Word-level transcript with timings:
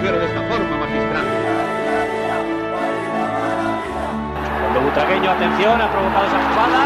mujer 0.00 0.18
de 0.18 0.26
esta 0.26 0.42
forma, 0.48 0.76
magistral. 0.78 1.26
Cuando 4.60 4.80
Butragueño, 4.80 5.30
atención, 5.30 5.80
ha 5.80 5.92
provocado 5.92 6.26
esa 6.26 6.48
jugada. 6.48 6.80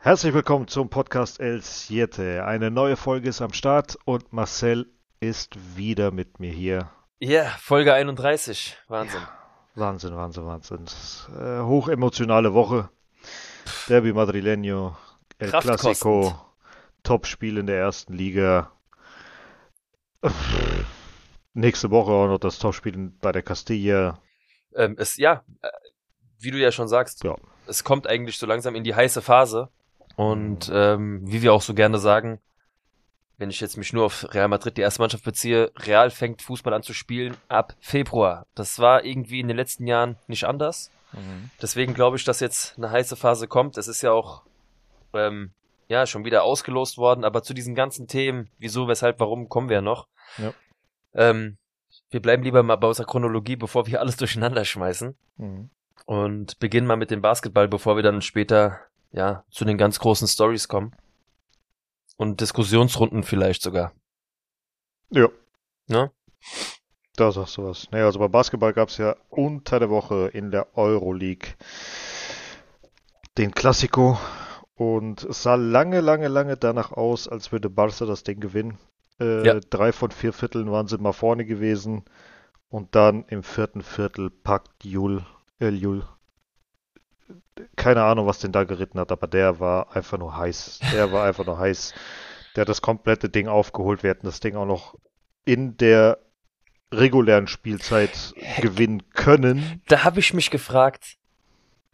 Herzlich 0.00 0.34
willkommen 0.34 0.68
zum 0.68 0.88
Podcast 0.88 1.40
El 1.40 1.62
Siete. 1.62 2.44
Eine 2.44 2.70
neue 2.70 2.96
Folge 2.96 3.28
ist 3.28 3.42
am 3.42 3.52
Start 3.52 3.96
und 4.04 4.32
Marcel 4.32 4.86
ist 5.20 5.56
wieder 5.76 6.10
mit 6.12 6.38
mir 6.40 6.52
hier. 6.52 6.90
Ja, 7.18 7.42
yeah, 7.42 7.56
Folge 7.58 7.92
31. 7.94 8.76
Wahnsinn. 8.88 9.20
Ja, 9.20 9.45
Wahnsinn, 9.76 10.16
Wahnsinn, 10.16 10.46
Wahnsinn. 10.46 10.86
Äh, 11.38 11.60
hochemotionale 11.60 12.54
Woche. 12.54 12.88
Derby 13.88 14.12
Madrileño, 14.12 14.96
El 15.38 15.50
Clasico, 15.50 16.34
Top-Spiel 17.02 17.58
in 17.58 17.66
der 17.66 17.78
ersten 17.78 18.14
Liga. 18.14 18.72
Nächste 21.54 21.90
Woche 21.90 22.10
auch 22.10 22.26
noch 22.26 22.38
das 22.38 22.58
Topspiel 22.58 23.12
bei 23.20 23.32
der 23.32 23.42
Castilla. 23.42 24.18
Ähm, 24.74 24.96
es, 24.98 25.16
ja, 25.16 25.42
äh, 25.62 25.68
wie 26.38 26.50
du 26.50 26.58
ja 26.58 26.72
schon 26.72 26.88
sagst, 26.88 27.24
ja. 27.24 27.34
es 27.66 27.84
kommt 27.84 28.06
eigentlich 28.06 28.38
so 28.38 28.46
langsam 28.46 28.74
in 28.74 28.84
die 28.84 28.94
heiße 28.94 29.22
Phase. 29.22 29.68
Und 30.16 30.70
ähm, 30.72 31.20
wie 31.24 31.42
wir 31.42 31.52
auch 31.52 31.62
so 31.62 31.74
gerne 31.74 31.98
sagen, 31.98 32.40
wenn 33.38 33.50
ich 33.50 33.60
jetzt 33.60 33.76
mich 33.76 33.92
nur 33.92 34.04
auf 34.04 34.26
Real 34.32 34.48
Madrid, 34.48 34.76
die 34.76 34.82
erste 34.82 35.02
Mannschaft 35.02 35.24
beziehe, 35.24 35.70
Real 35.76 36.10
fängt 36.10 36.42
Fußball 36.42 36.72
an 36.72 36.82
zu 36.82 36.94
spielen 36.94 37.36
ab 37.48 37.74
Februar. 37.80 38.46
Das 38.54 38.78
war 38.78 39.04
irgendwie 39.04 39.40
in 39.40 39.48
den 39.48 39.56
letzten 39.56 39.86
Jahren 39.86 40.16
nicht 40.26 40.44
anders. 40.44 40.90
Mhm. 41.12 41.50
Deswegen 41.60 41.94
glaube 41.94 42.16
ich, 42.16 42.24
dass 42.24 42.40
jetzt 42.40 42.76
eine 42.76 42.90
heiße 42.90 43.16
Phase 43.16 43.46
kommt. 43.46 43.76
Es 43.76 43.88
ist 43.88 44.02
ja 44.02 44.12
auch 44.12 44.42
ähm, 45.12 45.52
ja 45.88 46.06
schon 46.06 46.24
wieder 46.24 46.42
ausgelost 46.42 46.98
worden, 46.98 47.24
aber 47.24 47.42
zu 47.42 47.54
diesen 47.54 47.74
ganzen 47.74 48.08
Themen, 48.08 48.50
wieso, 48.58 48.88
weshalb, 48.88 49.20
warum, 49.20 49.48
kommen 49.48 49.68
wir 49.68 49.82
noch. 49.82 50.08
Ja. 50.38 50.52
Ähm, 51.14 51.58
wir 52.10 52.20
bleiben 52.20 52.42
lieber 52.42 52.62
mal 52.62 52.76
bei 52.76 52.88
unserer 52.88 53.06
Chronologie, 53.06 53.56
bevor 53.56 53.86
wir 53.86 54.00
alles 54.00 54.16
durcheinander 54.16 54.64
schmeißen. 54.64 55.16
Mhm. 55.36 55.70
Und 56.06 56.58
beginnen 56.58 56.86
mal 56.86 56.96
mit 56.96 57.10
dem 57.10 57.20
Basketball, 57.20 57.68
bevor 57.68 57.96
wir 57.96 58.02
dann 58.02 58.22
später 58.22 58.80
ja, 59.12 59.44
zu 59.50 59.64
den 59.64 59.78
ganz 59.78 59.98
großen 59.98 60.28
Stories 60.28 60.68
kommen. 60.68 60.94
Und 62.16 62.40
Diskussionsrunden 62.40 63.22
vielleicht 63.22 63.62
sogar. 63.62 63.92
Ja. 65.10 65.28
Ja? 65.88 66.10
Da 67.16 67.32
sagst 67.32 67.56
du 67.56 67.64
was. 67.64 67.90
Naja, 67.90 68.06
also 68.06 68.18
bei 68.18 68.28
Basketball 68.28 68.72
gab 68.72 68.88
es 68.88 68.98
ja 68.98 69.16
unter 69.30 69.78
der 69.78 69.90
Woche 69.90 70.28
in 70.32 70.50
der 70.50 70.76
Euroleague 70.76 71.54
den 73.38 73.52
Klassiko 73.52 74.18
und 74.74 75.24
es 75.24 75.42
sah 75.42 75.54
lange, 75.54 76.00
lange, 76.00 76.28
lange 76.28 76.56
danach 76.56 76.92
aus, 76.92 77.28
als 77.28 77.52
würde 77.52 77.70
Barca 77.70 78.06
das 78.06 78.24
Ding 78.24 78.40
gewinnen. 78.40 78.78
Äh, 79.20 79.46
ja. 79.46 79.60
Drei 79.60 79.92
von 79.92 80.10
vier 80.10 80.32
Vierteln 80.32 80.70
waren 80.70 80.88
sie 80.88 80.98
mal 80.98 81.12
vorne 81.12 81.44
gewesen 81.44 82.04
und 82.68 82.94
dann 82.94 83.24
im 83.28 83.42
vierten 83.42 83.82
Viertel 83.82 84.30
packt 84.30 84.84
Jul, 84.84 85.24
El 85.58 85.76
Jul 85.76 86.04
keine 87.76 88.02
Ahnung, 88.02 88.26
was 88.26 88.38
den 88.38 88.52
da 88.52 88.64
geritten 88.64 89.00
hat, 89.00 89.12
aber 89.12 89.26
der 89.26 89.60
war 89.60 89.94
einfach 89.94 90.18
nur 90.18 90.36
heiß. 90.36 90.80
Der 90.92 91.12
war 91.12 91.24
einfach 91.24 91.46
nur 91.46 91.58
heiß. 91.58 91.94
Der 92.54 92.62
hat 92.62 92.68
das 92.68 92.82
komplette 92.82 93.28
Ding 93.28 93.48
aufgeholt. 93.48 94.02
Wir 94.02 94.10
hätten 94.10 94.26
das 94.26 94.40
Ding 94.40 94.56
auch 94.56 94.66
noch 94.66 94.94
in 95.44 95.76
der 95.76 96.18
regulären 96.92 97.46
Spielzeit 97.46 98.34
gewinnen 98.60 99.10
können. 99.10 99.82
Da 99.88 100.04
habe 100.04 100.20
ich 100.20 100.34
mich 100.34 100.50
gefragt, 100.50 101.16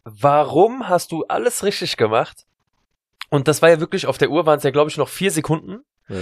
warum 0.04 0.88
hast 0.88 1.12
du 1.12 1.24
alles 1.24 1.64
richtig 1.64 1.96
gemacht? 1.96 2.46
Und 3.30 3.48
das 3.48 3.62
war 3.62 3.70
ja 3.70 3.80
wirklich, 3.80 4.06
auf 4.06 4.18
der 4.18 4.30
Uhr 4.30 4.46
waren 4.46 4.58
es 4.58 4.64
ja, 4.64 4.70
glaube 4.70 4.90
ich, 4.90 4.96
noch 4.96 5.08
vier 5.08 5.30
Sekunden. 5.30 5.84
Ja. 6.08 6.18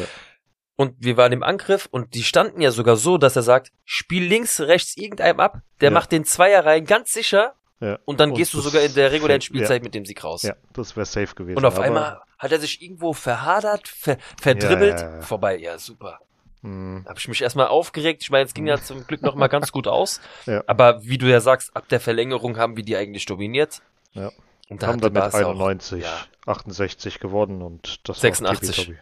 Und 0.76 0.94
wir 0.98 1.16
waren 1.16 1.32
im 1.32 1.42
Angriff 1.42 1.88
und 1.90 2.14
die 2.14 2.22
standen 2.22 2.60
ja 2.60 2.70
sogar 2.70 2.96
so, 2.96 3.18
dass 3.18 3.36
er 3.36 3.42
sagt, 3.42 3.72
spiel 3.84 4.24
links, 4.24 4.60
rechts 4.60 4.96
irgendeinem 4.96 5.40
ab. 5.40 5.60
Der 5.80 5.90
ja. 5.90 5.94
macht 5.94 6.12
den 6.12 6.24
Zweier 6.24 6.64
rein, 6.64 6.84
ganz 6.86 7.12
sicher. 7.12 7.54
Ja. 7.80 7.98
Und 8.04 8.20
dann 8.20 8.30
und 8.30 8.36
gehst 8.36 8.52
du 8.52 8.60
sogar 8.60 8.82
in 8.82 8.94
der 8.94 9.10
regulären 9.10 9.40
Spielzeit 9.40 9.80
ja. 9.80 9.84
mit 9.84 9.94
dem 9.94 10.04
Sieg 10.04 10.22
raus. 10.22 10.42
Ja, 10.42 10.54
das 10.74 10.96
wäre 10.96 11.06
safe 11.06 11.34
gewesen. 11.34 11.56
Und 11.56 11.64
auf 11.64 11.78
einmal 11.78 12.20
hat 12.38 12.52
er 12.52 12.60
sich 12.60 12.82
irgendwo 12.82 13.14
verhadert, 13.14 13.88
ver 13.88 14.18
verdribbelt, 14.40 15.00
ja, 15.00 15.20
vorbei. 15.22 15.56
Ja, 15.56 15.78
super. 15.78 16.20
Mhm. 16.62 17.06
Habe 17.08 17.18
ich 17.18 17.26
mich 17.28 17.40
erstmal 17.40 17.68
aufgeregt. 17.68 18.22
Ich 18.22 18.30
meine, 18.30 18.44
es 18.44 18.52
ging 18.52 18.66
ja 18.66 18.76
zum 18.76 19.06
Glück 19.06 19.22
noch 19.22 19.34
mal 19.34 19.48
ganz 19.48 19.72
gut 19.72 19.88
aus. 19.88 20.20
Aber 20.66 21.02
wie 21.04 21.16
du 21.16 21.26
ja 21.26 21.40
sagst, 21.40 21.74
ab 21.74 21.88
der 21.88 22.00
Verlängerung 22.00 22.58
haben 22.58 22.76
wir 22.76 22.84
die 22.84 22.96
eigentlich 22.96 23.24
dominiert. 23.24 23.80
Ja. 24.12 24.30
Und 24.68 24.82
da 24.82 24.88
haben 24.88 25.00
dann 25.00 25.12
mit 25.12 25.22
91, 25.22 26.04
auch, 26.04 26.08
ja. 26.08 26.26
68 26.46 27.18
gewonnen 27.18 27.62
und 27.62 28.08
das 28.08 28.20
86. 28.20 28.94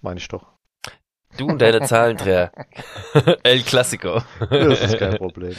Meine 0.00 0.18
ich 0.18 0.28
doch. 0.28 0.46
Du 1.36 1.46
und 1.46 1.60
deine 1.60 1.82
Zahlendreher. 1.86 2.50
El 3.42 3.62
Clasico. 3.62 4.22
das 4.48 4.80
ist 4.80 4.98
kein 4.98 5.18
Problem. 5.18 5.54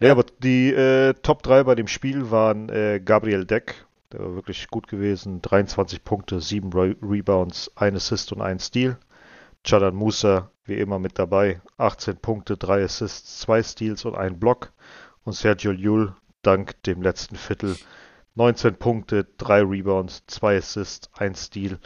Ja, 0.00 0.12
aber 0.12 0.24
die 0.38 0.72
äh, 0.72 1.12
Top 1.22 1.42
3 1.42 1.64
bei 1.64 1.74
dem 1.74 1.86
Spiel 1.86 2.30
waren 2.30 2.70
äh, 2.70 3.00
Gabriel 3.04 3.44
Deck, 3.44 3.84
der 4.12 4.20
war 4.20 4.34
wirklich 4.34 4.68
gut 4.68 4.88
gewesen, 4.88 5.42
23 5.42 6.02
Punkte, 6.02 6.40
7 6.40 6.72
Re 6.72 6.96
Rebounds, 7.02 7.70
1 7.76 7.96
Assist 7.96 8.32
und 8.32 8.40
1 8.40 8.66
Steal. 8.66 8.98
Chadan 9.62 9.94
Musa, 9.94 10.50
wie 10.64 10.78
immer 10.78 10.98
mit 10.98 11.18
dabei, 11.18 11.60
18 11.76 12.16
Punkte, 12.16 12.56
3 12.56 12.84
Assists, 12.84 13.40
2 13.40 13.62
Steals 13.62 14.04
und 14.06 14.14
1 14.14 14.40
Block. 14.40 14.72
Und 15.24 15.34
Sergio 15.34 15.70
Llull, 15.72 16.14
dank 16.40 16.82
dem 16.84 17.02
letzten 17.02 17.36
Viertel, 17.36 17.76
19 18.36 18.76
Punkte, 18.76 19.26
3 19.36 19.60
Rebounds, 19.64 20.24
2 20.28 20.56
Assists, 20.56 21.10
1 21.18 21.46
Steal. 21.46 21.78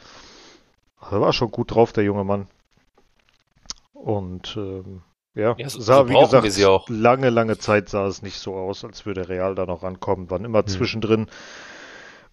Also 1.01 1.21
war 1.21 1.33
schon 1.33 1.51
gut 1.51 1.75
drauf, 1.75 1.93
der 1.93 2.05
junge 2.05 2.23
Mann. 2.23 2.47
Und 3.93 4.57
ähm, 4.57 5.03
ja, 5.35 5.55
ja 5.59 5.69
so, 5.69 5.81
sah, 5.81 6.07
so 6.07 6.09
wie 6.09 6.41
gesagt, 6.43 6.89
lange, 6.89 7.31
lange 7.31 7.59
Zeit 7.59 7.89
sah 7.89 8.07
es 8.07 8.23
nicht 8.23 8.39
so 8.39 8.55
aus, 8.55 8.85
als 8.85 9.05
würde 9.05 9.29
Real 9.29 9.55
da 9.55 9.67
noch 9.67 9.83
rankommen. 9.83 10.31
Waren 10.31 10.45
immer 10.45 10.61
hm. 10.61 10.69
zwischendrin 10.69 11.27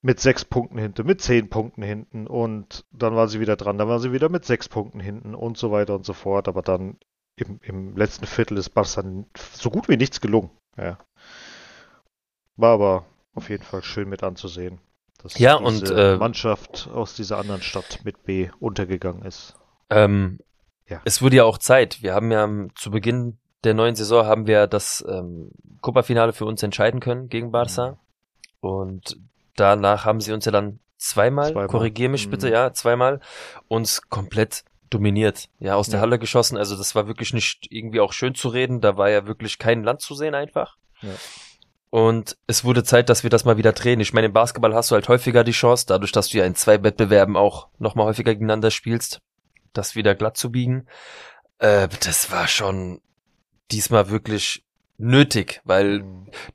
mit 0.01 0.19
sechs 0.19 0.45
Punkten 0.45 0.77
hinten, 0.77 1.05
mit 1.05 1.21
zehn 1.21 1.49
Punkten 1.49 1.83
hinten 1.83 2.27
und 2.27 2.85
dann 2.91 3.15
war 3.15 3.27
sie 3.27 3.39
wieder 3.39 3.55
dran, 3.55 3.77
dann 3.77 3.87
war 3.87 3.99
sie 3.99 4.11
wieder 4.11 4.29
mit 4.29 4.45
sechs 4.45 4.67
Punkten 4.67 4.99
hinten 4.99 5.35
und 5.35 5.57
so 5.57 5.71
weiter 5.71 5.95
und 5.95 6.05
so 6.05 6.13
fort. 6.13 6.47
Aber 6.47 6.61
dann 6.61 6.97
im, 7.35 7.59
im 7.63 7.95
letzten 7.95 8.25
Viertel 8.25 8.57
ist 8.57 8.69
Barca 8.69 9.03
so 9.53 9.69
gut 9.69 9.89
wie 9.89 9.97
nichts 9.97 10.21
gelungen. 10.21 10.49
Ja. 10.77 10.97
War 12.55 12.73
aber 12.73 13.05
auf 13.33 13.49
jeden 13.49 13.63
Fall 13.63 13.83
schön 13.83 14.09
mit 14.09 14.23
anzusehen, 14.23 14.79
dass 15.21 15.37
ja, 15.37 15.57
diese 15.59 15.93
und, 15.93 15.97
äh, 15.97 16.17
Mannschaft 16.17 16.89
aus 16.93 17.15
dieser 17.15 17.37
anderen 17.37 17.61
Stadt 17.61 18.01
mit 18.03 18.23
B 18.23 18.49
untergegangen 18.59 19.23
ist. 19.23 19.55
Ähm, 19.89 20.39
ja. 20.91 21.01
Es 21.05 21.21
wurde 21.21 21.37
ja 21.37 21.43
auch 21.45 21.57
Zeit. 21.57 22.03
Wir 22.03 22.13
haben 22.13 22.31
ja 22.31 22.47
zu 22.75 22.91
Beginn 22.91 23.37
der 23.63 23.73
neuen 23.73 23.95
Saison 23.95 24.25
haben 24.25 24.47
wir 24.47 24.67
das 24.67 25.05
ähm, 25.07 25.51
Copa-Finale 25.81 26.33
für 26.33 26.45
uns 26.45 26.63
entscheiden 26.63 26.99
können 26.99 27.29
gegen 27.29 27.51
Barca. 27.51 27.91
Mhm. 27.91 27.97
Und 28.59 29.17
danach 29.55 30.05
haben 30.05 30.21
sie 30.21 30.33
uns 30.33 30.45
ja 30.45 30.51
dann 30.51 30.79
zweimal, 30.97 31.51
zweimal. 31.51 31.67
korrigier 31.67 32.09
mich 32.09 32.27
mhm. 32.27 32.31
bitte, 32.31 32.49
ja, 32.49 32.73
zweimal, 32.73 33.19
uns 33.67 34.01
komplett 34.09 34.63
dominiert, 34.89 35.47
ja, 35.59 35.75
aus 35.75 35.87
ja. 35.87 35.91
der 35.91 36.01
Halle 36.01 36.19
geschossen. 36.19 36.57
Also 36.57 36.75
das 36.75 36.95
war 36.95 37.07
wirklich 37.07 37.33
nicht 37.33 37.67
irgendwie 37.69 37.99
auch 37.99 38.13
schön 38.13 38.35
zu 38.35 38.49
reden. 38.49 38.81
Da 38.81 38.97
war 38.97 39.09
ja 39.09 39.25
wirklich 39.25 39.57
kein 39.57 39.83
Land 39.83 40.01
zu 40.01 40.15
sehen 40.15 40.35
einfach. 40.35 40.77
Ja. 41.01 41.09
Und 41.89 42.37
es 42.47 42.63
wurde 42.63 42.83
Zeit, 42.83 43.09
dass 43.09 43.23
wir 43.23 43.29
das 43.29 43.45
mal 43.45 43.57
wieder 43.57 43.73
drehen. 43.73 43.99
Ich 43.99 44.13
meine, 44.13 44.27
im 44.27 44.33
Basketball 44.33 44.73
hast 44.73 44.91
du 44.91 44.95
halt 44.95 45.09
häufiger 45.09 45.43
die 45.43 45.51
Chance, 45.51 45.85
dadurch, 45.87 46.11
dass 46.11 46.29
du 46.29 46.37
ja 46.37 46.45
in 46.45 46.55
zwei 46.55 46.81
Wettbewerben 46.83 47.35
auch 47.35 47.67
nochmal 47.79 48.05
häufiger 48.05 48.33
gegeneinander 48.33 48.71
spielst 48.71 49.21
das 49.73 49.95
wieder 49.95 50.15
glatt 50.15 50.37
zu 50.37 50.51
biegen. 50.51 50.87
Äh, 51.59 51.87
das 52.03 52.31
war 52.31 52.47
schon 52.47 53.01
diesmal 53.71 54.09
wirklich 54.09 54.65
nötig, 54.97 55.61
weil 55.63 56.03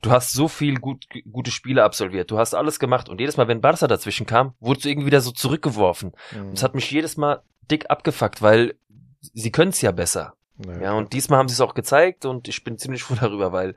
du 0.01 0.11
hast 0.11 0.33
so 0.33 0.47
viel 0.47 0.75
gut, 0.75 1.05
gute 1.29 1.51
Spiele 1.51 1.83
absolviert, 1.83 2.31
du 2.31 2.37
hast 2.37 2.53
alles 2.53 2.79
gemacht 2.79 3.09
und 3.09 3.19
jedes 3.19 3.37
Mal, 3.37 3.47
wenn 3.47 3.61
Barca 3.61 3.87
dazwischen 3.87 4.25
kam, 4.25 4.53
wurdest 4.59 4.85
du 4.85 4.89
irgendwie 4.89 5.07
wieder 5.07 5.21
so 5.21 5.31
zurückgeworfen. 5.31 6.13
Mhm. 6.31 6.47
Und 6.47 6.53
es 6.53 6.63
hat 6.63 6.73
mich 6.73 6.89
jedes 6.89 7.17
Mal 7.17 7.41
dick 7.69 7.89
abgefuckt, 7.89 8.41
weil 8.41 8.75
sie 9.19 9.51
können 9.51 9.71
es 9.71 9.81
ja 9.81 9.91
besser. 9.91 10.33
Nee, 10.57 10.81
ja, 10.81 10.93
und 10.93 11.13
diesmal 11.13 11.39
haben 11.39 11.49
sie 11.49 11.53
es 11.53 11.61
auch 11.61 11.73
gezeigt 11.73 12.25
und 12.25 12.47
ich 12.47 12.63
bin 12.63 12.77
ziemlich 12.77 13.03
froh 13.03 13.15
darüber, 13.19 13.51
weil 13.51 13.75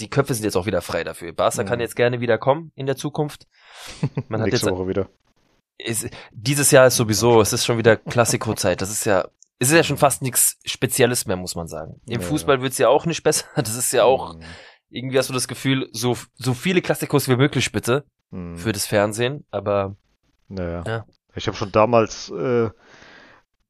die 0.00 0.10
Köpfe 0.10 0.34
sind 0.34 0.44
jetzt 0.44 0.56
auch 0.56 0.66
wieder 0.66 0.82
frei 0.82 1.04
dafür. 1.04 1.32
Barca 1.32 1.62
mhm. 1.62 1.66
kann 1.66 1.80
jetzt 1.80 1.94
gerne 1.94 2.20
wieder 2.20 2.38
kommen 2.38 2.72
in 2.74 2.86
der 2.86 2.96
Zukunft. 2.96 3.46
Man 4.28 4.40
hat 4.40 4.48
Nächste 4.48 4.66
jetzt 4.66 4.76
Woche 4.76 4.88
wieder 4.88 5.08
ist, 5.84 6.08
dieses 6.32 6.70
Jahr 6.70 6.86
ist 6.86 6.96
sowieso, 6.96 7.40
es 7.40 7.52
ist 7.52 7.64
schon 7.64 7.78
wieder 7.78 7.96
Klassikozeit. 7.96 8.80
Das 8.80 8.90
ist 8.90 9.04
ja, 9.04 9.26
es 9.58 9.68
ist 9.68 9.74
ja 9.74 9.82
schon 9.82 9.98
fast 9.98 10.22
nichts 10.22 10.58
Spezielles 10.64 11.26
mehr, 11.26 11.36
muss 11.36 11.54
man 11.54 11.68
sagen. 11.68 12.00
Im 12.06 12.20
ja. 12.20 12.26
Fußball 12.26 12.62
wird's 12.62 12.78
ja 12.78 12.88
auch 12.88 13.06
nicht 13.06 13.22
besser. 13.22 13.46
Das 13.56 13.76
ist 13.76 13.92
ja 13.92 14.04
auch, 14.04 14.34
mhm. 14.34 14.42
irgendwie 14.88 15.18
hast 15.18 15.28
du 15.28 15.34
das 15.34 15.48
Gefühl, 15.48 15.88
so, 15.92 16.16
so 16.34 16.54
viele 16.54 16.82
Klassikos 16.82 17.28
wie 17.28 17.36
möglich 17.36 17.72
bitte 17.72 18.04
mhm. 18.30 18.56
für 18.56 18.72
das 18.72 18.86
Fernsehen, 18.86 19.44
aber. 19.50 19.96
Naja. 20.48 20.82
Ja. 20.86 21.04
Ich 21.36 21.46
habe 21.46 21.56
schon 21.56 21.70
damals 21.70 22.30
äh, 22.30 22.70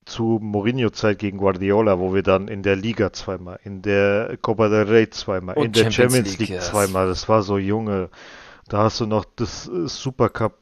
zu 0.06 0.38
Mourinho-Zeit 0.40 1.18
gegen 1.18 1.38
Guardiola, 1.38 1.98
wo 1.98 2.14
wir 2.14 2.22
dann 2.22 2.48
in 2.48 2.62
der 2.62 2.76
Liga 2.76 3.12
zweimal, 3.12 3.60
in 3.64 3.82
der 3.82 4.36
Copa 4.40 4.68
del 4.68 4.84
Rey 4.84 5.10
zweimal, 5.10 5.56
Und 5.56 5.66
in 5.66 5.72
der 5.72 5.90
Champions, 5.90 6.14
Champions 6.14 6.38
League, 6.38 6.48
League 6.50 6.62
zweimal, 6.62 7.06
das 7.06 7.28
war 7.28 7.42
so 7.42 7.58
junge 7.58 8.10
Da 8.68 8.84
hast 8.84 9.00
du 9.00 9.06
noch 9.06 9.24
das 9.24 9.68
äh, 9.68 9.88
Supercup 9.88 10.59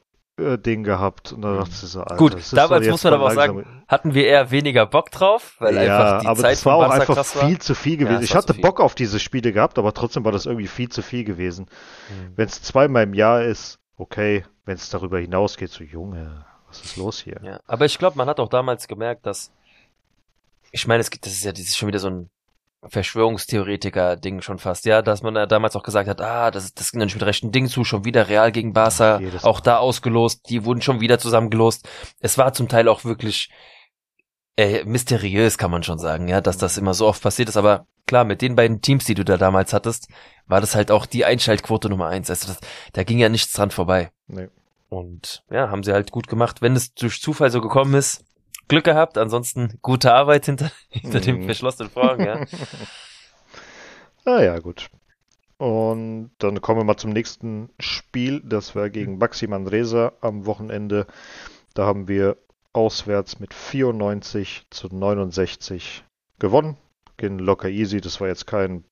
Ding 0.57 0.83
gehabt 0.83 1.31
und 1.31 1.41
da 1.41 1.57
dachte 1.57 1.71
ich 1.71 1.77
so, 1.77 2.01
Alter, 2.01 2.15
Gut, 2.15 2.35
damals 2.53 2.87
muss 2.87 3.03
man 3.03 3.13
aber 3.13 3.25
auch 3.25 3.31
sagen, 3.31 3.65
hatten 3.87 4.13
wir 4.13 4.27
eher 4.27 4.51
weniger 4.51 4.85
Bock 4.85 5.11
drauf, 5.11 5.55
weil 5.59 5.75
ja, 5.75 5.81
einfach 5.81 6.21
die 6.21 6.27
aber 6.27 6.39
Zeit 6.39 6.51
das 6.53 6.65
war 6.65 6.75
auch 6.75 6.89
einfach 6.89 7.25
viel 7.25 7.59
zu 7.59 7.75
viel 7.75 7.97
gewesen. 7.97 8.19
Ja, 8.19 8.23
ich 8.23 8.35
hatte 8.35 8.53
Bock 8.53 8.79
auf 8.79 8.95
diese 8.95 9.19
Spiele 9.19 9.51
gehabt, 9.51 9.77
aber 9.77 9.93
trotzdem 9.93 10.23
war 10.25 10.31
das 10.31 10.45
irgendwie 10.45 10.67
viel 10.67 10.89
zu 10.89 11.01
viel 11.01 11.23
gewesen. 11.23 11.65
Mhm. 12.09 12.33
Wenn 12.35 12.47
es 12.47 12.61
zweimal 12.61 13.03
im 13.03 13.13
Jahr 13.13 13.43
ist, 13.43 13.79
okay, 13.97 14.45
wenn 14.65 14.75
es 14.75 14.89
darüber 14.89 15.19
hinausgeht, 15.19 15.69
so 15.69 15.83
Junge, 15.83 16.45
was 16.67 16.81
ist 16.81 16.97
los 16.97 17.19
hier? 17.19 17.39
Ja, 17.43 17.59
aber 17.67 17.85
ich 17.85 17.97
glaube, 17.97 18.17
man 18.17 18.27
hat 18.27 18.39
auch 18.39 18.49
damals 18.49 18.87
gemerkt, 18.87 19.25
dass 19.25 19.51
ich 20.71 20.87
meine, 20.87 21.01
es 21.01 21.09
gibt, 21.09 21.25
das 21.25 21.33
ist 21.33 21.43
ja, 21.43 21.51
das 21.51 21.61
ist 21.61 21.77
schon 21.77 21.87
wieder 21.87 21.99
so 21.99 22.09
ein 22.09 22.29
Verschwörungstheoretiker-Ding 22.87 24.41
schon 24.41 24.57
fast, 24.57 24.85
ja, 24.85 25.01
dass 25.01 25.21
man 25.21 25.33
da 25.33 25.45
damals 25.45 25.75
auch 25.75 25.83
gesagt 25.83 26.07
hat, 26.07 26.21
ah, 26.21 26.49
das, 26.49 26.73
das 26.73 26.91
ging 26.91 26.99
dann 26.99 27.09
mit 27.13 27.23
rechten 27.23 27.51
Ding 27.51 27.67
zu, 27.67 27.83
schon 27.83 28.05
wieder 28.05 28.29
Real 28.29 28.51
gegen 28.51 28.73
Barca, 28.73 29.19
ja, 29.19 29.43
auch 29.43 29.59
da 29.59 29.77
ausgelost, 29.77 30.49
die 30.49 30.63
wurden 30.63 30.81
schon 30.81 31.01
wieder 31.01 31.19
zusammengelost. 31.19 31.87
Es 32.19 32.37
war 32.37 32.53
zum 32.53 32.69
Teil 32.69 32.87
auch 32.87 33.03
wirklich 33.03 33.49
äh, 34.55 34.83
mysteriös, 34.85 35.57
kann 35.57 35.71
man 35.71 35.83
schon 35.83 35.99
sagen, 35.99 36.27
ja, 36.27 36.39
dass 36.39 36.57
das 36.57 36.77
immer 36.77 36.93
so 36.93 37.07
oft 37.07 37.21
passiert 37.21 37.49
ist, 37.49 37.57
aber 37.57 37.85
klar, 38.07 38.23
mit 38.23 38.41
den 38.41 38.55
beiden 38.55 38.81
Teams, 38.81 39.05
die 39.05 39.13
du 39.13 39.25
da 39.25 39.37
damals 39.37 39.73
hattest, 39.73 40.07
war 40.47 40.61
das 40.61 40.73
halt 40.73 40.89
auch 40.89 41.05
die 41.05 41.25
Einschaltquote 41.25 41.89
Nummer 41.89 42.07
eins. 42.07 42.29
Also 42.29 42.47
das, 42.47 42.59
da 42.93 43.03
ging 43.03 43.19
ja 43.19 43.29
nichts 43.29 43.53
dran 43.53 43.71
vorbei. 43.71 44.11
Nee. 44.27 44.47
Und 44.89 45.43
ja, 45.51 45.69
haben 45.69 45.83
sie 45.83 45.93
halt 45.93 46.11
gut 46.11 46.27
gemacht. 46.27 46.61
Wenn 46.61 46.75
es 46.75 46.93
durch 46.95 47.21
Zufall 47.21 47.51
so 47.51 47.61
gekommen 47.61 47.93
ist, 47.93 48.23
Glück 48.67 48.85
gehabt, 48.85 49.17
ansonsten 49.17 49.79
gute 49.81 50.13
Arbeit 50.13 50.45
hinter, 50.45 50.71
hinter 50.89 51.19
dem 51.19 51.41
mhm. 51.41 51.45
verschlossenen 51.45 51.91
Vorhang, 51.91 52.25
ja. 52.25 52.45
ah 54.25 54.41
ja, 54.41 54.59
gut. 54.59 54.89
Und 55.57 56.31
dann 56.37 56.61
kommen 56.61 56.79
wir 56.79 56.85
mal 56.85 56.95
zum 56.95 57.11
nächsten 57.11 57.69
Spiel. 57.79 58.41
Das 58.45 58.75
war 58.75 58.89
gegen 58.89 59.19
Baxi 59.19 59.47
Manresa 59.47 60.13
am 60.21 60.45
Wochenende. 60.45 61.05
Da 61.73 61.85
haben 61.85 62.07
wir 62.07 62.37
auswärts 62.71 63.39
mit 63.39 63.53
94 63.53 64.67
zu 64.69 64.87
69 64.87 66.05
gewonnen. 66.39 66.77
Gehen 67.17 67.39
locker 67.39 67.67
easy. 67.67 67.99
Das 67.99 68.21
war 68.21 68.29
jetzt 68.29 68.47
kein 68.47 68.85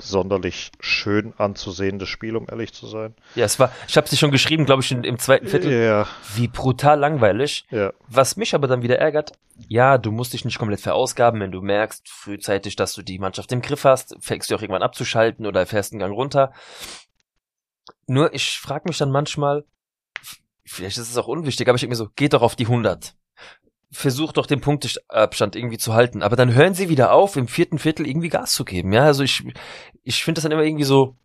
sonderlich 0.00 0.72
schön 0.80 1.34
anzusehendes 1.38 2.08
Spiel, 2.08 2.36
um 2.36 2.46
ehrlich 2.48 2.72
zu 2.72 2.86
sein. 2.86 3.14
Ja, 3.34 3.44
es 3.44 3.58
war, 3.58 3.72
ich 3.86 3.96
habe 3.96 4.08
sie 4.08 4.16
schon 4.16 4.30
geschrieben, 4.30 4.66
glaube 4.66 4.82
ich, 4.82 4.90
im 4.90 5.18
zweiten 5.18 5.46
Viertel. 5.46 5.72
Ja. 5.72 6.06
Wie 6.34 6.48
brutal 6.48 6.98
langweilig. 6.98 7.66
Ja. 7.70 7.92
Was 8.08 8.36
mich 8.36 8.54
aber 8.54 8.66
dann 8.66 8.82
wieder 8.82 8.98
ärgert, 8.98 9.32
ja, 9.68 9.98
du 9.98 10.10
musst 10.10 10.32
dich 10.32 10.44
nicht 10.44 10.58
komplett 10.58 10.80
verausgaben, 10.80 11.40
wenn 11.40 11.52
du 11.52 11.60
merkst 11.60 12.08
frühzeitig, 12.08 12.76
dass 12.76 12.94
du 12.94 13.02
die 13.02 13.18
Mannschaft 13.18 13.52
im 13.52 13.62
Griff 13.62 13.84
hast, 13.84 14.16
fängst 14.20 14.50
du 14.50 14.54
auch 14.54 14.62
irgendwann 14.62 14.82
abzuschalten 14.82 15.46
oder 15.46 15.66
fährst 15.66 15.92
einen 15.92 16.00
Gang 16.00 16.14
runter. 16.14 16.52
Nur 18.06 18.34
ich 18.34 18.58
frage 18.58 18.84
mich 18.88 18.98
dann 18.98 19.10
manchmal, 19.10 19.64
vielleicht 20.64 20.98
ist 20.98 21.10
es 21.10 21.16
auch 21.16 21.28
unwichtig, 21.28 21.68
aber 21.68 21.76
ich 21.76 21.80
denke 21.80 21.92
mir 21.92 21.96
so, 21.96 22.08
geht 22.16 22.32
doch 22.32 22.42
auf 22.42 22.56
die 22.56 22.66
100 22.66 23.14
versucht 23.92 24.36
doch 24.36 24.46
den 24.46 24.60
Punktabstand 24.60 25.56
irgendwie 25.56 25.78
zu 25.78 25.94
halten. 25.94 26.22
Aber 26.22 26.36
dann 26.36 26.54
hören 26.54 26.74
sie 26.74 26.88
wieder 26.88 27.12
auf, 27.12 27.36
im 27.36 27.48
vierten 27.48 27.78
Viertel 27.78 28.06
irgendwie 28.06 28.28
Gas 28.28 28.52
zu 28.52 28.64
geben. 28.64 28.92
Ja, 28.92 29.04
also 29.04 29.22
ich, 29.24 29.44
ich 30.04 30.22
finde 30.24 30.38
das 30.38 30.44
dann 30.44 30.52
immer 30.52 30.62
irgendwie 30.62 30.84
so, 30.84 31.16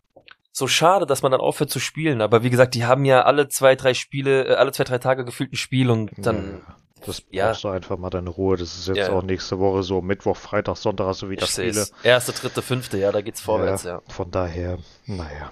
so 0.52 0.68
schade, 0.68 1.06
dass 1.06 1.22
man 1.22 1.32
dann 1.32 1.42
aufhört 1.42 1.70
zu 1.70 1.80
spielen. 1.80 2.22
Aber 2.22 2.44
wie 2.44 2.50
gesagt, 2.50 2.74
die 2.76 2.86
haben 2.86 3.06
ja 3.06 3.24
alle 3.24 3.50
zwei, 3.50 3.76
drei 3.76 3.94
Spiele, 3.94 4.48
äh, 4.48 4.56
alle 4.56 4.72
zwei, 4.72 4.84
drei 4.84 4.98
Tage 4.98 5.26
gefühlt 5.26 5.54
ein 5.54 5.58
Spiel 5.58 5.90
und 5.90 6.12
dann. 6.18 6.62
Das 7.06 7.22
ja. 7.30 7.48
brauchst 7.48 7.64
du 7.64 7.68
einfach 7.68 7.98
mal 8.00 8.10
deine 8.10 8.32
Ruhe. 8.32 8.58
Das 8.58 8.76
ist 8.76 8.88
jetzt 8.88 8.98
ja. 8.98 9.12
auch 9.12 9.22
nächste 9.22 9.60
Woche 9.60 9.84
so. 9.84 10.02
Mittwoch, 10.02 10.38
Freitag, 10.38 10.78
Sonntag 10.78 11.06
hast 11.06 11.22
du 11.22 11.30
wieder 11.30 11.44
ich 11.44 11.52
Spiele. 11.52 11.86
Erste, 12.02 12.32
dritte, 12.32 12.64
fünfte, 12.64 12.98
ja, 12.98 13.12
da 13.12 13.22
geht's 13.22 13.42
vorwärts, 13.42 13.84
ja. 13.84 13.96
ja. 13.96 14.02
Von 14.08 14.32
daher, 14.32 14.80
naja. 15.06 15.52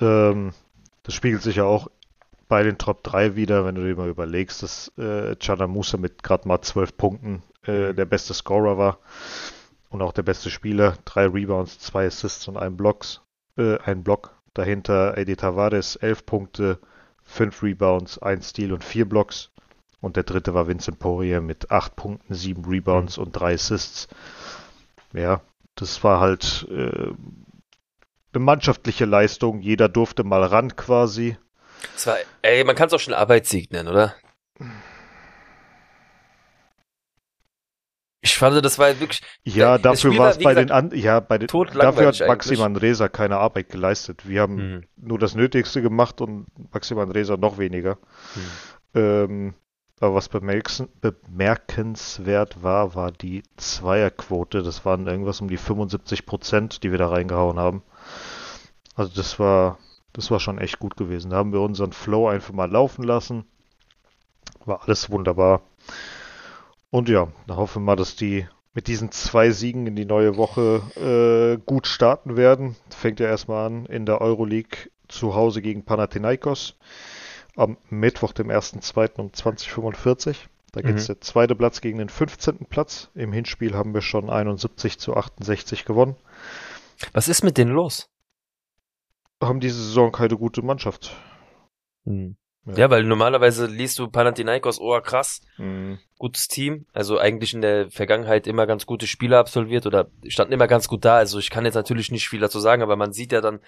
Ähm, 0.00 0.54
das 1.04 1.14
spiegelt 1.14 1.42
sich 1.42 1.56
ja 1.56 1.64
auch 1.64 1.88
bei 2.48 2.62
den 2.62 2.78
Top 2.78 3.04
3 3.04 3.36
wieder, 3.36 3.64
wenn 3.64 3.74
du 3.74 3.86
dir 3.86 3.96
mal 3.96 4.08
überlegst, 4.08 4.62
dass 4.62 4.92
äh, 4.98 5.36
Chana 5.36 5.66
Musa 5.66 5.98
mit 5.98 6.22
gerade 6.22 6.48
mal 6.48 6.60
12 6.60 6.96
Punkten 6.96 7.42
äh, 7.64 7.94
der 7.94 8.06
beste 8.06 8.34
Scorer 8.34 8.78
war 8.78 8.98
und 9.90 10.02
auch 10.02 10.12
der 10.12 10.22
beste 10.22 10.50
Spieler. 10.50 10.94
Drei 11.04 11.26
Rebounds, 11.26 11.78
zwei 11.78 12.06
Assists 12.06 12.48
und 12.48 12.56
ein 12.56 12.76
Blocks, 12.76 13.20
äh, 13.56 13.78
ein 13.80 14.02
Block. 14.02 14.34
Dahinter 14.54 15.16
Eddie 15.16 15.36
Tavares, 15.36 15.96
11 15.96 16.26
Punkte, 16.26 16.78
5 17.22 17.62
Rebounds, 17.62 18.18
1 18.18 18.48
Steal 18.48 18.72
und 18.72 18.82
4 18.82 19.08
Blocks. 19.08 19.50
Und 20.00 20.16
der 20.16 20.22
dritte 20.22 20.54
war 20.54 20.68
Vincent 20.68 20.98
Poirier 20.98 21.40
mit 21.40 21.70
8 21.70 21.94
Punkten, 21.94 22.34
7 22.34 22.64
Rebounds 22.64 23.18
mhm. 23.18 23.24
und 23.24 23.32
3 23.32 23.54
Assists. 23.54 24.08
Ja, 25.12 25.42
das 25.74 26.02
war 26.02 26.20
halt 26.20 26.66
äh, 26.70 27.12
eine 28.32 28.44
mannschaftliche 28.44 29.04
Leistung. 29.04 29.60
Jeder 29.60 29.88
durfte 29.88 30.24
mal 30.24 30.42
ran 30.42 30.76
quasi. 30.76 31.36
War, 32.04 32.16
ey, 32.42 32.64
man 32.64 32.76
kann 32.76 32.88
es 32.88 32.92
auch 32.92 33.00
schon 33.00 33.14
Arbeitssieg 33.14 33.72
nennen, 33.72 33.88
oder? 33.88 34.14
Ich 38.20 38.36
fand, 38.36 38.64
das 38.64 38.78
war 38.78 39.00
wirklich. 39.00 39.22
Ja, 39.44 39.78
dafür 39.78 40.16
war 40.18 40.30
es 40.30 40.38
bei 40.38 40.54
gesagt, 40.54 40.70
den 40.70 40.70
an, 40.70 40.90
ja, 40.92 41.20
bei 41.20 41.38
den, 41.38 41.46
dafür 41.46 42.08
hat 42.08 42.20
Maximan 42.26 42.76
Reza 42.76 43.08
keine 43.08 43.38
Arbeit 43.38 43.68
geleistet. 43.68 44.28
Wir 44.28 44.42
haben 44.42 44.58
hm. 44.58 44.84
nur 44.96 45.18
das 45.18 45.34
Nötigste 45.34 45.82
gemacht 45.82 46.20
und 46.20 46.46
Maximan 46.72 47.10
Reza 47.10 47.36
noch 47.36 47.58
weniger. 47.58 47.98
Hm. 48.34 48.42
Ähm, 48.94 49.54
aber 50.00 50.14
was 50.14 50.28
bemerkenswert 50.28 52.62
war, 52.62 52.94
war 52.94 53.10
die 53.10 53.42
Zweierquote. 53.56 54.62
Das 54.62 54.84
waren 54.84 55.06
irgendwas 55.06 55.40
um 55.40 55.48
die 55.48 55.56
75 55.56 56.26
Prozent, 56.26 56.82
die 56.82 56.90
wir 56.90 56.98
da 56.98 57.08
reingehauen 57.08 57.58
haben. 57.58 57.82
Also 58.94 59.12
das 59.14 59.38
war, 59.38 59.78
das 60.12 60.30
war 60.30 60.40
schon 60.40 60.58
echt 60.58 60.78
gut 60.78 60.96
gewesen. 60.96 61.30
Da 61.30 61.36
haben 61.36 61.52
wir 61.52 61.60
unseren 61.60 61.92
Flow 61.92 62.28
einfach 62.28 62.52
mal 62.52 62.70
laufen 62.70 63.02
lassen. 63.02 63.44
War 64.64 64.82
alles 64.84 65.10
wunderbar. 65.10 65.62
Und 66.90 67.08
ja, 67.08 67.28
da 67.46 67.56
hoffen 67.56 67.82
wir 67.82 67.86
mal, 67.86 67.96
dass 67.96 68.16
die 68.16 68.46
mit 68.74 68.86
diesen 68.86 69.10
zwei 69.10 69.50
Siegen 69.50 69.86
in 69.86 69.96
die 69.96 70.04
neue 70.04 70.36
Woche 70.36 70.82
äh, 70.96 71.60
gut 71.66 71.86
starten 71.86 72.36
werden. 72.36 72.76
Fängt 72.90 73.20
ja 73.20 73.26
erstmal 73.26 73.66
an 73.66 73.86
in 73.86 74.06
der 74.06 74.20
Euroleague 74.20 74.90
zu 75.08 75.34
Hause 75.34 75.62
gegen 75.62 75.84
Panathinaikos. 75.84 76.76
Am 77.56 77.76
Mittwoch, 77.90 78.32
dem 78.32 78.50
1.2. 78.50 79.16
um 79.16 79.30
20.45 79.30 80.36
Da 80.72 80.82
geht 80.82 80.96
es 80.96 81.04
mhm. 81.04 81.14
der 81.14 81.20
zweite 81.22 81.56
Platz 81.56 81.80
gegen 81.80 81.98
den 81.98 82.08
15. 82.08 82.66
Platz. 82.70 83.10
Im 83.14 83.32
Hinspiel 83.32 83.74
haben 83.74 83.94
wir 83.94 84.00
schon 84.00 84.30
71 84.30 84.98
zu 84.98 85.16
68 85.16 85.84
gewonnen. 85.84 86.14
Was 87.12 87.28
ist 87.28 87.42
mit 87.42 87.58
denen 87.58 87.72
los? 87.72 88.08
Haben 89.42 89.60
diese 89.60 89.82
Saison 89.82 90.12
keine 90.12 90.36
gute 90.36 90.62
Mannschaft. 90.62 91.14
Hm. 92.04 92.36
Ja. 92.66 92.74
ja. 92.76 92.90
weil 92.90 93.04
normalerweise 93.04 93.66
liest 93.66 93.98
du 93.98 94.08
Panathinaikos, 94.08 94.80
oh 94.80 95.00
krass, 95.00 95.40
mhm. 95.56 95.98
gutes 96.18 96.48
Team. 96.48 96.86
Also 96.92 97.18
eigentlich 97.18 97.54
in 97.54 97.62
der 97.62 97.90
Vergangenheit 97.90 98.46
immer 98.46 98.66
ganz 98.66 98.86
gute 98.86 99.06
Spiele 99.06 99.38
absolviert 99.38 99.86
oder 99.86 100.08
standen 100.26 100.52
immer 100.52 100.66
ganz 100.66 100.88
gut 100.88 101.04
da. 101.04 101.16
Also 101.16 101.38
ich 101.38 101.50
kann 101.50 101.64
jetzt 101.64 101.74
natürlich 101.74 102.10
nicht 102.10 102.28
viel 102.28 102.40
dazu 102.40 102.60
sagen, 102.60 102.82
aber 102.82 102.96
man 102.96 103.12
sieht 103.12 103.32
ja 103.32 103.40
dann, 103.40 103.60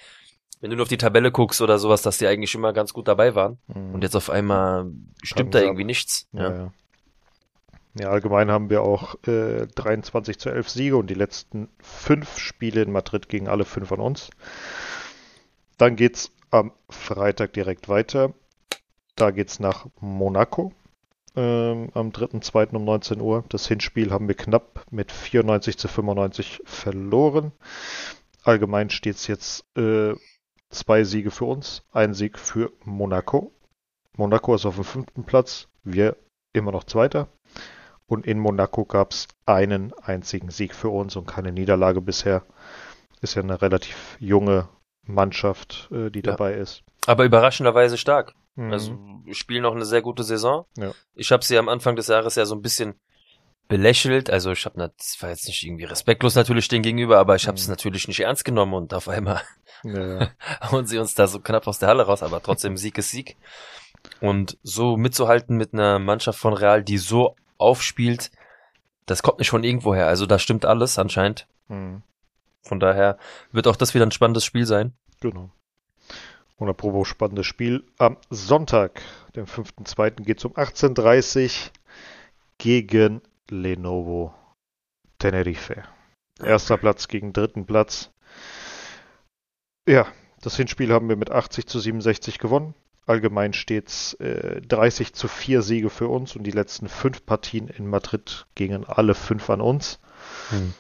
wenn 0.61 0.71
du 0.71 0.77
nur 0.77 0.83
auf 0.83 0.89
die 0.89 0.99
Tabelle 0.99 1.33
guckst 1.33 1.63
oder 1.63 1.79
sowas, 1.79 2.03
dass 2.03 2.19
die 2.19 2.27
eigentlich 2.27 2.55
immer 2.55 2.73
ganz 2.73 2.93
gut 2.93 3.09
dabei 3.09 3.35
waren. 3.35 3.59
Mhm. 3.69 3.95
Und 3.95 4.03
jetzt 4.03 4.17
auf 4.17 4.31
einmal 4.31 4.91
stimmt 5.23 5.55
da 5.55 5.61
irgendwie 5.61 5.85
nichts. 5.85 6.29
Ja. 6.33 6.51
ja. 6.51 6.73
ja. 7.99 8.11
allgemein 8.11 8.51
haben 8.51 8.69
wir 8.69 8.83
auch 8.83 9.15
äh, 9.27 9.67
23 9.67 10.39
zu 10.39 10.51
11 10.51 10.69
Siege 10.69 10.97
und 10.97 11.09
die 11.09 11.15
letzten 11.15 11.69
fünf 11.81 12.39
Spiele 12.39 12.83
in 12.83 12.93
Madrid 12.93 13.29
gegen 13.29 13.49
alle 13.49 13.65
fünf 13.65 13.89
von 13.89 14.01
uns. 14.01 14.31
Dann 15.81 15.97
geht 15.97 16.17
es 16.17 16.31
am 16.51 16.73
Freitag 16.91 17.55
direkt 17.55 17.89
weiter. 17.89 18.35
Da 19.17 19.31
geht 19.31 19.49
es 19.49 19.61
nach 19.61 19.87
Monaco 19.99 20.75
ähm, 21.35 21.89
am 21.95 22.11
3.2. 22.11 22.77
um 22.77 22.85
19 22.85 23.19
Uhr. 23.19 23.47
Das 23.49 23.67
Hinspiel 23.67 24.11
haben 24.11 24.29
wir 24.29 24.35
knapp 24.35 24.85
mit 24.91 25.11
94 25.11 25.79
zu 25.79 25.89
95 25.89 26.61
verloren. 26.67 27.53
Allgemein 28.43 28.91
steht 28.91 29.17
es 29.17 29.27
jetzt 29.27 29.65
äh, 29.75 30.13
zwei 30.69 31.05
Siege 31.05 31.31
für 31.31 31.47
uns, 31.47 31.83
ein 31.93 32.13
Sieg 32.13 32.39
für 32.39 32.73
Monaco. 32.85 33.51
Monaco 34.19 34.55
ist 34.55 34.67
auf 34.67 34.75
dem 34.75 34.85
fünften 34.85 35.25
Platz, 35.25 35.69
wir 35.83 36.15
immer 36.53 36.73
noch 36.73 36.85
Zweiter. 36.85 37.29
Und 38.07 38.27
in 38.27 38.39
Monaco 38.39 38.85
gab 38.85 39.13
es 39.13 39.29
einen 39.47 39.95
einzigen 39.95 40.51
Sieg 40.51 40.75
für 40.75 40.91
uns 40.91 41.17
und 41.17 41.27
keine 41.27 41.53
Niederlage 41.53 42.03
bisher. 42.03 42.45
Ist 43.23 43.35
ja 43.35 43.43
eine 43.43 43.63
relativ 43.63 44.19
junge 44.21 44.69
Mannschaft, 45.03 45.89
äh, 45.93 46.11
die 46.11 46.21
ja. 46.21 46.33
dabei 46.33 46.55
ist. 46.55 46.83
Aber 47.07 47.25
überraschenderweise 47.25 47.99
stark. 47.99 48.35
Mhm. 48.55 48.73
Also 48.73 48.99
spielen 49.33 49.63
noch 49.63 49.75
eine 49.75 49.85
sehr 49.85 50.03
gute 50.03 50.25
Saison. 50.25 50.67
Ja. 50.77 50.93
Ich 51.15 51.33
habe 51.33 51.45
sie 51.45 51.59
am 51.59 51.69
Anfang 51.69 51.97
des 51.97 52.09
Jahres 52.09 52.35
ja 52.35 52.45
so 52.47 52.55
ein 52.55 52.63
bisschen 52.63 52.95
belächelt. 53.69 54.29
Also 54.31 54.51
ich 54.53 54.67
habe 54.67 54.77
das 54.79 55.17
war 55.21 55.31
jetzt 55.31 55.47
nicht 55.47 55.63
irgendwie 55.65 55.85
respektlos 55.85 56.35
natürlich 56.35 56.69
denen 56.69 56.83
gegenüber, 56.83 57.19
aber 57.19 57.37
ich 57.37 57.47
habe 57.47 57.57
es 57.57 57.67
mhm. 57.67 57.73
natürlich 57.73 58.09
nicht 58.09 58.21
ernst 58.21 58.45
genommen 58.45 58.75
und 58.75 58.93
auf 58.93 59.09
einmal 59.09 59.41
ja. 59.85 60.31
hauen 60.71 60.87
sie 60.87 60.99
uns 60.99 61.15
da 61.15 61.27
so 61.27 61.41
knapp 61.41 61.67
aus 61.67 61.79
der 61.79 61.89
Halle 61.89 62.05
raus, 62.05 62.23
aber 62.23 62.43
trotzdem 62.43 62.77
Sieg 62.77 62.99
ist 62.99 63.11
Sieg. 63.11 63.37
Und 64.21 64.59
so 64.63 64.97
mitzuhalten 64.97 65.57
mit 65.57 65.73
einer 65.73 65.99
Mannschaft 65.99 66.39
von 66.39 66.53
Real, 66.53 66.83
die 66.83 66.99
so 66.99 67.37
aufspielt, 67.59 68.31
das 69.07 69.23
kommt 69.23 69.39
nicht 69.39 69.51
von 69.51 69.65
irgendwoher. 69.65 70.07
Also 70.07 70.27
da 70.27 70.39
stimmt 70.39 70.65
alles 70.65 70.99
anscheinend. 70.99 71.47
Mhm. 71.69 72.03
Von 72.63 72.81
daher 72.81 73.19
wird 73.53 73.67
auch 73.67 73.77
das 73.77 73.95
wieder 73.95 74.07
ein 74.07 74.13
spannendes 74.13 74.45
Spiel 74.45 74.67
sein. 74.67 74.93
Genau. 75.21 75.51
Und 76.57 76.69
apropos 76.69 77.09
spannendes 77.09 77.47
Spiel. 77.47 77.85
Am 77.99 78.19
Sonntag, 78.29 79.01
dem 79.35 79.47
5.2. 79.47 80.23
geht 80.23 80.39
es 80.39 80.45
um 80.45 80.53
18.30 80.53 81.45
Uhr 81.45 81.71
gegen 82.59 83.23
Lenovo 83.49 84.35
Tenerife. 85.19 85.85
Erster 86.43 86.77
Platz 86.77 87.09
gegen 87.09 87.33
dritten 87.33 87.67
Platz. 87.67 88.11
Ja, 89.87 90.07
das 90.43 90.57
Hinspiel 90.57 90.93
haben 90.93 91.09
wir 91.09 91.17
mit 91.17 91.31
80 91.31 91.67
zu 91.67 91.81
67 91.81 92.39
gewonnen. 92.39 92.75
Allgemein 93.07 93.53
steht 93.53 93.89
es 93.89 94.15
äh, 94.15 94.61
30 94.61 95.15
zu 95.15 95.29
4 95.29 95.63
Siege 95.63 95.91
für 95.91 96.09
uns 96.09 96.37
und 96.37 96.45
die 96.45 96.51
letzten 96.51 96.89
fünf 96.89 97.25
Partien 97.25 97.69
in 97.69 97.87
Madrid 97.89 98.47
gingen 98.55 98.85
alle 98.85 99.15
fünf 99.15 99.51
an 99.51 99.61
uns. 99.61 99.99
Hm. 100.51 100.75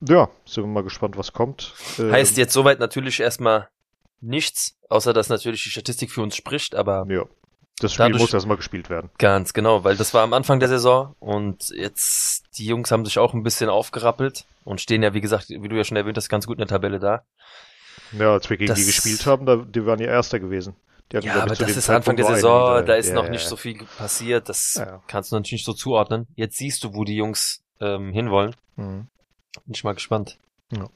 Ja, 0.00 0.30
sind 0.46 0.64
wir 0.64 0.68
mal 0.68 0.82
gespannt, 0.82 1.16
was 1.16 1.32
kommt. 1.32 1.74
Ähm, 1.98 2.12
heißt 2.12 2.36
jetzt 2.36 2.52
soweit 2.52 2.80
natürlich 2.80 3.20
erstmal 3.20 3.68
nichts, 4.20 4.76
außer 4.88 5.12
dass 5.12 5.28
natürlich 5.28 5.62
die 5.62 5.70
Statistik 5.70 6.10
für 6.10 6.22
uns 6.22 6.36
spricht, 6.36 6.74
aber. 6.74 7.06
Ja. 7.08 7.24
Das 7.80 7.94
Spiel 7.94 8.06
dadurch, 8.06 8.20
muss 8.20 8.34
erstmal 8.34 8.58
gespielt 8.58 8.90
werden. 8.90 9.08
Ganz 9.16 9.54
genau, 9.54 9.84
weil 9.84 9.96
das 9.96 10.12
war 10.12 10.22
am 10.22 10.34
Anfang 10.34 10.60
der 10.60 10.68
Saison 10.68 11.14
und 11.18 11.70
jetzt 11.70 12.44
die 12.58 12.66
Jungs 12.66 12.90
haben 12.90 13.06
sich 13.06 13.18
auch 13.18 13.32
ein 13.32 13.42
bisschen 13.42 13.70
aufgerappelt 13.70 14.44
und 14.64 14.82
stehen 14.82 15.02
ja, 15.02 15.14
wie 15.14 15.22
gesagt, 15.22 15.48
wie 15.48 15.66
du 15.66 15.76
ja 15.76 15.84
schon 15.84 15.96
erwähnt 15.96 16.18
hast, 16.18 16.28
ganz 16.28 16.46
gut 16.46 16.56
in 16.56 16.60
der 16.60 16.68
Tabelle 16.68 16.98
da. 16.98 17.22
Ja, 18.12 18.34
als 18.34 18.50
wir 18.50 18.58
gegen 18.58 18.68
das, 18.68 18.78
die 18.78 18.84
gespielt 18.84 19.24
haben, 19.24 19.46
da, 19.46 19.56
die 19.56 19.86
waren 19.86 19.98
ja 19.98 20.08
Erster 20.08 20.38
gewesen. 20.40 20.76
ja, 21.10 21.42
aber 21.42 21.54
das 21.54 21.74
ist 21.74 21.88
Anfang 21.88 22.16
der 22.16 22.26
Saison, 22.26 22.84
da 22.84 22.94
ist 22.96 23.08
ja, 23.08 23.14
noch 23.14 23.30
nicht 23.30 23.46
so 23.46 23.56
viel 23.56 23.82
passiert, 23.96 24.50
das 24.50 24.74
ja. 24.74 25.02
kannst 25.06 25.32
du 25.32 25.36
natürlich 25.36 25.52
nicht 25.52 25.64
so 25.64 25.72
zuordnen. 25.72 26.26
Jetzt 26.34 26.58
siehst 26.58 26.84
du, 26.84 26.92
wo 26.92 27.04
die 27.04 27.16
Jungs 27.16 27.62
ähm, 27.80 28.12
hinwollen. 28.12 28.54
Mhm. 28.76 29.06
Bin 29.64 29.74
ich 29.74 29.84
mal 29.84 29.94
gespannt. 29.94 30.38
Ja. 30.70 30.88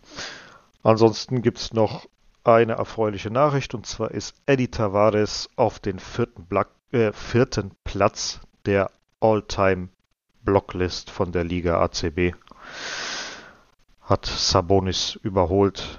Ansonsten 0.83 1.43
gibt's 1.43 1.73
noch 1.73 2.07
eine 2.45 2.75
erfreuliche 2.75 3.31
Nachricht 3.31 3.75
und 3.75 3.87
zwar 3.87 4.11
ist 4.11 4.35
Eddie 4.47 4.69
Tavares 4.69 5.49
auf 5.57 5.79
den 5.79 5.99
vierten, 5.99 6.45
Black, 6.45 6.69
äh, 6.93 7.13
vierten 7.13 7.73
Platz 7.85 8.41
der 8.67 8.91
All-Time 9.21 9.89
Blocklist 10.43 11.11
von 11.11 11.33
der 11.33 11.45
Liga 11.45 11.83
ACB. 11.83 12.35
Hat 14.03 14.27
Sabonis 14.27 15.19
überholt. 15.23 15.99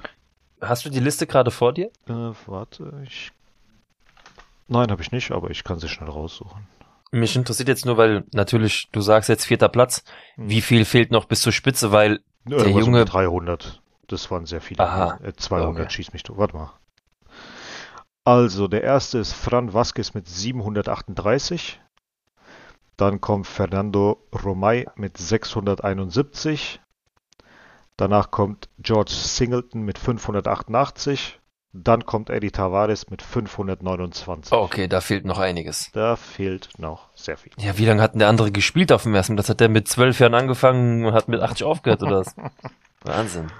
Hast 0.61 0.85
du 0.85 0.89
die 0.89 0.99
Liste 0.99 1.25
gerade 1.25 1.49
vor 1.49 1.73
dir? 1.73 1.87
Äh, 2.07 2.33
warte, 2.45 3.01
ich. 3.03 3.31
Nein, 4.67 4.91
habe 4.91 5.01
ich 5.01 5.11
nicht, 5.11 5.31
aber 5.31 5.49
ich 5.49 5.63
kann 5.63 5.79
sie 5.79 5.89
schnell 5.89 6.09
raussuchen. 6.09 6.67
Mich 7.11 7.35
interessiert 7.35 7.69
jetzt 7.69 7.85
nur, 7.85 7.97
weil 7.97 8.25
natürlich, 8.33 8.89
du 8.91 9.01
sagst 9.01 9.29
jetzt 9.29 9.45
vierter 9.45 9.69
Platz. 9.69 10.03
Hm. 10.35 10.49
Wie 10.49 10.61
viel 10.61 10.85
fehlt 10.85 11.11
noch 11.11 11.25
bis 11.25 11.41
zur 11.41 11.51
Spitze? 11.51 11.91
Weil 11.91 12.19
der 12.45 12.69
Junge. 12.69 13.01
Um 13.01 13.05
300. 13.05 13.81
Das 14.07 14.29
waren 14.31 14.45
sehr 14.45 14.61
viele. 14.61 14.83
Aha. 14.83 15.19
200 15.35 15.77
äh, 15.77 15.81
okay. 15.81 15.89
schieß 15.89 16.13
mich 16.13 16.23
durch. 16.23 16.37
Warte 16.37 16.55
mal. 16.55 16.73
Also, 18.23 18.67
der 18.67 18.83
erste 18.83 19.19
ist 19.19 19.33
Fran 19.33 19.73
Vasquez 19.73 20.13
mit 20.13 20.27
738. 20.27 21.79
Dann 22.97 23.19
kommt 23.21 23.45
Fernando 23.45 24.25
Romay 24.31 24.87
mit 24.95 25.17
671. 25.17 26.79
Danach 27.97 28.31
kommt 28.31 28.69
George 28.79 29.11
Singleton 29.11 29.83
mit 29.83 29.97
588. 29.97 31.39
Dann 31.77 32.05
kommt 32.05 32.29
Eddie 32.29 32.51
Tavares 32.51 33.09
mit 33.09 33.21
529. 33.21 34.53
Okay, 34.53 34.87
da 34.87 35.01
fehlt 35.01 35.25
noch 35.25 35.39
einiges. 35.39 35.91
Da 35.91 36.15
fehlt 36.15 36.69
noch 36.77 37.09
sehr 37.15 37.35
viel. 37.35 37.51
Ja, 37.57 37.77
wie 37.77 37.85
lange 37.85 38.01
hat 38.01 38.13
denn 38.13 38.19
der 38.19 38.29
andere 38.29 38.49
gespielt 38.49 38.93
auf 38.93 39.03
dem 39.03 39.13
ersten 39.13 39.35
Platz? 39.35 39.49
Hat 39.49 39.59
der 39.59 39.67
mit 39.67 39.89
12 39.89 40.19
Jahren 40.19 40.35
angefangen 40.35 41.03
und 41.03 41.13
hat 41.13 41.27
mit 41.27 41.41
80 41.41 41.65
aufgehört 41.65 42.01
oder 42.01 42.19
was? 42.19 42.33
Wahnsinn. 43.03 43.51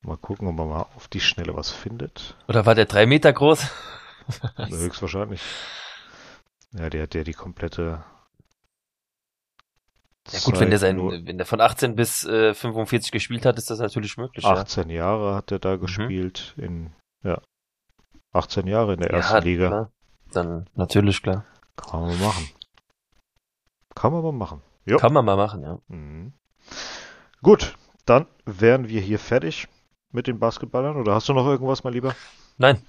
Mal 0.00 0.16
gucken, 0.16 0.48
ob 0.48 0.54
man 0.54 0.66
mal 0.66 0.86
auf 0.96 1.08
die 1.08 1.20
Schnelle 1.20 1.54
was 1.54 1.70
findet. 1.70 2.38
Oder 2.48 2.64
war 2.64 2.74
der 2.74 2.86
drei 2.86 3.04
Meter 3.04 3.34
groß? 3.34 3.66
Höchstwahrscheinlich. 4.56 5.42
Ja, 6.72 6.88
der 6.88 7.02
hat 7.02 7.14
ja 7.14 7.22
die 7.22 7.34
komplette. 7.34 8.02
Ja 10.30 10.40
gut, 10.40 10.58
wenn 10.58 10.70
der 10.70 10.78
sein, 10.78 10.98
wenn 10.98 11.36
der 11.36 11.46
von 11.46 11.60
18 11.60 11.96
bis 11.96 12.24
äh, 12.24 12.54
45 12.54 13.12
gespielt 13.12 13.44
hat, 13.44 13.58
ist 13.58 13.68
das 13.68 13.78
natürlich 13.78 14.16
möglich. 14.16 14.46
18 14.46 14.88
ja. 14.88 14.96
Jahre 14.96 15.34
hat 15.34 15.52
er 15.52 15.58
da 15.58 15.76
mhm. 15.76 15.80
gespielt 15.80 16.54
mhm. 16.56 16.64
in, 16.64 16.92
ja, 17.24 17.42
18 18.32 18.66
Jahre 18.66 18.94
in 18.94 19.00
der 19.00 19.10
ersten 19.10 19.34
ja, 19.34 19.42
Liga. 19.42 19.68
Klar. 19.68 19.92
Dann 20.32 20.70
natürlich 20.74 21.22
klar. 21.22 21.44
Kann 21.76 22.00
man 22.00 22.20
machen. 22.20 22.48
Kann 23.94 24.12
man 24.12 24.22
mal 24.22 24.32
machen. 24.32 24.62
Jo. 24.84 24.98
Kann 24.98 25.12
man 25.12 25.24
mal 25.24 25.36
machen, 25.36 25.62
ja. 25.62 25.78
Mhm. 25.88 26.32
Gut, 27.42 27.76
dann 28.04 28.26
wären 28.44 28.88
wir 28.88 29.00
hier 29.00 29.18
fertig 29.18 29.68
mit 30.10 30.26
den 30.26 30.38
Basketballern 30.38 30.96
oder 30.96 31.14
hast 31.14 31.28
du 31.28 31.34
noch 31.34 31.46
irgendwas, 31.46 31.84
mein 31.84 31.92
Lieber? 31.92 32.14
Nein. 32.56 32.82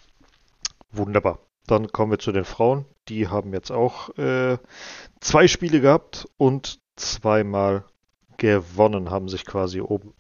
Wunderbar. 0.91 1.39
Dann 1.67 1.91
kommen 1.91 2.11
wir 2.11 2.19
zu 2.19 2.31
den 2.31 2.45
Frauen. 2.45 2.85
Die 3.09 3.27
haben 3.27 3.53
jetzt 3.53 3.71
auch 3.71 4.09
äh, 4.17 4.57
zwei 5.19 5.47
Spiele 5.47 5.81
gehabt 5.81 6.27
und 6.37 6.79
zweimal 6.95 7.83
gewonnen, 8.37 9.11
haben 9.11 9.29
sich 9.29 9.45
quasi 9.45 9.81
oben 9.81 10.13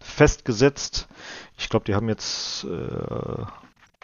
festgesetzt. 0.00 1.08
Ich 1.56 1.68
glaube, 1.68 1.84
die 1.86 1.94
haben 1.94 2.08
jetzt 2.08 2.64
äh, 2.64 3.44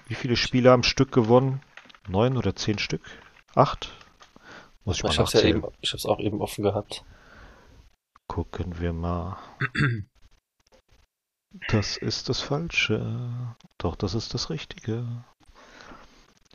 wie 0.06 0.14
viele 0.14 0.36
Spiele 0.36 0.72
am 0.72 0.82
Stück 0.82 1.12
gewonnen? 1.12 1.60
Neun 2.08 2.36
oder 2.36 2.54
zehn 2.56 2.78
Stück? 2.78 3.02
Acht? 3.54 3.92
Muss 4.84 4.98
ich, 4.98 5.04
ich 5.04 5.10
mal 5.10 5.18
hab's 5.18 5.32
ja 5.32 5.42
eben, 5.42 5.64
ich 5.80 5.92
hab's 5.92 6.06
auch 6.06 6.20
eben 6.20 6.40
offen 6.40 6.62
gehabt. 6.62 7.04
Gucken 8.28 8.80
wir 8.80 8.92
mal. 8.92 9.38
Das 11.68 11.96
ist 11.96 12.28
das 12.28 12.40
Falsche. 12.40 13.56
Doch, 13.78 13.96
das 13.96 14.14
ist 14.14 14.34
das 14.34 14.50
Richtige. 14.50 15.24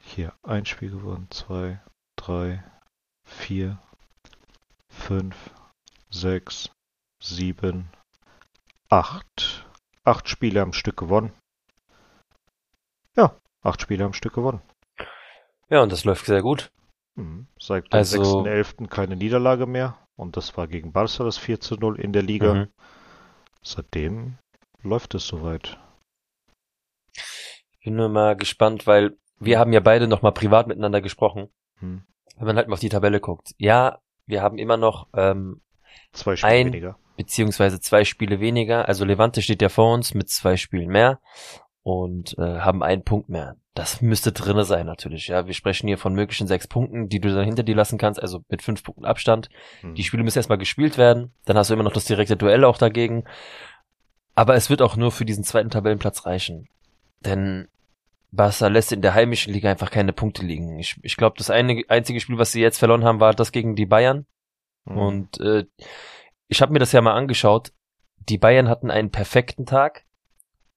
Hier, 0.03 0.33
ein 0.43 0.65
Spiel 0.65 0.91
gewonnen. 0.91 1.27
Zwei, 1.31 1.81
drei, 2.17 2.63
vier, 3.25 3.79
fünf, 4.89 5.51
sechs, 6.09 6.69
sieben, 7.21 7.89
acht. 8.89 9.65
Acht 10.03 10.29
Spiele 10.29 10.61
am 10.61 10.73
Stück 10.73 10.97
gewonnen. 10.97 11.33
Acht 13.61 13.81
Spiele 13.81 14.05
am 14.05 14.13
Stück 14.13 14.33
gewonnen. 14.33 14.61
Ja, 15.69 15.81
und 15.81 15.91
das 15.91 16.03
läuft 16.03 16.25
sehr 16.25 16.41
gut. 16.41 16.71
Mhm. 17.15 17.47
Seit 17.59 17.85
dem 17.85 17.97
also, 17.97 18.43
6.11. 18.43 18.87
keine 18.87 19.15
Niederlage 19.15 19.65
mehr. 19.65 19.97
Und 20.15 20.37
das 20.37 20.57
war 20.57 20.67
gegen 20.67 20.91
Barca 20.91 21.23
das 21.23 21.37
4 21.37 21.59
zu 21.59 21.75
0 21.75 21.99
in 21.99 22.13
der 22.13 22.21
Liga. 22.21 22.53
Mhm. 22.53 22.67
Seitdem 23.61 24.37
läuft 24.81 25.15
es 25.15 25.27
soweit. 25.27 25.79
Ich 27.13 27.85
bin 27.85 27.95
nur 27.95 28.09
mal 28.09 28.35
gespannt, 28.35 28.87
weil 28.87 29.17
wir 29.39 29.59
haben 29.59 29.73
ja 29.73 29.79
beide 29.79 30.07
nochmal 30.07 30.33
privat 30.33 30.67
miteinander 30.67 31.01
gesprochen. 31.01 31.49
Hm. 31.79 32.03
Wenn 32.37 32.47
man 32.47 32.57
halt 32.57 32.67
mal 32.67 32.75
auf 32.75 32.79
die 32.79 32.89
Tabelle 32.89 33.19
guckt. 33.19 33.53
Ja, 33.57 33.99
wir 34.25 34.41
haben 34.41 34.57
immer 34.57 34.77
noch 34.77 35.07
ähm, 35.13 35.61
zwei 36.11 36.35
Spiele 36.35 36.53
ein, 36.53 36.67
weniger. 36.67 36.99
Beziehungsweise 37.17 37.79
zwei 37.79 38.05
Spiele 38.05 38.39
weniger. 38.39 38.87
Also 38.87 39.05
Levante 39.05 39.41
steht 39.41 39.61
ja 39.61 39.69
vor 39.69 39.93
uns 39.93 40.13
mit 40.13 40.29
zwei 40.29 40.57
Spielen 40.57 40.89
mehr 40.89 41.19
und 41.83 42.37
äh, 42.37 42.59
haben 42.59 42.83
einen 42.83 43.03
Punkt 43.03 43.29
mehr. 43.29 43.55
Das 43.73 44.01
müsste 44.01 44.31
drinne 44.31 44.65
sein 44.65 44.85
natürlich. 44.85 45.27
Ja, 45.27 45.47
wir 45.47 45.53
sprechen 45.53 45.87
hier 45.87 45.97
von 45.97 46.13
möglichen 46.13 46.45
sechs 46.45 46.67
Punkten, 46.67 47.07
die 47.07 47.19
du 47.19 47.33
dann 47.33 47.45
hinter 47.45 47.63
dir 47.63 47.75
lassen 47.75 47.97
kannst, 47.97 48.21
also 48.21 48.43
mit 48.49 48.61
fünf 48.61 48.83
Punkten 48.83 49.05
Abstand. 49.05 49.49
Hm. 49.81 49.95
Die 49.95 50.03
Spiele 50.03 50.23
müssen 50.23 50.39
erstmal 50.39 50.57
gespielt 50.57 50.97
werden. 50.97 51.31
Dann 51.45 51.57
hast 51.57 51.69
du 51.69 51.73
immer 51.73 51.83
noch 51.83 51.93
das 51.93 52.05
direkte 52.05 52.37
Duell 52.37 52.65
auch 52.65 52.77
dagegen. 52.77 53.23
Aber 54.35 54.55
es 54.55 54.69
wird 54.69 54.81
auch 54.81 54.95
nur 54.95 55.11
für 55.11 55.25
diesen 55.25 55.43
zweiten 55.43 55.69
Tabellenplatz 55.69 56.25
reichen. 56.25 56.67
Denn 57.21 57.67
Barca 58.31 58.67
lässt 58.67 58.91
in 58.91 59.01
der 59.01 59.13
heimischen 59.13 59.53
Liga 59.53 59.69
einfach 59.69 59.91
keine 59.91 60.13
Punkte 60.13 60.45
liegen. 60.45 60.79
Ich, 60.79 60.97
ich 61.01 61.17
glaube, 61.17 61.35
das 61.37 61.49
eine, 61.49 61.83
einzige 61.89 62.19
Spiel, 62.19 62.37
was 62.37 62.51
sie 62.51 62.61
jetzt 62.61 62.77
verloren 62.77 63.03
haben, 63.03 63.19
war 63.19 63.33
das 63.33 63.51
gegen 63.51 63.75
die 63.75 63.85
Bayern. 63.85 64.25
Mhm. 64.85 64.97
Und 64.97 65.39
äh, 65.41 65.65
ich 66.47 66.61
habe 66.61 66.73
mir 66.73 66.79
das 66.79 66.91
ja 66.91 67.01
mal 67.01 67.13
angeschaut. 67.13 67.71
Die 68.29 68.37
Bayern 68.37 68.69
hatten 68.69 68.91
einen 68.91 69.11
perfekten 69.11 69.65
Tag, 69.65 70.05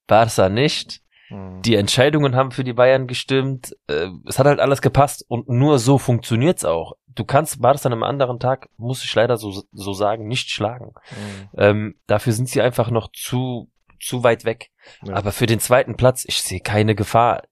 Barca 0.06 0.49
nicht. 0.49 1.00
Mhm. 1.30 1.62
Die 1.62 1.76
Entscheidungen 1.76 2.37
haben 2.37 2.50
für 2.50 2.64
die 2.64 2.73
Bayern 2.73 3.06
gestimmt. 3.06 3.76
Äh, 3.87 4.08
es 4.26 4.38
hat 4.38 4.46
halt 4.46 4.61
alles 4.61 4.82
gepasst 4.82 5.25
und 5.28 5.49
nur 5.49 5.78
so 5.78 5.99
funktioniert's 5.99 6.64
auch. 6.64 6.94
Du 7.06 7.25
kannst 7.25 7.61
Barca 7.61 7.87
an 7.87 7.92
einem 7.92 8.02
anderen 8.02 8.40
Tag, 8.40 8.68
muss 8.76 9.04
ich 9.04 9.14
leider 9.14 9.37
so, 9.37 9.62
so 9.73 9.92
sagen, 9.92 10.26
nicht 10.26 10.50
schlagen. 10.50 10.92
Mhm. 11.11 11.49
Ähm, 11.56 11.94
dafür 12.06 12.32
sind 12.32 12.49
sie 12.49 12.61
einfach 12.61 12.90
noch 12.90 13.11
zu 13.12 13.70
zu 14.04 14.23
weit 14.23 14.44
weg. 14.44 14.70
Ja. 15.02 15.14
Aber 15.14 15.32
für 15.32 15.46
den 15.46 15.61
zweiten 15.61 15.96
Platz, 15.96 16.25
ich 16.26 16.42
sehe 16.42 16.61
keine 16.61 16.94
Gefahr. 16.94 17.42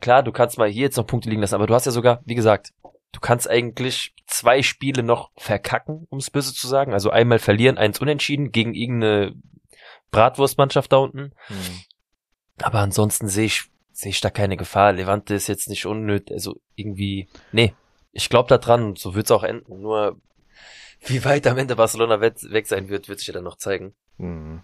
Klar, 0.00 0.22
du 0.22 0.32
kannst 0.32 0.56
mal 0.56 0.68
hier 0.68 0.82
jetzt 0.82 0.96
noch 0.96 1.06
Punkte 1.06 1.28
liegen 1.28 1.40
lassen, 1.40 1.56
aber 1.56 1.66
du 1.66 1.74
hast 1.74 1.86
ja 1.86 1.92
sogar, 1.92 2.22
wie 2.24 2.36
gesagt, 2.36 2.72
du 3.12 3.20
kannst 3.20 3.50
eigentlich 3.50 4.14
zwei 4.26 4.62
Spiele 4.62 5.02
noch 5.02 5.30
verkacken, 5.36 6.06
um 6.10 6.18
es 6.18 6.30
böse 6.30 6.54
zu 6.54 6.68
sagen. 6.68 6.92
Also 6.92 7.10
einmal 7.10 7.38
verlieren, 7.38 7.78
eins 7.78 8.00
unentschieden 8.00 8.52
gegen 8.52 8.74
irgendeine 8.74 9.34
Bratwurstmannschaft 10.10 10.92
da 10.92 10.98
unten. 10.98 11.32
Mhm. 11.48 11.80
Aber 12.62 12.80
ansonsten 12.80 13.28
sehe 13.28 13.46
ich, 13.46 13.64
sehe 13.92 14.10
ich 14.10 14.20
da 14.20 14.30
keine 14.30 14.56
Gefahr. 14.56 14.92
Levante 14.92 15.34
ist 15.34 15.48
jetzt 15.48 15.68
nicht 15.68 15.86
unnötig, 15.86 16.32
also 16.32 16.60
irgendwie, 16.74 17.28
nee, 17.52 17.74
ich 18.12 18.28
glaube 18.28 18.48
da 18.48 18.58
dran, 18.58 18.96
so 18.96 19.14
wird's 19.14 19.30
auch 19.30 19.44
enden. 19.44 19.80
Nur, 19.80 20.20
wie 21.00 21.24
weit 21.24 21.46
am 21.46 21.58
Ende 21.58 21.76
Barcelona 21.76 22.20
weg 22.20 22.66
sein 22.66 22.88
wird, 22.88 23.08
wird 23.08 23.18
sich 23.18 23.28
ja 23.28 23.34
dann 23.34 23.44
noch 23.44 23.56
zeigen. 23.56 23.94
Mhm. 24.16 24.62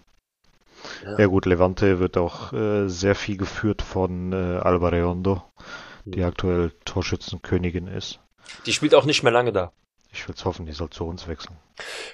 Ja. 1.03 1.19
ja. 1.19 1.25
gut, 1.27 1.45
Levante 1.45 1.99
wird 1.99 2.17
auch 2.17 2.53
äh, 2.53 2.87
sehr 2.87 3.15
viel 3.15 3.37
geführt 3.37 3.81
von 3.81 4.33
äh, 4.33 4.59
Alba 4.59 4.89
Reondo, 4.89 5.43
die 6.03 6.21
hm. 6.21 6.27
aktuell 6.27 6.71
Torschützenkönigin 6.85 7.87
ist. 7.87 8.19
Die 8.65 8.73
spielt 8.73 8.93
auch 8.93 9.05
nicht 9.05 9.23
mehr 9.23 9.31
lange 9.31 9.51
da. 9.51 9.71
Ich 10.11 10.27
würde 10.27 10.43
hoffen, 10.45 10.65
die 10.65 10.71
soll 10.71 10.89
zu 10.91 11.05
uns 11.05 11.27
wechseln. 11.27 11.57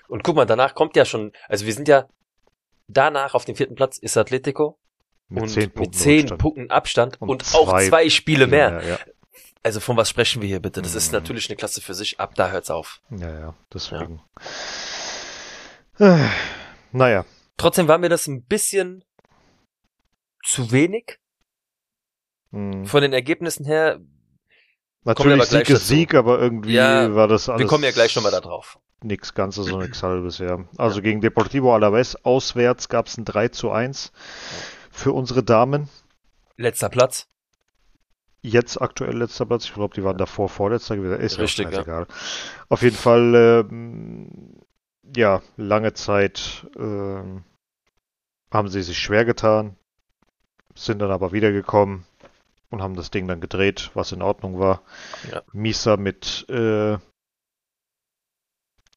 Und 0.08 0.24
guck 0.24 0.36
mal, 0.36 0.46
danach 0.46 0.74
kommt 0.74 0.96
ja 0.96 1.06
schon, 1.06 1.34
also 1.50 1.66
wir 1.66 1.74
sind 1.74 1.88
ja 1.88 2.08
danach 2.88 3.36
auf 3.36 3.46
dem 3.46 3.56
vierten 3.56 3.76
Platz 3.76 3.98
ist 3.98 4.18
Atletico. 4.18 4.78
Mit 5.32 5.44
und 5.44 5.50
zehn 5.50 5.72
Punkten, 5.72 5.80
mit 5.80 5.96
zehn 5.96 6.20
Abstand. 6.20 6.42
Punkten 6.42 6.72
Abstand 6.72 7.22
und, 7.22 7.30
und 7.30 7.44
zwei, 7.46 7.58
auch 7.58 7.82
zwei 7.82 8.10
Spiele 8.10 8.48
mehr. 8.48 8.72
mehr 8.72 8.88
ja. 8.88 9.00
Also 9.64 9.80
von 9.80 9.96
was 9.96 10.10
sprechen 10.10 10.42
wir 10.42 10.50
hier 10.50 10.60
bitte? 10.60 10.82
Das 10.82 10.92
mhm. 10.92 10.98
ist 10.98 11.14
natürlich 11.14 11.50
eine 11.50 11.56
Klasse 11.56 11.82
für 11.82 11.94
sich. 11.94 12.20
Ab 12.20 12.36
da 12.36 12.50
hört's 12.50 12.70
auf. 12.70 13.00
Ja, 13.12 13.40
ja, 13.40 13.56
deswegen. 13.74 14.22
Ja. 16.00 16.18
Äh, 16.18 16.30
naja. 16.92 17.26
Trotzdem 17.58 17.88
war 17.88 17.98
mir 17.98 18.10
das 18.10 18.28
ein 18.28 18.44
bisschen 18.44 19.06
zu 20.44 20.72
wenig. 20.72 21.20
Mhm. 22.50 22.86
Von 22.86 23.02
den 23.02 23.14
Ergebnissen 23.14 23.66
her. 23.66 24.02
Natürlich 25.04 25.44
Sieg 25.46 25.70
ist 25.70 25.88
Sieg, 25.88 26.14
aber 26.14 26.40
irgendwie 26.40 26.74
ja, 26.74 27.16
war 27.16 27.28
das 27.28 27.48
alles. 27.48 27.62
Wir 27.62 27.68
kommen 27.68 27.84
ja 27.84 27.92
gleich 27.92 28.16
nochmal 28.16 28.32
da 28.32 28.42
drauf. 28.42 28.80
Nix 29.04 29.34
Ganzes 29.34 29.72
und 29.72 29.82
nix 29.82 30.04
Halbes, 30.04 30.40
ja. 30.40 30.66
Also 30.78 30.98
ja. 30.98 31.04
gegen 31.04 31.22
Deportivo 31.22 31.74
Alaves 31.74 32.18
auswärts 32.26 32.90
gab 32.90 33.08
es 33.08 33.18
ein 33.18 33.26
3 33.26 33.48
zu 33.48 33.72
1 33.72 34.12
für 34.92 35.14
unsere 35.14 35.44
Damen. 35.44 35.90
Letzter 36.58 36.90
Platz. 36.90 37.28
Jetzt 38.42 38.82
aktuell 38.82 39.18
letzter 39.18 39.46
Platz. 39.46 39.66
Ich 39.66 39.74
glaube, 39.74 39.94
die 39.94 40.04
waren 40.04 40.18
davor 40.18 40.50
vorletzter 40.50 40.96
gewesen. 40.96 41.20
Ist 41.20 41.40
Richtig, 41.40 41.72
ja. 41.72 41.82
egal. 41.82 42.08
Auf 42.70 42.82
jeden 42.82 42.96
Fall, 42.96 43.36
äh, 43.36 45.20
ja, 45.20 45.42
lange 45.58 45.94
Zeit 45.94 46.68
äh, 46.76 47.42
haben 48.52 48.68
sie 48.68 48.82
sich 48.82 48.98
schwer 48.98 49.26
getan, 49.26 49.76
sind 50.76 51.00
dann 51.00 51.12
aber 51.12 51.32
wiedergekommen 51.32 52.06
und 52.70 52.82
haben 52.82 52.96
das 52.96 53.12
Ding 53.12 53.28
dann 53.28 53.42
gedreht, 53.42 53.92
was 53.94 54.12
in 54.12 54.22
Ordnung 54.22 54.60
war. 54.60 54.82
Ja. 55.32 55.44
Misa 55.54 55.98
mit 55.98 56.50
äh, 56.50 56.98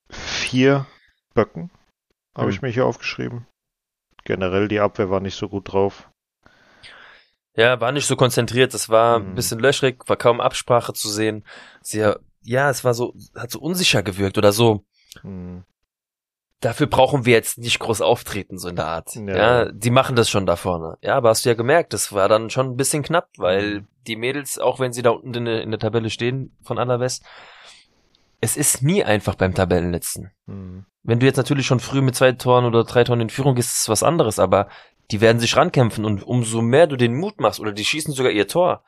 vier 0.09 0.87
Böcken, 1.35 1.71
habe 2.35 2.47
mhm. 2.47 2.53
ich 2.53 2.63
mir 2.63 2.71
hier 2.71 2.87
aufgeschrieben. 2.87 3.47
Generell 4.25 4.69
die 4.69 4.81
Abwehr 4.81 5.11
war 5.11 5.21
nicht 5.21 5.37
so 5.37 5.49
gut 5.49 5.73
drauf. 5.73 6.11
Ja, 7.57 7.81
war 7.81 7.93
nicht 7.93 8.07
so 8.07 8.17
konzentriert, 8.17 8.75
es 8.75 8.89
war 8.89 9.21
mhm. 9.21 9.29
ein 9.29 9.35
bisschen 9.37 9.61
löchrig, 9.61 10.09
war 10.09 10.17
kaum 10.17 10.41
Absprache 10.41 10.93
zu 10.93 11.09
sehen. 11.09 11.45
Sehr, 11.83 12.19
ja, 12.43 12.69
es 12.69 12.83
war 12.83 12.95
so, 12.95 13.15
hat 13.37 13.51
so 13.51 13.61
unsicher 13.61 14.03
gewirkt 14.03 14.39
oder 14.39 14.53
so. 14.53 14.85
Mhm 15.23 15.65
dafür 16.65 16.87
brauchen 16.87 17.27
wir 17.27 17.35
jetzt 17.35 17.59
nicht 17.59 17.79
groß 17.79 18.01
auftreten, 18.01 18.59
so 18.59 18.69
in 18.69 18.77
der 18.77 18.87
Art. 18.87 19.15
Ja. 19.15 19.37
ja, 19.37 19.73
die 19.73 19.91
machen 19.91 20.17
das 20.17 20.31
schon 20.31 20.47
da 20.47 20.57
vorne. 20.57 20.97
Ja, 21.03 21.17
aber 21.17 21.29
hast 21.29 21.45
du 21.45 21.51
ja 21.51 21.55
gemerkt, 21.55 21.93
das 21.93 22.13
war 22.13 22.29
dann 22.29 22.51
schon 22.51 22.71
ein 22.71 22.77
bisschen 22.77 23.03
knapp, 23.03 23.29
weil 23.37 23.81
mhm. 23.81 23.87
die 24.07 24.17
Mädels, 24.17 24.59
auch 24.59 24.81
wenn 24.81 24.93
sie 24.93 25.03
da 25.03 25.11
unten 25.11 25.35
in 25.35 25.45
der, 25.45 25.63
in 25.63 25.71
der 25.71 25.81
Tabelle 25.81 26.11
stehen 26.11 26.57
von 26.63 26.79
West, 26.79 27.25
es 28.45 28.57
ist 28.57 28.83
nie 28.83 29.05
einfach 29.05 29.35
beim 29.35 29.55
Tabellenletzten. 29.55 30.31
Mhm. 30.47 30.87
Wenn 31.03 31.21
du 31.21 31.27
jetzt 31.27 31.37
natürlich 31.37 31.67
schon 31.67 31.81
früh 31.81 32.01
mit 32.01 32.15
zwei 32.15 32.33
Toren 32.33 32.65
oder 32.65 32.85
drei 32.85 33.05
Toren 33.05 33.21
in 33.21 33.31
Führung 33.31 33.55
gehst, 33.55 33.71
ist 33.71 33.83
es 33.83 33.89
was 33.89 34.03
anderes, 34.03 34.39
aber 34.39 34.69
die 35.11 35.21
werden 35.21 35.41
sich 35.41 35.57
rankämpfen 35.57 36.05
und 36.05 36.23
umso 36.23 36.63
mehr 36.63 36.87
du 36.87 36.97
den 36.97 37.15
Mut 37.15 37.41
machst 37.41 37.61
oder 37.61 37.73
die 37.73 37.85
schießen 37.85 38.15
sogar 38.15 38.33
ihr 38.33 38.49
Tor, 38.49 38.85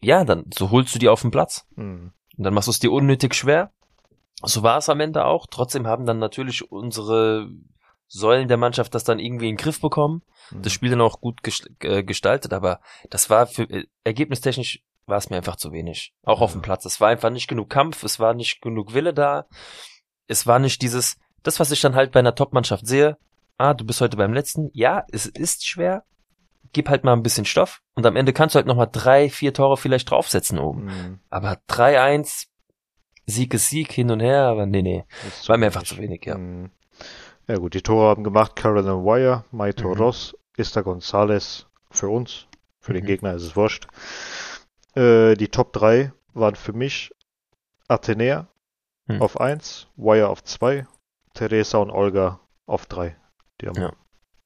ja, 0.00 0.24
dann 0.24 0.44
so 0.54 0.70
holst 0.70 0.94
du 0.94 0.98
die 0.98 1.08
auf 1.08 1.22
den 1.22 1.30
Platz. 1.30 1.66
Mhm. 1.74 2.12
Und 2.36 2.44
dann 2.44 2.54
machst 2.54 2.68
du 2.68 2.70
es 2.70 2.78
dir 2.78 2.92
unnötig 2.92 3.34
schwer 3.34 3.72
so 4.42 4.62
war 4.62 4.78
es 4.78 4.88
am 4.88 5.00
Ende 5.00 5.24
auch. 5.24 5.46
Trotzdem 5.46 5.86
haben 5.86 6.06
dann 6.06 6.18
natürlich 6.18 6.70
unsere 6.70 7.50
Säulen 8.08 8.48
der 8.48 8.56
Mannschaft 8.56 8.94
das 8.94 9.04
dann 9.04 9.18
irgendwie 9.18 9.48
in 9.48 9.56
den 9.56 9.62
Griff 9.62 9.80
bekommen. 9.80 10.22
Mhm. 10.50 10.62
Das 10.62 10.72
Spiel 10.72 10.90
dann 10.90 11.00
auch 11.00 11.20
gut 11.20 11.40
äh, 11.80 12.02
gestaltet, 12.02 12.52
aber 12.52 12.80
das 13.10 13.30
war 13.30 13.46
für 13.46 13.64
äh, 13.64 13.86
ergebnistechnisch 14.04 14.82
war 15.06 15.18
es 15.18 15.30
mir 15.30 15.36
einfach 15.36 15.56
zu 15.56 15.72
wenig. 15.72 16.12
Auch 16.24 16.40
auf 16.40 16.52
dem 16.52 16.62
Platz. 16.62 16.84
Es 16.84 17.00
war 17.00 17.08
einfach 17.08 17.30
nicht 17.30 17.48
genug 17.48 17.70
Kampf, 17.70 18.02
es 18.02 18.20
war 18.20 18.34
nicht 18.34 18.60
genug 18.60 18.92
Wille 18.92 19.14
da. 19.14 19.46
Es 20.26 20.46
war 20.46 20.58
nicht 20.58 20.82
dieses, 20.82 21.16
das, 21.42 21.60
was 21.60 21.70
ich 21.70 21.80
dann 21.80 21.94
halt 21.94 22.12
bei 22.12 22.20
einer 22.20 22.34
Top-Mannschaft 22.34 22.86
sehe. 22.86 23.16
Ah, 23.58 23.74
du 23.74 23.86
bist 23.86 24.00
heute 24.00 24.16
beim 24.16 24.34
letzten. 24.34 24.70
Ja, 24.72 25.04
es 25.10 25.26
ist 25.26 25.66
schwer. 25.66 26.04
Gib 26.72 26.88
halt 26.88 27.04
mal 27.04 27.12
ein 27.12 27.22
bisschen 27.22 27.44
Stoff 27.46 27.80
und 27.94 28.04
am 28.04 28.16
Ende 28.16 28.32
kannst 28.32 28.54
du 28.54 28.58
halt 28.58 28.66
nochmal 28.66 28.88
drei, 28.90 29.30
vier 29.30 29.54
Tore 29.54 29.76
vielleicht 29.76 30.10
draufsetzen 30.10 30.58
oben. 30.58 30.84
Mhm. 30.86 31.20
Aber 31.30 31.58
3-1, 31.70 32.48
Sieg 33.24 33.54
ist 33.54 33.70
Sieg 33.70 33.92
hin 33.92 34.10
und 34.10 34.20
her, 34.20 34.42
aber 34.42 34.66
nee, 34.66 34.82
nee. 34.82 35.04
Das 35.24 35.48
war 35.48 35.56
mir 35.56 35.66
einfach 35.66 35.84
zu 35.84 35.96
wenig, 35.96 36.26
ja. 36.26 36.36
Mhm. 36.36 36.70
Ja 37.48 37.56
gut, 37.56 37.74
die 37.74 37.82
Tore 37.82 38.08
haben 38.08 38.24
gemacht 38.24 38.56
Carolyn 38.56 39.04
Wire, 39.04 39.44
Maito 39.52 39.88
mhm. 39.88 40.00
Ross, 40.00 40.36
Ista 40.56 40.80
Gonzalez 40.82 41.66
für 41.90 42.08
uns. 42.08 42.46
Für 42.80 42.92
mhm. 42.92 42.96
den 42.96 43.06
Gegner 43.06 43.34
ist 43.34 43.42
es 43.42 43.56
wurscht. 43.56 43.86
Äh, 44.96 45.34
die 45.34 45.48
Top 45.48 45.72
3 45.72 46.12
waren 46.32 46.56
für 46.56 46.72
mich 46.72 47.12
Athenea 47.88 48.48
mhm. 49.06 49.22
auf 49.22 49.40
1, 49.40 49.88
Wire 49.96 50.28
auf 50.28 50.42
2, 50.42 50.86
Teresa 51.34 51.78
und 51.78 51.90
Olga 51.90 52.40
auf 52.66 52.86
3. 52.86 53.16
Die 53.60 53.68
haben 53.68 53.80
ja. 53.80 53.92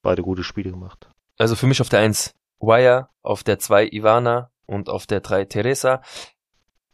beide 0.03 0.23
gute 0.23 0.45
Spiele 0.45 0.71
gemacht. 0.71 1.09
Also 1.39 1.57
für 1.57 1.67
mich 1.67 1.81
auf 1.81 1.89
der 1.89 2.01
1 2.01 2.35
Wire, 2.61 3.09
auf 3.23 3.43
der 3.43 3.59
2 3.59 3.89
Ivana 3.93 4.51
und 4.67 4.89
auf 4.89 5.07
der 5.07 5.21
3 5.21 5.47
Teresa. 5.47 6.03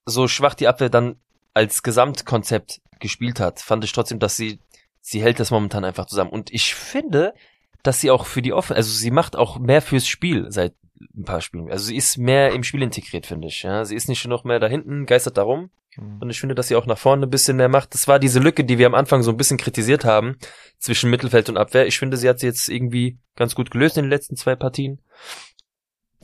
So 0.04 0.28
schwach 0.28 0.54
die 0.54 0.68
Abwehr 0.68 0.90
dann 0.90 1.18
als 1.54 1.82
Gesamtkonzept 1.82 2.80
gespielt 3.00 3.40
hat, 3.40 3.60
fand 3.60 3.82
ich 3.84 3.92
trotzdem, 3.92 4.18
dass 4.18 4.36
sie, 4.36 4.60
sie 5.00 5.22
hält 5.22 5.40
das 5.40 5.50
momentan 5.50 5.84
einfach 5.84 6.06
zusammen. 6.06 6.30
Und 6.30 6.52
ich 6.52 6.74
finde, 6.74 7.34
dass 7.82 8.00
sie 8.00 8.10
auch 8.10 8.26
für 8.26 8.42
die 8.42 8.52
Offen, 8.52 8.76
also 8.76 8.90
sie 8.90 9.10
macht 9.10 9.36
auch 9.36 9.58
mehr 9.58 9.82
fürs 9.82 10.06
Spiel 10.06 10.50
seit 10.50 10.74
ein 11.16 11.24
paar 11.24 11.40
Spielen. 11.40 11.70
Also 11.70 11.86
sie 11.86 11.96
ist 11.96 12.18
mehr 12.18 12.52
im 12.52 12.62
Spiel 12.62 12.82
integriert, 12.82 13.26
finde 13.26 13.48
ich. 13.48 13.62
Ja, 13.62 13.84
sie 13.84 13.96
ist 13.96 14.08
nicht 14.08 14.26
noch 14.26 14.44
mehr 14.44 14.60
da 14.60 14.66
hinten, 14.66 15.06
geistert 15.06 15.36
darum. 15.36 15.70
Mhm. 15.96 16.18
Und 16.20 16.30
ich 16.30 16.40
finde, 16.40 16.54
dass 16.54 16.68
sie 16.68 16.76
auch 16.76 16.86
nach 16.86 16.98
vorne 16.98 17.26
ein 17.26 17.30
bisschen 17.30 17.56
mehr 17.56 17.68
macht. 17.68 17.94
Das 17.94 18.08
war 18.08 18.18
diese 18.18 18.40
Lücke, 18.40 18.64
die 18.64 18.78
wir 18.78 18.86
am 18.86 18.94
Anfang 18.94 19.22
so 19.22 19.30
ein 19.30 19.36
bisschen 19.36 19.58
kritisiert 19.58 20.04
haben 20.04 20.36
zwischen 20.78 21.10
Mittelfeld 21.10 21.48
und 21.48 21.56
Abwehr. 21.56 21.86
Ich 21.86 21.98
finde, 21.98 22.16
sie 22.16 22.28
hat 22.28 22.40
sie 22.40 22.46
jetzt 22.46 22.68
irgendwie 22.68 23.18
ganz 23.36 23.54
gut 23.54 23.70
gelöst 23.70 23.96
in 23.96 24.04
den 24.04 24.10
letzten 24.10 24.36
zwei 24.36 24.56
Partien. 24.56 25.00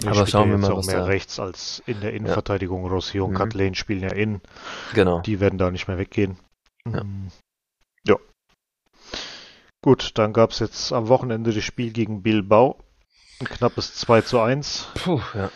Aber 0.05 0.27
schauen 0.27 0.51
wir 0.51 0.59
mal, 0.59 0.73
auch 0.73 0.79
was 0.79 0.87
mehr 0.87 0.97
da... 0.97 1.05
rechts 1.05 1.39
als 1.39 1.83
in 1.87 2.01
der 2.01 2.13
Innenverteidigung. 2.13 2.85
Ja. 2.85 2.91
Rossi 2.91 3.21
und 3.21 3.33
mhm. 3.33 3.37
Kathleen 3.37 3.75
spielen 3.75 4.03
ja 4.03 4.13
innen. 4.13 4.41
Genau. 4.95 5.21
Die 5.21 5.41
werden 5.41 5.59
da 5.59 5.71
nicht 5.71 5.89
mehr 5.89 5.99
weggehen. 5.99 6.39
Ja. 6.91 7.05
Mm. 7.05 7.31
ja. 8.07 8.17
Gut, 9.83 10.13
dann 10.19 10.33
gab 10.33 10.51
es 10.51 10.59
jetzt 10.59 10.93
am 10.93 11.09
Wochenende 11.09 11.53
das 11.53 11.63
Spiel 11.63 11.93
gegen 11.93 12.23
Bilbao. 12.23 12.82
Ein 13.43 13.49
knappes 13.49 13.95
2 13.97 14.21
zu 14.21 14.41
1. 14.41 14.87
Puh, 14.95 15.21
ja. 15.35 15.51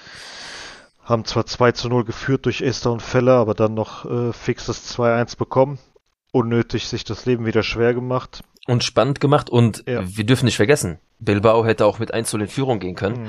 Haben 1.05 1.25
zwar 1.25 1.47
2 1.47 1.71
zu 1.71 1.89
0 1.89 2.05
geführt 2.05 2.45
durch 2.45 2.61
Esther 2.61 2.91
und 2.91 3.01
Feller, 3.01 3.35
aber 3.35 3.55
dann 3.55 3.75
noch 3.75 4.05
äh, 4.05 4.33
fix 4.33 4.67
das 4.67 4.93
2-1 4.99 5.39
bekommen. 5.39 5.79
Unnötig 6.33 6.89
sich 6.89 7.05
das 7.05 7.27
Leben 7.27 7.47
wieder 7.47 7.63
schwer 7.63 7.95
gemacht. 7.95 8.43
Und 8.67 8.83
spannend 8.83 9.21
gemacht 9.21 9.49
und 9.51 9.85
ja. 9.87 10.03
wir 10.05 10.27
dürfen 10.27 10.47
nicht 10.47 10.57
vergessen, 10.57 10.99
Bilbao 11.21 11.65
hätte 11.65 11.87
auch 11.87 12.01
mit 12.01 12.13
1 12.13 12.33
0 12.33 12.43
in 12.43 12.49
Führung 12.49 12.81
gehen 12.81 12.97
können. 12.97 13.23
Mhm. 13.23 13.29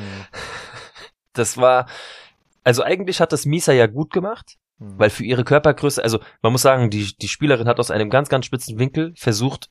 das 1.34 1.58
war, 1.58 1.86
also 2.64 2.82
eigentlich 2.82 3.22
hat 3.22 3.32
das 3.32 3.46
Misa 3.46 3.74
ja 3.74 3.86
gut 3.86 4.12
gemacht, 4.12 4.56
mhm. 4.80 4.98
weil 4.98 5.12
für 5.12 5.24
ihre 5.24 5.44
Körpergröße, 5.44 6.04
also 6.04 6.20
man 6.42 6.52
muss 6.52 6.64
sagen, 6.64 6.90
die, 6.90 7.16
die 7.16 7.28
Spielerin 7.28 7.68
hat 7.68 7.80
aus 7.80 7.92
einem 7.92 8.10
ganz, 8.10 8.30
ganz 8.30 8.48
spitzen 8.48 8.80
Winkel 8.80 9.14
versucht, 9.16 9.70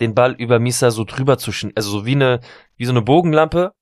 den 0.00 0.16
Ball 0.16 0.32
über 0.32 0.58
Misa 0.58 0.90
so 0.90 1.04
drüber 1.04 1.38
zu 1.38 1.52
schneiden, 1.52 1.76
also 1.76 1.90
so 1.90 2.04
wie 2.04 2.16
eine, 2.16 2.40
wie 2.76 2.86
so 2.86 2.92
eine 2.92 3.02
Bogenlampe. 3.02 3.72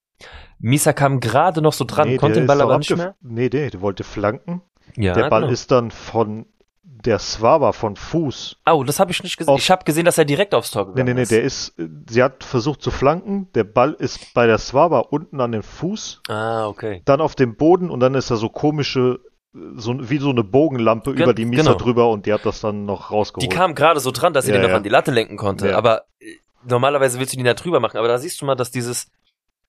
Misa 0.59 0.93
kam 0.93 1.21
gerade 1.21 1.61
noch 1.61 1.73
so 1.73 1.85
dran, 1.85 2.09
nee, 2.09 2.17
konnte 2.17 2.41
den 2.41 2.47
Ball 2.47 2.61
aber 2.61 2.79
nicht 2.79 2.97
mehr. 2.97 3.15
Nee, 3.21 3.51
nee, 3.53 3.71
der 3.71 3.81
wollte 3.81 4.05
flanken. 4.05 4.63
Ja, 4.97 5.13
der 5.13 5.29
Ball 5.29 5.43
genau. 5.43 5.53
ist 5.53 5.71
dann 5.71 5.91
von 5.91 6.47
der 6.85 7.19
Swaba 7.19 7.73
von 7.73 7.97
Fuß. 7.97 8.57
Oh, 8.67 8.83
das 8.85 8.99
habe 8.99 9.11
ich 9.11 9.23
nicht 9.23 9.37
gesehen. 9.37 9.55
Ich 9.57 9.71
habe 9.71 9.85
gesehen, 9.85 10.05
dass 10.05 10.19
er 10.19 10.25
direkt 10.25 10.55
aufs 10.55 10.71
Tor 10.71 10.87
gegangen 10.87 11.07
nee, 11.07 11.15
nee, 11.15 11.21
nee, 11.23 11.27
der 11.27 11.43
ist, 11.43 11.75
sie 12.09 12.23
hat 12.23 12.45
versucht 12.45 12.83
zu 12.83 12.91
flanken, 12.91 13.49
der 13.55 13.65
Ball 13.65 13.93
ist 13.93 14.33
bei 14.35 14.47
der 14.47 14.59
Swaba 14.59 15.01
unten 15.01 15.41
an 15.41 15.53
dem 15.53 15.63
Fuß. 15.63 16.23
Ah, 16.29 16.67
okay. 16.67 17.03
Dann 17.05 17.21
auf 17.21 17.35
dem 17.35 17.57
Boden 17.57 17.91
und 17.91 18.01
dann 18.01 18.15
ist 18.15 18.31
da 18.31 18.37
so 18.37 18.49
komische, 18.49 19.21
so, 19.53 20.09
wie 20.09 20.19
so 20.19 20.31
eine 20.31 20.45
Bogenlampe 20.45 21.13
Ge 21.13 21.25
über 21.25 21.35
die 21.35 21.45
Mieser 21.45 21.63
genau. 21.65 21.77
drüber 21.77 22.11
und 22.11 22.27
die 22.27 22.33
hat 22.33 22.47
das 22.47 22.61
dann 22.61 22.87
noch 22.87 23.11
rausgeholt. 23.11 23.51
Die 23.51 23.55
kam 23.55 23.75
gerade 23.75 24.01
so 24.01 24.11
dran, 24.11 24.33
dass 24.33 24.47
sie 24.47 24.53
ja, 24.53 24.57
den 24.57 24.63
noch 24.63 24.71
ja. 24.71 24.77
an 24.77 24.83
die 24.83 24.89
Latte 24.89 25.11
lenken 25.11 25.37
konnte, 25.37 25.71
ja. 25.71 25.77
aber 25.77 26.05
äh, 26.21 26.27
normalerweise 26.67 27.19
willst 27.19 27.35
du 27.35 27.37
die 27.37 27.45
da 27.45 27.55
drüber 27.55 27.81
machen, 27.81 27.99
aber 27.99 28.09
da 28.09 28.19
siehst 28.19 28.41
du 28.41 28.47
mal, 28.47 28.55
dass 28.55 28.71
dieses, 28.71 29.11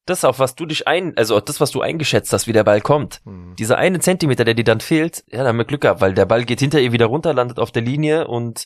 das 0.06 0.24
auf 0.24 0.40
was 0.40 0.56
du 0.56 0.66
dich 0.66 0.88
ein, 0.88 1.18
also 1.18 1.40
das, 1.40 1.60
was 1.60 1.72
du 1.72 1.82
eingeschätzt 1.82 2.32
hast, 2.32 2.48
wie 2.48 2.54
der 2.54 2.64
Ball 2.64 2.82
kommt. 2.82 3.22
Mhm. 3.26 3.56
Dieser 3.56 3.78
eine 3.78 4.00
Zentimeter, 4.00 4.46
der 4.46 4.54
dir 4.54 4.64
dann 4.64 4.80
fehlt, 4.80 5.24
ja, 5.28 5.42
da 5.44 5.50
haben 5.50 5.58
wir 5.58 5.66
Glück 5.66 5.82
gehabt, 5.82 6.02
weil 6.02 6.14
der 6.14 6.26
Ball 6.26 6.46
geht 6.46 6.60
hinter 6.60 6.80
ihr 6.80 6.92
wieder 6.92 7.08
runter, 7.08 7.34
landet 7.34 7.60
auf 7.60 7.72
der 7.72 7.82
Linie 7.82 8.28
und 8.28 8.66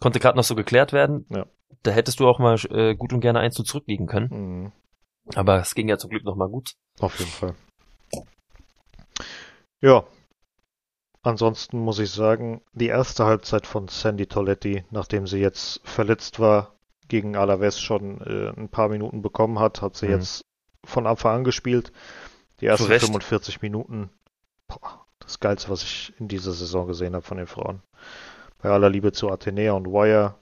konnte 0.00 0.20
gerade 0.20 0.36
noch 0.36 0.44
so 0.44 0.54
geklärt 0.54 0.92
werden. 0.92 1.26
Ja. 1.30 1.46
Da 1.82 1.90
hättest 1.90 2.20
du 2.20 2.28
auch 2.28 2.38
mal 2.38 2.56
äh, 2.70 2.94
gut 2.94 3.12
und 3.12 3.20
gerne 3.20 3.40
eins 3.40 3.54
zu 3.54 3.64
zurückliegen 3.64 4.06
können. 4.06 4.28
Mhm. 4.30 4.72
Aber 5.34 5.58
es 5.60 5.74
ging 5.74 5.88
ja 5.88 5.98
zum 5.98 6.10
Glück 6.10 6.24
noch 6.24 6.36
mal 6.36 6.48
gut. 6.48 6.74
Auf 7.00 7.18
jeden 7.18 7.30
Fall. 7.30 7.54
Ja. 9.80 10.04
Ansonsten 11.22 11.80
muss 11.80 11.98
ich 11.98 12.10
sagen, 12.12 12.60
die 12.72 12.86
erste 12.86 13.24
Halbzeit 13.24 13.66
von 13.66 13.88
Sandy 13.88 14.26
Toletti, 14.26 14.84
nachdem 14.90 15.26
sie 15.26 15.38
jetzt 15.38 15.80
verletzt 15.82 16.38
war, 16.38 16.76
gegen 17.08 17.34
Alaves 17.36 17.80
schon 17.80 18.20
äh, 18.20 18.52
ein 18.56 18.68
paar 18.68 18.88
Minuten 18.88 19.22
bekommen 19.22 19.58
hat, 19.58 19.82
hat 19.82 19.96
sie 19.96 20.06
mhm. 20.06 20.12
jetzt 20.12 20.44
von 20.86 21.06
Anfang 21.06 21.36
an 21.36 21.44
gespielt. 21.44 21.92
Die 22.60 22.66
ersten 22.66 22.86
45 22.86 23.60
Minuten, 23.60 24.10
boah, 24.66 25.06
das 25.20 25.40
Geilste, 25.40 25.68
was 25.68 25.82
ich 25.82 26.14
in 26.18 26.28
dieser 26.28 26.52
Saison 26.52 26.86
gesehen 26.86 27.14
habe 27.14 27.24
von 27.24 27.36
den 27.36 27.46
Frauen. 27.46 27.82
Bei 28.62 28.70
aller 28.70 28.88
Liebe 28.88 29.12
zu 29.12 29.30
Athenea 29.30 29.72
und 29.72 29.86
Wire, 29.86 30.36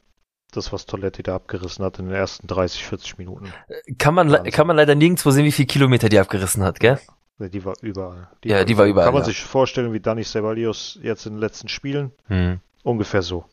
das, 0.52 0.72
was 0.72 0.86
Toiletti 0.86 1.22
da 1.22 1.34
abgerissen 1.34 1.84
hat 1.84 1.98
in 1.98 2.06
den 2.06 2.14
ersten 2.14 2.46
30, 2.46 2.84
40 2.84 3.18
Minuten. 3.18 3.52
Kann 3.98 4.14
man, 4.14 4.44
kann 4.50 4.66
man 4.66 4.76
leider 4.76 4.94
nirgendwo 4.94 5.30
sehen, 5.30 5.44
wie 5.44 5.52
viel 5.52 5.66
Kilometer 5.66 6.08
die 6.08 6.18
abgerissen 6.18 6.62
hat, 6.62 6.78
gell? 6.78 7.00
Die 7.38 7.64
war 7.64 7.74
überall. 7.80 8.28
Die 8.44 8.50
ja, 8.50 8.64
die 8.64 8.78
war 8.78 8.86
überall. 8.86 9.06
Kann 9.06 9.14
man 9.14 9.22
ja. 9.22 9.26
sich 9.26 9.42
vorstellen, 9.42 9.92
wie 9.92 9.98
Dani 9.98 10.22
Ceballos 10.22 11.00
jetzt 11.02 11.26
in 11.26 11.34
den 11.34 11.40
letzten 11.40 11.68
Spielen? 11.68 12.12
Hm. 12.28 12.60
Ungefähr 12.84 13.22
so. 13.22 13.46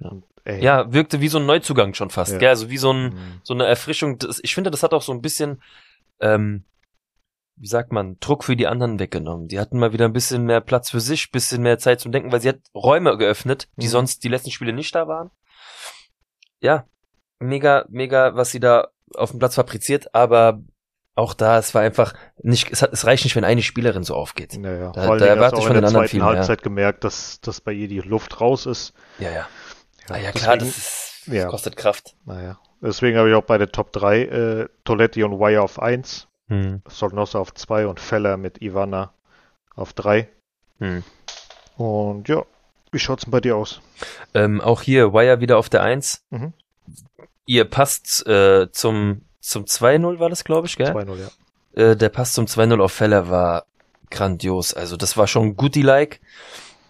Und, 0.00 0.24
ja, 0.44 0.92
wirkte 0.92 1.20
wie 1.20 1.28
so 1.28 1.38
ein 1.38 1.46
Neuzugang 1.46 1.94
schon 1.94 2.10
fast, 2.10 2.32
ja. 2.32 2.38
gell? 2.38 2.48
Also 2.48 2.68
wie 2.68 2.78
so, 2.78 2.92
ein, 2.92 3.12
hm. 3.12 3.18
so 3.44 3.54
eine 3.54 3.66
Erfrischung. 3.66 4.18
Das, 4.18 4.40
ich 4.42 4.56
finde, 4.56 4.72
das 4.72 4.82
hat 4.82 4.92
auch 4.92 5.02
so 5.02 5.12
ein 5.12 5.22
bisschen, 5.22 5.62
ähm, 6.22 6.64
wie 7.56 7.66
sagt 7.66 7.92
man, 7.92 8.18
Druck 8.18 8.44
für 8.44 8.56
die 8.56 8.66
anderen 8.66 8.98
weggenommen. 8.98 9.48
Die 9.48 9.60
hatten 9.60 9.78
mal 9.78 9.92
wieder 9.92 10.06
ein 10.06 10.12
bisschen 10.12 10.44
mehr 10.44 10.60
Platz 10.60 10.90
für 10.90 11.00
sich, 11.00 11.30
bisschen 11.30 11.62
mehr 11.62 11.78
Zeit 11.78 12.00
zum 12.00 12.10
Denken, 12.10 12.32
weil 12.32 12.40
sie 12.40 12.48
hat 12.48 12.60
Räume 12.74 13.16
geöffnet, 13.18 13.68
die 13.76 13.86
mhm. 13.86 13.90
sonst 13.90 14.24
die 14.24 14.28
letzten 14.28 14.50
Spiele 14.50 14.72
nicht 14.72 14.94
da 14.94 15.06
waren. 15.06 15.30
Ja, 16.60 16.86
mega, 17.38 17.84
mega, 17.88 18.34
was 18.34 18.50
sie 18.50 18.60
da 18.60 18.88
auf 19.14 19.30
dem 19.30 19.38
Platz 19.38 19.56
fabriziert, 19.56 20.14
aber 20.14 20.62
auch 21.14 21.34
da, 21.34 21.58
es 21.58 21.74
war 21.74 21.82
einfach 21.82 22.14
nicht, 22.38 22.70
es, 22.72 22.80
hat, 22.80 22.92
es 22.92 23.04
reicht 23.04 23.24
nicht, 23.24 23.36
wenn 23.36 23.44
eine 23.44 23.62
Spielerin 23.62 24.02
so 24.02 24.14
aufgeht. 24.14 24.56
Naja, 24.58 24.92
da, 24.92 25.16
da 25.16 25.26
erwarte 25.26 25.58
ich 25.58 25.66
von 25.66 25.74
den 25.74 25.84
anderen 25.84 26.08
viel 26.08 26.22
Halbzeit 26.22 26.60
mehr. 26.60 26.64
gemerkt, 26.64 27.04
dass, 27.04 27.40
dass 27.40 27.60
bei 27.60 27.72
ihr 27.72 27.88
die 27.88 28.00
Luft 28.00 28.40
raus 28.40 28.64
ist. 28.64 28.94
Ja, 29.18 29.30
ja. 29.30 29.48
Ja, 30.08 30.16
ja 30.16 30.32
klar, 30.32 30.56
das, 30.56 30.68
ist, 30.68 31.22
das 31.26 31.34
ja. 31.34 31.48
kostet 31.48 31.76
Kraft. 31.76 32.16
Naja. 32.24 32.58
Deswegen 32.82 33.16
habe 33.16 33.30
ich 33.30 33.34
auch 33.34 33.44
bei 33.44 33.58
der 33.58 33.70
Top 33.70 33.92
3 33.92 34.22
äh, 34.22 34.68
Toletti 34.84 35.22
und 35.22 35.38
Wire 35.38 35.62
auf 35.62 35.80
1, 35.80 36.26
hm. 36.48 36.82
Solnosa 36.88 37.38
auf 37.38 37.54
2 37.54 37.86
und 37.86 38.00
Feller 38.00 38.36
mit 38.36 38.60
Ivana 38.60 39.12
auf 39.76 39.92
3. 39.92 40.28
Hm. 40.80 41.04
Und 41.76 42.28
ja, 42.28 42.44
wie 42.90 42.98
schaut's 42.98 43.24
denn 43.24 43.30
bei 43.30 43.40
dir 43.40 43.56
aus? 43.56 43.80
Ähm, 44.34 44.60
auch 44.60 44.82
hier 44.82 45.12
Wire 45.12 45.40
wieder 45.40 45.58
auf 45.58 45.68
der 45.68 45.82
1. 45.82 46.24
Mhm. 46.30 46.52
Ihr 47.46 47.64
passt 47.64 48.26
äh, 48.26 48.70
zum, 48.70 49.22
zum 49.40 49.64
2-0 49.64 50.18
war 50.18 50.28
das, 50.28 50.44
glaube 50.44 50.66
ich, 50.66 50.76
gell? 50.76 50.94
2-0, 50.94 51.16
ja. 51.16 51.82
Äh, 51.82 51.96
der 51.96 52.08
Pass 52.10 52.34
zum 52.34 52.46
2-0 52.46 52.80
auf 52.82 52.92
Feller 52.92 53.30
war 53.30 53.64
grandios. 54.10 54.74
Also 54.74 54.96
das 54.96 55.16
war 55.16 55.26
schon 55.26 55.56
goodie-like. 55.56 56.20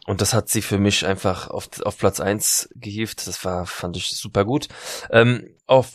Und 0.07 0.21
das 0.21 0.35
hat 0.35 0.49
sie 0.49 0.63
für 0.63 0.79
mich 0.79 1.07
einfach 1.07 1.49
auf, 1.49 1.81
auf 1.83 1.97
Platz 1.97 2.21
1 2.21 2.71
gehievt. 2.75 3.27
Das 3.27 3.45
war, 3.45 3.67
fand 3.67 3.97
ich 3.97 4.17
super 4.17 4.45
gut. 4.45 4.69
Ähm, 5.11 5.55
auf 5.67 5.93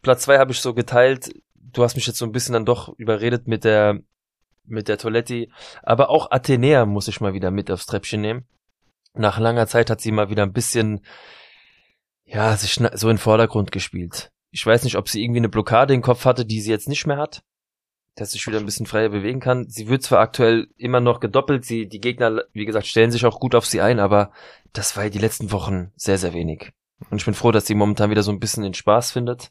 Platz 0.00 0.22
2 0.22 0.38
habe 0.38 0.52
ich 0.52 0.60
so 0.60 0.72
geteilt. 0.72 1.34
Du 1.54 1.82
hast 1.82 1.94
mich 1.94 2.06
jetzt 2.06 2.18
so 2.18 2.24
ein 2.24 2.32
bisschen 2.32 2.54
dann 2.54 2.64
doch 2.64 2.88
überredet 2.96 3.48
mit 3.48 3.64
der, 3.64 4.00
mit 4.64 4.88
der 4.88 4.96
Toiletti. 4.96 5.52
Aber 5.82 6.08
auch 6.08 6.30
Athenea 6.30 6.86
muss 6.86 7.08
ich 7.08 7.20
mal 7.20 7.34
wieder 7.34 7.50
mit 7.50 7.70
aufs 7.70 7.86
Treppchen 7.86 8.22
nehmen. 8.22 8.46
Nach 9.14 9.38
langer 9.38 9.66
Zeit 9.66 9.90
hat 9.90 10.00
sie 10.00 10.12
mal 10.12 10.30
wieder 10.30 10.44
ein 10.44 10.54
bisschen, 10.54 11.04
ja, 12.24 12.56
sich 12.56 12.74
so 12.94 13.08
in 13.08 13.16
den 13.16 13.18
Vordergrund 13.18 13.70
gespielt. 13.70 14.32
Ich 14.50 14.64
weiß 14.64 14.84
nicht, 14.84 14.96
ob 14.96 15.10
sie 15.10 15.22
irgendwie 15.22 15.40
eine 15.40 15.50
Blockade 15.50 15.92
im 15.92 16.00
Kopf 16.00 16.24
hatte, 16.24 16.46
die 16.46 16.62
sie 16.62 16.70
jetzt 16.70 16.88
nicht 16.88 17.06
mehr 17.06 17.18
hat 17.18 17.42
dass 18.14 18.32
sich 18.32 18.46
wieder 18.46 18.58
ein 18.58 18.66
bisschen 18.66 18.86
freier 18.86 19.08
bewegen 19.08 19.40
kann. 19.40 19.68
Sie 19.68 19.88
wird 19.88 20.02
zwar 20.02 20.20
aktuell 20.20 20.68
immer 20.76 21.00
noch 21.00 21.20
gedoppelt, 21.20 21.64
sie, 21.64 21.88
die 21.88 22.00
Gegner, 22.00 22.44
wie 22.52 22.66
gesagt, 22.66 22.86
stellen 22.86 23.10
sich 23.10 23.24
auch 23.24 23.40
gut 23.40 23.54
auf 23.54 23.66
sie 23.66 23.80
ein, 23.80 24.00
aber 24.00 24.32
das 24.72 24.96
war 24.96 25.04
ja 25.04 25.10
die 25.10 25.18
letzten 25.18 25.52
Wochen 25.52 25.92
sehr, 25.96 26.18
sehr 26.18 26.34
wenig. 26.34 26.72
Und 27.10 27.18
ich 27.18 27.24
bin 27.24 27.34
froh, 27.34 27.50
dass 27.50 27.66
sie 27.66 27.74
momentan 27.74 28.10
wieder 28.10 28.22
so 28.22 28.30
ein 28.30 28.40
bisschen 28.40 28.62
den 28.62 28.74
Spaß 28.74 29.12
findet. 29.12 29.50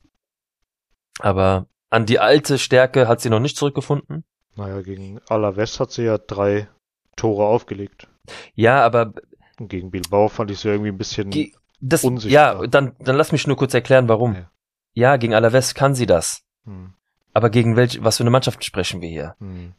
Aber 1.19 1.67
an 1.89 2.06
die 2.06 2.19
alte 2.19 2.58
Stärke 2.58 3.08
hat 3.08 3.21
sie 3.21 3.30
noch 3.30 3.39
nicht 3.39 3.58
zurückgefunden. 3.58 4.24
Naja, 4.56 4.82
gegen 4.82 5.19
Alaves 5.28 5.80
hat 5.80 5.91
sie 5.91 6.04
ja 6.04 6.17
drei 6.17 6.67
Tore 7.15 7.45
aufgelegt. 7.45 8.08
Ja, 8.54 8.84
aber. 8.84 9.13
Und 9.60 9.69
gegen 9.69 9.91
Bilbao 9.91 10.28
fand 10.28 10.52
ich 10.52 10.60
sie 10.60 10.69
irgendwie 10.69 10.91
ein 10.91 10.97
bisschen 10.97 11.32
das, 11.80 12.04
unsicher. 12.04 12.34
Ja, 12.34 12.67
dann, 12.67 12.95
dann 13.00 13.15
lass 13.15 13.32
mich 13.32 13.47
nur 13.47 13.58
kurz 13.58 13.74
erklären, 13.74 14.08
warum. 14.08 14.36
Ja, 14.36 14.52
ja 14.93 15.17
gegen 15.17 15.34
Alaves 15.34 15.74
kann 15.74 15.95
sie 15.95 16.06
das. 16.06 16.43
Hm. 16.65 16.93
Aber 17.34 17.50
gegen 17.50 17.76
welche, 17.76 18.04
was 18.04 18.17
für 18.17 18.24
eine 18.24 18.30
Mannschaft 18.30 18.63
sprechen 18.63 19.02
wir 19.02 19.10
hier? 19.10 19.36
Hm. 19.39 19.74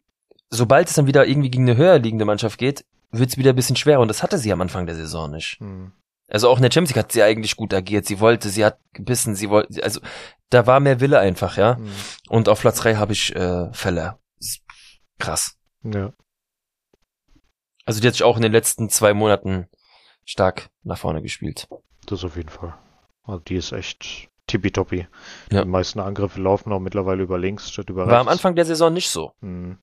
Sobald 0.51 0.89
es 0.89 0.95
dann 0.95 1.07
wieder 1.07 1.27
irgendwie 1.27 1.51
gegen 1.51 1.69
eine 1.69 1.77
höher 1.77 1.99
liegende 1.99 2.25
Mannschaft 2.25 2.59
geht, 2.59 2.85
wird 3.11 3.31
es 3.31 3.37
wieder 3.37 3.51
ein 3.51 3.57
bisschen 3.57 3.77
schwerer 3.77 4.01
und 4.01 4.09
das 4.09 4.23
hatte 4.23 4.39
sie 4.39 4.53
am 4.53 4.61
Anfang 4.61 4.87
der 4.87 4.95
Saison 4.95 5.31
nicht. 5.31 5.59
Hm. 5.61 5.93
Also 6.29 6.49
auch 6.49 6.57
in 6.57 6.63
der 6.63 6.71
Champions 6.71 6.91
League 6.91 7.05
hat 7.05 7.13
sie 7.13 7.23
eigentlich 7.23 7.57
gut 7.57 7.75
agiert. 7.75 8.07
Sie 8.07 8.21
wollte, 8.21 8.49
sie 8.49 8.65
hat 8.65 8.79
gebissen, 8.95 9.35
sie 9.35 9.51
wollte, 9.51 9.83
also 9.83 10.01
da 10.49 10.67
war 10.67 10.81
mehr 10.81 11.01
Wille 11.01 11.19
einfach, 11.19 11.57
ja. 11.59 11.77
Hm. 11.77 11.91
Und 12.29 12.49
auf 12.49 12.61
Platz 12.61 12.79
drei 12.79 12.97
habe 12.97 13.13
ich 13.13 13.35
äh, 13.37 13.73
Fälle. 13.73 14.19
Krass. 15.19 15.57
Ja. 15.83 16.13
Also 17.85 18.01
die 18.01 18.07
hat 18.07 18.15
sich 18.15 18.23
auch 18.23 18.37
in 18.37 18.43
den 18.43 18.53
letzten 18.53 18.89
zwei 18.89 19.13
Monaten 19.13 19.69
stark 20.25 20.71
nach 20.85 20.99
vorne 20.99 21.23
gespielt. 21.23 21.69
Das 22.07 22.25
auf 22.25 22.37
jeden 22.37 22.49
Fall. 22.49 22.75
Also 23.25 23.41
die 23.41 23.57
ist 23.57 23.73
echt 23.73 24.29
tippitoppi. 24.53 25.07
Ja. 25.51 25.63
Die 25.63 25.69
meisten 25.69 25.99
Angriffe 25.99 26.41
laufen 26.41 26.73
auch 26.73 26.81
mittlerweile 26.81 27.23
über 27.23 27.39
links 27.39 27.71
statt 27.71 27.89
über 27.89 28.03
rechts. 28.03 28.13
War 28.13 28.21
am 28.21 28.29
Anfang 28.29 28.55
der 28.55 28.67
Saison 28.67 28.93
nicht 28.93 29.09
so. 29.09 29.33
Hm. 29.41 29.79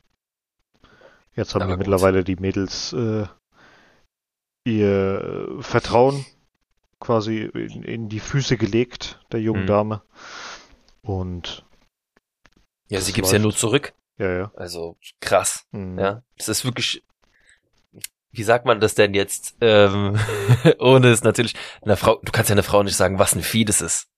Jetzt 1.35 1.55
haben 1.55 1.63
Aber 1.63 1.77
mittlerweile 1.77 2.23
die 2.23 2.35
Mädels 2.35 2.93
äh, 2.93 3.25
ihr 4.65 5.57
Vertrauen 5.59 6.25
quasi 6.99 7.43
in, 7.43 7.83
in, 7.83 8.09
die 8.09 8.19
Füße 8.19 8.57
gelegt, 8.57 9.19
der 9.31 9.39
jungen 9.39 9.63
mhm. 9.63 9.67
Dame. 9.67 10.01
Und 11.01 11.65
ja, 12.89 12.99
sie 12.99 13.13
gibt's 13.13 13.31
ja 13.31 13.39
nur 13.39 13.55
zurück. 13.55 13.93
Ja, 14.17 14.31
ja. 14.31 14.51
Also 14.55 14.97
krass. 15.21 15.65
Mhm. 15.71 15.97
Ja, 15.97 16.23
das 16.37 16.49
ist 16.49 16.65
wirklich. 16.65 17.03
Wie 18.31 18.43
sagt 18.43 18.65
man 18.65 18.79
das 18.79 18.93
denn 18.93 19.13
jetzt? 19.13 19.55
Ähm, 19.61 20.19
ohne 20.79 21.07
es 21.07 21.23
natürlich 21.23 21.55
einer 21.81 21.97
Frau. 21.97 22.19
Du 22.21 22.31
kannst 22.31 22.49
ja 22.49 22.53
einer 22.53 22.63
Frau 22.63 22.83
nicht 22.83 22.97
sagen, 22.97 23.17
was 23.17 23.33
ein 23.33 23.41
Vieh 23.41 23.65
das 23.65 23.81
ist. 23.81 24.09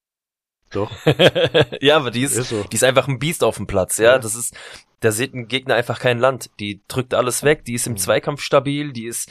Doch. 0.72 0.90
ja, 1.80 1.96
aber 1.96 2.10
die 2.10 2.22
ist, 2.22 2.36
ist 2.36 2.48
so. 2.48 2.64
die 2.64 2.76
ist 2.76 2.84
einfach 2.84 3.08
ein 3.08 3.18
Biest 3.18 3.44
auf 3.44 3.56
dem 3.56 3.66
Platz, 3.66 3.98
ja? 3.98 4.12
ja. 4.12 4.18
Das 4.18 4.34
ist, 4.34 4.56
da 5.00 5.12
sieht 5.12 5.34
ein 5.34 5.48
Gegner 5.48 5.74
einfach 5.74 5.98
kein 5.98 6.18
Land. 6.18 6.50
Die 6.60 6.82
drückt 6.88 7.14
alles 7.14 7.42
weg, 7.42 7.64
die 7.64 7.74
ist 7.74 7.86
im 7.86 7.94
mhm. 7.94 7.98
Zweikampf 7.98 8.40
stabil, 8.40 8.92
die 8.92 9.06
ist 9.06 9.30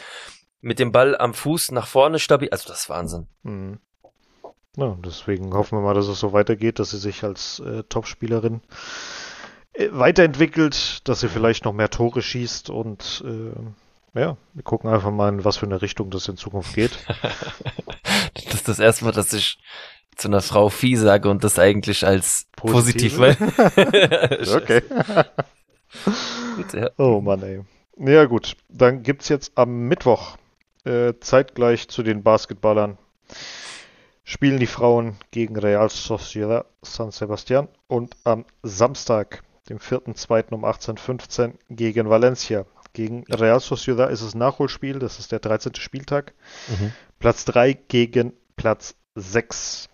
mit 0.61 0.79
dem 0.79 0.91
Ball 0.91 1.17
am 1.17 1.33
Fuß 1.33 1.71
nach 1.71 1.87
vorne 1.87 2.19
stabil. 2.19 2.49
Also 2.51 2.69
das 2.69 2.81
ist 2.81 2.89
Wahnsinn. 2.89 3.27
Mhm. 3.43 3.79
Ja, 4.77 4.97
deswegen 5.03 5.53
hoffen 5.53 5.77
wir 5.77 5.81
mal, 5.81 5.93
dass 5.93 6.07
es 6.07 6.19
so 6.19 6.31
weitergeht, 6.31 6.79
dass 6.79 6.91
sie 6.91 6.97
sich 6.97 7.23
als 7.23 7.59
äh, 7.59 7.83
Topspielerin 7.83 8.61
äh, 9.73 9.89
weiterentwickelt, 9.91 11.07
dass 11.07 11.19
sie 11.19 11.29
vielleicht 11.29 11.65
noch 11.65 11.73
mehr 11.73 11.89
Tore 11.89 12.21
schießt 12.21 12.69
und 12.69 13.23
äh, 13.25 14.19
ja, 14.19 14.37
wir 14.53 14.63
gucken 14.63 14.89
einfach 14.89 15.11
mal, 15.11 15.29
in 15.29 15.45
was 15.45 15.57
für 15.57 15.65
eine 15.65 15.81
Richtung 15.81 16.09
das 16.09 16.27
in 16.27 16.37
Zukunft 16.37 16.73
geht. 16.73 16.91
das 18.33 18.53
ist 18.55 18.67
das 18.67 18.79
erste 18.79 19.05
Mal, 19.05 19.11
dass 19.11 19.33
ich 19.33 19.57
zu 20.15 20.27
einer 20.27 20.41
Frau 20.41 20.69
Vieh 20.69 20.95
sage 20.95 21.29
und 21.29 21.43
das 21.43 21.59
eigentlich 21.59 22.05
als 22.05 22.47
positiv. 22.55 23.17
positiv 23.17 23.41
okay. 24.55 24.81
gut, 26.55 26.73
ja. 26.73 26.89
Oh 26.97 27.21
Mann, 27.21 27.43
ey. 27.43 27.61
Ja 27.97 28.25
gut, 28.25 28.55
dann 28.69 29.03
gibt's 29.03 29.29
jetzt 29.29 29.51
am 29.55 29.87
Mittwoch 29.87 30.37
äh, 30.85 31.13
zeitgleich 31.19 31.87
zu 31.87 32.03
den 32.03 32.23
Basketballern 32.23 32.97
spielen 34.23 34.59
die 34.59 34.67
Frauen 34.67 35.17
gegen 35.31 35.57
Real 35.57 35.89
Sociedad 35.89 36.65
San 36.81 37.11
Sebastian 37.11 37.67
und 37.87 38.15
am 38.23 38.45
Samstag, 38.63 39.43
dem 39.67 39.77
4.2. 39.79 40.53
um 40.53 40.63
18.15 40.63 41.47
Uhr 41.47 41.53
gegen 41.69 42.09
Valencia. 42.09 42.65
Gegen 42.93 43.23
Real 43.29 43.59
Sociedad 43.59 44.09
ist 44.09 44.21
es 44.21 44.35
Nachholspiel, 44.35 44.99
das 44.99 45.19
ist 45.19 45.31
der 45.31 45.39
13. 45.39 45.75
Spieltag. 45.75 46.33
Mhm. 46.67 46.93
Platz 47.19 47.45
3 47.45 47.73
gegen 47.73 48.33
Platz 48.55 48.95
6. 49.15 49.89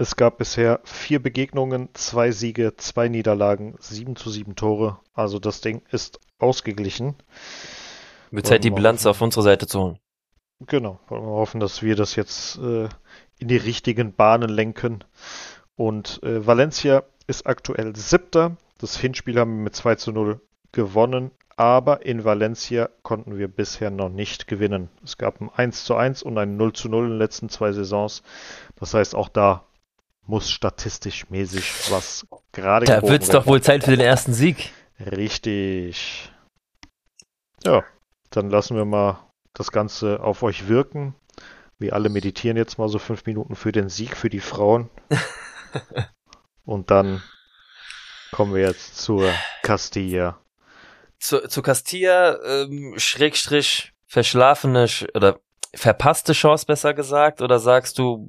Es 0.00 0.16
gab 0.16 0.38
bisher 0.38 0.80
vier 0.84 1.22
Begegnungen, 1.22 1.90
zwei 1.92 2.30
Siege, 2.30 2.72
zwei 2.78 3.08
Niederlagen, 3.08 3.74
sieben 3.80 4.16
zu 4.16 4.30
sieben 4.30 4.56
Tore. 4.56 4.98
Also 5.12 5.38
das 5.38 5.60
Ding 5.60 5.82
ist 5.90 6.20
ausgeglichen. 6.38 7.16
Wird 8.30 8.46
Zeit, 8.46 8.64
die 8.64 8.70
Bilanz 8.70 9.00
hoffen. 9.00 9.10
auf 9.10 9.20
unsere 9.20 9.42
Seite 9.42 9.66
zu 9.66 9.78
holen. 9.78 9.98
Genau. 10.60 11.00
Wollen 11.08 11.24
wir 11.24 11.32
hoffen, 11.32 11.60
dass 11.60 11.82
wir 11.82 11.96
das 11.96 12.16
jetzt 12.16 12.56
äh, 12.60 12.88
in 13.38 13.48
die 13.48 13.58
richtigen 13.58 14.14
Bahnen 14.14 14.48
lenken. 14.48 15.04
Und 15.76 16.22
äh, 16.22 16.46
Valencia 16.46 17.02
ist 17.26 17.46
aktuell 17.46 17.94
siebter. 17.94 18.56
Das 18.78 18.96
Hinspiel 18.96 19.38
haben 19.38 19.58
wir 19.58 19.64
mit 19.64 19.76
2 19.76 19.96
zu 19.96 20.12
0 20.12 20.40
gewonnen. 20.72 21.30
Aber 21.58 22.06
in 22.06 22.24
Valencia 22.24 22.88
konnten 23.02 23.36
wir 23.36 23.48
bisher 23.48 23.90
noch 23.90 24.08
nicht 24.08 24.46
gewinnen. 24.46 24.88
Es 25.04 25.18
gab 25.18 25.42
ein 25.42 25.50
1 25.54 25.84
zu 25.84 25.94
1 25.94 26.22
und 26.22 26.38
ein 26.38 26.56
0 26.56 26.72
zu 26.72 26.88
0 26.88 27.04
in 27.04 27.10
den 27.10 27.18
letzten 27.18 27.50
zwei 27.50 27.72
Saisons. 27.72 28.22
Das 28.76 28.94
heißt, 28.94 29.14
auch 29.14 29.28
da 29.28 29.66
muss 30.30 30.50
statistisch 30.50 31.28
mäßig 31.28 31.90
was 31.90 32.26
gerade 32.52 32.86
Da 32.86 33.02
wird 33.02 33.22
es 33.22 33.28
doch 33.28 33.46
wohl 33.46 33.60
Zeit 33.60 33.84
für 33.84 33.90
den 33.90 34.00
ersten 34.00 34.32
Sieg. 34.32 34.72
Richtig. 34.98 36.32
Ja, 37.64 37.84
dann 38.30 38.48
lassen 38.48 38.76
wir 38.76 38.84
mal 38.84 39.18
das 39.52 39.72
Ganze 39.72 40.22
auf 40.22 40.42
euch 40.42 40.68
wirken. 40.68 41.14
Wir 41.78 41.94
alle 41.94 42.08
meditieren 42.08 42.56
jetzt 42.56 42.78
mal 42.78 42.88
so 42.88 42.98
fünf 42.98 43.26
Minuten 43.26 43.56
für 43.56 43.72
den 43.72 43.88
Sieg 43.88 44.16
für 44.16 44.30
die 44.30 44.40
Frauen. 44.40 44.88
Und 46.64 46.90
dann 46.90 47.22
kommen 48.32 48.54
wir 48.54 48.62
jetzt 48.62 48.96
zur 48.98 49.30
Castilla 49.62 50.38
zu, 51.20 51.46
zu 51.46 51.62
Castilla, 51.62 52.38
ähm, 52.44 52.94
Schrägstrich, 52.96 53.92
verschlafene 54.06 54.88
oder 55.14 55.38
verpasste 55.74 56.32
Chance 56.32 56.66
besser 56.66 56.94
gesagt, 56.94 57.42
oder 57.42 57.60
sagst 57.60 57.98
du 57.98 58.28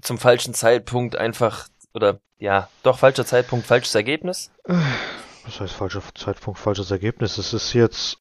zum 0.00 0.18
falschen 0.18 0.54
Zeitpunkt 0.54 1.16
einfach, 1.16 1.68
oder 1.94 2.20
ja, 2.38 2.68
doch 2.82 2.98
falscher 2.98 3.26
Zeitpunkt, 3.26 3.66
falsches 3.66 3.94
Ergebnis? 3.94 4.50
Was 4.64 5.60
heißt 5.60 5.74
falscher 5.74 6.02
Zeitpunkt, 6.14 6.58
falsches 6.58 6.90
Ergebnis? 6.90 7.38
Es 7.38 7.52
ist 7.52 7.72
jetzt. 7.72 8.18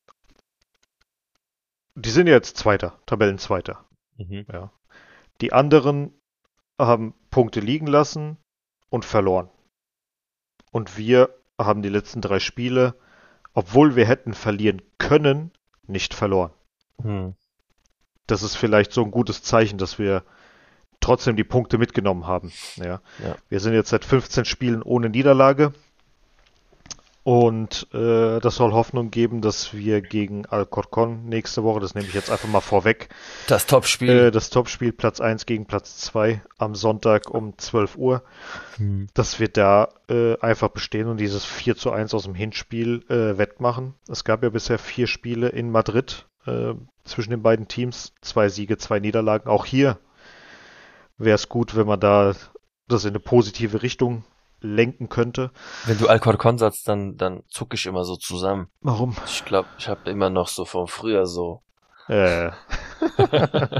Die 1.95 2.09
sind 2.09 2.27
jetzt 2.27 2.57
Zweiter, 2.57 2.99
Tabellenzweiter. 3.05 3.85
Mhm. 4.17 4.45
Ja. 4.51 4.71
Die 5.41 5.53
anderen 5.53 6.13
haben 6.79 7.13
Punkte 7.29 7.59
liegen 7.59 7.87
lassen 7.87 8.37
und 8.89 9.05
verloren. 9.05 9.49
Und 10.71 10.97
wir 10.97 11.29
haben 11.57 11.81
die 11.81 11.89
letzten 11.89 12.21
drei 12.21 12.39
Spiele, 12.39 12.95
obwohl 13.53 13.95
wir 13.95 14.05
hätten 14.05 14.33
verlieren 14.33 14.81
können, 14.97 15.51
nicht 15.87 16.13
verloren. 16.13 16.51
Hm. 17.01 17.35
Das 18.27 18.43
ist 18.43 18.55
vielleicht 18.55 18.91
so 18.91 19.03
ein 19.03 19.11
gutes 19.11 19.41
Zeichen, 19.41 19.77
dass 19.77 19.99
wir 19.99 20.23
trotzdem 21.05 21.35
die 21.35 21.43
Punkte 21.43 21.77
mitgenommen 21.77 22.25
haben. 22.25 22.51
Ja. 22.77 22.99
ja. 23.23 23.35
Wir 23.47 23.59
sind 23.59 23.73
jetzt 23.73 23.89
seit 23.89 24.03
15 24.03 24.45
Spielen 24.45 24.81
ohne 24.81 25.09
Niederlage. 25.09 25.71
Und 27.23 27.87
äh, 27.91 28.39
das 28.39 28.55
soll 28.55 28.71
Hoffnung 28.73 29.09
geben, 29.09 29.41
dass 29.41 29.73
wir 29.73 30.01
gegen 30.01 30.45
Alcorcon 30.45 31.25
nächste 31.25 31.63
Woche, 31.63 31.79
das 31.79 31.95
nehme 31.95 32.07
ich 32.07 32.13
jetzt 32.13 32.29
einfach 32.29 32.47
mal 32.47 32.61
vorweg. 32.61 33.09
Das 33.47 33.65
Topspiel. 33.65 34.09
Äh, 34.09 34.31
das 34.31 34.51
Topspiel 34.51 34.93
Platz 34.93 35.19
1 35.21 35.47
gegen 35.47 35.65
Platz 35.65 35.97
2 36.01 36.43
am 36.59 36.75
Sonntag 36.75 37.31
um 37.31 37.57
12 37.57 37.97
Uhr. 37.97 38.21
Hm. 38.77 39.07
Dass 39.15 39.39
wir 39.39 39.47
da 39.47 39.89
äh, 40.07 40.37
einfach 40.39 40.69
bestehen 40.69 41.07
und 41.07 41.17
dieses 41.17 41.45
4 41.45 41.75
zu 41.75 41.91
1 41.91 42.13
aus 42.13 42.25
dem 42.25 42.35
Hinspiel 42.35 43.03
äh, 43.09 43.39
wettmachen. 43.39 43.95
Es 44.07 44.23
gab 44.23 44.43
ja 44.43 44.49
bisher 44.49 44.77
vier 44.77 45.07
Spiele 45.07 45.49
in 45.49 45.71
Madrid 45.71 46.27
äh, 46.45 46.75
zwischen 47.05 47.31
den 47.31 47.41
beiden 47.41 47.67
Teams. 47.67 48.13
Zwei 48.21 48.49
Siege, 48.49 48.77
zwei 48.77 48.99
Niederlagen. 48.99 49.49
Auch 49.49 49.65
hier 49.65 49.97
wäre 51.17 51.35
es 51.35 51.49
gut, 51.49 51.75
wenn 51.75 51.87
man 51.87 51.99
da 51.99 52.33
das 52.87 53.03
in 53.05 53.09
eine 53.09 53.19
positive 53.19 53.81
Richtung 53.81 54.23
lenken 54.61 55.09
könnte. 55.09 55.51
Wenn 55.85 55.97
du 55.97 56.07
Alcorcon 56.07 56.57
sagst, 56.57 56.87
dann, 56.87 57.17
dann 57.17 57.43
zuck 57.49 57.73
ich 57.73 57.85
immer 57.85 58.03
so 58.03 58.15
zusammen. 58.15 58.67
Warum? 58.81 59.15
Ich 59.25 59.45
glaube, 59.45 59.67
ich 59.77 59.87
habe 59.87 60.09
immer 60.09 60.29
noch 60.29 60.47
so 60.47 60.65
von 60.65 60.87
früher 60.87 61.25
so. 61.25 61.61
Äh. 62.07 62.51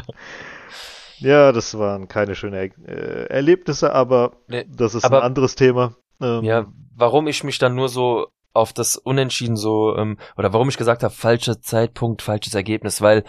ja, 1.19 1.51
das 1.51 1.77
waren 1.77 2.07
keine 2.07 2.35
schönen 2.35 2.71
äh, 2.85 3.25
Erlebnisse, 3.25 3.93
aber 3.93 4.37
nee, 4.47 4.65
das 4.67 4.95
ist 4.95 5.05
aber, 5.05 5.19
ein 5.19 5.25
anderes 5.25 5.55
Thema. 5.55 5.95
Ähm, 6.21 6.43
ja, 6.43 6.65
warum 6.95 7.27
ich 7.27 7.43
mich 7.43 7.59
dann 7.59 7.75
nur 7.75 7.89
so 7.89 8.27
auf 8.53 8.73
das 8.73 8.95
Unentschieden 8.95 9.57
so, 9.57 9.95
ähm, 9.97 10.17
oder 10.37 10.53
warum 10.53 10.69
ich 10.69 10.77
gesagt 10.77 11.03
habe, 11.03 11.13
falscher 11.13 11.61
Zeitpunkt, 11.61 12.21
falsches 12.21 12.55
Ergebnis, 12.55 13.01
weil 13.01 13.23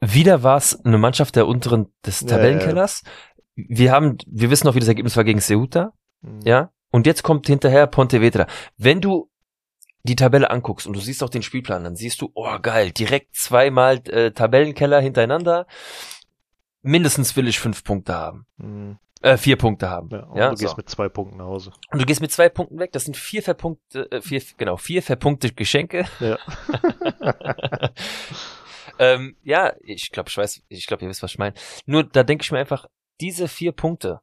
wieder 0.00 0.42
war 0.42 0.56
es 0.56 0.84
eine 0.84 0.98
Mannschaft 0.98 1.36
der 1.36 1.46
unteren 1.46 1.92
des 2.04 2.20
Tabellenkellers, 2.20 3.02
ja, 3.04 3.10
wir 3.56 3.92
haben, 3.92 4.18
wir 4.26 4.50
wissen 4.50 4.66
noch, 4.66 4.74
wie 4.74 4.80
das 4.80 4.88
Ergebnis 4.88 5.16
war 5.16 5.24
gegen 5.24 5.40
Ceuta, 5.40 5.92
mhm. 6.20 6.40
ja, 6.44 6.70
und 6.90 7.06
jetzt 7.06 7.22
kommt 7.22 7.46
hinterher 7.46 7.86
Pontevedra. 7.86 8.46
Wenn 8.76 9.00
du 9.00 9.30
die 10.04 10.16
Tabelle 10.16 10.50
anguckst 10.50 10.86
und 10.86 10.94
du 10.94 11.00
siehst 11.00 11.22
auch 11.22 11.28
den 11.28 11.42
Spielplan, 11.42 11.84
dann 11.84 11.96
siehst 11.96 12.20
du, 12.20 12.30
oh 12.34 12.58
geil, 12.60 12.92
direkt 12.92 13.34
zweimal 13.34 13.96
äh, 14.08 14.30
Tabellenkeller 14.30 15.00
hintereinander. 15.00 15.66
Mindestens 16.82 17.34
will 17.36 17.48
ich 17.48 17.58
fünf 17.58 17.82
Punkte 17.82 18.14
haben. 18.14 18.46
Mhm. 18.56 18.98
Äh, 19.22 19.38
vier 19.38 19.56
Punkte 19.56 19.90
haben. 19.90 20.10
Ja, 20.10 20.24
und 20.24 20.38
ja, 20.38 20.50
du 20.50 20.56
gehst 20.56 20.70
so. 20.70 20.76
mit 20.76 20.88
zwei 20.88 21.08
Punkten 21.08 21.38
nach 21.38 21.46
Hause. 21.46 21.72
Und 21.90 22.00
du 22.00 22.06
gehst 22.06 22.20
mit 22.20 22.30
zwei 22.30 22.48
Punkten 22.48 22.78
weg. 22.78 22.92
Das 22.92 23.04
sind 23.04 23.16
vier 23.16 23.42
verpunkte, 23.42 24.10
äh, 24.12 24.20
vier, 24.20 24.40
genau, 24.56 24.76
vier 24.76 25.02
verpunkte 25.02 25.52
Geschenke. 25.52 26.04
Ja. 26.20 26.38
ähm, 28.98 29.36
ja, 29.42 29.74
ich 29.80 30.10
glaube, 30.10 30.28
ich 30.28 30.36
weiß, 30.36 30.62
ich 30.68 30.86
glaube, 30.86 31.04
ihr 31.04 31.08
wisst, 31.08 31.22
was 31.22 31.32
ich 31.32 31.38
meine. 31.38 31.54
Nur 31.86 32.04
da 32.04 32.22
denke 32.22 32.42
ich 32.42 32.52
mir 32.52 32.58
einfach, 32.58 32.86
diese 33.20 33.48
vier 33.48 33.72
Punkte, 33.72 34.20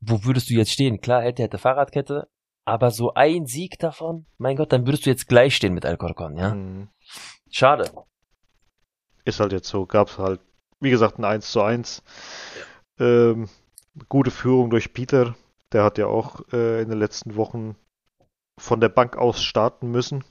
wo 0.00 0.24
würdest 0.24 0.50
du 0.50 0.54
jetzt 0.54 0.72
stehen? 0.72 1.00
Klar, 1.00 1.22
hätte, 1.22 1.42
hätte 1.42 1.58
Fahrradkette, 1.58 2.28
aber 2.64 2.90
so 2.90 3.14
ein 3.14 3.46
Sieg 3.46 3.78
davon, 3.78 4.26
mein 4.38 4.56
Gott, 4.56 4.72
dann 4.72 4.86
würdest 4.86 5.06
du 5.06 5.10
jetzt 5.10 5.28
gleich 5.28 5.56
stehen 5.56 5.74
mit 5.74 5.84
Alcorcon, 5.84 6.36
ja? 6.36 6.54
Mhm. 6.54 6.88
Schade. 7.50 7.90
Ist 9.24 9.40
halt 9.40 9.52
jetzt 9.52 9.68
so, 9.68 9.86
gab's 9.86 10.18
halt, 10.18 10.40
wie 10.80 10.90
gesagt, 10.90 11.18
ein 11.18 11.24
1 11.24 11.50
zu 11.50 11.62
1. 11.62 12.02
Ja. 12.98 13.06
Ähm, 13.06 13.48
gute 14.08 14.30
Führung 14.30 14.70
durch 14.70 14.92
Peter, 14.92 15.34
der 15.72 15.84
hat 15.84 15.98
ja 15.98 16.06
auch 16.06 16.40
äh, 16.52 16.82
in 16.82 16.88
den 16.88 16.98
letzten 16.98 17.36
Wochen 17.36 17.76
von 18.58 18.80
der 18.80 18.88
Bank 18.88 19.16
aus 19.16 19.42
starten 19.42 19.90
müssen. 19.90 20.24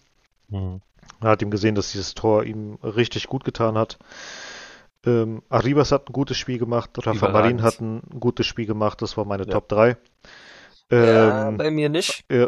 Mhm. 0.47 0.82
Er 1.21 1.29
hat 1.29 1.41
ihm 1.41 1.51
gesehen, 1.51 1.75
dass 1.75 1.91
dieses 1.91 2.13
Tor 2.13 2.43
ihm 2.43 2.75
richtig 2.83 3.27
gut 3.27 3.43
getan 3.43 3.77
hat. 3.77 3.97
Ähm, 5.05 5.43
Arribas 5.49 5.91
hat 5.91 6.09
ein 6.09 6.13
gutes 6.13 6.37
Spiel 6.37 6.59
gemacht, 6.59 6.91
Rafa 7.05 7.29
Marin 7.29 7.61
hat 7.61 7.81
ein 7.81 8.01
gutes 8.19 8.45
Spiel 8.45 8.65
gemacht, 8.65 9.01
das 9.01 9.17
war 9.17 9.25
meine 9.25 9.45
ja. 9.45 9.51
Top 9.51 9.67
3. 9.67 9.97
Ähm, 10.89 11.05
ja, 11.05 11.51
bei 11.51 11.71
mir 11.71 11.89
nicht. 11.89 12.23
Ja, 12.31 12.47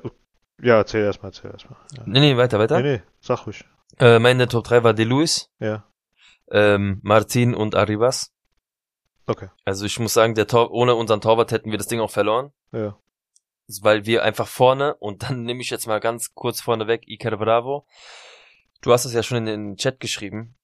ja 0.61 0.77
erzähl 0.77 1.03
erstmal, 1.03 1.31
erzähl 1.31 1.51
erstmal. 1.51 1.77
Ja. 1.97 2.03
Nee, 2.05 2.19
nee, 2.19 2.37
weiter, 2.37 2.59
weiter. 2.59 2.79
Nee, 2.79 2.97
nee, 2.97 3.01
sag 3.19 3.45
ruhig. 3.45 3.65
Äh, 3.99 4.19
meine 4.19 4.47
Top 4.47 4.63
3 4.65 4.83
war 4.83 4.93
De 4.93 5.05
Luis, 5.05 5.49
ja. 5.59 5.83
ähm, 6.49 6.99
Martin 7.03 7.53
und 7.53 7.75
Arribas. 7.75 8.31
Okay. 9.27 9.49
Also 9.65 9.85
ich 9.85 9.99
muss 9.99 10.13
sagen, 10.13 10.35
der 10.35 10.47
Tor, 10.47 10.71
ohne 10.71 10.95
unseren 10.95 11.21
Torwart 11.21 11.51
hätten 11.51 11.71
wir 11.71 11.77
das 11.77 11.87
Ding 11.87 11.99
auch 11.99 12.11
verloren. 12.11 12.51
Ja. 12.71 12.97
Weil 13.81 14.05
wir 14.05 14.23
einfach 14.23 14.47
vorne, 14.47 14.95
und 14.95 15.23
dann 15.23 15.43
nehme 15.43 15.61
ich 15.61 15.71
jetzt 15.71 15.87
mal 15.87 15.99
ganz 15.99 16.35
kurz 16.35 16.61
vorne 16.61 16.87
weg, 16.87 17.03
Iker 17.07 17.35
Bravo. 17.35 17.85
Du 18.85 18.93
hast 18.93 19.03
es 19.03 19.13
ja 19.13 19.23
schon 19.23 19.39
in 19.39 19.45
den 19.45 19.77
Chat 19.77 19.99
geschrieben 19.99 20.55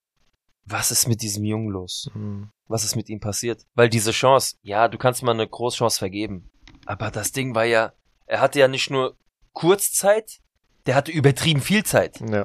was 0.66 0.92
ist 0.92 1.08
mit 1.08 1.22
diesem 1.22 1.44
Jungen 1.44 1.70
los? 1.70 2.10
Mhm. 2.14 2.50
Was 2.68 2.84
ist 2.84 2.96
mit 2.96 3.10
ihm 3.10 3.20
passiert? 3.20 3.66
Weil 3.76 3.90
diese 3.90 4.12
Chance, 4.12 4.56
ja, 4.62 4.88
du 4.88 4.98
kannst 4.98 5.24
mal 5.24 5.32
eine 5.32 5.48
Großchance 5.48 6.00
vergeben. 6.00 6.50
Aber 6.86 7.12
das 7.12 7.32
Ding 7.32 7.54
war 7.56 7.66
ja, 7.66 7.94
er 8.26 8.42
hatte 8.42 8.60
ja 8.60 8.68
nicht 8.68 8.90
nur 8.90 9.18
Kurzzeit, 9.54 10.40
der 10.86 10.96
hatte 10.96 11.12
übertrieben 11.12 11.62
viel 11.62 11.84
Zeit. 11.84 12.20
Ja. 12.22 12.44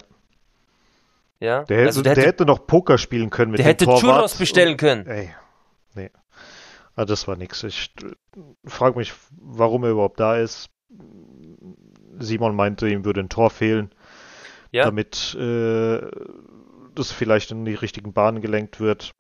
Ja. 1.39 1.65
Der, 1.65 1.79
hätte, 1.79 1.87
also 1.87 2.03
der, 2.03 2.13
hätte, 2.13 2.21
der 2.21 2.29
hätte 2.29 2.47
noch 2.47 2.67
Poker 2.67 2.99
spielen 2.99 3.31
können 3.31 3.53
mit 3.53 3.59
der 3.59 3.67
dem 3.67 3.71
hätte 3.71 3.85
Churros 4.01 4.37
bestellen 4.37 4.77
können. 4.77 5.07
Ey, 5.07 5.31
nee. 5.95 6.11
Ah, 6.95 7.05
das 7.05 7.29
war 7.29 7.37
nix. 7.37 7.63
Ich 7.63 7.93
frage 8.65 8.99
mich, 8.99 9.13
warum 9.37 9.85
er 9.85 9.91
überhaupt 9.91 10.19
da 10.19 10.37
ist. 10.39 10.71
Simon 12.19 12.57
meinte, 12.57 12.89
ihm 12.89 13.05
würde 13.05 13.21
ein 13.21 13.29
Tor 13.29 13.51
fehlen, 13.51 13.95
ja. 14.77 14.85
damit 14.85 15.35
äh, 15.35 16.01
das 16.95 17.13
vielleicht 17.13 17.51
in 17.51 17.65
die 17.65 17.75
richtigen 17.75 18.13
Bahnen 18.13 18.41
gelenkt 18.41 18.81
wird. 18.81 19.15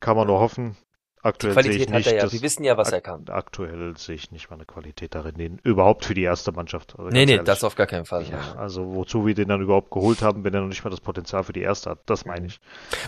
Kann 0.00 0.16
man 0.16 0.26
nur 0.26 0.40
hoffen. 0.40 0.76
Aktuell 1.24 1.54
sehe 1.62 1.72
ich 1.76 1.88
nicht. 1.88 2.10
Ja. 2.10 2.32
Wir 2.32 2.42
wissen 2.42 2.64
ja, 2.64 2.76
was 2.76 2.90
er 2.90 3.00
kann. 3.00 3.26
Aktuell 3.28 3.96
sehe 3.96 4.16
ich 4.16 4.32
nicht 4.32 4.50
mal 4.50 4.56
eine 4.56 4.64
Qualität 4.64 5.14
darin, 5.14 5.36
den 5.36 5.58
überhaupt 5.62 6.04
für 6.04 6.14
die 6.14 6.24
erste 6.24 6.50
Mannschaft. 6.50 6.96
Also 6.98 7.10
nee, 7.10 7.24
nee, 7.24 7.32
ehrlich. 7.32 7.46
das 7.46 7.62
auf 7.62 7.76
gar 7.76 7.86
keinen 7.86 8.06
Fall. 8.06 8.24
Ja, 8.24 8.56
also 8.56 8.92
wozu 8.92 9.24
wir 9.24 9.34
den 9.34 9.46
dann 9.46 9.60
überhaupt 9.60 9.92
geholt 9.92 10.20
haben, 10.20 10.42
wenn 10.42 10.52
er 10.52 10.62
noch 10.62 10.68
nicht 10.68 10.82
mal 10.82 10.90
das 10.90 11.00
Potenzial 11.00 11.44
für 11.44 11.52
die 11.52 11.62
erste 11.62 11.90
hat. 11.90 12.00
Das 12.06 12.24
meine 12.24 12.46
ich. 12.46 12.58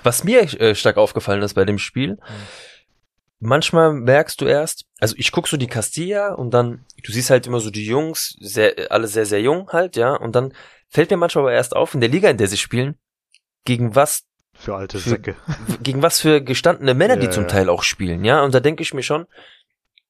Was 0.04 0.22
mir 0.22 0.42
äh, 0.60 0.76
stark 0.76 0.96
aufgefallen 0.96 1.42
ist 1.42 1.54
bei 1.54 1.64
dem 1.64 1.78
Spiel, 1.78 2.10
hm. 2.10 2.18
manchmal 3.40 3.92
merkst 3.92 4.40
du 4.40 4.44
erst, 4.44 4.84
also 5.00 5.16
ich 5.18 5.32
guck 5.32 5.48
so 5.48 5.56
die 5.56 5.66
Castilla 5.66 6.34
und 6.34 6.54
dann, 6.54 6.84
du 7.02 7.10
siehst 7.10 7.30
halt 7.30 7.48
immer 7.48 7.58
so 7.58 7.72
die 7.72 7.84
Jungs, 7.84 8.36
sehr, 8.38 8.92
alle 8.92 9.08
sehr, 9.08 9.26
sehr 9.26 9.40
jung 9.40 9.70
halt, 9.72 9.96
ja, 9.96 10.14
und 10.14 10.36
dann 10.36 10.52
fällt 10.94 11.10
mir 11.10 11.16
manchmal 11.16 11.44
aber 11.44 11.52
erst 11.52 11.74
auf, 11.74 11.94
in 11.94 12.00
der 12.00 12.08
Liga, 12.08 12.30
in 12.30 12.36
der 12.36 12.46
sie 12.46 12.56
spielen, 12.56 12.96
gegen 13.64 13.96
was 13.96 14.24
für 14.54 14.76
alte 14.76 14.98
für, 14.98 15.10
Säcke. 15.10 15.36
Gegen 15.82 16.02
was 16.02 16.20
für 16.20 16.40
gestandene 16.40 16.94
Männer, 16.94 17.14
ja, 17.14 17.20
die 17.20 17.30
zum 17.30 17.44
ja. 17.44 17.48
Teil 17.48 17.68
auch 17.68 17.82
spielen, 17.82 18.24
ja. 18.24 18.42
Und 18.44 18.54
da 18.54 18.60
denke 18.60 18.82
ich 18.84 18.94
mir 18.94 19.02
schon, 19.02 19.26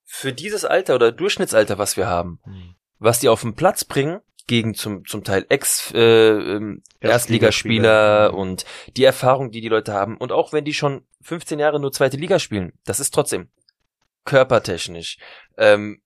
für 0.05 0.35
dieses 0.35 0.67
Alter 0.67 0.95
oder 0.95 1.11
Durchschnittsalter, 1.11 1.79
was 1.79 1.97
wir 1.97 2.07
haben, 2.07 2.39
hm. 2.45 2.75
was 2.99 3.19
die 3.19 3.31
auf 3.31 3.41
den 3.41 3.55
Platz 3.55 3.85
bringen, 3.85 4.21
gegen 4.47 4.75
zum, 4.75 5.07
zum 5.07 5.25
Teil 5.25 5.47
Ex 5.49 5.91
äh, 5.95 5.99
ähm, 6.01 6.83
Erstligaspieler 7.01 8.35
und 8.35 8.67
die 8.97 9.05
Erfahrung, 9.05 9.51
die 9.51 9.63
die 9.63 9.69
Leute 9.69 9.95
haben. 9.95 10.19
Und 10.19 10.33
auch 10.33 10.53
wenn 10.53 10.67
die 10.67 10.75
schon 10.75 11.07
15 11.23 11.59
Jahre 11.59 11.81
nur 11.81 11.93
zweite 11.93 12.19
Liga 12.19 12.39
spielen, 12.39 12.75
das 12.85 13.01
ist 13.01 13.15
trotzdem 13.15 13.49
körpertechnisch, 14.27 15.17
ähm, 15.57 16.03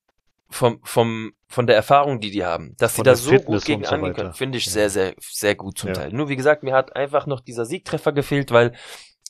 vom, 0.51 0.81
vom, 0.83 1.33
von 1.47 1.67
der 1.67 1.77
Erfahrung, 1.77 2.21
die 2.21 2.31
die 2.31 2.45
haben, 2.45 2.75
dass 2.79 2.97
sie 2.97 3.03
da 3.03 3.15
so 3.15 3.31
Fitness 3.31 3.63
gut 3.63 3.67
gegen 3.67 3.85
so 3.85 3.91
angehen 3.91 4.15
können, 4.15 4.33
finde 4.33 4.59
ich 4.59 4.67
ja. 4.67 4.73
sehr, 4.73 4.91
sehr, 4.91 5.15
sehr 5.21 5.55
gut 5.55 5.79
zum 5.79 5.89
ja. 5.89 5.95
Teil. 5.95 6.13
Nur 6.13 6.29
wie 6.29 6.37
gesagt, 6.37 6.63
mir 6.63 6.75
hat 6.75 6.97
einfach 6.97 7.27
noch 7.27 7.41
dieser 7.41 7.67
Siegtreffer 7.67 8.13
gefehlt, 8.13 8.51
weil 8.51 8.73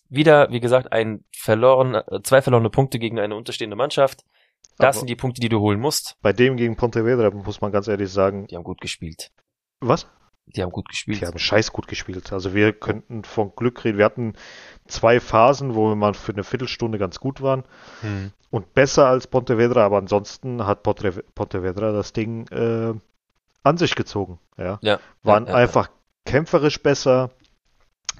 wieder, 0.08 0.50
wie 0.50 0.60
gesagt, 0.60 0.92
ein 0.92 1.24
verloren, 1.32 1.94
äh, 1.94 2.22
zwei 2.22 2.40
verlorene 2.40 2.70
Punkte 2.70 2.98
gegen 2.98 3.18
eine 3.18 3.34
unterstehende 3.34 3.76
Mannschaft. 3.76 4.24
Das 4.78 4.86
Aber 4.86 4.98
sind 5.00 5.10
die 5.10 5.16
Punkte, 5.16 5.40
die 5.40 5.48
du 5.48 5.60
holen 5.60 5.80
musst. 5.80 6.16
Bei 6.22 6.32
dem 6.32 6.56
gegen 6.56 6.76
Pontevedra 6.76 7.30
muss 7.30 7.60
man 7.60 7.72
ganz 7.72 7.88
ehrlich 7.88 8.10
sagen. 8.10 8.46
Die 8.46 8.56
haben 8.56 8.64
gut 8.64 8.80
gespielt. 8.80 9.30
Was? 9.80 10.06
Die 10.54 10.62
haben 10.62 10.72
gut 10.72 10.88
gespielt. 10.88 11.20
Die 11.20 11.26
haben 11.26 11.38
scheiß 11.38 11.72
gut 11.72 11.88
gespielt. 11.88 12.32
Also 12.32 12.54
wir 12.54 12.72
könnten 12.72 13.24
von 13.24 13.52
Glück 13.54 13.84
reden. 13.84 13.98
Wir 13.98 14.04
hatten 14.04 14.34
zwei 14.86 15.20
Phasen, 15.20 15.74
wo 15.74 15.88
wir 15.88 15.96
mal 15.96 16.14
für 16.14 16.32
eine 16.32 16.44
Viertelstunde 16.44 16.98
ganz 16.98 17.20
gut 17.20 17.40
waren. 17.42 17.64
Hm. 18.00 18.32
Und 18.50 18.72
besser 18.72 19.06
als 19.06 19.26
Pontevedra, 19.26 19.84
aber 19.84 19.98
ansonsten 19.98 20.66
hat 20.66 20.82
Pontevedra 20.82 21.92
das 21.92 22.14
Ding 22.14 22.46
äh, 22.48 22.94
an 23.62 23.76
sich 23.76 23.94
gezogen. 23.94 24.38
Ja. 24.56 24.78
ja 24.80 24.98
Waren 25.22 25.46
ja, 25.46 25.54
einfach 25.54 25.90
kämpferisch 26.24 26.82
besser, 26.82 27.30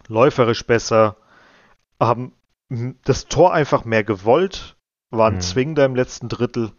läuferisch 0.06 0.66
besser, 0.66 1.16
haben 1.98 2.32
das 3.04 3.26
Tor 3.26 3.54
einfach 3.54 3.84
mehr 3.84 4.04
gewollt, 4.04 4.76
waren 5.10 5.36
mhm. 5.36 5.40
zwingender 5.40 5.84
im 5.86 5.96
letzten 5.96 6.28
Drittel. 6.28 6.72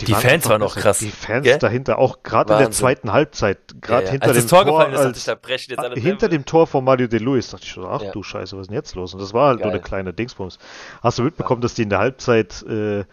Die, 0.00 0.04
die 0.04 0.12
waren 0.12 0.20
Fans 0.20 0.48
waren 0.48 0.60
noch 0.60 0.76
krass. 0.76 0.98
Die 0.98 1.10
Fans 1.10 1.44
gell? 1.44 1.58
dahinter, 1.58 1.98
auch 1.98 2.22
gerade 2.22 2.52
in 2.52 2.58
der 2.58 2.70
zweiten 2.70 3.12
Halbzeit, 3.12 3.58
gerade 3.80 4.02
ja, 4.02 4.06
ja. 4.06 4.10
hinter 4.12 4.28
als 4.28 4.38
dem 4.38 4.48
Tor, 4.48 4.64
Tor 4.64 4.72
gefallen 4.72 4.92
ist, 4.92 5.00
als, 5.00 5.24
da 5.24 5.38
jetzt 5.48 5.78
alle 5.78 5.94
hinter 5.98 6.28
dem 6.28 6.44
Tor 6.44 6.66
von 6.66 6.84
Mario 6.84 7.06
De 7.06 7.18
Luis, 7.18 7.48
dachte 7.48 7.64
ich 7.64 7.70
schon, 7.70 7.86
ach 7.86 8.02
ja. 8.02 8.10
du 8.10 8.22
Scheiße, 8.22 8.56
was 8.56 8.62
ist 8.62 8.68
denn 8.68 8.76
jetzt 8.76 8.94
los? 8.94 9.14
Und 9.14 9.20
das 9.20 9.32
war 9.32 9.48
halt 9.48 9.60
Geil. 9.60 9.68
nur 9.68 9.72
eine 9.72 9.82
kleine 9.82 10.12
Dingsbums. 10.12 10.58
Hast 11.02 11.18
du 11.18 11.22
mitbekommen, 11.22 11.62
dass 11.62 11.72
die 11.72 11.82
in 11.82 11.88
der 11.88 11.98
Halbzeit 11.98 12.62
äh, 12.64 13.04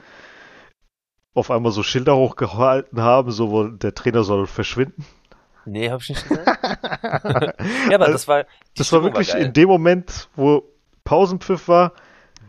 auf 1.33 1.51
einmal 1.51 1.71
so 1.71 1.83
Schilder 1.83 2.17
hochgehalten 2.17 3.01
haben, 3.01 3.31
so 3.31 3.49
wo 3.49 3.63
der 3.67 3.93
Trainer 3.93 4.23
soll 4.23 4.45
verschwinden? 4.45 5.05
Nee, 5.65 5.89
hab 5.89 6.01
ich 6.01 6.09
nicht 6.09 6.23
gesagt. 6.27 6.63
ja, 7.89 7.95
aber 7.95 8.07
das 8.07 8.27
war. 8.27 8.45
Das 8.75 8.91
war 8.91 9.03
wirklich 9.03 9.33
war 9.33 9.39
in 9.39 9.53
dem 9.53 9.69
Moment, 9.69 10.27
wo 10.35 10.63
Pausenpfiff 11.05 11.69
war, 11.69 11.93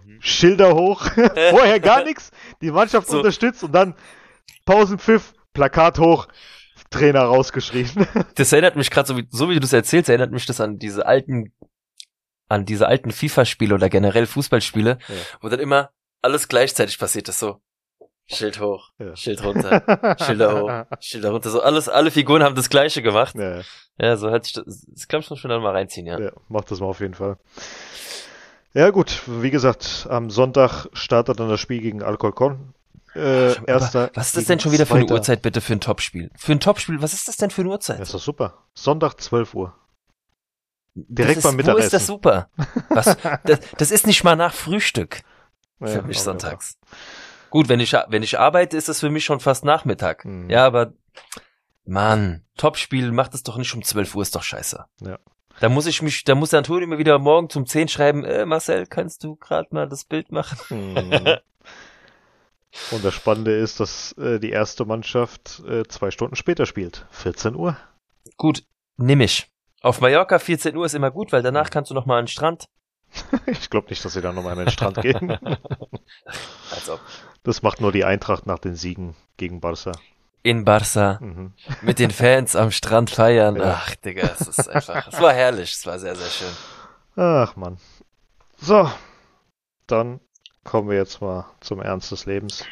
mhm. 0.08 0.22
Schilder 0.22 0.74
hoch, 0.74 1.02
vorher 1.50 1.80
gar 1.80 2.04
nichts, 2.04 2.30
die 2.60 2.70
Mannschaft 2.70 3.08
so. 3.08 3.18
unterstützt 3.18 3.62
und 3.62 3.72
dann 3.72 3.94
Pausenpfiff, 4.64 5.34
Plakat 5.52 5.98
hoch, 5.98 6.28
Trainer 6.90 7.22
rausgeschrieben. 7.22 8.06
Das 8.34 8.52
erinnert 8.52 8.76
mich 8.76 8.90
gerade, 8.90 9.08
so 9.08 9.16
wie, 9.16 9.26
so 9.30 9.48
wie 9.48 9.54
du 9.54 9.60
das 9.60 9.72
erzählst, 9.72 10.08
erinnert 10.08 10.32
mich 10.32 10.46
das 10.46 10.60
an 10.60 10.78
diese 10.78 11.06
alten, 11.06 11.52
an 12.48 12.64
diese 12.64 12.86
alten 12.86 13.10
FIFA-Spiele 13.10 13.74
oder 13.74 13.88
generell 13.88 14.26
Fußballspiele, 14.26 14.98
ja. 15.06 15.14
wo 15.40 15.48
dann 15.48 15.60
immer 15.60 15.90
alles 16.22 16.48
gleichzeitig 16.48 16.98
passiert 16.98 17.28
ist, 17.28 17.40
so. 17.40 17.60
Schild 18.30 18.60
hoch, 18.60 18.90
ja. 18.98 19.16
Schild 19.16 19.42
runter, 19.42 20.16
Schilder 20.20 20.60
hoch, 20.60 20.96
Schilder 21.00 21.30
runter. 21.30 21.48
So 21.48 21.62
alles, 21.62 21.88
alle 21.88 22.10
Figuren 22.10 22.42
haben 22.42 22.54
das 22.54 22.68
Gleiche 22.68 23.00
gemacht. 23.00 23.34
Ja, 23.34 23.62
ja 23.98 24.16
so 24.16 24.30
hat 24.30 24.44
sich 24.44 24.52
das, 24.52 24.86
das 24.86 25.08
kann 25.08 25.20
ich 25.20 25.26
schon 25.26 25.50
mal 25.62 25.72
reinziehen, 25.72 26.06
ja. 26.06 26.20
Ja, 26.20 26.32
macht 26.48 26.70
das 26.70 26.80
mal 26.80 26.86
auf 26.86 27.00
jeden 27.00 27.14
Fall. 27.14 27.38
Ja, 28.74 28.90
gut, 28.90 29.22
wie 29.26 29.50
gesagt, 29.50 30.06
am 30.10 30.30
Sonntag 30.30 30.86
startet 30.92 31.40
dann 31.40 31.48
das 31.48 31.60
Spiel 31.60 31.80
gegen 31.80 32.02
Alcorcon. 32.02 32.74
Äh, 33.14 33.64
erster 33.64 34.10
was 34.14 34.28
ist 34.28 34.36
das 34.36 34.44
denn 34.44 34.60
schon 34.60 34.72
wieder 34.72 34.86
für 34.86 34.94
eine 34.94 35.06
Uhrzeit 35.06 35.42
bitte 35.42 35.60
für 35.60 35.72
ein 35.72 35.80
Topspiel? 35.80 36.30
Für 36.36 36.52
ein 36.52 36.60
Topspiel, 36.60 37.00
was 37.00 37.14
ist 37.14 37.26
das 37.26 37.36
denn 37.36 37.50
für 37.50 37.62
eine 37.62 37.70
Uhrzeit? 37.70 37.98
Das 37.98 38.08
ist 38.08 38.14
doch 38.14 38.20
super. 38.20 38.64
Sonntag 38.74 39.20
12 39.20 39.54
Uhr. 39.54 39.74
Direkt 40.94 41.38
ist, 41.38 41.44
beim 41.44 41.56
Mittagessen. 41.56 41.80
Wo 41.80 41.84
ist 41.84 41.94
das 41.94 42.06
super? 42.06 42.50
Was, 42.90 43.16
das, 43.44 43.60
das 43.76 43.90
ist 43.90 44.06
nicht 44.06 44.24
mal 44.24 44.36
nach 44.36 44.52
Frühstück. 44.52 45.22
Für 45.80 45.88
ja, 45.88 46.02
mich 46.02 46.20
sonntags. 46.20 46.76
Ja. 46.80 46.98
Gut, 47.50 47.68
wenn 47.68 47.80
ich, 47.80 47.92
wenn 47.92 48.22
ich 48.22 48.38
arbeite, 48.38 48.76
ist 48.76 48.88
das 48.88 49.00
für 49.00 49.10
mich 49.10 49.24
schon 49.24 49.40
fast 49.40 49.64
Nachmittag. 49.64 50.24
Mhm. 50.24 50.50
Ja, 50.50 50.66
aber, 50.66 50.92
Mann, 51.84 52.44
Topspiel 52.56 53.12
macht 53.12 53.34
es 53.34 53.42
doch 53.42 53.56
nicht 53.56 53.72
um 53.74 53.82
12 53.82 54.14
Uhr, 54.14 54.22
ist 54.22 54.34
doch 54.34 54.42
scheiße. 54.42 54.84
Ja. 55.02 55.18
Da 55.60 55.68
muss 55.68 55.86
ich 55.86 56.02
mich, 56.02 56.24
da 56.24 56.34
muss 56.34 56.50
der 56.50 56.58
Antonio 56.58 56.86
mir 56.86 56.98
wieder 56.98 57.18
morgen 57.18 57.50
zum 57.50 57.66
10 57.66 57.88
schreiben, 57.88 58.24
äh, 58.24 58.46
Marcel, 58.46 58.86
kannst 58.86 59.24
du 59.24 59.36
gerade 59.36 59.68
mal 59.72 59.88
das 59.88 60.04
Bild 60.04 60.30
machen? 60.30 60.58
Mhm. 60.70 61.38
Und 62.90 63.04
das 63.04 63.14
Spannende 63.14 63.56
ist, 63.56 63.80
dass 63.80 64.12
äh, 64.12 64.38
die 64.38 64.50
erste 64.50 64.84
Mannschaft 64.84 65.62
äh, 65.66 65.84
zwei 65.88 66.10
Stunden 66.10 66.36
später 66.36 66.66
spielt. 66.66 67.06
14 67.10 67.54
Uhr. 67.54 67.76
Gut, 68.36 68.64
nimm 68.96 69.20
ich. 69.20 69.50
Auf 69.80 70.00
Mallorca 70.00 70.38
14 70.38 70.76
Uhr 70.76 70.86
ist 70.86 70.94
immer 70.94 71.10
gut, 71.10 71.32
weil 71.32 71.42
danach 71.42 71.70
kannst 71.70 71.90
du 71.90 71.94
noch 71.94 72.06
mal 72.06 72.18
an 72.18 72.24
den 72.24 72.28
Strand. 72.28 72.66
ich 73.46 73.70
glaube 73.70 73.88
nicht, 73.88 74.04
dass 74.04 74.12
sie 74.12 74.20
da 74.20 74.32
nochmal 74.32 74.52
an 74.52 74.66
den 74.66 74.70
Strand 74.70 75.00
gehen. 75.00 75.30
also. 76.70 76.98
Das 77.42 77.62
macht 77.62 77.80
nur 77.80 77.92
die 77.92 78.04
Eintracht 78.04 78.46
nach 78.46 78.58
den 78.58 78.74
Siegen 78.74 79.16
gegen 79.36 79.60
Barca. 79.60 79.92
In 80.42 80.64
Barca. 80.64 81.18
Mhm. 81.20 81.52
Mit 81.82 81.98
den 81.98 82.10
Fans 82.10 82.56
am 82.56 82.70
Strand 82.70 83.10
feiern. 83.10 83.56
Ja. 83.56 83.82
Ach, 83.82 83.94
Digga, 83.96 84.30
es 84.38 84.46
ist 84.46 84.68
einfach. 84.68 85.08
Es 85.08 85.20
war 85.20 85.32
herrlich. 85.32 85.72
Es 85.72 85.86
war 85.86 85.98
sehr, 85.98 86.14
sehr 86.14 86.28
schön. 86.28 86.56
Ach, 87.16 87.56
Mann. 87.56 87.78
So. 88.56 88.90
Dann 89.86 90.20
kommen 90.64 90.90
wir 90.90 90.96
jetzt 90.96 91.20
mal 91.20 91.46
zum 91.60 91.80
Ernst 91.80 92.12
des 92.12 92.26
Lebens. 92.26 92.64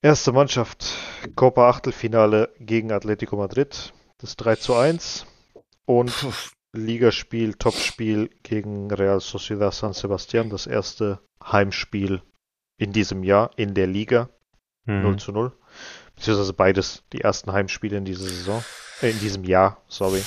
Erste 0.00 0.32
Mannschaft. 0.32 0.96
Copa 1.36 1.68
Achtelfinale 1.68 2.52
gegen 2.58 2.92
Atletico 2.92 3.36
Madrid. 3.36 3.92
Das 4.18 4.36
3 4.36 4.56
zu 4.56 4.74
1. 4.74 5.26
Und 5.84 6.12
Ligaspiel, 6.72 7.54
Topspiel 7.54 8.30
gegen 8.42 8.90
Real 8.90 9.20
Sociedad 9.20 9.74
San 9.74 9.92
Sebastian, 9.92 10.48
das 10.48 10.66
erste 10.66 11.20
Heimspiel 11.44 12.22
in 12.78 12.92
diesem 12.92 13.22
Jahr 13.22 13.50
in 13.56 13.74
der 13.74 13.86
Liga. 13.86 14.30
Mhm. 14.84 15.02
0 15.02 15.16
zu 15.18 15.32
0. 15.32 15.52
Beziehungsweise 16.16 16.52
beides 16.52 17.02
die 17.12 17.20
ersten 17.20 17.52
Heimspiele 17.52 17.96
in 17.96 18.04
dieser 18.04 18.24
Saison. 18.24 18.64
Äh, 19.00 19.10
in 19.10 19.20
diesem 19.20 19.44
Jahr, 19.44 19.82
sorry. 19.88 20.22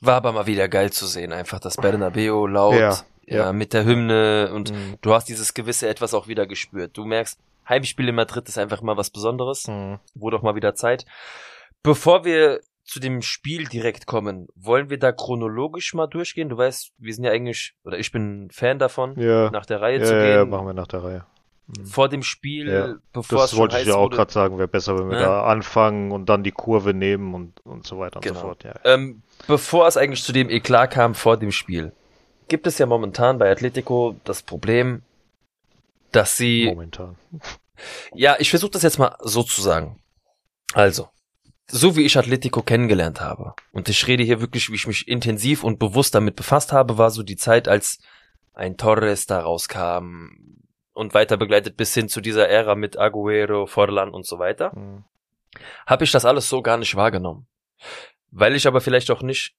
War 0.00 0.16
aber 0.16 0.32
mal 0.32 0.46
wieder 0.46 0.68
geil 0.68 0.92
zu 0.92 1.06
sehen, 1.06 1.32
einfach 1.32 1.60
das 1.60 1.76
Bernabeo 1.76 2.46
laut, 2.46 2.74
ja, 2.74 2.98
ja, 3.26 3.36
ja. 3.36 3.52
mit 3.52 3.74
der 3.74 3.84
Hymne 3.84 4.50
und 4.54 4.72
mhm. 4.72 4.96
du 5.02 5.12
hast 5.12 5.28
dieses 5.28 5.52
gewisse 5.52 5.88
Etwas 5.88 6.14
auch 6.14 6.26
wieder 6.26 6.46
gespürt. 6.46 6.96
Du 6.96 7.04
merkst, 7.04 7.38
Heimspiel 7.68 8.08
in 8.08 8.14
Madrid 8.14 8.48
ist 8.48 8.58
einfach 8.58 8.82
mal 8.82 8.96
was 8.96 9.10
Besonderes. 9.10 9.68
Mhm. 9.68 10.00
Wurde 10.14 10.36
auch 10.36 10.42
mal 10.42 10.54
wieder 10.54 10.74
Zeit. 10.74 11.06
Bevor 11.82 12.24
wir 12.24 12.60
zu 12.84 12.98
dem 12.98 13.22
Spiel 13.22 13.66
direkt 13.66 14.06
kommen, 14.06 14.48
wollen 14.56 14.90
wir 14.90 14.98
da 14.98 15.12
chronologisch 15.12 15.94
mal 15.94 16.08
durchgehen? 16.08 16.48
Du 16.48 16.56
weißt, 16.56 16.92
wir 16.98 17.14
sind 17.14 17.24
ja 17.24 17.30
eigentlich, 17.30 17.74
oder 17.84 17.98
ich 17.98 18.10
bin 18.10 18.48
Fan 18.50 18.78
davon, 18.78 19.18
ja. 19.18 19.50
nach 19.50 19.64
der 19.64 19.80
Reihe 19.80 20.00
ja, 20.00 20.04
zu 20.04 20.12
gehen. 20.12 20.30
Ja, 20.30 20.44
machen 20.44 20.66
wir 20.66 20.74
nach 20.74 20.88
der 20.88 21.04
Reihe. 21.04 21.26
Mhm. 21.78 21.86
Vor 21.86 22.08
dem 22.08 22.22
Spiel, 22.22 22.68
ja. 22.68 22.94
bevor 23.12 23.38
das 23.38 23.52
es 23.52 23.58
wollte 23.58 23.78
ich 23.78 23.86
ja 23.86 23.94
auch 23.94 24.10
gerade 24.10 24.32
sagen, 24.32 24.58
wäre 24.58 24.68
besser, 24.68 24.98
wenn 24.98 25.10
wir 25.10 25.18
da 25.18 25.44
anfangen 25.44 26.10
und 26.10 26.28
dann 26.28 26.42
die 26.42 26.50
Kurve 26.50 26.94
nehmen 26.94 27.34
und, 27.34 27.60
und 27.64 27.86
so 27.86 27.98
weiter 27.98 28.20
genau. 28.20 28.34
und 28.34 28.40
so 28.40 28.56
genau. 28.58 28.74
fort. 28.74 28.84
Ja. 28.84 28.94
Ähm, 28.94 29.22
bevor 29.46 29.86
es 29.86 29.96
eigentlich 29.96 30.24
zu 30.24 30.32
dem 30.32 30.50
Eklat 30.50 30.90
kam 30.92 31.14
vor 31.14 31.36
dem 31.36 31.52
Spiel, 31.52 31.92
gibt 32.48 32.66
es 32.66 32.78
ja 32.78 32.86
momentan 32.86 33.38
bei 33.38 33.50
Atletico 33.50 34.16
das 34.24 34.42
Problem, 34.42 35.02
dass 36.12 36.36
sie. 36.36 36.66
Momentan. 36.66 37.16
Ja, 38.12 38.36
ich 38.38 38.50
versuche 38.50 38.72
das 38.72 38.82
jetzt 38.82 38.98
mal 38.98 39.16
so 39.20 39.42
zu 39.42 39.62
sagen. 39.62 40.02
Also, 40.74 41.08
so 41.66 41.96
wie 41.96 42.02
ich 42.02 42.18
Atletico 42.18 42.60
kennengelernt 42.60 43.22
habe, 43.22 43.54
und 43.72 43.88
ich 43.88 44.06
rede 44.06 44.22
hier 44.22 44.42
wirklich, 44.42 44.68
wie 44.68 44.74
ich 44.74 44.86
mich 44.86 45.08
intensiv 45.08 45.64
und 45.64 45.78
bewusst 45.78 46.14
damit 46.14 46.36
befasst 46.36 46.72
habe, 46.72 46.98
war 46.98 47.10
so 47.10 47.22
die 47.22 47.36
Zeit, 47.36 47.68
als 47.68 47.98
ein 48.52 48.76
Torres 48.76 49.24
da 49.24 49.40
rauskam 49.40 50.59
und 51.00 51.14
weiter 51.14 51.38
begleitet 51.38 51.78
bis 51.78 51.94
hin 51.94 52.10
zu 52.10 52.20
dieser 52.20 52.46
Ära 52.50 52.74
mit 52.74 52.98
Aguero, 52.98 53.64
Forlan 53.64 54.10
und 54.10 54.26
so 54.26 54.38
weiter, 54.38 54.76
mhm. 54.76 55.04
habe 55.86 56.04
ich 56.04 56.12
das 56.12 56.26
alles 56.26 56.50
so 56.50 56.60
gar 56.60 56.76
nicht 56.76 56.94
wahrgenommen. 56.94 57.46
Weil 58.30 58.54
ich 58.54 58.66
aber 58.66 58.82
vielleicht 58.82 59.10
auch 59.10 59.22
nicht, 59.22 59.56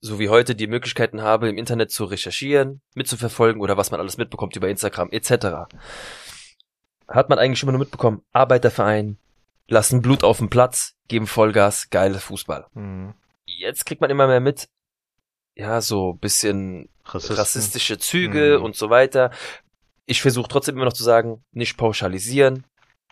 so 0.00 0.18
wie 0.18 0.30
heute, 0.30 0.56
die 0.56 0.66
Möglichkeiten 0.66 1.22
habe, 1.22 1.48
im 1.48 1.56
Internet 1.56 1.92
zu 1.92 2.04
recherchieren, 2.06 2.82
mitzuverfolgen 2.94 3.62
oder 3.62 3.76
was 3.76 3.92
man 3.92 4.00
alles 4.00 4.16
mitbekommt 4.16 4.56
über 4.56 4.68
Instagram 4.68 5.10
etc. 5.12 5.70
Hat 7.06 7.28
man 7.28 7.38
eigentlich 7.38 7.62
immer 7.62 7.72
nur 7.72 7.78
mitbekommen, 7.78 8.22
Arbeiterverein, 8.32 9.16
lassen 9.68 10.02
Blut 10.02 10.24
auf 10.24 10.38
dem 10.38 10.50
Platz, 10.50 10.96
geben 11.06 11.28
Vollgas, 11.28 11.90
geile 11.90 12.18
Fußball. 12.18 12.66
Mhm. 12.74 13.14
Jetzt 13.46 13.86
kriegt 13.86 14.00
man 14.00 14.10
immer 14.10 14.26
mehr 14.26 14.40
mit, 14.40 14.68
ja, 15.54 15.80
so 15.80 16.14
bisschen 16.14 16.88
Rassisten. 17.04 17.36
rassistische 17.36 17.98
Züge 17.98 18.58
mhm. 18.58 18.64
und 18.64 18.74
so 18.74 18.90
weiter. 18.90 19.30
Ich 20.10 20.22
versuche 20.22 20.48
trotzdem 20.48 20.74
immer 20.74 20.86
noch 20.86 20.92
zu 20.92 21.04
sagen, 21.04 21.44
nicht 21.52 21.76
pauschalisieren, 21.76 22.64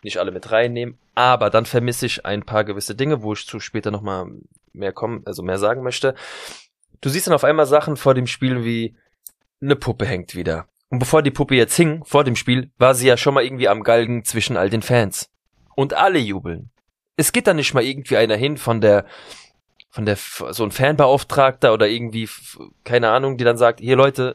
nicht 0.03 0.19
alle 0.19 0.33
mit 0.33 0.51
reinnehmen, 0.51 0.99
aber 1.15 1.49
dann 1.49 1.65
vermisse 1.65 2.07
ich 2.07 2.27
ein 2.27 2.43
paar 2.43 2.65
gewisse 2.65 2.97
Dinge, 2.97 3.23
wo 3.23 3.35
ich 3.35 3.47
zu 3.47 3.61
später 3.61 3.93
nochmal 3.93 4.27
mehr 4.73 4.93
kommen, 4.93 5.23
also 5.25 5.45
mehr 5.45 5.59
sagen 5.59 5.85
möchte. 5.85 6.17
Du 7.01 7.09
siehst 7.09 7.29
dann 7.29 7.35
auf 7.35 7.45
einmal 7.45 7.67
Sachen 7.67 7.97
vor 7.97 8.15
dem 8.15 8.27
Spiel 8.27 8.65
wie 8.65 8.97
eine 9.63 9.77
Puppe 9.77 10.07
hängt 10.07 10.35
wieder. 10.35 10.67
Und 10.89 10.99
bevor 10.99 11.23
die 11.23 11.31
Puppe 11.31 11.55
jetzt 11.55 11.77
hing, 11.77 12.03
vor 12.05 12.25
dem 12.25 12.35
Spiel, 12.35 12.73
war 12.79 12.97
sie 12.97 13.07
ja 13.07 13.17
schon 13.17 13.35
mal 13.35 13.45
irgendwie 13.45 13.69
am 13.69 13.85
Galgen 13.85 14.25
zwischen 14.25 14.57
all 14.57 14.69
den 14.69 14.83
Fans 14.83 15.31
und 15.77 15.95
alle 15.95 16.19
jubeln. 16.19 16.71
Es 17.15 17.31
geht 17.31 17.47
da 17.47 17.55
nicht 17.55 17.75
mal 17.75 17.85
irgendwie 17.85 18.17
einer 18.17 18.35
hin 18.35 18.57
von 18.57 18.81
der 18.81 19.07
von 19.91 20.05
der 20.05 20.17
so 20.17 20.65
ein 20.65 20.73
Fanbeauftragter 20.73 21.73
oder 21.73 21.87
irgendwie 21.87 22.29
keine 22.83 23.11
Ahnung, 23.11 23.37
die 23.37 23.45
dann 23.45 23.57
sagt, 23.57 23.79
hier 23.79 23.95
Leute, 23.95 24.35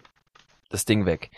das 0.70 0.86
Ding 0.86 1.06
weg. 1.06 1.30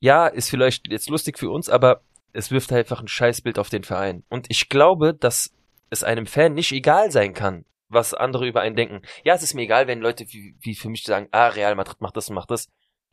Ja, 0.00 0.26
ist 0.26 0.50
vielleicht 0.50 0.90
jetzt 0.90 1.08
lustig 1.08 1.38
für 1.38 1.50
uns, 1.50 1.68
aber 1.68 2.02
es 2.32 2.50
wirft 2.50 2.70
halt 2.70 2.86
einfach 2.86 3.00
ein 3.00 3.08
Scheißbild 3.08 3.58
auf 3.58 3.68
den 3.68 3.84
Verein. 3.84 4.24
Und 4.28 4.46
ich 4.48 4.68
glaube, 4.68 5.14
dass 5.14 5.52
es 5.90 6.04
einem 6.04 6.26
Fan 6.26 6.54
nicht 6.54 6.72
egal 6.72 7.10
sein 7.10 7.34
kann, 7.34 7.64
was 7.88 8.14
andere 8.14 8.46
über 8.46 8.60
einen 8.60 8.76
denken. 8.76 9.02
Ja, 9.24 9.34
es 9.34 9.42
ist 9.42 9.54
mir 9.54 9.62
egal, 9.62 9.86
wenn 9.86 10.00
Leute 10.00 10.26
wie, 10.28 10.56
wie 10.60 10.74
für 10.74 10.88
mich 10.88 11.04
sagen, 11.04 11.28
ah, 11.32 11.48
Real 11.48 11.74
Madrid 11.74 12.00
macht 12.00 12.16
das 12.16 12.28
und 12.28 12.34
macht 12.34 12.50
das. 12.50 12.68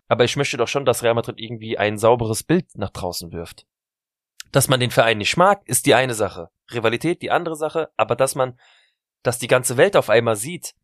Aber 0.07 0.23
ich 0.23 0.35
möchte 0.35 0.57
doch 0.57 0.67
schon, 0.67 0.85
dass 0.85 1.01
Real 1.01 1.15
Madrid 1.15 1.39
irgendwie 1.39 1.77
ein 1.77 1.97
sauberes 1.97 2.43
Bild 2.43 2.77
nach 2.77 2.91
draußen 2.91 3.31
wirft. 3.31 3.65
Dass 4.51 4.67
man 4.67 4.79
den 4.79 4.91
Verein 4.91 5.17
nicht 5.17 5.37
mag, 5.37 5.61
ist 5.65 5.85
die 5.85 5.95
eine 5.95 6.13
Sache. 6.13 6.49
Rivalität 6.71 7.21
die 7.21 7.31
andere 7.31 7.55
Sache, 7.55 7.89
aber 7.97 8.15
dass 8.15 8.35
man, 8.35 8.59
dass 9.23 9.39
die 9.39 9.47
ganze 9.47 9.77
Welt 9.77 9.95
auf 9.95 10.09
einmal 10.09 10.35
sieht, 10.35 10.75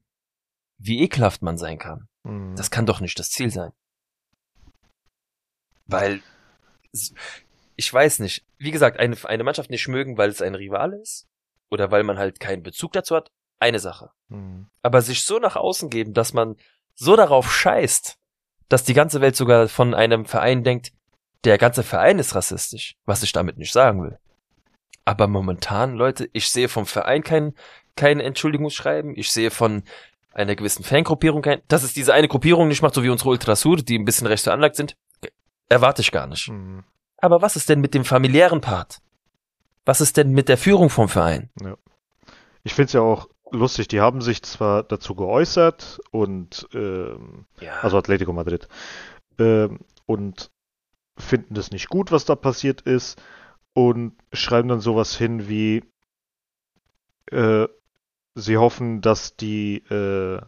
wie 0.78 1.02
ekelhaft 1.02 1.44
man 1.44 1.58
sein 1.58 1.78
kann, 1.78 2.08
mhm. 2.24 2.56
das 2.56 2.72
kann 2.72 2.86
doch 2.86 3.02
nicht 3.02 3.20
das 3.20 3.30
Ziel 3.30 3.52
sein. 3.52 3.72
Weil 5.92 6.22
ich 7.76 7.92
weiß 7.94 8.20
nicht. 8.20 8.44
Wie 8.58 8.72
gesagt, 8.72 9.00
eine, 9.00 9.16
eine 9.24 9.44
Mannschaft 9.44 9.70
nicht 9.70 9.88
mögen, 9.88 10.18
weil 10.18 10.30
es 10.30 10.42
ein 10.42 10.56
Rival 10.56 10.94
ist 10.94 11.28
oder 11.70 11.90
weil 11.90 12.04
man 12.04 12.18
halt 12.18 12.40
keinen 12.40 12.64
Bezug 12.64 12.92
dazu 12.94 13.16
hat, 13.16 13.32
eine 13.60 13.80
Sache. 13.80 14.12
Mhm. 14.30 14.68
Aber 14.82 15.02
sich 15.02 15.24
so 15.24 15.40
nach 15.40 15.56
außen 15.56 15.90
geben, 15.90 16.14
dass 16.14 16.34
man 16.34 16.58
so 16.96 17.16
darauf 17.16 17.52
scheißt, 17.52 18.18
dass 18.70 18.84
die 18.84 18.94
ganze 18.94 19.22
Welt 19.22 19.36
sogar 19.36 19.68
von 19.68 19.94
einem 19.94 20.26
Verein 20.26 20.64
denkt, 20.64 20.92
der 21.44 21.58
ganze 21.58 21.84
Verein 21.84 22.20
ist 22.20 22.36
rassistisch, 22.36 22.96
was 23.06 23.24
ich 23.24 23.32
damit 23.32 23.58
nicht 23.58 23.74
sagen 23.74 24.04
will. 24.04 24.18
Aber 25.06 25.28
momentan, 25.28 25.96
Leute, 25.96 26.30
ich 26.34 26.50
sehe 26.50 26.70
vom 26.70 26.86
Verein 26.86 27.24
kein, 27.24 27.56
kein 27.96 28.20
Entschuldigungsschreiben, 28.20 29.18
ich 29.18 29.32
sehe 29.32 29.50
von 29.50 29.84
einer 30.34 30.56
gewissen 30.56 30.84
Fangruppierung 30.84 31.42
kein, 31.42 31.62
dass 31.68 31.84
es 31.84 31.94
diese 31.94 32.14
eine 32.14 32.28
Gruppierung 32.28 32.68
nicht 32.68 32.82
macht, 32.82 32.94
so 32.94 33.04
wie 33.04 33.10
unsere 33.10 33.32
Ultrasur, 33.32 33.78
die 33.78 33.98
ein 33.98 34.06
bisschen 34.06 34.28
rechts 34.28 34.44
veranlagt 34.44 34.76
sind, 34.76 34.96
erwarte 35.72 36.02
ich 36.02 36.12
gar 36.12 36.28
nicht. 36.28 36.50
Mhm. 36.50 36.84
Aber 37.18 37.42
was 37.42 37.56
ist 37.56 37.70
denn 37.70 37.82
mit 37.82 37.94
dem 37.94 38.06
familiären 38.06 38.62
Part? 38.62 39.00
Was 39.86 40.02
ist 40.02 40.18
denn 40.18 40.32
mit 40.32 40.50
der 40.50 40.58
Führung 40.58 40.90
vom 40.90 41.10
Verein? 41.10 41.50
Ja. 41.62 41.76
Ich 42.64 42.74
finde 42.74 42.88
es 42.88 42.94
ja 42.94 43.02
auch 43.02 43.30
lustig, 43.52 43.88
die 43.88 44.02
haben 44.02 44.22
sich 44.22 44.44
zwar 44.44 44.84
dazu 44.84 45.16
geäußert 45.16 46.00
und 46.12 46.68
ähm, 46.74 47.46
ja. 47.60 47.80
also 47.82 47.98
Atletico 47.98 48.34
Madrid 48.34 48.68
ähm, 49.40 49.80
und 50.06 50.52
finden 51.18 51.54
das 51.54 51.72
nicht 51.72 51.90
gut, 51.90 52.12
was 52.12 52.26
da 52.26 52.36
passiert 52.36 52.82
ist 52.82 53.22
und 53.74 54.14
schreiben 54.32 54.70
dann 54.70 54.80
sowas 54.80 55.16
hin 55.18 55.48
wie 55.48 55.84
äh, 57.32 57.68
sie 58.36 58.58
hoffen, 58.58 59.02
dass 59.02 59.36
die 59.36 59.78
äh, 59.90 60.42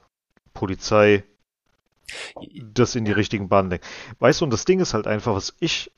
Polizei 0.54 1.24
das 2.74 2.96
in 2.96 3.06
die 3.06 3.12
richtigen 3.12 3.50
Bahnen 3.50 3.70
lenkt. 3.70 3.86
Weißt 4.20 4.42
du, 4.42 4.46
und 4.46 4.52
das 4.52 4.66
Ding 4.66 4.80
ist 4.80 4.94
halt 4.94 5.08
einfach, 5.08 5.36
was 5.36 5.56
ich 5.60 5.92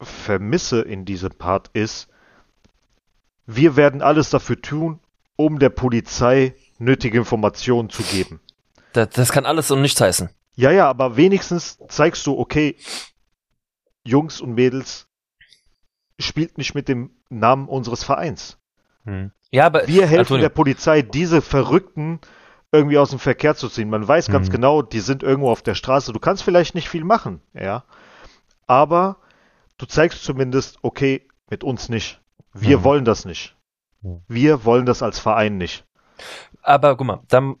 vermisse 0.00 0.80
in 0.82 1.04
diesem 1.04 1.30
Part 1.30 1.68
ist, 1.72 2.08
wir 3.46 3.76
werden 3.76 4.02
alles 4.02 4.30
dafür 4.30 4.60
tun, 4.60 5.00
um 5.36 5.58
der 5.58 5.70
Polizei 5.70 6.54
nötige 6.78 7.18
Informationen 7.18 7.90
zu 7.90 8.02
geben. 8.02 8.40
Das, 8.92 9.10
das 9.10 9.32
kann 9.32 9.46
alles 9.46 9.70
und 9.70 9.82
nichts 9.82 10.00
heißen. 10.00 10.30
Ja, 10.54 10.70
ja, 10.70 10.88
aber 10.88 11.16
wenigstens 11.16 11.78
zeigst 11.88 12.26
du, 12.26 12.38
okay, 12.38 12.76
Jungs 14.06 14.40
und 14.40 14.54
Mädels, 14.54 15.08
spielt 16.18 16.58
nicht 16.58 16.74
mit 16.74 16.88
dem 16.88 17.10
Namen 17.28 17.68
unseres 17.68 18.04
Vereins. 18.04 18.58
Hm. 19.04 19.32
Ja, 19.50 19.66
aber 19.66 19.86
wir 19.86 20.06
helfen 20.06 20.20
Antonio. 20.20 20.42
der 20.42 20.48
Polizei, 20.50 21.02
diese 21.02 21.42
Verrückten 21.42 22.20
irgendwie 22.74 22.98
aus 22.98 23.10
dem 23.10 23.18
Verkehr 23.18 23.54
zu 23.54 23.68
ziehen. 23.68 23.88
Man 23.88 24.06
weiß 24.06 24.28
ganz 24.28 24.48
hm. 24.48 24.52
genau, 24.52 24.82
die 24.82 25.00
sind 25.00 25.22
irgendwo 25.22 25.50
auf 25.50 25.62
der 25.62 25.74
Straße. 25.74 26.12
Du 26.12 26.18
kannst 26.18 26.42
vielleicht 26.42 26.74
nicht 26.74 26.88
viel 26.88 27.04
machen, 27.04 27.40
ja, 27.54 27.84
aber 28.66 29.18
du 29.78 29.86
zeigst 29.86 30.24
zumindest, 30.24 30.78
okay, 30.82 31.26
mit 31.48 31.62
uns 31.62 31.88
nicht. 31.88 32.20
Wir 32.52 32.78
hm. 32.78 32.84
wollen 32.84 33.04
das 33.04 33.24
nicht. 33.24 33.56
Wir 34.28 34.64
wollen 34.64 34.84
das 34.84 35.02
als 35.02 35.18
Verein 35.18 35.56
nicht. 35.56 35.86
Aber 36.62 36.96
guck 36.96 37.06
mal, 37.06 37.20
da, 37.28 37.54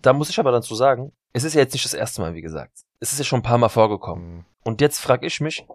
da 0.00 0.12
muss 0.12 0.30
ich 0.30 0.38
aber 0.40 0.52
dann 0.52 0.62
zu 0.62 0.74
sagen, 0.74 1.12
es 1.32 1.44
ist 1.44 1.54
ja 1.54 1.60
jetzt 1.60 1.72
nicht 1.72 1.84
das 1.84 1.94
erste 1.94 2.20
Mal, 2.20 2.34
wie 2.34 2.40
gesagt. 2.40 2.84
Es 3.00 3.12
ist 3.12 3.18
ja 3.18 3.24
schon 3.24 3.40
ein 3.40 3.44
paar 3.44 3.58
Mal 3.58 3.68
vorgekommen. 3.68 4.24
Hm. 4.24 4.44
Und 4.64 4.80
jetzt 4.80 5.00
frage 5.00 5.26
ich 5.26 5.40
mich, 5.40 5.66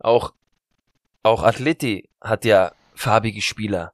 auch, 0.00 0.32
auch 1.22 1.42
Atleti 1.42 2.08
hat 2.20 2.44
ja 2.44 2.72
farbige 2.94 3.42
Spieler. 3.42 3.92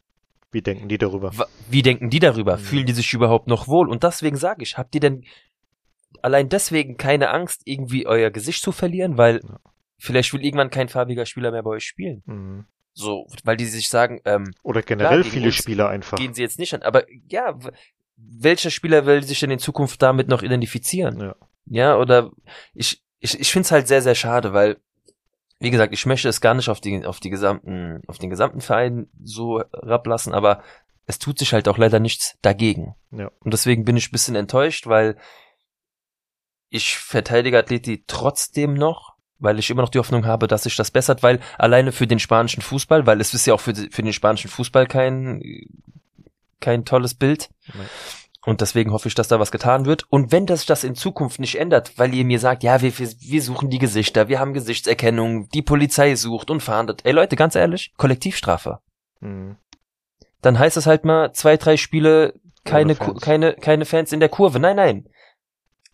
Wie 0.52 0.62
denken 0.62 0.88
die 0.88 0.98
darüber? 0.98 1.32
Wie 1.68 1.82
denken 1.82 2.10
die 2.10 2.18
darüber? 2.18 2.56
Mhm. 2.56 2.60
Fühlen 2.60 2.86
die 2.86 2.92
sich 2.92 3.12
überhaupt 3.12 3.46
noch 3.46 3.68
wohl? 3.68 3.88
Und 3.88 4.02
deswegen 4.02 4.36
sage 4.36 4.62
ich, 4.62 4.76
habt 4.76 4.94
ihr 4.94 5.00
denn 5.00 5.24
allein 6.22 6.48
deswegen 6.48 6.96
keine 6.96 7.30
Angst, 7.30 7.62
irgendwie 7.64 8.06
euer 8.06 8.30
Gesicht 8.30 8.62
zu 8.62 8.72
verlieren? 8.72 9.16
Weil 9.16 9.40
ja. 9.42 9.60
vielleicht 9.98 10.32
will 10.32 10.44
irgendwann 10.44 10.70
kein 10.70 10.88
farbiger 10.88 11.26
Spieler 11.26 11.52
mehr 11.52 11.62
bei 11.62 11.70
euch 11.70 11.84
spielen. 11.84 12.22
Mhm. 12.26 12.64
So, 12.92 13.26
weil 13.44 13.56
die 13.56 13.66
sich 13.66 13.88
sagen, 13.88 14.20
ähm, 14.24 14.52
Oder 14.62 14.82
generell 14.82 15.20
klar, 15.20 15.32
viele 15.32 15.52
Spieler 15.52 15.88
einfach. 15.88 16.18
Gehen 16.18 16.34
sie 16.34 16.42
jetzt 16.42 16.58
nicht 16.58 16.74
an. 16.74 16.82
Aber 16.82 17.04
ja, 17.28 17.56
welcher 18.16 18.70
Spieler 18.70 19.06
will 19.06 19.22
sich 19.22 19.40
denn 19.40 19.50
in 19.50 19.58
Zukunft 19.58 20.02
damit 20.02 20.28
noch 20.28 20.42
identifizieren? 20.42 21.20
Ja. 21.20 21.36
Ja, 21.66 21.96
oder 21.96 22.32
ich, 22.74 23.00
ich, 23.20 23.38
ich 23.38 23.52
finde 23.52 23.66
es 23.66 23.70
halt 23.72 23.86
sehr, 23.86 24.02
sehr 24.02 24.16
schade, 24.16 24.52
weil, 24.52 24.78
wie 25.60 25.70
gesagt, 25.70 25.92
ich 25.92 26.06
möchte 26.06 26.28
es 26.28 26.40
gar 26.40 26.54
nicht 26.54 26.70
auf 26.70 26.80
die, 26.80 27.04
auf 27.04 27.20
die 27.20 27.30
gesamten, 27.30 28.02
auf 28.06 28.18
den 28.18 28.30
gesamten 28.30 28.62
Verein 28.62 29.08
so 29.22 29.60
herablassen, 29.60 30.32
aber 30.32 30.62
es 31.06 31.18
tut 31.18 31.38
sich 31.38 31.52
halt 31.52 31.68
auch 31.68 31.76
leider 31.76 32.00
nichts 32.00 32.38
dagegen. 32.40 32.94
Ja. 33.10 33.30
Und 33.40 33.52
deswegen 33.52 33.84
bin 33.84 33.96
ich 33.96 34.08
ein 34.08 34.12
bisschen 34.12 34.36
enttäuscht, 34.36 34.86
weil 34.86 35.16
ich 36.70 36.96
verteidige 36.96 37.58
Atleti 37.58 38.04
trotzdem 38.06 38.74
noch, 38.74 39.16
weil 39.38 39.58
ich 39.58 39.68
immer 39.68 39.82
noch 39.82 39.90
die 39.90 39.98
Hoffnung 39.98 40.24
habe, 40.24 40.46
dass 40.46 40.62
sich 40.62 40.76
das 40.76 40.90
bessert, 40.90 41.22
weil 41.22 41.40
alleine 41.58 41.92
für 41.92 42.06
den 42.06 42.20
spanischen 42.20 42.62
Fußball, 42.62 43.06
weil 43.06 43.20
es 43.20 43.34
ist 43.34 43.46
ja 43.46 43.52
auch 43.52 43.60
für, 43.60 43.74
für 43.74 44.02
den 44.02 44.12
spanischen 44.12 44.48
Fußball 44.48 44.86
kein, 44.86 45.42
kein 46.60 46.86
tolles 46.86 47.14
Bild. 47.14 47.50
Nein. 47.74 47.88
Und 48.44 48.62
deswegen 48.62 48.92
hoffe 48.92 49.08
ich, 49.08 49.14
dass 49.14 49.28
da 49.28 49.38
was 49.38 49.52
getan 49.52 49.84
wird. 49.84 50.04
Und 50.08 50.32
wenn 50.32 50.46
das 50.46 50.64
das 50.64 50.82
in 50.82 50.94
Zukunft 50.94 51.40
nicht 51.40 51.58
ändert, 51.58 51.98
weil 51.98 52.14
ihr 52.14 52.24
mir 52.24 52.38
sagt, 52.38 52.62
ja, 52.62 52.80
wir, 52.80 52.98
wir 52.98 53.42
suchen 53.42 53.68
die 53.68 53.78
Gesichter, 53.78 54.28
wir 54.28 54.40
haben 54.40 54.54
Gesichtserkennung, 54.54 55.48
die 55.50 55.62
Polizei 55.62 56.14
sucht 56.14 56.50
und 56.50 56.62
fahndet. 56.62 57.04
Ey 57.04 57.12
Leute, 57.12 57.36
ganz 57.36 57.54
ehrlich, 57.54 57.92
Kollektivstrafe. 57.98 58.78
Mhm. 59.20 59.56
Dann 60.40 60.58
heißt 60.58 60.78
es 60.78 60.86
halt 60.86 61.04
mal 61.04 61.32
zwei, 61.32 61.58
drei 61.58 61.76
Spiele, 61.76 62.34
keine, 62.64 62.94
Fans. 62.94 63.20
keine, 63.20 63.54
keine 63.54 63.84
Fans 63.84 64.12
in 64.12 64.20
der 64.20 64.30
Kurve. 64.30 64.58
Nein, 64.58 64.76
nein. 64.76 65.08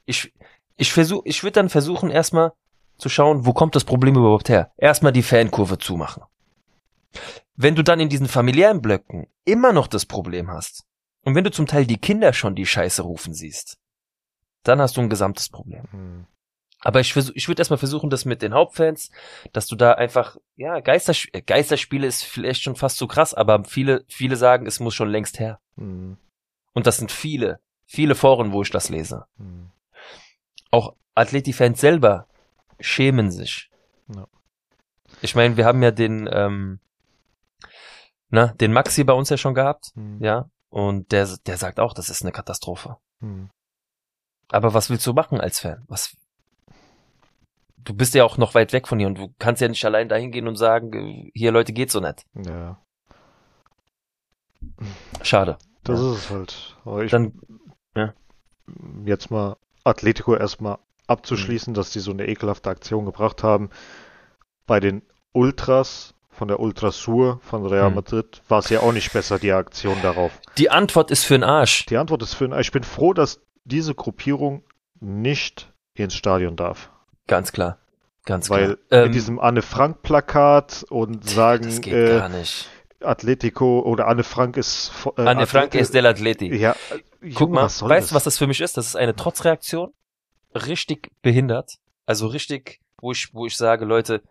Ich, 0.04 0.32
ich 0.76 0.92
versuch, 0.92 1.22
ich 1.24 1.42
würde 1.42 1.54
dann 1.54 1.68
versuchen, 1.68 2.10
erstmal 2.10 2.52
zu 2.96 3.08
schauen, 3.08 3.44
wo 3.44 3.52
kommt 3.52 3.74
das 3.74 3.84
Problem 3.84 4.14
überhaupt 4.14 4.48
her? 4.48 4.70
Erstmal 4.76 5.12
die 5.12 5.22
Fankurve 5.22 5.78
zumachen. 5.78 6.22
Wenn 7.56 7.74
du 7.74 7.82
dann 7.82 7.98
in 7.98 8.08
diesen 8.08 8.28
familiären 8.28 8.82
Blöcken 8.82 9.26
immer 9.44 9.72
noch 9.72 9.88
das 9.88 10.06
Problem 10.06 10.50
hast, 10.50 10.84
und 11.26 11.34
wenn 11.34 11.42
du 11.42 11.50
zum 11.50 11.66
Teil 11.66 11.86
die 11.86 11.98
Kinder 11.98 12.32
schon 12.32 12.54
die 12.54 12.66
Scheiße 12.66 13.02
rufen 13.02 13.34
siehst, 13.34 13.78
dann 14.62 14.80
hast 14.80 14.96
du 14.96 15.00
ein 15.00 15.10
gesamtes 15.10 15.48
Problem. 15.48 15.82
Mhm. 15.90 16.26
Aber 16.78 17.00
ich, 17.00 17.12
versuch, 17.12 17.32
ich 17.34 17.48
würde 17.48 17.60
erstmal 17.60 17.78
versuchen, 17.78 18.10
das 18.10 18.24
mit 18.24 18.42
den 18.42 18.54
Hauptfans, 18.54 19.10
dass 19.52 19.66
du 19.66 19.74
da 19.74 19.94
einfach, 19.94 20.36
ja, 20.54 20.78
Geistersp 20.78 21.30
äh, 21.32 21.42
Geisterspiele 21.42 22.06
ist 22.06 22.22
vielleicht 22.22 22.62
schon 22.62 22.76
fast 22.76 22.96
zu 22.96 23.08
krass, 23.08 23.34
aber 23.34 23.64
viele, 23.64 24.04
viele 24.06 24.36
sagen, 24.36 24.66
es 24.66 24.78
muss 24.78 24.94
schon 24.94 25.08
längst 25.08 25.40
her. 25.40 25.58
Mhm. 25.74 26.16
Und 26.74 26.86
das 26.86 26.98
sind 26.98 27.10
viele, 27.10 27.58
viele 27.86 28.14
Foren, 28.14 28.52
wo 28.52 28.62
ich 28.62 28.70
das 28.70 28.88
lese. 28.88 29.26
Mhm. 29.36 29.72
Auch 30.70 30.94
Atleti-Fans 31.16 31.80
selber 31.80 32.28
schämen 32.78 33.32
sich. 33.32 33.68
Ja. 34.14 34.28
Ich 35.22 35.34
meine, 35.34 35.56
wir 35.56 35.64
haben 35.64 35.82
ja 35.82 35.90
den, 35.90 36.28
ähm, 36.30 36.78
na, 38.28 38.54
den 38.60 38.72
Maxi 38.72 39.02
bei 39.02 39.12
uns 39.12 39.28
ja 39.28 39.36
schon 39.36 39.54
gehabt, 39.54 39.90
mhm. 39.96 40.22
ja, 40.22 40.48
und 40.76 41.10
der, 41.10 41.26
der 41.46 41.56
sagt 41.56 41.80
auch, 41.80 41.94
das 41.94 42.10
ist 42.10 42.20
eine 42.20 42.32
Katastrophe. 42.32 42.98
Hm. 43.20 43.48
Aber 44.50 44.74
was 44.74 44.90
willst 44.90 45.06
du 45.06 45.14
machen 45.14 45.40
als 45.40 45.58
Fan? 45.58 45.82
Was? 45.88 46.14
Du 47.78 47.94
bist 47.94 48.14
ja 48.14 48.24
auch 48.24 48.36
noch 48.36 48.54
weit 48.54 48.74
weg 48.74 48.86
von 48.86 48.98
hier 48.98 49.08
und 49.08 49.16
du 49.16 49.34
kannst 49.38 49.62
ja 49.62 49.68
nicht 49.68 49.86
allein 49.86 50.10
dahin 50.10 50.32
gehen 50.32 50.46
und 50.46 50.56
sagen, 50.56 51.30
hier 51.32 51.50
Leute 51.50 51.72
geht 51.72 51.90
so 51.90 52.00
nicht. 52.00 52.26
Ja. 52.34 52.78
Schade. 55.22 55.56
Das 55.82 55.98
ja. 55.98 56.12
ist 56.12 56.18
es 56.18 56.30
halt. 56.30 56.76
Aber 56.84 57.02
ich, 57.02 57.10
Dann, 57.10 57.40
ja. 57.94 58.12
Jetzt 59.06 59.30
mal 59.30 59.56
Atletico 59.82 60.36
erstmal 60.36 60.76
abzuschließen, 61.06 61.72
mhm. 61.72 61.74
dass 61.74 61.90
die 61.90 62.00
so 62.00 62.10
eine 62.10 62.28
ekelhafte 62.28 62.68
Aktion 62.68 63.06
gebracht 63.06 63.42
haben. 63.42 63.70
Bei 64.66 64.78
den 64.78 65.00
Ultras 65.32 66.12
von 66.36 66.48
der 66.48 66.60
Ultrasur 66.60 67.40
von 67.42 67.66
Real 67.66 67.88
hm. 67.88 67.94
Madrid 67.94 68.42
war 68.48 68.58
es 68.58 68.68
ja 68.68 68.80
auch 68.80 68.92
nicht 68.92 69.12
besser, 69.12 69.38
die 69.38 69.52
Aktion 69.52 69.96
darauf. 70.02 70.32
Die 70.58 70.70
Antwort 70.70 71.10
ist 71.10 71.24
für 71.24 71.34
den 71.34 71.44
Arsch. 71.44 71.86
Die 71.86 71.96
Antwort 71.96 72.22
ist 72.22 72.34
für 72.34 72.44
den 72.44 72.52
Arsch. 72.52 72.68
Ich 72.68 72.72
bin 72.72 72.84
froh, 72.84 73.12
dass 73.12 73.40
diese 73.64 73.94
Gruppierung 73.94 74.62
nicht 75.00 75.72
ins 75.94 76.14
Stadion 76.14 76.56
darf. 76.56 76.90
Ganz 77.26 77.52
klar. 77.52 77.78
Ganz 78.24 78.50
Weil 78.50 78.64
klar. 78.66 78.78
Weil 78.90 78.98
ähm, 78.98 79.04
mit 79.06 79.14
diesem 79.14 79.40
Anne 79.40 79.62
Frank 79.62 80.02
Plakat 80.02 80.84
und 80.90 81.28
sagen, 81.28 81.64
das 81.64 81.80
geht 81.80 81.94
äh, 81.94 82.18
gar 82.18 82.28
nicht. 82.28 82.68
Atletico 83.00 83.80
oder 83.80 84.08
Anne 84.08 84.24
Frank 84.24 84.56
ist 84.56 84.90
äh, 85.16 85.20
Anne 85.20 85.30
Atleti 85.30 85.46
Frank 85.46 85.74
ist 85.74 85.94
del 85.94 86.06
Atleti. 86.06 86.54
Ja, 86.54 86.74
Junge, 87.20 87.34
Guck 87.34 87.50
mal, 87.50 87.64
weißt 87.68 88.10
du, 88.10 88.14
was 88.14 88.24
das 88.24 88.38
für 88.38 88.46
mich 88.46 88.60
ist? 88.60 88.76
Das 88.76 88.86
ist 88.86 88.96
eine 88.96 89.14
Trotzreaktion. 89.14 89.92
Richtig 90.54 91.10
behindert. 91.22 91.78
Also 92.06 92.26
richtig, 92.28 92.80
wo 92.98 93.12
ich, 93.12 93.34
wo 93.34 93.46
ich 93.46 93.56
sage, 93.56 93.84
Leute, 93.84 94.22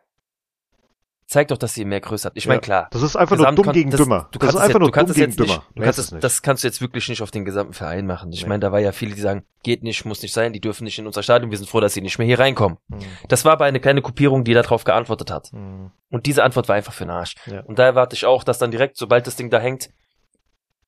Zeigt 1.27 1.49
doch, 1.49 1.57
dass 1.57 1.75
ihr 1.75 1.87
mehr 1.87 2.01
Größe 2.01 2.27
habt. 2.27 2.37
Ich 2.37 2.45
meine, 2.45 2.61
klar. 2.61 2.87
Das 2.91 3.01
ist 3.01 3.15
einfach 3.15 3.35
nur 3.35 3.51
dumm 3.51 3.71
gegen 3.71 3.89
das, 3.89 3.99
dümmer. 3.99 4.29
Du 4.31 4.37
kannst 4.37 4.53
das 4.53 4.61
ist 4.61 4.67
einfach 4.67 4.79
jetzt, 4.79 4.95
nur 4.95 5.05
dumm 5.05 5.13
gegen 5.15 5.35
dümmer. 5.35 5.53
Nicht, 5.53 5.69
du 5.75 5.81
kannst 5.81 5.99
es, 5.99 6.09
das 6.19 6.41
kannst 6.43 6.63
du 6.63 6.67
jetzt 6.67 6.81
wirklich 6.81 7.09
nicht 7.09 7.23
auf 7.23 7.31
den 7.31 7.45
gesamten 7.45 7.73
Verein 7.73 8.05
machen. 8.05 8.31
Ich 8.31 8.43
nee. 8.43 8.49
meine, 8.49 8.59
da 8.59 8.71
war 8.71 8.79
ja 8.79 8.91
viele, 8.91 9.15
die 9.15 9.21
sagen, 9.21 9.43
geht 9.63 9.81
nicht, 9.81 10.05
muss 10.05 10.21
nicht 10.21 10.33
sein, 10.33 10.53
die 10.53 10.61
dürfen 10.61 10.83
nicht 10.83 10.99
in 10.99 11.07
unser 11.07 11.23
Stadion, 11.23 11.49
wir 11.49 11.57
sind 11.57 11.67
froh, 11.67 11.79
dass 11.79 11.95
sie 11.95 12.01
nicht 12.01 12.19
mehr 12.19 12.27
hier 12.27 12.37
reinkommen. 12.37 12.77
Mhm. 12.89 12.99
Das 13.27 13.43
war 13.43 13.53
aber 13.53 13.65
eine 13.65 13.79
kleine 13.79 14.03
Kopierung, 14.03 14.43
die 14.43 14.53
darauf 14.53 14.83
geantwortet 14.83 15.31
hat. 15.31 15.51
Mhm. 15.51 15.91
Und 16.11 16.27
diese 16.27 16.43
Antwort 16.43 16.69
war 16.69 16.75
einfach 16.75 16.93
für 16.93 17.05
den 17.05 17.11
Arsch. 17.11 17.33
Ja. 17.47 17.61
Und 17.61 17.79
da 17.79 17.85
erwarte 17.85 18.15
ich 18.15 18.25
auch, 18.25 18.43
dass 18.43 18.59
dann 18.59 18.69
direkt, 18.69 18.95
sobald 18.95 19.25
das 19.25 19.35
Ding 19.35 19.49
da 19.49 19.59
hängt, 19.59 19.89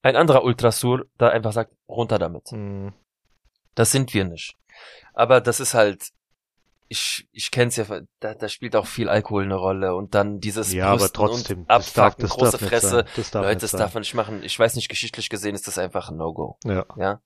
ein 0.03 0.15
anderer 0.15 0.43
Ultrasur 0.43 1.05
da 1.17 1.29
einfach 1.29 1.51
sagt, 1.51 1.71
runter 1.89 2.19
damit. 2.19 2.51
Mhm. 2.51 2.93
Das 3.73 3.91
sind 3.91 4.13
wir 4.13 4.25
nicht. 4.25 4.55
Aber 5.15 5.41
das 5.41 5.59
ist 5.59 5.73
halt, 5.73 6.09
ich, 6.89 7.27
ich 7.31 7.51
kenn's 7.51 7.75
ja, 7.75 7.85
da, 8.19 8.33
da 8.33 8.49
spielt 8.49 8.75
auch 8.75 8.85
viel 8.85 9.09
Alkohol 9.09 9.43
eine 9.43 9.55
Rolle 9.55 9.95
und 9.95 10.15
dann 10.15 10.39
dieses 10.39 10.73
ja, 10.73 10.87
aber 10.87 11.11
trotzdem, 11.11 11.59
und 11.61 11.69
Abfucken, 11.69 11.83
das 11.85 11.93
darf, 11.93 12.15
das 12.15 12.29
große 12.31 12.57
Fresse. 12.57 13.05
Das 13.15 13.31
darf 13.31 13.45
Leute, 13.45 13.61
das 13.61 13.71
darf 13.71 13.93
man 13.93 14.01
nicht 14.01 14.13
machen. 14.13 14.43
Ich 14.43 14.57
weiß 14.57 14.75
nicht, 14.75 14.89
geschichtlich 14.89 15.29
gesehen 15.29 15.55
ist 15.55 15.67
das 15.67 15.77
einfach 15.77 16.09
ein 16.09 16.17
No-Go. 16.17 16.57
Ja. 16.63 16.85
ja. 16.97 17.21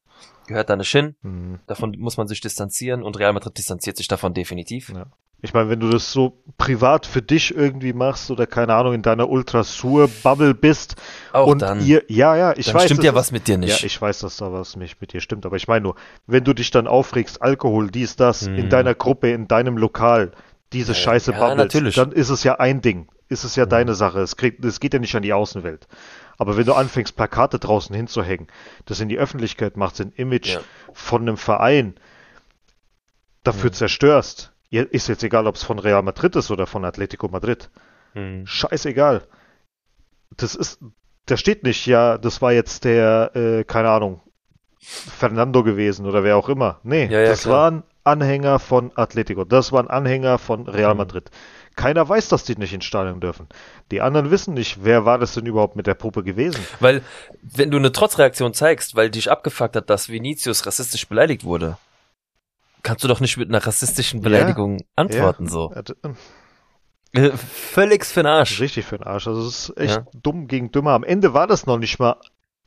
Gehört 0.47 0.69
da 0.69 0.75
nicht 0.75 0.91
hin. 0.91 1.15
Mhm. 1.21 1.59
Davon 1.67 1.95
muss 1.97 2.17
man 2.17 2.27
sich 2.27 2.41
distanzieren 2.41 3.03
und 3.03 3.17
Real 3.17 3.33
Madrid 3.33 3.57
distanziert 3.57 3.97
sich 3.97 4.07
davon 4.07 4.33
definitiv. 4.33 4.89
Ja. 4.89 5.05
Ich 5.43 5.53
meine, 5.53 5.69
wenn 5.69 5.79
du 5.79 5.89
das 5.89 6.11
so 6.11 6.43
privat 6.57 7.07
für 7.07 7.23
dich 7.23 7.55
irgendwie 7.55 7.93
machst 7.93 8.29
oder 8.29 8.45
keine 8.45 8.75
Ahnung 8.75 8.93
in 8.93 9.01
deiner 9.01 9.27
Ultrasur-Bubble 9.27 10.53
bist 10.53 10.95
Auch 11.33 11.47
und 11.47 11.63
dann, 11.63 11.83
ihr, 11.83 12.03
ja, 12.09 12.35
ja, 12.35 12.53
ich 12.55 12.67
dann 12.67 12.75
weiß. 12.75 12.85
Stimmt 12.85 13.03
ja 13.03 13.15
was 13.15 13.31
mit 13.31 13.47
dir 13.47 13.57
nicht. 13.57 13.81
Ja, 13.81 13.85
ich 13.85 13.99
weiß, 13.99 14.19
dass 14.19 14.37
da 14.37 14.53
was 14.53 14.75
nicht 14.75 15.01
mit 15.01 15.13
dir 15.13 15.21
stimmt, 15.21 15.45
aber 15.47 15.55
ich 15.55 15.67
meine 15.67 15.81
nur, 15.81 15.95
wenn 16.27 16.43
du 16.43 16.53
dich 16.53 16.69
dann 16.69 16.85
aufregst, 16.85 17.41
Alkohol, 17.41 17.89
dies, 17.89 18.15
das, 18.15 18.45
hm. 18.45 18.55
in 18.55 18.69
deiner 18.69 18.93
Gruppe, 18.93 19.31
in 19.31 19.47
deinem 19.47 19.77
Lokal, 19.77 20.31
diese 20.73 20.91
ja, 20.91 20.99
Scheiße 20.99 21.31
ja, 21.31 21.55
natürlich. 21.55 21.95
dann 21.95 22.11
ist 22.11 22.29
es 22.29 22.43
ja 22.43 22.59
ein 22.59 22.81
Ding. 22.81 23.07
Ist 23.27 23.43
es 23.43 23.55
ja 23.55 23.63
hm. 23.63 23.69
deine 23.69 23.95
Sache. 23.95 24.19
Es, 24.19 24.35
kriegt, 24.37 24.63
es 24.63 24.79
geht 24.79 24.93
ja 24.93 24.99
nicht 24.99 25.15
an 25.15 25.23
die 25.23 25.33
Außenwelt. 25.33 25.87
Aber 26.41 26.57
wenn 26.57 26.65
du 26.65 26.73
anfängst, 26.73 27.15
Plakate 27.15 27.59
draußen 27.59 27.95
hinzuhängen, 27.95 28.47
das 28.87 28.99
in 28.99 29.09
die 29.09 29.19
Öffentlichkeit 29.19 29.77
macht, 29.77 30.01
ein 30.01 30.11
Image 30.15 30.55
ja. 30.55 30.61
von 30.91 31.21
einem 31.21 31.37
Verein 31.37 31.93
dafür 33.43 33.69
hm. 33.69 33.73
zerstörst, 33.73 34.51
ist 34.71 35.07
jetzt 35.07 35.23
egal, 35.23 35.45
ob 35.45 35.53
es 35.53 35.61
von 35.61 35.77
Real 35.77 36.01
Madrid 36.01 36.35
ist 36.35 36.49
oder 36.49 36.65
von 36.65 36.83
Atletico 36.83 37.27
Madrid. 37.27 37.69
Hm. 38.13 38.47
Scheißegal. 38.47 39.27
Das 40.35 40.55
ist, 40.55 40.79
da 41.27 41.37
steht 41.37 41.61
nicht, 41.61 41.85
ja, 41.85 42.17
das 42.17 42.41
war 42.41 42.53
jetzt 42.53 42.85
der, 42.85 43.35
äh, 43.35 43.63
keine 43.63 43.91
Ahnung, 43.91 44.21
Fernando 44.79 45.61
gewesen 45.61 46.07
oder 46.07 46.23
wer 46.23 46.37
auch 46.37 46.49
immer. 46.49 46.79
Nee, 46.81 47.05
ja, 47.05 47.19
ja, 47.19 47.29
das 47.29 47.43
klar. 47.43 47.55
waren 47.55 47.83
Anhänger 48.03 48.57
von 48.57 48.91
Atletico. 48.95 49.45
Das 49.45 49.71
waren 49.73 49.89
Anhänger 49.89 50.39
von 50.39 50.67
Real 50.67 50.89
hm. 50.89 50.97
Madrid. 50.97 51.29
Keiner 51.75 52.07
weiß, 52.07 52.27
dass 52.29 52.43
die 52.43 52.55
nicht 52.55 52.73
ins 52.73 52.85
Stadion 52.85 53.19
dürfen. 53.21 53.47
Die 53.91 54.01
anderen 54.01 54.29
wissen 54.29 54.53
nicht, 54.53 54.83
wer 54.83 55.05
war 55.05 55.17
das 55.17 55.33
denn 55.33 55.45
überhaupt 55.45 55.75
mit 55.75 55.87
der 55.87 55.93
Puppe 55.93 56.23
gewesen. 56.23 56.65
Weil, 56.79 57.01
wenn 57.41 57.71
du 57.71 57.77
eine 57.77 57.91
Trotzreaktion 57.91 58.53
zeigst, 58.53 58.95
weil 58.95 59.09
dich 59.09 59.31
abgefuckt 59.31 59.75
hat, 59.75 59.89
dass 59.89 60.09
Vinicius 60.09 60.65
rassistisch 60.65 61.07
beleidigt 61.07 61.43
wurde, 61.43 61.77
kannst 62.83 63.03
du 63.03 63.07
doch 63.07 63.19
nicht 63.19 63.37
mit 63.37 63.49
einer 63.49 63.65
rassistischen 63.65 64.21
Beleidigung 64.21 64.79
ja, 64.79 64.85
antworten, 64.95 65.45
ja. 65.45 65.51
so. 65.51 65.73
Ähm, 66.03 66.15
äh, 67.13 67.31
völlig 67.31 68.05
für 68.05 68.21
den 68.21 68.27
Arsch. 68.27 68.59
Richtig 68.59 68.85
für 68.85 68.97
den 68.97 69.07
Arsch. 69.07 69.27
Also 69.27 69.41
es 69.41 69.69
ist 69.69 69.77
echt 69.77 69.95
ja. 69.95 70.05
dumm 70.13 70.47
gegen 70.47 70.71
dümmer. 70.71 70.91
Am 70.91 71.03
Ende 71.03 71.33
war 71.33 71.47
das 71.47 71.65
noch 71.65 71.77
nicht 71.77 71.99
mal 71.99 72.15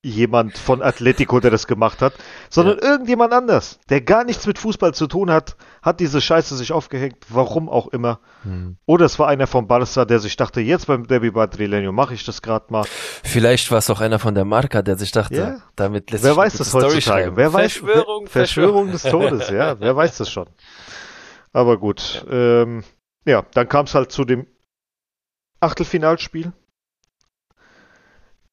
jemand 0.05 0.59
von 0.59 0.83
Atletico, 0.83 1.41
der 1.41 1.51
das 1.51 1.67
gemacht 1.67 2.03
hat, 2.03 2.13
sondern 2.51 2.79
ja. 2.79 2.91
irgendjemand 2.91 3.33
anders, 3.33 3.81
der 3.89 4.03
gar 4.03 4.25
nichts 4.25 4.47
mit 4.47 4.59
Fußball 4.59 4.93
zu 4.93 5.07
tun 5.07 5.31
hat, 5.31 5.57
hat 5.83 5.99
diese 5.99 6.21
Scheiße 6.21 6.57
sich 6.57 6.73
aufgehängt, 6.73 7.17
warum 7.31 7.69
auch 7.71 7.89
immer. 7.89 8.21
Hm. 8.43 8.77
Oder 8.85 9.07
es 9.07 9.19
war 9.19 9.29
einer 9.29 9.47
von 9.47 9.67
Barca, 9.67 10.05
der 10.05 10.19
sich 10.19 10.37
dachte, 10.37 10.61
jetzt 10.61 10.87
beim 10.87 11.07
Derby 11.07 11.31
Madrileño 11.31 11.93
mache 11.93 12.15
ich 12.15 12.25
das 12.25 12.43
gerade 12.43 12.67
mal. 12.69 12.85
Vielleicht 13.23 13.71
war 13.71 13.79
es 13.79 13.89
auch 13.89 14.01
einer 14.01 14.19
von 14.19 14.35
der 14.35 14.45
Marca, 14.45 14.83
der 14.83 14.97
sich 14.97 15.11
dachte, 15.11 15.35
ja. 15.35 15.57
damit 15.75 16.11
lässt 16.11 16.23
Wer 16.23 16.37
weiß 16.37 16.59
das 16.59 16.75
heutzutage? 16.75 17.37
Wer 17.37 17.53
weiß, 17.53 17.73
Verschwörung, 17.73 18.27
Verschwörung 18.27 18.93
des 18.93 19.03
Todes, 19.03 19.49
ja, 19.49 19.81
wer 19.81 19.97
weiß 19.97 20.19
das 20.19 20.31
schon. 20.31 20.47
Aber 21.53 21.79
gut, 21.79 22.25
ja, 22.31 22.63
ähm, 22.63 22.85
ja 23.25 23.43
dann 23.55 23.69
kam 23.69 23.87
es 23.87 23.95
halt 23.95 24.13
zu 24.13 24.25
dem 24.25 24.47
Achtelfinalspiel 25.61 26.53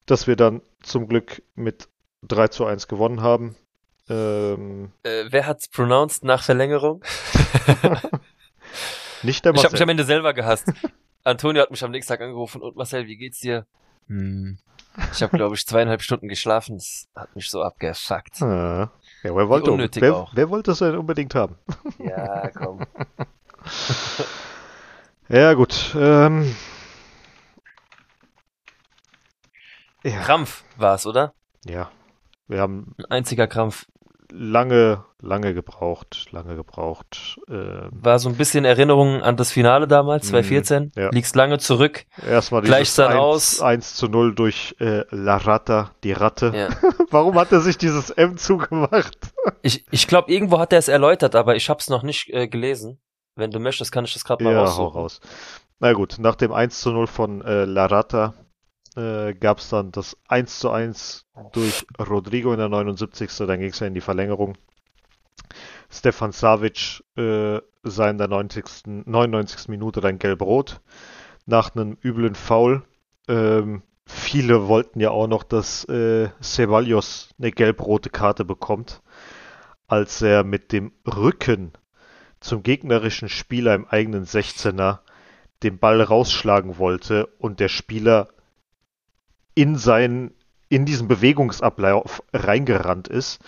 dass 0.06 0.26
wir 0.26 0.36
dann 0.36 0.62
zum 0.82 1.08
Glück 1.08 1.42
mit 1.54 1.88
3 2.22 2.48
zu 2.48 2.64
1 2.64 2.88
gewonnen 2.88 3.22
haben. 3.22 3.56
Ähm, 4.08 4.92
äh, 5.04 5.24
wer 5.30 5.46
hat's 5.46 5.68
pronounced 5.68 6.24
nach 6.24 6.42
Verlängerung? 6.42 7.02
Nicht 9.22 9.44
der 9.44 9.52
Marcel. 9.52 9.60
Ich 9.60 9.64
habe 9.64 9.72
mich 9.74 9.82
am 9.82 9.88
Ende 9.88 10.04
selber 10.04 10.34
gehasst. 10.34 10.72
Antonio 11.24 11.62
hat 11.62 11.70
mich 11.70 11.84
am 11.84 11.92
nächsten 11.92 12.12
Tag 12.12 12.20
angerufen 12.20 12.60
und 12.60 12.76
Marcel, 12.76 13.06
wie 13.06 13.16
geht's 13.16 13.40
dir? 13.40 13.66
Hm. 14.08 14.58
Ich 15.12 15.22
habe, 15.22 15.36
glaube 15.36 15.54
ich, 15.54 15.66
zweieinhalb 15.66 16.02
Stunden 16.02 16.28
geschlafen. 16.28 16.76
Das 16.76 17.08
hat 17.14 17.34
mich 17.34 17.48
so 17.48 17.62
abgefuckt. 17.62 18.42
Ah. 18.42 18.90
Ja, 19.22 19.36
wer 19.36 19.48
wollte, 19.48 19.70
wer, 20.00 20.26
wer 20.32 20.50
wollte 20.50 20.72
das 20.72 20.80
denn 20.80 20.96
unbedingt 20.96 21.34
haben? 21.34 21.56
Ja, 21.98 22.50
komm. 22.50 22.80
ja, 25.28 25.54
gut. 25.54 25.94
Ähm, 25.96 26.54
Ja. 30.02 30.20
Krampf 30.20 30.64
war 30.76 30.94
es, 30.94 31.06
oder? 31.06 31.34
Ja. 31.64 31.90
Wir 32.48 32.60
haben. 32.60 32.94
Ein 32.98 33.04
einziger 33.10 33.46
Krampf. 33.46 33.86
Lange, 34.34 35.04
lange 35.20 35.52
gebraucht, 35.52 36.28
lange 36.30 36.56
gebraucht. 36.56 37.38
Äh, 37.48 37.88
war 37.90 38.18
so 38.18 38.30
ein 38.30 38.36
bisschen 38.36 38.64
Erinnerung 38.64 39.20
an 39.20 39.36
das 39.36 39.52
Finale 39.52 39.86
damals, 39.86 40.28
2014. 40.28 40.84
Mhm, 40.84 40.90
ja. 40.96 41.10
Liegst 41.10 41.36
lange 41.36 41.58
zurück. 41.58 42.06
Erstmal 42.26 42.62
gleich 42.62 42.94
dann 42.94 43.12
1, 43.12 43.20
aus. 43.20 43.60
1 43.60 43.94
zu 43.94 44.08
0 44.08 44.34
durch 44.34 44.74
äh, 44.80 45.04
La 45.10 45.36
Rata, 45.36 45.90
die 46.02 46.12
Ratte. 46.12 46.50
Ja. 46.54 46.68
Warum 47.10 47.34
hat 47.34 47.52
er 47.52 47.60
sich 47.60 47.76
dieses 47.76 48.08
M 48.08 48.38
zugemacht? 48.38 49.18
ich 49.60 49.84
ich 49.90 50.08
glaube, 50.08 50.32
irgendwo 50.32 50.58
hat 50.58 50.72
er 50.72 50.78
es 50.78 50.88
erläutert, 50.88 51.34
aber 51.34 51.54
ich 51.54 51.68
habe 51.68 51.80
es 51.80 51.90
noch 51.90 52.02
nicht 52.02 52.30
äh, 52.32 52.48
gelesen. 52.48 53.02
Wenn 53.34 53.50
du 53.50 53.60
möchtest, 53.60 53.92
kann 53.92 54.06
ich 54.06 54.14
das 54.14 54.24
gerade 54.24 54.44
mal 54.44 54.54
ja, 54.54 54.60
raussuchen. 54.60 54.94
Hau 54.94 55.00
raus. 55.00 55.20
Na 55.78 55.92
gut, 55.92 56.16
nach 56.18 56.36
dem 56.36 56.52
1 56.52 56.80
zu 56.80 56.90
0 56.90 57.06
von 57.06 57.42
äh, 57.42 57.66
La 57.66 57.84
Rata 57.84 58.32
äh, 58.96 59.34
gab 59.34 59.58
es 59.58 59.68
dann 59.68 59.92
das 59.92 60.16
1 60.28 60.58
zu 60.58 60.70
1 60.70 61.26
durch 61.52 61.86
Rodrigo 61.98 62.52
in 62.52 62.58
der 62.58 62.68
79. 62.68 63.30
Dann 63.38 63.60
ging 63.60 63.70
es 63.70 63.80
ja 63.80 63.86
in 63.86 63.94
die 63.94 64.00
Verlängerung. 64.00 64.56
Stefan 65.90 66.32
Savic 66.32 67.02
äh, 67.16 67.60
sah 67.82 68.10
in 68.10 68.18
der 68.18 68.28
90. 68.28 68.64
99. 69.06 69.68
Minute 69.68 70.00
dann 70.00 70.18
gelb-rot 70.18 70.80
nach 71.46 71.74
einem 71.74 71.96
üblen 72.02 72.34
Foul. 72.34 72.82
Ähm, 73.28 73.82
viele 74.06 74.68
wollten 74.68 75.00
ja 75.00 75.10
auch 75.10 75.26
noch, 75.26 75.42
dass 75.42 75.84
äh, 75.88 76.30
Ceballos 76.42 77.30
eine 77.38 77.50
gelb-rote 77.50 78.10
Karte 78.10 78.44
bekommt, 78.44 79.02
als 79.86 80.22
er 80.22 80.44
mit 80.44 80.72
dem 80.72 80.92
Rücken 81.06 81.72
zum 82.40 82.62
gegnerischen 82.62 83.28
Spieler 83.28 83.74
im 83.74 83.86
eigenen 83.86 84.24
16er 84.24 84.98
den 85.62 85.78
Ball 85.78 86.02
rausschlagen 86.02 86.78
wollte 86.78 87.26
und 87.38 87.60
der 87.60 87.68
Spieler 87.68 88.28
in 89.54 89.76
seinen, 89.76 90.34
in 90.68 90.84
diesen 90.84 91.08
Bewegungsablauf 91.08 92.22
reingerannt 92.32 93.08
ist. 93.08 93.40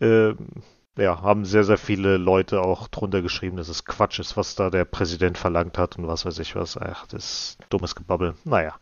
Ähm, 0.00 0.62
ja, 0.98 1.22
haben 1.22 1.44
sehr, 1.44 1.64
sehr 1.64 1.78
viele 1.78 2.16
Leute 2.16 2.60
auch 2.62 2.88
drunter 2.88 3.22
geschrieben, 3.22 3.56
dass 3.56 3.68
es 3.68 3.84
Quatsch 3.84 4.18
ist, 4.18 4.36
was 4.36 4.54
da 4.54 4.70
der 4.70 4.84
Präsident 4.84 5.38
verlangt 5.38 5.78
hat 5.78 5.96
und 5.96 6.06
was 6.06 6.26
weiß 6.26 6.38
ich 6.40 6.56
was. 6.56 6.76
Ach, 6.76 7.06
das 7.06 7.24
ist 7.24 7.58
dummes 7.70 7.94
Gebabbel. 7.94 8.34
Naja. 8.44 8.76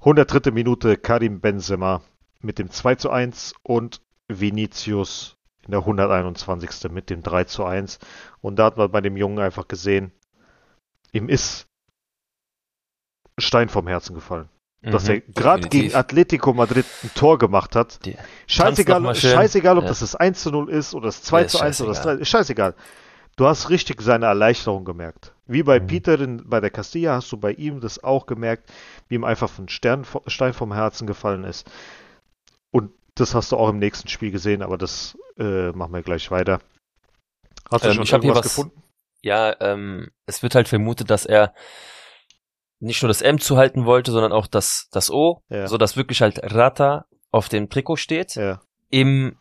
103. 0.00 0.50
Minute 0.50 0.96
Karim 0.96 1.40
Benzema 1.40 2.02
mit 2.40 2.58
dem 2.58 2.70
2 2.70 2.96
zu 2.96 3.10
1 3.10 3.54
und 3.62 4.00
Vinicius 4.28 5.36
in 5.64 5.70
der 5.70 5.80
121. 5.80 6.90
mit 6.90 7.10
dem 7.10 7.22
3 7.22 7.44
zu 7.44 7.64
1. 7.64 8.00
Und 8.40 8.56
da 8.56 8.64
hat 8.64 8.76
man 8.76 8.90
bei 8.90 9.00
dem 9.00 9.16
Jungen 9.16 9.38
einfach 9.38 9.68
gesehen, 9.68 10.10
ihm 11.12 11.28
ist 11.28 11.68
Stein 13.38 13.68
vom 13.68 13.86
Herzen 13.86 14.14
gefallen 14.14 14.48
dass 14.82 15.04
mhm, 15.04 15.10
er 15.10 15.20
gerade 15.20 15.68
gegen 15.68 15.94
Atletico 15.94 16.52
Madrid 16.52 16.84
ein 17.04 17.10
Tor 17.14 17.38
gemacht 17.38 17.76
hat. 17.76 18.04
Die 18.04 18.16
scheißegal, 18.46 19.14
scheißegal, 19.14 19.78
ob 19.78 19.84
ja. 19.84 19.88
das 19.88 20.00
das 20.00 20.16
1 20.16 20.42
zu 20.42 20.50
0 20.50 20.70
ist 20.70 20.94
oder 20.94 21.06
das 21.06 21.22
2 21.22 21.40
ja, 21.42 21.48
zu 21.48 21.60
1 21.60 21.80
oder 21.80 21.90
das 21.90 22.02
3, 22.02 22.24
scheißegal. 22.24 22.74
Du 23.36 23.46
hast 23.46 23.70
richtig 23.70 24.02
seine 24.02 24.26
Erleichterung 24.26 24.84
gemerkt. 24.84 25.32
Wie 25.46 25.62
bei 25.62 25.80
mhm. 25.80 25.86
Peter 25.86 26.20
in, 26.20 26.48
bei 26.48 26.60
der 26.60 26.70
Castilla 26.70 27.14
hast 27.14 27.30
du 27.32 27.36
bei 27.36 27.52
ihm 27.52 27.80
das 27.80 28.02
auch 28.02 28.26
gemerkt, 28.26 28.70
wie 29.08 29.14
ihm 29.14 29.24
einfach 29.24 29.56
ein 29.58 29.68
Stern, 29.68 30.04
Stein 30.26 30.52
vom 30.52 30.74
Herzen 30.74 31.06
gefallen 31.06 31.44
ist. 31.44 31.70
Und 32.70 32.90
das 33.14 33.34
hast 33.34 33.52
du 33.52 33.56
auch 33.56 33.68
im 33.68 33.78
nächsten 33.78 34.08
Spiel 34.08 34.32
gesehen, 34.32 34.62
aber 34.62 34.78
das 34.78 35.16
äh, 35.38 35.70
machen 35.72 35.92
wir 35.92 36.02
gleich 36.02 36.30
weiter. 36.30 36.60
Hast 37.70 37.84
du 37.84 37.88
ähm, 37.88 38.04
schon 38.04 38.22
irgendwas 38.22 38.42
gefunden? 38.42 38.82
Ja, 39.22 39.54
ähm, 39.60 40.10
es 40.26 40.42
wird 40.42 40.54
halt 40.54 40.68
vermutet, 40.68 41.10
dass 41.10 41.24
er 41.24 41.54
nicht 42.82 43.02
nur 43.02 43.08
das 43.08 43.22
M 43.22 43.38
zuhalten 43.38 43.86
wollte, 43.86 44.10
sondern 44.10 44.32
auch 44.32 44.46
das, 44.46 44.88
das 44.90 45.10
O, 45.10 45.42
ja. 45.48 45.68
so 45.68 45.78
dass 45.78 45.96
wirklich 45.96 46.20
halt 46.20 46.40
Rata 46.42 47.06
auf 47.30 47.48
dem 47.48 47.70
Trikot 47.70 47.96
steht. 47.96 48.34
Ja. 48.34 48.60
Im, 48.90 49.36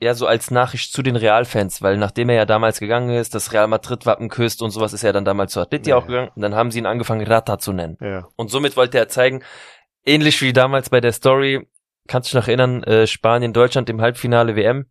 ja, 0.00 0.14
so 0.14 0.26
als 0.26 0.50
Nachricht 0.50 0.92
zu 0.92 1.02
den 1.02 1.16
Realfans, 1.16 1.82
weil 1.82 1.96
nachdem 1.96 2.28
er 2.28 2.36
ja 2.36 2.46
damals 2.46 2.80
gegangen 2.80 3.10
ist, 3.10 3.34
das 3.34 3.52
Real 3.52 3.68
Madrid 3.68 4.06
Wappen 4.06 4.28
küsst 4.28 4.60
und 4.60 4.70
sowas, 4.70 4.92
ist 4.92 5.04
er 5.04 5.12
dann 5.12 5.24
damals 5.24 5.52
zu 5.52 5.60
Atleti 5.60 5.90
ja, 5.90 5.96
auch 5.96 6.06
gegangen 6.06 6.30
und 6.34 6.42
dann 6.42 6.54
haben 6.54 6.70
sie 6.70 6.80
ihn 6.80 6.86
angefangen 6.86 7.26
Rata 7.26 7.58
zu 7.58 7.72
nennen. 7.72 7.96
Ja. 8.00 8.26
Und 8.36 8.50
somit 8.50 8.76
wollte 8.76 8.98
er 8.98 9.08
zeigen, 9.08 9.42
ähnlich 10.04 10.42
wie 10.42 10.52
damals 10.52 10.90
bei 10.90 11.00
der 11.00 11.12
Story, 11.12 11.68
kannst 12.08 12.28
du 12.28 12.36
dich 12.36 12.42
noch 12.42 12.48
erinnern, 12.48 12.82
äh, 12.82 13.06
Spanien, 13.06 13.52
Deutschland 13.52 13.88
im 13.88 14.00
Halbfinale 14.00 14.56
WM, 14.56 14.86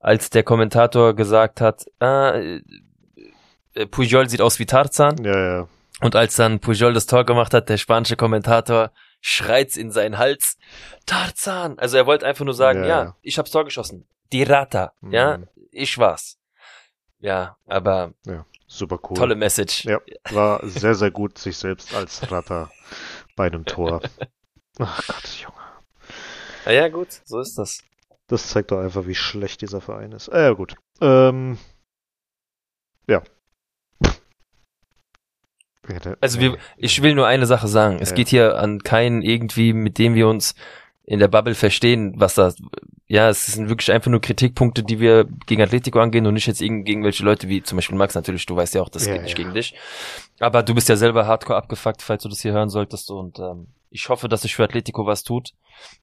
als 0.00 0.30
der 0.30 0.42
Kommentator 0.42 1.14
gesagt 1.14 1.60
hat, 1.60 1.84
ah, 2.00 2.32
äh, 2.34 3.86
Pujol 3.86 4.28
sieht 4.28 4.40
aus 4.40 4.58
wie 4.58 4.66
Tarzan. 4.66 5.22
Ja, 5.24 5.38
ja. 5.38 5.68
Und 6.00 6.14
als 6.14 6.36
dann 6.36 6.60
Pujol 6.60 6.92
das 6.92 7.06
Tor 7.06 7.24
gemacht 7.24 7.52
hat, 7.54 7.68
der 7.68 7.76
spanische 7.76 8.16
Kommentator 8.16 8.92
schreit's 9.20 9.76
in 9.76 9.90
seinen 9.90 10.18
Hals. 10.18 10.56
Tarzan! 11.06 11.78
Also 11.78 11.96
er 11.96 12.06
wollte 12.06 12.26
einfach 12.26 12.44
nur 12.44 12.54
sagen, 12.54 12.82
ja, 12.82 12.88
ja 12.88 13.16
ich 13.22 13.38
hab's 13.38 13.50
Tor 13.50 13.64
geschossen. 13.64 14.08
Die 14.32 14.42
Rata, 14.42 14.92
mhm. 15.00 15.12
ja, 15.12 15.38
ich 15.72 15.98
war's. 15.98 16.38
Ja, 17.18 17.56
aber 17.66 18.12
ja. 18.26 18.44
Super 18.70 18.98
cool. 19.08 19.16
Tolle 19.16 19.34
Message. 19.34 19.86
Ja, 19.86 19.98
war 20.30 20.60
sehr, 20.62 20.94
sehr 20.94 21.10
gut, 21.10 21.38
sich 21.38 21.56
selbst 21.56 21.94
als 21.94 22.30
Ratter 22.30 22.70
bei 23.34 23.46
einem 23.46 23.64
Tor. 23.64 24.02
Ach 24.78 25.06
Gott, 25.06 25.26
Junge. 25.42 25.56
Ja, 26.66 26.72
ja, 26.72 26.88
gut, 26.88 27.08
so 27.24 27.40
ist 27.40 27.56
das. 27.56 27.82
Das 28.26 28.48
zeigt 28.48 28.70
doch 28.70 28.78
einfach, 28.78 29.06
wie 29.06 29.14
schlecht 29.14 29.62
dieser 29.62 29.80
Verein 29.80 30.12
ist. 30.12 30.28
Äh, 30.28 30.42
ja, 30.42 30.52
gut. 30.52 30.76
Ähm, 31.00 31.58
ja. 33.06 33.22
Also 36.20 36.40
wir, 36.40 36.56
ich 36.76 37.02
will 37.02 37.14
nur 37.14 37.26
eine 37.26 37.46
Sache 37.46 37.68
sagen. 37.68 37.98
Es 38.00 38.10
ja. 38.10 38.16
geht 38.16 38.28
hier 38.28 38.58
an 38.58 38.82
keinen 38.82 39.22
irgendwie, 39.22 39.72
mit 39.72 39.98
dem 39.98 40.14
wir 40.14 40.28
uns 40.28 40.54
in 41.04 41.20
der 41.20 41.28
Bubble 41.28 41.54
verstehen, 41.54 42.12
was 42.16 42.34
das, 42.34 42.56
ja, 43.06 43.30
es 43.30 43.46
sind 43.46 43.70
wirklich 43.70 43.90
einfach 43.90 44.10
nur 44.10 44.20
Kritikpunkte, 44.20 44.82
die 44.82 45.00
wir 45.00 45.26
gegen 45.46 45.62
Atletico 45.62 46.00
angehen 46.00 46.26
und 46.26 46.34
nicht 46.34 46.46
jetzt 46.46 46.58
gegen 46.58 46.84
irgendwelche 46.84 47.24
Leute 47.24 47.48
wie 47.48 47.62
zum 47.62 47.76
Beispiel 47.76 47.96
Max 47.96 48.14
natürlich, 48.14 48.44
du 48.44 48.54
weißt 48.54 48.74
ja 48.74 48.82
auch, 48.82 48.90
das 48.90 49.06
ja, 49.06 49.14
geht 49.14 49.22
nicht 49.22 49.38
ja. 49.38 49.44
gegen 49.44 49.54
dich. 49.54 49.74
Aber 50.38 50.62
du 50.62 50.74
bist 50.74 50.90
ja 50.90 50.96
selber 50.96 51.26
hardcore 51.26 51.56
abgefuckt, 51.56 52.02
falls 52.02 52.24
du 52.24 52.28
das 52.28 52.42
hier 52.42 52.52
hören 52.52 52.68
solltest 52.68 53.10
und 53.10 53.38
ähm, 53.38 53.68
ich 53.90 54.10
hoffe, 54.10 54.28
dass 54.28 54.42
sich 54.42 54.54
für 54.54 54.64
Atletico 54.64 55.06
was 55.06 55.22
tut, 55.22 55.54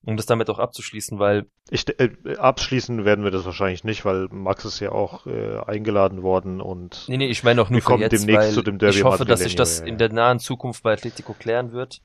um 0.06 0.18
das 0.18 0.26
damit 0.26 0.50
auch 0.50 0.60
abzuschließen, 0.60 1.20
weil. 1.20 1.46
Ich, 1.70 1.88
äh, 2.00 2.12
abschließen 2.38 3.06
werden 3.06 3.24
wir 3.24 3.32
das 3.32 3.46
wahrscheinlich 3.46 3.84
nicht, 3.84 4.06
weil 4.06 4.28
Max 4.30 4.66
ist 4.66 4.80
ja 4.80 4.92
auch 4.92 5.26
äh, 5.26 5.60
eingeladen 5.66 6.24
worden 6.24 6.62
und. 6.62 7.06
Nee, 7.08 7.18
nee, 7.18 7.28
ich 7.28 7.44
meine 7.44 7.62
auch 7.62 7.70
nur 7.70 7.82
für 7.82 7.98
jetzt, 7.98 8.12
demnächst 8.12 8.54
zu 8.54 8.62
dem 8.62 8.78
Derby 8.78 8.98
Ich 8.98 9.04
hoffe, 9.04 9.26
dass 9.26 9.42
sich 9.42 9.56
das 9.56 9.80
ja, 9.80 9.86
ja. 9.86 9.92
in 9.92 9.98
der 9.98 10.12
nahen 10.12 10.40
Zukunft 10.40 10.84
bei 10.84 10.94
Atletico 10.94 11.34
klären 11.34 11.72
wird 11.72 12.02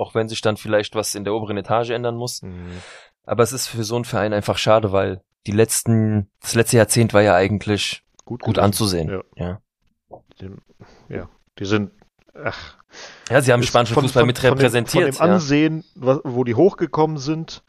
auch 0.00 0.14
wenn 0.14 0.28
sich 0.28 0.40
dann 0.40 0.56
vielleicht 0.56 0.94
was 0.94 1.14
in 1.14 1.24
der 1.24 1.34
oberen 1.34 1.58
Etage 1.58 1.90
ändern 1.90 2.16
muss. 2.16 2.42
Mhm. 2.42 2.80
Aber 3.24 3.42
es 3.42 3.52
ist 3.52 3.68
für 3.68 3.84
so 3.84 3.96
einen 3.96 4.06
Verein 4.06 4.32
einfach 4.32 4.56
schade, 4.56 4.92
weil 4.92 5.22
die 5.46 5.52
letzten, 5.52 6.30
das 6.40 6.54
letzte 6.54 6.78
Jahrzehnt 6.78 7.12
war 7.12 7.20
ja 7.20 7.34
eigentlich 7.34 8.02
gut, 8.24 8.40
gut 8.40 8.58
anzusehen. 8.58 9.10
Ja. 9.10 9.22
Ja. 9.36 9.60
Die, 10.40 10.50
ja. 11.14 11.28
die 11.58 11.64
sind, 11.66 11.92
ach. 12.34 12.78
Ja, 13.28 13.40
sie 13.40 13.52
haben 13.52 13.62
spanischen 13.62 13.94
von, 13.94 14.04
Fußball 14.04 14.22
von, 14.22 14.26
mit 14.26 14.42
repräsentiert. 14.42 15.14
Von 15.14 15.26
dem, 15.26 15.34
Ansehen, 15.34 15.84
ja. 15.94 16.20
wo 16.24 16.44
die 16.44 16.54
hochgekommen 16.54 17.18
sind, 17.18 17.62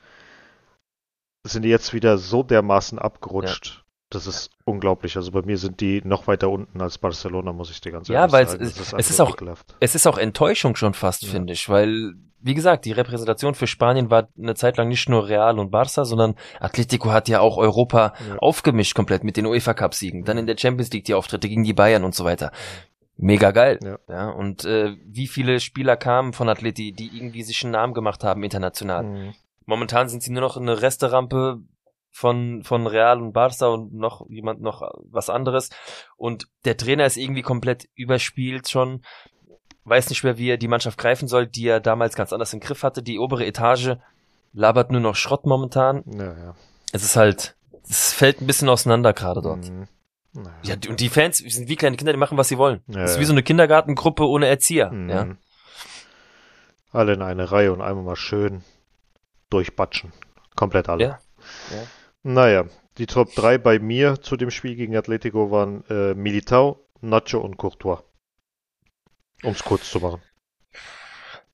sind 1.44 1.64
die 1.64 1.70
jetzt 1.70 1.94
wieder 1.94 2.18
so 2.18 2.44
dermaßen 2.44 3.00
abgerutscht. 3.00 3.84
Das 4.12 4.28
ist 4.28 4.50
unglaublich. 4.66 5.16
Also 5.16 5.32
bei 5.32 5.42
mir 5.42 5.58
sind 5.58 5.80
die 5.80 6.02
noch 6.04 6.28
weiter 6.28 6.50
unten 6.50 6.82
als 6.82 6.98
Barcelona, 6.98 7.54
muss 7.54 7.72
ich 7.72 7.80
dir 7.80 7.94
ganz 7.94 8.10
ehrlich 8.10 8.20
sagen. 8.20 8.32
Ja, 8.32 8.38
weil 8.38 8.46
es, 8.46 8.78
ist, 8.78 8.94
es 8.94 9.10
ist 9.10 9.22
auch, 9.22 9.38
es 9.80 9.96
ist 9.96 10.06
auch 10.06 10.18
Enttäuschung 10.18 10.76
schon 10.76 10.94
fast, 10.94 11.24
ja. 11.24 11.30
finde 11.30 11.54
ich, 11.54 11.70
weil, 11.70 12.16
wie 12.42 12.54
gesagt, 12.54 12.84
die 12.84 12.92
Repräsentation 12.92 13.56
für 13.56 13.68
Spanien 13.68 14.10
war 14.10 14.28
eine 14.38 14.56
Zeit 14.56 14.76
lang 14.76 14.90
nicht 14.90 15.08
nur 15.08 15.30
Real 15.30 15.58
und 15.60 15.74
Barça, 15.74 16.04
sondern 16.04 16.36
Atletico 16.60 17.12
hat 17.12 17.30
ja 17.30 17.40
auch 17.40 17.56
Europa 17.56 18.14
ja. 18.28 18.36
aufgemischt 18.40 18.96
komplett 18.96 19.24
mit 19.24 19.38
den 19.38 19.46
UEFA 19.46 19.74
Cup 19.74 19.94
Siegen. 19.94 20.26
Dann 20.26 20.38
in 20.38 20.46
der 20.46 20.58
Champions 20.58 20.92
League 20.92 21.06
die 21.06 21.14
Auftritte 21.14 21.48
gegen 21.48 21.64
die 21.64 21.74
Bayern 21.74 22.04
und 22.04 22.14
so 22.14 22.26
weiter. 22.26 22.52
Mega 23.22 23.52
geil. 23.52 23.80
Ja. 23.84 24.00
ja 24.10 24.30
und 24.30 24.66
äh, 24.66 24.98
wie 25.06 25.28
viele 25.28 25.60
Spieler 25.60 25.96
kamen 25.96 26.34
von 26.34 26.50
Atleti, 26.50 26.92
die 26.92 27.16
irgendwie 27.16 27.44
sich 27.44 27.64
einen 27.64 27.74
Namen 27.74 27.94
gemacht 27.94 28.24
haben 28.24 28.44
international. 28.44 29.04
Mhm. 29.04 29.34
Momentan 29.66 30.10
sind 30.10 30.24
sie 30.24 30.32
nur 30.32 30.42
noch 30.42 30.58
eine 30.58 30.82
Resterampe 30.82 31.62
von, 32.10 32.64
von 32.64 32.88
Real 32.88 33.22
und 33.22 33.32
Barca 33.32 33.68
und 33.68 33.94
noch 33.94 34.28
jemand 34.28 34.62
noch 34.62 34.82
was 35.10 35.30
anderes. 35.30 35.70
Und 36.18 36.48
der 36.66 36.78
Trainer 36.78 37.06
ist 37.06 37.16
irgendwie 37.16 37.44
komplett 37.44 37.88
überspielt 37.96 38.70
schon. 38.70 39.04
Weiß 39.84 40.10
nicht 40.10 40.24
mehr, 40.24 40.38
wie 40.38 40.50
er 40.50 40.58
die 40.58 40.68
Mannschaft 40.68 40.98
greifen 40.98 41.28
soll, 41.28 41.48
die 41.48 41.68
er 41.68 41.80
damals 41.80 42.16
ganz 42.16 42.34
anders 42.34 42.54
im 42.54 42.60
Griff 42.60 42.84
hatte. 42.84 43.04
Die 43.04 43.20
obere 43.20 43.46
Etage 43.46 43.98
labert 44.52 44.92
nur 44.92 45.02
noch 45.02 45.16
Schrott 45.16 45.46
momentan. 45.46 46.04
Ja, 46.08 46.38
ja. 46.38 46.56
Es 46.92 47.04
ist 47.04 47.16
halt, 47.16 47.56
es 47.88 48.14
fällt 48.14 48.42
ein 48.42 48.48
bisschen 48.48 48.70
auseinander 48.70 49.14
gerade 49.14 49.42
dort. 49.42 49.70
Mhm. 49.70 49.88
Naja. 50.34 50.52
Ja, 50.64 50.76
und 50.90 51.00
die 51.00 51.10
Fans 51.10 51.40
sind 51.40 51.68
wie 51.68 51.76
kleine 51.76 51.98
Kinder, 51.98 52.14
die 52.14 52.20
machen, 52.20 52.38
was 52.38 52.48
sie 52.48 52.58
wollen. 52.58 52.82
Ja, 52.88 53.02
das 53.02 53.12
ist 53.12 53.20
wie 53.20 53.26
so 53.26 53.34
eine 53.34 53.44
Kindergartengruppe 53.44 54.26
ohne 54.28 54.48
Erzieher. 54.48 54.92
Mhm. 54.92 55.10
Ja. 55.10 55.28
Alle 56.92 57.14
in 57.14 57.22
eine 57.22 57.52
Reihe 57.52 57.74
und 57.74 57.82
einmal 57.82 58.04
mal 58.04 58.16
schön 58.16 58.64
durchbatschen. 59.50 60.14
Komplett 60.56 60.90
alle. 60.90 61.04
Ja. 61.04 61.20
ja. 61.72 61.84
Naja, 62.24 62.66
die 62.98 63.08
Top 63.08 63.34
3 63.34 63.58
bei 63.58 63.80
mir 63.80 64.22
zu 64.22 64.38
dem 64.38 64.52
Spiel 64.52 64.76
gegen 64.76 64.96
Atletico 64.96 65.52
waren 65.52 65.84
äh, 65.90 66.14
Militao, 66.14 66.86
Nacho 67.02 67.40
und 67.40 67.58
Courtois. 67.58 68.04
Um 69.44 69.52
es 69.52 69.64
kurz 69.64 69.90
zu 69.90 70.00
machen. 70.00 70.22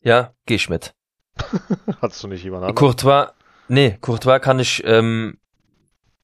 Ja, 0.01 0.33
geh 0.45 0.55
ich 0.55 0.69
mit. 0.69 0.93
Hattest 2.01 2.23
du 2.23 2.27
nicht 2.27 2.43
jemand 2.43 2.63
anderen? 2.63 2.75
Courtois, 2.75 3.31
nee, 3.67 3.97
Courtois 4.01 4.39
kann 4.39 4.59
ich, 4.59 4.83
ähm, 4.85 5.37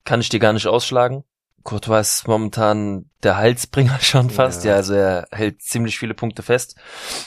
kann 0.04 0.20
ich 0.20 0.30
dir 0.30 0.40
gar 0.40 0.54
nicht 0.54 0.68
ausschlagen. 0.68 1.24
Courtois 1.64 2.02
ist 2.02 2.28
momentan 2.28 3.10
der 3.24 3.38
Halsbringer 3.38 3.98
schon 4.02 4.30
fast, 4.30 4.64
ja. 4.64 4.72
ja, 4.72 4.78
also 4.78 4.94
er 4.94 5.28
hält 5.32 5.62
ziemlich 5.62 5.98
viele 5.98 6.14
Punkte 6.14 6.44
fest. 6.44 6.76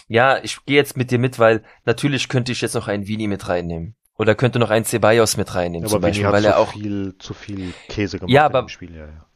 Ja, 0.08 0.38
ich 0.42 0.64
gehe 0.66 0.76
jetzt 0.76 0.96
mit 0.96 1.10
dir 1.10 1.18
mit, 1.18 1.38
weil 1.38 1.62
natürlich 1.84 2.28
könnte 2.28 2.52
ich 2.52 2.60
jetzt 2.60 2.74
noch 2.74 2.88
einen 2.88 3.06
Vini 3.06 3.26
mit 3.26 3.48
reinnehmen. 3.48 3.96
Oder 4.18 4.34
könnte 4.34 4.58
noch 4.58 4.70
ein 4.70 4.84
Ceballos 4.84 5.36
mit 5.36 5.54
reinnehmen, 5.54 5.86
ja, 5.86 5.90
zum 5.90 6.00
Beispiel, 6.00 6.30
weil 6.30 6.44
er 6.44 6.58
auch 6.58 6.72
viel 6.72 7.16
zu 7.18 7.34
viel 7.34 7.74
Käse 7.88 8.18
gemacht 8.18 8.32
ja, 8.32 8.46
aber 8.46 8.60
im 8.60 8.68
Spiel. 8.68 8.94
Ja, 8.94 9.06
ja. 9.06 9.26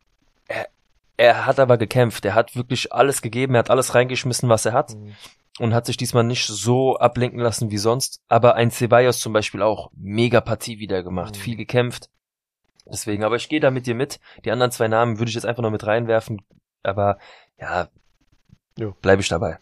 Er, 0.49 0.69
er 1.17 1.47
hat 1.47 1.61
aber 1.61 1.77
gekämpft. 1.77 2.25
Er 2.25 2.35
hat 2.35 2.57
wirklich 2.57 2.93
alles 2.93 3.21
gegeben. 3.21 3.55
Er 3.55 3.61
hat 3.61 3.71
alles 3.71 3.95
reingeschmissen, 3.95 4.49
was 4.49 4.65
er 4.65 4.73
hat. 4.73 4.95
Mhm. 4.95 5.15
Und 5.59 5.75
hat 5.75 5.85
sich 5.85 5.99
diesmal 5.99 6.25
nicht 6.25 6.47
so 6.47 6.97
ablenken 6.97 7.41
lassen 7.41 7.71
wie 7.71 7.77
sonst. 7.77 8.23
Aber 8.29 8.55
ein 8.55 8.71
Ceballos 8.71 9.21
zum 9.21 9.35
Beispiel 9.35 9.61
auch 9.61 9.91
mega 9.95 10.41
Partie 10.41 10.79
wieder 10.79 11.03
gemacht. 11.03 11.37
Mhm. 11.37 11.41
Viel 11.41 11.57
gekämpft. 11.57 12.09
Deswegen, 12.91 13.25
aber 13.25 13.37
ich 13.37 13.49
gehe 13.49 13.61
da 13.61 13.71
mit 13.71 13.87
dir 13.87 13.95
mit. 13.95 14.21
Die 14.45 14.51
anderen 14.51 14.73
zwei 14.73 14.89
Namen 14.89 15.19
würde 15.19 15.29
ich 15.29 15.35
jetzt 15.35 15.47
einfach 15.47 15.63
noch 15.63 15.71
mit 15.71 15.87
reinwerfen. 15.87 16.43
Aber 16.83 17.19
ja, 17.59 17.89
bleibe 19.03 19.23
ich 19.23 19.29
dabei. 19.29 19.59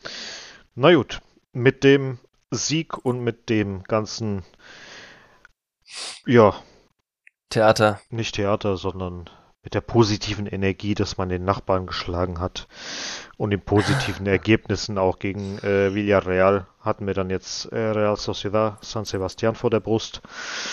Na 0.74 0.95
gut, 0.95 1.20
mit 1.53 1.85
dem 1.85 2.18
Sieg 2.51 2.97
und 3.05 3.20
mit 3.20 3.49
dem 3.49 3.83
ganzen 3.85 4.45
ja. 6.26 6.55
Theater. 7.51 8.01
Nicht 8.11 8.35
Theater, 8.35 8.76
sondern 8.76 9.31
mit 9.62 9.74
der 9.74 9.80
positiven 9.80 10.46
Energie, 10.46 10.94
dass 10.94 11.18
man 11.18 11.28
den 11.28 11.44
Nachbarn 11.44 11.86
geschlagen 11.86 12.40
hat 12.40 12.68
und 13.36 13.50
den 13.50 13.61
positiven 13.61 14.26
Ergebnissen 14.26 14.98
auch 14.98 15.18
gegen 15.18 15.59
äh, 15.59 15.94
Villarreal 15.94 16.66
hatten 16.80 17.06
wir 17.06 17.14
dann 17.14 17.28
jetzt 17.28 17.66
äh, 17.66 17.78
Real 17.78 18.16
Sociedad 18.16 18.82
San 18.84 19.04
Sebastian 19.04 19.54
vor 19.54 19.70
der 19.70 19.80
Brust. 19.80 20.22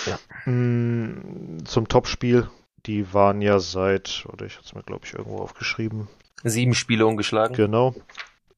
Ja. 0.06 0.52
Mm, 0.52 1.66
zum 1.66 1.88
Topspiel. 1.88 2.50
Die 2.86 3.14
waren 3.14 3.42
ja 3.42 3.60
seit, 3.60 4.26
oder 4.32 4.46
ich 4.46 4.58
hatte 4.58 4.66
es 4.66 4.76
mir 4.76 4.84
glaube 4.84 5.06
ich 5.06 5.14
irgendwo 5.14 5.40
aufgeschrieben. 5.40 6.08
Sieben 6.44 6.76
Spiele 6.76 7.08
ungeschlagen. 7.08 7.56
Genau. 7.56 7.96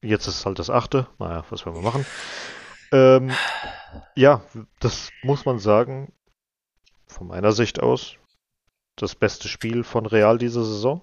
Jetzt 0.02 0.26
ist 0.26 0.40
es 0.40 0.46
halt 0.46 0.58
das 0.58 0.68
achte. 0.68 1.06
Naja, 1.18 1.44
was 1.48 1.64
werden 1.64 1.76
wir 1.76 1.82
machen? 1.82 2.04
Ähm, 2.92 3.30
ja, 4.14 4.42
das 4.80 5.10
muss 5.22 5.46
man 5.46 5.58
sagen 5.58 6.12
von 7.06 7.26
meiner 7.26 7.52
Sicht 7.52 7.80
aus 7.80 8.17
das 9.02 9.14
beste 9.14 9.48
Spiel 9.48 9.84
von 9.84 10.06
Real 10.06 10.38
diese 10.38 10.64
Saison. 10.64 11.00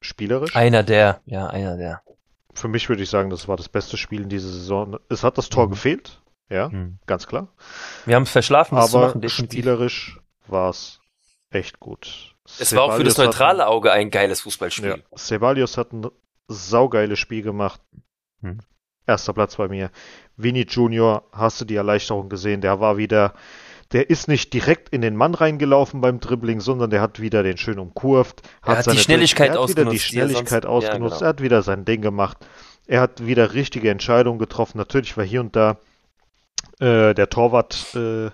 Spielerisch. 0.00 0.56
Einer 0.56 0.82
der, 0.82 1.20
ja, 1.26 1.46
einer 1.46 1.76
der. 1.76 2.02
Für 2.54 2.68
mich 2.68 2.88
würde 2.88 3.02
ich 3.02 3.10
sagen, 3.10 3.30
das 3.30 3.48
war 3.48 3.56
das 3.56 3.68
beste 3.68 3.96
Spiel 3.96 4.22
in 4.22 4.28
dieser 4.28 4.48
Saison. 4.48 4.98
Es 5.08 5.24
hat 5.24 5.38
das 5.38 5.48
Tor 5.48 5.66
mhm. 5.66 5.70
gefehlt, 5.70 6.20
ja, 6.50 6.68
mhm. 6.68 6.98
ganz 7.06 7.26
klar. 7.26 7.48
Wir 8.04 8.16
haben 8.16 8.24
es 8.24 8.30
verschlafen, 8.30 8.76
das 8.76 8.94
aber 8.94 9.12
zu 9.12 9.18
machen, 9.18 9.28
spielerisch 9.28 10.20
war 10.46 10.70
es 10.70 11.00
echt 11.50 11.80
gut. 11.80 12.34
Es 12.44 12.68
Ceballos 12.68 12.72
war 12.72 12.82
auch 12.82 12.96
für 12.98 13.04
das 13.04 13.18
neutrale 13.18 13.66
Auge 13.66 13.92
ein 13.92 14.10
geiles 14.10 14.40
Fußballspiel. 14.40 14.88
Ja, 14.88 15.16
Ceballos 15.16 15.78
hat 15.78 15.92
ein 15.92 16.08
saugeiles 16.48 17.18
Spiel 17.18 17.42
gemacht. 17.42 17.80
Mhm. 18.40 18.60
Erster 19.06 19.32
Platz 19.32 19.56
bei 19.56 19.68
mir. 19.68 19.90
Vinny 20.36 20.66
Junior, 20.68 21.24
hast 21.32 21.60
du 21.60 21.64
die 21.64 21.76
Erleichterung 21.76 22.28
gesehen? 22.28 22.60
Der 22.60 22.80
war 22.80 22.96
wieder, 22.96 23.34
der 23.92 24.10
ist 24.10 24.28
nicht 24.28 24.52
direkt 24.52 24.88
in 24.88 25.00
den 25.00 25.16
Mann 25.16 25.34
reingelaufen 25.34 26.00
beim 26.00 26.20
Dribbling, 26.20 26.60
sondern 26.60 26.90
der 26.90 27.00
hat 27.00 27.20
wieder 27.20 27.42
den 27.42 27.58
schön 27.58 27.78
umkurvt. 27.78 28.42
Hat, 28.62 28.78
hat 28.78 28.92
die 28.92 28.98
Schnelligkeit 28.98 29.48
er 29.48 29.52
hat 29.54 29.58
ausgenutzt. 29.58 29.80
Wieder 29.80 29.90
die 29.90 29.98
Schnelligkeit 29.98 30.62
sonst, 30.64 30.66
ausgenutzt. 30.86 31.14
Ja, 31.14 31.18
genau. 31.18 31.24
Er 31.24 31.28
hat 31.28 31.42
wieder 31.42 31.62
sein 31.62 31.84
Ding 31.84 32.00
gemacht. 32.00 32.38
Er 32.86 33.00
hat 33.00 33.26
wieder 33.26 33.54
richtige 33.54 33.90
Entscheidungen 33.90 34.38
getroffen. 34.38 34.78
Natürlich 34.78 35.16
war 35.16 35.24
hier 35.24 35.40
und 35.40 35.54
da 35.54 35.78
äh, 36.80 37.14
der 37.14 37.28
Torwart 37.28 37.94
äh, 37.94 38.30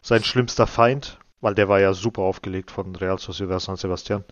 sein 0.00 0.24
schlimmster 0.24 0.66
Feind, 0.66 1.18
weil 1.40 1.54
der 1.54 1.68
war 1.68 1.80
ja 1.80 1.92
super 1.92 2.22
aufgelegt 2.22 2.70
von 2.70 2.96
Real 2.96 3.18
Sociedad 3.18 3.60
San 3.60 3.76
Sebastian. 3.76 4.24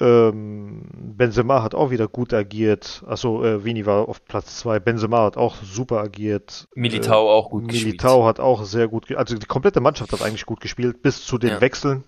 Ähm, 0.00 0.82
Benzema 1.16 1.62
hat 1.62 1.74
auch 1.74 1.90
wieder 1.90 2.06
gut 2.06 2.32
agiert. 2.32 3.02
Achso, 3.06 3.44
äh, 3.44 3.64
Vini 3.64 3.84
war 3.84 4.08
auf 4.08 4.24
Platz 4.24 4.58
2. 4.58 4.78
Benzema 4.78 5.24
hat 5.24 5.36
auch 5.36 5.56
super 5.62 5.98
agiert. 6.00 6.68
Militao 6.74 7.26
äh, 7.26 7.30
auch 7.30 7.50
gut 7.50 7.68
gespielt. 7.68 7.86
Militao 7.86 8.24
hat 8.24 8.38
auch 8.38 8.62
sehr 8.64 8.88
gut 8.88 9.02
gespielt. 9.02 9.18
Also 9.18 9.36
die 9.36 9.46
komplette 9.46 9.80
Mannschaft 9.80 10.12
hat 10.12 10.22
eigentlich 10.22 10.46
gut 10.46 10.60
gespielt, 10.60 11.02
bis 11.02 11.24
zu 11.24 11.38
den 11.38 11.50
ja. 11.50 11.60
Wechseln. 11.60 12.04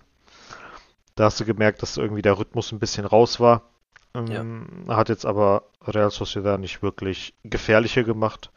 Da 1.16 1.24
hast 1.24 1.40
du 1.40 1.44
gemerkt, 1.44 1.82
dass 1.82 1.96
irgendwie 1.96 2.22
der 2.22 2.38
Rhythmus 2.38 2.70
ein 2.72 2.78
bisschen 2.78 3.04
raus 3.04 3.40
war. 3.40 3.62
Ähm, 4.14 4.86
ja. 4.86 4.96
Hat 4.96 5.08
jetzt 5.08 5.26
aber 5.26 5.64
Real 5.86 6.10
Sociedad 6.10 6.60
nicht 6.60 6.82
wirklich 6.82 7.34
gefährlicher 7.44 8.04
gemacht. 8.04 8.50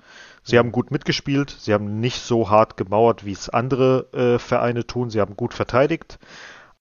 Sie 0.44 0.58
haben 0.58 0.72
gut 0.72 0.92
mitgespielt, 0.92 1.56
sie 1.58 1.74
haben 1.74 2.00
nicht 2.00 2.22
so 2.22 2.50
hart 2.50 2.76
gemauert, 2.76 3.26
wie 3.26 3.32
es 3.32 3.50
andere 3.50 4.08
äh, 4.14 4.40
Vereine 4.40 4.86
tun. 4.86 5.10
Sie 5.10 5.22
haben 5.22 5.38
gut 5.38 5.54
verteidigt, 5.54 6.20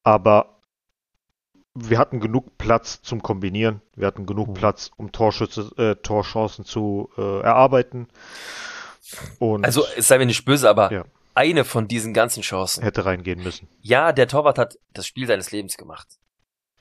aber 0.02 0.51
wir 1.74 1.98
hatten 1.98 2.20
genug 2.20 2.58
Platz 2.58 3.00
zum 3.02 3.22
Kombinieren, 3.22 3.80
wir 3.94 4.06
hatten 4.06 4.26
genug 4.26 4.48
mhm. 4.48 4.54
Platz, 4.54 4.90
um 4.96 5.12
Torschütze, 5.12 5.70
äh, 5.76 5.96
Torchancen 5.96 6.64
zu 6.64 7.10
äh, 7.16 7.40
erarbeiten. 7.40 8.08
Und 9.38 9.64
also, 9.64 9.84
es 9.96 10.08
sei 10.08 10.18
mir 10.18 10.26
nicht 10.26 10.44
böse, 10.44 10.68
aber 10.68 10.92
ja. 10.92 11.04
eine 11.34 11.64
von 11.64 11.88
diesen 11.88 12.14
ganzen 12.14 12.42
Chancen 12.42 12.82
hätte 12.82 13.04
reingehen 13.04 13.42
müssen. 13.42 13.68
Ja, 13.80 14.12
der 14.12 14.28
Torwart 14.28 14.58
hat 14.58 14.78
das 14.92 15.06
Spiel 15.06 15.26
seines 15.26 15.50
Lebens 15.50 15.76
gemacht. 15.76 16.06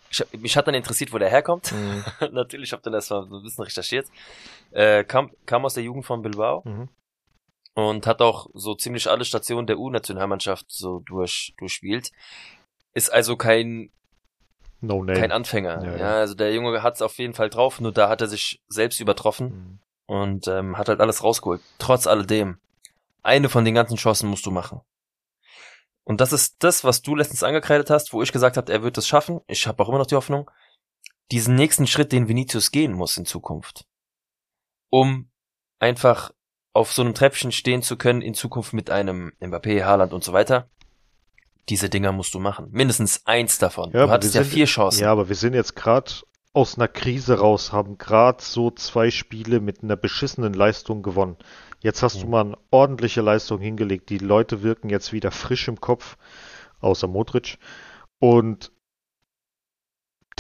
Ich, 0.09 0.25
mich 0.37 0.57
hat 0.57 0.67
dann 0.67 0.75
interessiert, 0.75 1.13
wo 1.13 1.17
der 1.17 1.29
herkommt. 1.29 1.71
Mhm. 1.71 2.03
Natürlich, 2.31 2.73
habe 2.73 2.81
dann 2.81 2.93
erstmal 2.93 3.23
ein 3.23 3.43
bisschen 3.43 3.63
recherchiert. 3.63 4.07
Äh, 4.71 5.05
kam, 5.05 5.31
kam 5.45 5.65
aus 5.65 5.73
der 5.73 5.83
Jugend 5.83 6.05
von 6.05 6.21
Bilbao 6.21 6.63
mhm. 6.65 6.89
und 7.75 8.07
hat 8.07 8.21
auch 8.21 8.49
so 8.53 8.75
ziemlich 8.75 9.09
alle 9.09 9.23
Stationen 9.23 9.67
der 9.67 9.79
U-Nationalmannschaft 9.79 10.65
so 10.67 10.99
durch, 10.99 11.53
durchspielt. 11.57 12.11
Ist 12.93 13.11
also 13.11 13.37
kein 13.37 13.89
No 14.81 15.03
name. 15.03 15.19
Kein 15.19 15.31
Anfänger. 15.31 15.83
Ja, 15.83 15.97
ja. 15.97 16.11
also 16.17 16.33
der 16.33 16.53
Junge 16.53 16.81
hat 16.81 16.95
es 16.95 17.01
auf 17.01 17.17
jeden 17.19 17.35
Fall 17.35 17.49
drauf, 17.49 17.79
nur 17.79 17.91
da 17.91 18.09
hat 18.09 18.21
er 18.21 18.27
sich 18.27 18.61
selbst 18.67 18.99
übertroffen 18.99 19.47
mhm. 19.47 19.79
und 20.07 20.47
ähm, 20.47 20.77
hat 20.77 20.89
halt 20.89 20.99
alles 20.99 21.23
rausgeholt. 21.23 21.61
Trotz 21.77 22.07
alledem. 22.07 22.59
Eine 23.21 23.49
von 23.49 23.63
den 23.63 23.75
ganzen 23.75 23.97
Chancen 23.97 24.29
musst 24.29 24.45
du 24.47 24.51
machen. 24.51 24.81
Und 26.03 26.19
das 26.19 26.33
ist 26.33 26.63
das, 26.63 26.83
was 26.83 27.03
du 27.03 27.15
letztens 27.15 27.43
angekreidet 27.43 27.91
hast, 27.91 28.11
wo 28.11 28.23
ich 28.23 28.31
gesagt 28.31 28.57
habe, 28.57 28.73
er 28.73 28.81
wird 28.81 28.97
es 28.97 29.07
schaffen. 29.07 29.39
Ich 29.45 29.67
habe 29.67 29.81
auch 29.83 29.89
immer 29.89 29.99
noch 29.99 30.07
die 30.07 30.15
Hoffnung, 30.15 30.49
diesen 31.31 31.55
nächsten 31.55 31.85
Schritt, 31.85 32.11
den 32.11 32.27
Vinicius 32.27 32.71
gehen 32.71 32.93
muss 32.93 33.15
in 33.17 33.25
Zukunft, 33.25 33.85
um 34.89 35.29
einfach 35.77 36.31
auf 36.73 36.91
so 36.91 37.03
einem 37.03 37.13
Treppchen 37.13 37.51
stehen 37.51 37.83
zu 37.83 37.97
können 37.97 38.21
in 38.21 38.33
Zukunft 38.33 38.73
mit 38.73 38.89
einem 38.89 39.31
Mbappé, 39.39 39.83
Haaland 39.83 40.11
und 40.11 40.23
so 40.23 40.33
weiter 40.33 40.69
diese 41.69 41.89
Dinger 41.89 42.11
musst 42.11 42.33
du 42.33 42.39
machen. 42.39 42.67
Mindestens 42.71 43.25
eins 43.25 43.57
davon. 43.57 43.91
Ja, 43.91 44.05
du 44.05 44.11
hattest 44.11 44.35
ja 44.35 44.43
vier 44.43 44.65
Chancen. 44.65 45.01
Ja, 45.01 45.11
aber 45.11 45.29
wir 45.29 45.35
sind 45.35 45.53
jetzt 45.53 45.75
gerade 45.75 46.11
aus 46.53 46.75
einer 46.77 46.87
Krise 46.87 47.39
raus, 47.39 47.71
haben 47.71 47.97
gerade 47.97 48.43
so 48.43 48.71
zwei 48.71 49.09
Spiele 49.09 49.59
mit 49.61 49.83
einer 49.83 49.95
beschissenen 49.95 50.53
Leistung 50.53 51.01
gewonnen. 51.01 51.37
Jetzt 51.79 52.03
hast 52.03 52.17
mhm. 52.17 52.21
du 52.21 52.27
mal 52.27 52.41
eine 52.41 52.57
ordentliche 52.71 53.21
Leistung 53.21 53.59
hingelegt. 53.59 54.09
Die 54.09 54.17
Leute 54.17 54.61
wirken 54.63 54.89
jetzt 54.89 55.13
wieder 55.13 55.31
frisch 55.31 55.67
im 55.67 55.79
Kopf, 55.79 56.17
außer 56.79 57.07
Modric. 57.07 57.57
Und 58.19 58.71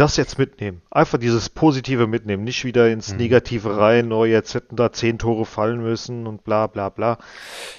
das 0.01 0.17
jetzt 0.17 0.37
mitnehmen. 0.37 0.81
Einfach 0.89 1.19
dieses 1.19 1.49
Positive 1.49 2.07
mitnehmen, 2.07 2.43
nicht 2.43 2.65
wieder 2.65 2.89
ins 2.89 3.11
mhm. 3.11 3.17
Negative 3.17 3.77
rein, 3.77 4.11
oh, 4.11 4.25
jetzt 4.25 4.53
hätten 4.55 4.75
da 4.75 4.91
zehn 4.91 5.19
Tore 5.19 5.45
fallen 5.45 5.81
müssen 5.81 6.27
und 6.27 6.43
bla 6.43 6.67
bla 6.67 6.89
bla. 6.89 7.19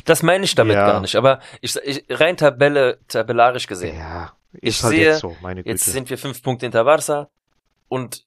Das 0.05 0.23
meine 0.23 0.45
ich 0.45 0.55
damit 0.55 0.77
ja. 0.77 0.87
gar 0.87 1.01
nicht, 1.01 1.17
aber 1.17 1.41
ich, 1.61 1.77
ich, 1.85 2.05
rein 2.09 2.37
Tabelle, 2.37 3.01
tabellarisch 3.09 3.67
gesehen. 3.67 3.99
Ja, 3.99 4.33
ist 4.53 4.79
ich 4.79 4.83
halt 4.83 4.95
sehe, 4.95 5.05
jetzt 5.07 5.21
so, 5.21 5.37
meine 5.43 5.63
Güte. 5.63 5.71
Jetzt 5.71 5.87
sind 5.87 6.11
wir 6.11 6.19
fünf 6.19 6.43
Punkte 6.43 6.67
hinter 6.67 6.85
Barca 6.85 7.29
und 7.89 8.25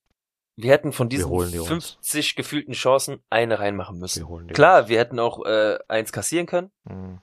wir 0.58 0.72
hätten 0.72 0.92
von 0.92 1.10
diesen 1.10 1.32
die 1.52 1.58
50 1.58 1.72
uns. 1.72 2.36
gefühlten 2.36 2.74
Chancen 2.74 3.20
eine 3.30 3.60
reinmachen 3.60 3.98
müssen. 3.98 4.28
Wir 4.28 4.54
Klar, 4.54 4.82
uns. 4.82 4.90
wir 4.90 5.00
hätten 5.00 5.20
auch 5.20 5.46
äh, 5.46 5.78
eins 5.88 6.12
kassieren 6.12 6.46
können. 6.48 6.72
Mhm. 6.84 7.20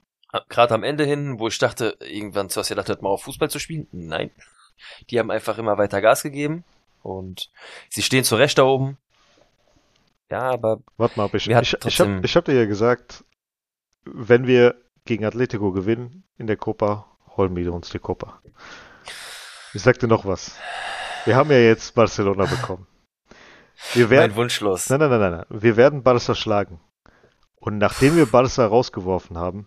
Gerade 0.49 0.75
am 0.75 0.83
Ende 0.83 1.05
hin, 1.05 1.39
wo 1.39 1.49
ich 1.49 1.59
dachte, 1.59 1.97
irgendwann 2.01 2.49
Sociedad 2.49 2.89
hört 2.89 3.03
mal 3.03 3.11
auf 3.11 3.25
Fußball 3.25 3.51
zu 3.51 3.59
spielen. 3.59 3.89
Nein. 3.93 4.31
Die 5.11 5.19
haben 5.19 5.31
einfach 5.31 5.59
immer 5.59 5.79
weiter 5.79 6.01
Gas 6.01 6.23
gegeben 6.23 6.65
und 7.03 7.51
sie 7.89 8.03
stehen 8.03 8.25
zu 8.25 8.37
Recht 8.37 8.59
da 8.59 8.65
oben. 8.65 8.99
Ja, 10.31 10.51
aber. 10.51 10.81
Warte 10.97 11.19
mal, 11.19 11.29
ich, 11.35 11.49
ich, 11.49 11.77
ich, 11.85 12.01
hab, 12.01 12.25
ich 12.25 12.37
hab 12.37 12.45
dir 12.45 12.55
ja 12.55 12.65
gesagt, 12.65 13.25
wenn 14.05 14.47
wir 14.47 14.77
gegen 15.05 15.25
Atletico 15.25 15.73
gewinnen 15.73 16.25
in 16.39 16.47
der 16.47 16.57
Copa, 16.57 17.07
holen 17.37 17.55
wir 17.57 17.73
uns 17.73 17.91
die 17.91 17.99
Copa. 17.99 18.41
Ich 19.75 19.83
sag 19.83 19.99
dir 19.99 20.09
noch 20.09 20.25
was. 20.25 20.57
Wir 21.25 21.37
haben 21.37 21.51
ja 21.51 21.59
jetzt 21.59 21.95
Barcelona 21.95 22.47
bekommen. 22.47 22.87
Wir 23.95 24.11
werden, 24.11 24.31
mein 24.31 24.37
Wunschlos. 24.37 24.89
Nein, 24.91 25.01
nein, 25.01 25.11
nein, 25.11 25.33
nein. 25.33 25.47
Wir 25.49 25.77
werden 25.77 26.03
Barca 26.03 26.35
schlagen. 26.35 26.81
Und 27.57 27.79
nachdem 27.79 28.17
wir 28.17 28.27
Barca 28.27 28.67
rausgeworfen 28.67 29.39
haben, 29.39 29.67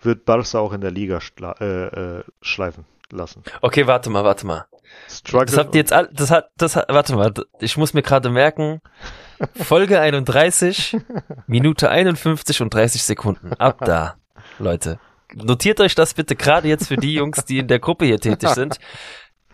wird 0.00 0.24
Barca 0.24 0.58
auch 0.58 0.72
in 0.72 0.80
der 0.80 0.90
Liga 0.90 1.20
äh, 1.60 1.64
äh, 1.64 2.24
schleifen 2.40 2.86
lassen. 3.12 3.42
Okay, 3.60 3.86
warte 3.86 4.10
mal, 4.10 4.24
warte 4.24 4.46
mal. 4.46 4.66
Struggle 5.08 5.46
das 5.46 5.56
habt 5.56 5.74
ihr 5.74 5.80
jetzt 5.80 5.92
all, 5.92 6.08
das 6.12 6.30
hat, 6.30 6.50
das 6.56 6.76
hat, 6.76 6.86
warte 6.88 7.14
mal, 7.14 7.32
ich 7.60 7.76
muss 7.76 7.94
mir 7.94 8.02
gerade 8.02 8.30
merken, 8.30 8.80
Folge 9.54 10.00
31, 10.00 10.96
Minute 11.46 11.90
51 11.90 12.62
und 12.62 12.72
30 12.72 13.02
Sekunden. 13.02 13.52
Ab 13.54 13.84
da, 13.84 14.16
Leute. 14.58 14.98
Notiert 15.34 15.80
euch 15.80 15.94
das 15.94 16.14
bitte 16.14 16.36
gerade 16.36 16.68
jetzt 16.68 16.88
für 16.88 16.96
die 16.96 17.14
Jungs, 17.14 17.44
die 17.44 17.58
in 17.58 17.68
der 17.68 17.78
Gruppe 17.78 18.06
hier 18.06 18.20
tätig 18.20 18.48
sind. 18.50 18.78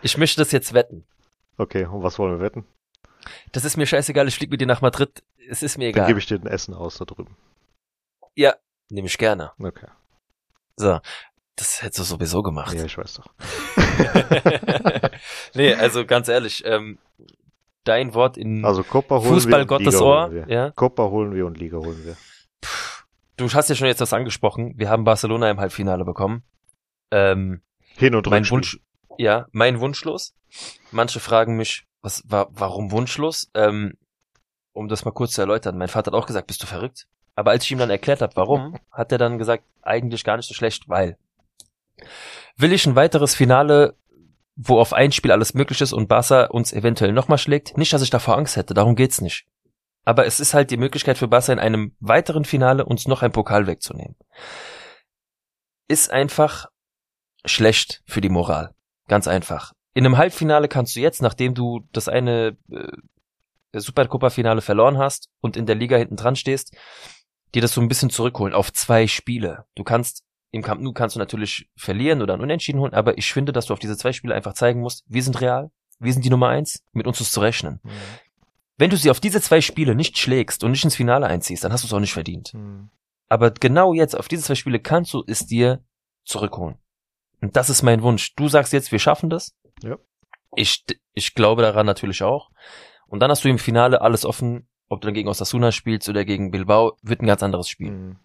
Ich 0.01 0.17
möchte 0.17 0.39
das 0.41 0.51
jetzt 0.51 0.73
wetten. 0.73 1.05
Okay, 1.57 1.85
und 1.85 2.03
was 2.03 2.19
wollen 2.19 2.39
wir 2.39 2.39
wetten? 2.39 2.65
Das 3.51 3.65
ist 3.65 3.77
mir 3.77 3.85
scheißegal, 3.85 4.27
ich 4.27 4.35
fliege 4.35 4.51
mit 4.51 4.61
dir 4.61 4.67
nach 4.67 4.81
Madrid. 4.81 5.23
Es 5.49 5.63
ist 5.63 5.77
mir 5.77 5.87
egal. 5.87 6.01
Dann 6.01 6.07
gebe 6.07 6.19
ich 6.19 6.25
dir 6.25 6.39
ein 6.39 6.47
Essen 6.47 6.73
aus 6.73 6.97
da 6.97 7.05
drüben. 7.05 7.35
Ja, 8.35 8.55
nehme 8.89 9.07
ich 9.07 9.17
gerne. 9.17 9.51
Okay. 9.59 9.87
So, 10.75 10.99
das 11.55 11.81
hättest 11.81 11.99
du 11.99 12.03
sowieso 12.03 12.41
gemacht. 12.41 12.73
Ja, 12.73 12.85
ich 12.85 12.97
weiß 12.97 13.15
doch. 13.15 13.27
nee, 15.53 15.73
also 15.73 16.05
ganz 16.05 16.27
ehrlich, 16.27 16.63
ähm, 16.65 16.97
dein 17.83 18.13
Wort 18.13 18.37
in 18.37 18.65
also 18.65 18.83
Copa 18.83 19.19
holen 19.19 19.33
Fußball 19.33 19.65
Gottes 19.65 20.01
Ohr. 20.01 20.31
Ja? 20.47 20.71
Copa 20.71 21.03
holen 21.03 21.33
wir 21.33 21.45
und 21.45 21.57
Liga 21.57 21.77
holen 21.77 22.03
wir. 22.05 22.17
Du 23.37 23.51
hast 23.51 23.69
ja 23.69 23.75
schon 23.75 23.87
jetzt 23.87 24.01
das 24.01 24.13
angesprochen. 24.13 24.73
Wir 24.77 24.89
haben 24.89 25.03
Barcelona 25.03 25.49
im 25.49 25.59
Halbfinale 25.59 26.05
bekommen. 26.05 26.43
Ähm, 27.11 27.61
Hin 27.97 28.15
und 28.15 28.27
mein 28.29 28.49
Wunsch, 28.49 28.79
ja, 29.17 29.47
mein 29.51 29.79
Wunschlos. 29.79 30.35
Manche 30.91 31.19
fragen 31.19 31.55
mich, 31.55 31.85
was, 32.01 32.23
wa 32.25 32.47
warum 32.51 32.91
wunschlos? 32.91 33.49
Ähm, 33.53 33.93
um 34.71 34.87
das 34.87 35.05
mal 35.05 35.11
kurz 35.11 35.33
zu 35.33 35.41
erläutern. 35.41 35.77
Mein 35.77 35.87
Vater 35.87 36.11
hat 36.11 36.17
auch 36.17 36.25
gesagt, 36.25 36.47
bist 36.47 36.63
du 36.63 36.67
verrückt? 36.67 37.07
Aber 37.35 37.51
als 37.51 37.63
ich 37.63 37.71
ihm 37.71 37.79
dann 37.79 37.89
erklärt 37.89 38.21
habe, 38.21 38.35
warum, 38.35 38.77
hat 38.91 39.11
er 39.11 39.17
dann 39.17 39.37
gesagt, 39.37 39.63
eigentlich 39.81 40.23
gar 40.23 40.37
nicht 40.37 40.47
so 40.47 40.53
schlecht, 40.53 40.89
weil 40.89 41.17
Will 42.57 42.73
ich 42.73 42.85
ein 42.85 42.95
weiteres 42.95 43.35
Finale, 43.35 43.97
wo 44.55 44.79
auf 44.79 44.93
ein 44.93 45.11
Spiel 45.11 45.31
alles 45.31 45.53
möglich 45.53 45.81
ist 45.81 45.93
und 45.93 46.07
Barca 46.07 46.45
uns 46.45 46.73
eventuell 46.73 47.11
nochmal 47.11 47.37
schlägt? 47.37 47.77
Nicht, 47.77 47.93
dass 47.93 48.01
ich 48.01 48.09
davor 48.09 48.37
Angst 48.37 48.55
hätte, 48.55 48.73
darum 48.73 48.95
geht's 48.95 49.21
nicht. 49.21 49.45
Aber 50.05 50.25
es 50.25 50.39
ist 50.39 50.53
halt 50.53 50.69
die 50.71 50.77
Möglichkeit 50.77 51.17
für 51.17 51.27
Barca 51.27 51.53
in 51.53 51.59
einem 51.59 51.95
weiteren 51.99 52.45
Finale 52.45 52.85
uns 52.85 53.07
noch 53.07 53.21
ein 53.21 53.31
Pokal 53.31 53.67
wegzunehmen. 53.67 54.15
Ist 55.87 56.11
einfach 56.11 56.67
schlecht 57.45 58.03
für 58.05 58.21
die 58.21 58.29
Moral. 58.29 58.73
Ganz 59.07 59.27
einfach. 59.27 59.73
In 59.93 60.05
einem 60.05 60.17
Halbfinale 60.17 60.67
kannst 60.67 60.95
du 60.95 60.99
jetzt, 60.99 61.21
nachdem 61.21 61.53
du 61.53 61.87
das 61.91 62.07
eine 62.07 62.57
äh, 62.71 63.79
Supercopa-Finale 63.79 64.61
verloren 64.61 64.97
hast 64.97 65.29
und 65.41 65.57
in 65.57 65.65
der 65.65 65.75
Liga 65.75 65.97
hinten 65.97 66.15
dran 66.15 66.35
stehst, 66.35 66.75
dir 67.53 67.61
das 67.61 67.73
so 67.73 67.81
ein 67.81 67.87
bisschen 67.87 68.09
zurückholen 68.09 68.53
auf 68.53 68.73
zwei 68.73 69.07
Spiele. 69.07 69.65
Du 69.75 69.83
kannst 69.83 70.23
im 70.53 70.61
Camp 70.61 70.81
Nou 70.81 70.93
kannst 70.93 71.15
du 71.15 71.19
natürlich 71.19 71.67
verlieren 71.75 72.21
oder 72.21 72.35
ein 72.35 72.41
Unentschieden 72.41 72.79
holen, 72.79 72.93
aber 72.93 73.17
ich 73.17 73.33
finde, 73.33 73.51
dass 73.51 73.65
du 73.65 73.73
auf 73.73 73.79
diese 73.79 73.97
zwei 73.97 74.13
Spiele 74.13 74.35
einfach 74.35 74.53
zeigen 74.53 74.81
musst, 74.81 75.03
wir 75.07 75.23
sind 75.23 75.41
real, 75.41 75.71
wir 75.99 76.13
sind 76.13 76.23
die 76.23 76.29
Nummer 76.29 76.49
eins, 76.49 76.83
mit 76.91 77.07
uns 77.07 77.19
ist 77.19 77.33
zu 77.33 77.41
rechnen. 77.41 77.79
Mhm. 77.83 77.89
Wenn 78.77 78.91
du 78.91 78.97
sie 78.97 79.09
auf 79.09 79.19
diese 79.19 79.41
zwei 79.41 79.61
Spiele 79.61 79.95
nicht 79.95 80.17
schlägst 80.17 80.63
und 80.63 80.69
nicht 80.69 80.83
ins 80.83 80.95
Finale 80.95 81.25
einziehst, 81.25 81.63
dann 81.63 81.73
hast 81.73 81.83
du 81.83 81.87
es 81.87 81.93
auch 81.93 81.99
nicht 81.99 82.13
verdient. 82.13 82.53
Mhm. 82.53 82.89
Aber 83.29 83.49
genau 83.49 83.93
jetzt, 83.93 84.15
auf 84.15 84.27
diese 84.27 84.43
zwei 84.43 84.53
Spiele 84.53 84.79
kannst 84.79 85.13
du 85.15 85.23
es 85.25 85.47
dir 85.47 85.83
zurückholen. 86.23 86.77
Und 87.41 87.55
das 87.55 87.71
ist 87.71 87.81
mein 87.81 88.03
Wunsch. 88.03 88.35
Du 88.35 88.47
sagst 88.47 88.73
jetzt, 88.73 88.91
wir 88.91 88.99
schaffen 88.99 89.31
das. 89.31 89.55
Ja. 89.81 89.97
Ich, 90.55 90.85
ich 91.13 91.33
glaube 91.33 91.63
daran 91.63 91.87
natürlich 91.87 92.21
auch. 92.21 92.51
Und 93.07 93.21
dann 93.21 93.31
hast 93.31 93.43
du 93.43 93.49
im 93.49 93.57
Finale 93.57 94.01
alles 94.01 94.23
offen, 94.23 94.67
ob 94.87 95.01
du 95.01 95.07
dann 95.07 95.15
gegen 95.15 95.29
Osasuna 95.29 95.71
spielst 95.71 96.07
oder 96.09 96.25
gegen 96.25 96.51
Bilbao, 96.51 96.95
wird 97.01 97.23
ein 97.23 97.27
ganz 97.27 97.41
anderes 97.41 97.67
Spiel. 97.67 97.91
Mhm 97.91 98.19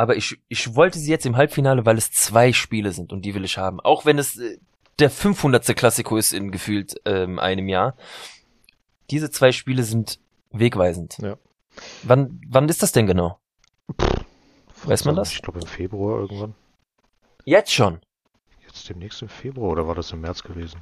aber 0.00 0.16
ich, 0.16 0.40
ich 0.48 0.74
wollte 0.74 0.98
sie 0.98 1.10
jetzt 1.10 1.26
im 1.26 1.36
Halbfinale, 1.36 1.84
weil 1.84 1.98
es 1.98 2.10
zwei 2.10 2.54
Spiele 2.54 2.90
sind 2.90 3.12
und 3.12 3.26
die 3.26 3.34
will 3.34 3.44
ich 3.44 3.58
haben. 3.58 3.80
Auch 3.80 4.06
wenn 4.06 4.18
es 4.18 4.38
äh, 4.38 4.56
der 4.98 5.10
500. 5.10 5.76
Klassiko 5.76 6.16
ist 6.16 6.32
in 6.32 6.50
gefühlt 6.50 6.94
ähm, 7.04 7.38
einem 7.38 7.68
Jahr. 7.68 7.94
Diese 9.10 9.30
zwei 9.30 9.52
Spiele 9.52 9.82
sind 9.82 10.18
wegweisend. 10.52 11.18
Ja. 11.18 11.36
Wann, 12.02 12.40
wann 12.48 12.70
ist 12.70 12.82
das 12.82 12.92
denn 12.92 13.06
genau? 13.06 13.40
Pff, 13.92 14.24
Weiß 14.84 15.04
man 15.04 15.16
das? 15.16 15.32
Ich 15.32 15.42
glaube 15.42 15.60
im 15.60 15.66
Februar 15.66 16.20
irgendwann. 16.20 16.54
Jetzt 17.44 17.74
schon? 17.74 18.00
Jetzt 18.66 18.88
demnächst 18.88 19.20
im 19.20 19.28
Februar 19.28 19.72
oder 19.72 19.86
war 19.86 19.96
das 19.96 20.12
im 20.12 20.22
März 20.22 20.42
gewesen? 20.42 20.80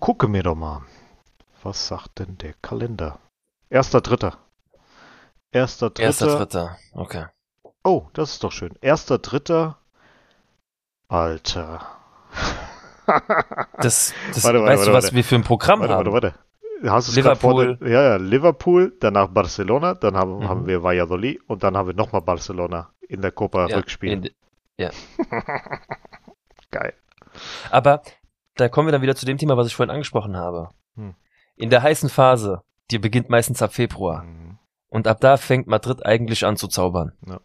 Gucke 0.00 0.26
mir 0.26 0.42
doch 0.42 0.56
mal. 0.56 0.82
Was 1.62 1.86
sagt 1.86 2.18
denn 2.18 2.38
der 2.38 2.54
Kalender? 2.54 3.20
Erster 3.70 4.00
Dritter. 4.00 4.36
Erster, 5.54 5.90
dritter. 5.90 6.02
Erster, 6.02 6.36
dritter. 6.36 6.78
Okay. 6.92 7.26
Oh, 7.84 8.06
das 8.12 8.32
ist 8.32 8.42
doch 8.42 8.50
schön. 8.50 8.74
Erster, 8.80 9.18
dritter. 9.18 9.78
Alter. 11.06 11.86
das, 13.78 14.12
das 14.34 14.42
warte, 14.42 14.58
warte, 14.58 14.62
weißt 14.62 14.78
warte, 14.80 14.90
du, 14.90 14.92
was 14.92 15.14
wir 15.14 15.22
für 15.22 15.36
ein 15.36 15.44
Programm 15.44 15.78
warte, 15.78 15.94
haben? 15.94 16.12
Warte, 16.12 16.34
warte, 16.82 16.90
Hast 16.90 17.14
Liverpool. 17.14 17.76
Vor, 17.78 17.86
ja, 17.86 18.02
ja, 18.02 18.16
Liverpool, 18.16 18.96
danach 18.98 19.28
Barcelona, 19.28 19.94
dann 19.94 20.16
haben, 20.16 20.38
mhm. 20.38 20.48
haben 20.48 20.66
wir 20.66 20.82
Valladolid 20.82 21.40
und 21.46 21.62
dann 21.62 21.76
haben 21.76 21.86
wir 21.86 21.94
nochmal 21.94 22.22
Barcelona 22.22 22.90
in 23.08 23.22
der 23.22 23.30
Copa 23.30 23.68
ja, 23.68 23.76
Rückspiel. 23.76 24.34
Ja. 24.76 24.90
Geil. 26.72 26.94
Aber 27.70 28.02
da 28.56 28.68
kommen 28.68 28.88
wir 28.88 28.92
dann 28.92 29.02
wieder 29.02 29.14
zu 29.14 29.24
dem 29.24 29.38
Thema, 29.38 29.56
was 29.56 29.68
ich 29.68 29.76
vorhin 29.76 29.92
angesprochen 29.92 30.36
habe. 30.36 30.70
Hm. 30.96 31.14
In 31.54 31.70
der 31.70 31.82
heißen 31.82 32.08
Phase, 32.08 32.62
die 32.90 32.98
beginnt 32.98 33.30
meistens 33.30 33.62
ab 33.62 33.72
Februar. 33.72 34.22
Hm. 34.22 34.43
Und 34.94 35.08
ab 35.08 35.20
da 35.20 35.36
fängt 35.36 35.66
Madrid 35.66 36.06
eigentlich 36.06 36.46
an 36.46 36.56
zu 36.56 36.68
zaubern. 36.68 37.14
Ja. 37.26 37.40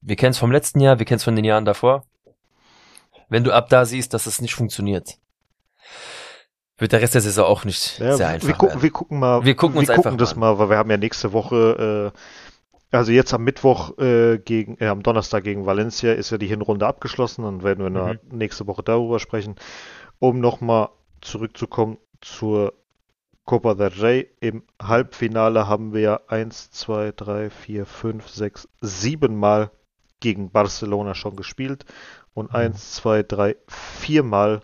Wir 0.00 0.16
kennen 0.16 0.32
es 0.32 0.38
vom 0.38 0.50
letzten 0.50 0.80
Jahr, 0.80 0.98
wir 0.98 1.06
kennen 1.06 1.18
es 1.18 1.22
von 1.22 1.36
den 1.36 1.44
Jahren 1.44 1.64
davor. 1.64 2.04
Wenn 3.28 3.44
du 3.44 3.52
ab 3.52 3.68
da 3.68 3.84
siehst, 3.84 4.14
dass 4.14 4.26
es 4.26 4.40
nicht 4.40 4.56
funktioniert, 4.56 5.16
wird 6.78 6.90
der 6.90 7.00
Rest 7.00 7.14
der 7.14 7.20
Saison 7.20 7.44
auch 7.46 7.64
nicht 7.64 8.00
ja, 8.00 8.16
sehr 8.16 8.26
einfach. 8.26 8.48
Wir 8.48 8.54
gucken, 8.56 8.82
wir 8.82 8.90
gucken 8.90 9.20
mal. 9.20 9.44
Wir 9.44 9.54
gucken 9.54 9.78
uns 9.78 9.86
wir 9.86 9.94
gucken 9.94 10.18
das 10.18 10.34
mal, 10.34 10.58
weil 10.58 10.70
wir 10.70 10.76
haben 10.76 10.90
ja 10.90 10.96
nächste 10.96 11.32
Woche, 11.32 12.12
äh, 12.12 12.96
also 12.96 13.12
jetzt 13.12 13.32
am 13.32 13.44
Mittwoch 13.44 13.96
äh, 13.98 14.38
gegen, 14.38 14.76
äh, 14.80 14.88
am 14.88 15.04
Donnerstag 15.04 15.44
gegen 15.44 15.64
Valencia 15.64 16.12
ist 16.12 16.30
ja 16.30 16.38
die 16.38 16.48
Hinrunde 16.48 16.88
abgeschlossen. 16.88 17.44
Dann 17.44 17.62
werden 17.62 17.94
wir 17.94 18.14
mhm. 18.14 18.36
nächste 18.36 18.66
Woche 18.66 18.82
darüber 18.82 19.20
sprechen, 19.20 19.54
um 20.18 20.40
nochmal 20.40 20.88
zurückzukommen 21.20 21.98
zur 22.20 22.74
Copa 23.44 23.74
del 23.74 23.88
Rey. 23.88 24.30
Im 24.40 24.62
Halbfinale 24.80 25.66
haben 25.68 25.92
wir 25.92 26.22
eins, 26.28 26.70
zwei, 26.70 27.12
drei, 27.12 27.50
vier, 27.50 27.86
fünf, 27.86 28.28
sechs, 28.28 28.68
sieben 28.80 29.36
Mal 29.36 29.70
gegen 30.20 30.50
Barcelona 30.50 31.14
schon 31.14 31.36
gespielt 31.36 31.84
und 32.34 32.50
mhm. 32.50 32.56
eins, 32.56 32.92
zwei, 32.92 33.22
drei, 33.22 33.56
vier 33.66 34.22
Mal 34.22 34.62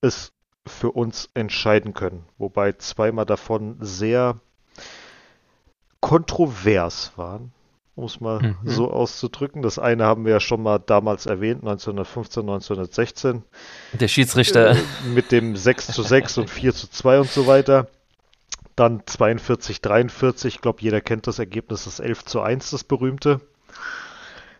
es 0.00 0.32
für 0.66 0.90
uns 0.92 1.28
entscheiden 1.34 1.94
können. 1.94 2.24
Wobei 2.38 2.72
zweimal 2.72 3.26
davon 3.26 3.76
sehr 3.80 4.40
kontrovers 6.00 7.12
waren, 7.16 7.52
um 7.94 8.04
es 8.04 8.20
mal 8.20 8.40
mhm. 8.40 8.56
so 8.64 8.90
auszudrücken. 8.90 9.62
Das 9.62 9.78
eine 9.78 10.04
haben 10.04 10.24
wir 10.24 10.32
ja 10.32 10.40
schon 10.40 10.62
mal 10.62 10.78
damals 10.78 11.26
erwähnt, 11.26 11.62
1915, 11.62 12.42
1916. 12.42 13.42
Der 13.92 14.08
Schiedsrichter. 14.08 14.70
Äh, 14.70 14.76
mit 15.12 15.32
dem 15.32 15.56
6 15.56 15.88
zu 15.88 16.02
6 16.02 16.38
und 16.38 16.50
4 16.50 16.74
zu 16.74 16.90
2 16.90 17.20
und 17.20 17.30
so 17.30 17.46
weiter. 17.46 17.88
Dann 18.76 19.02
42, 19.04 19.80
43. 19.80 20.54
Ich 20.54 20.60
glaube, 20.60 20.80
jeder 20.80 21.00
kennt 21.00 21.26
das 21.26 21.38
Ergebnis, 21.38 21.84
das 21.84 22.00
11 22.00 22.24
zu 22.24 22.40
1, 22.40 22.70
das 22.70 22.84
berühmte. 22.84 23.40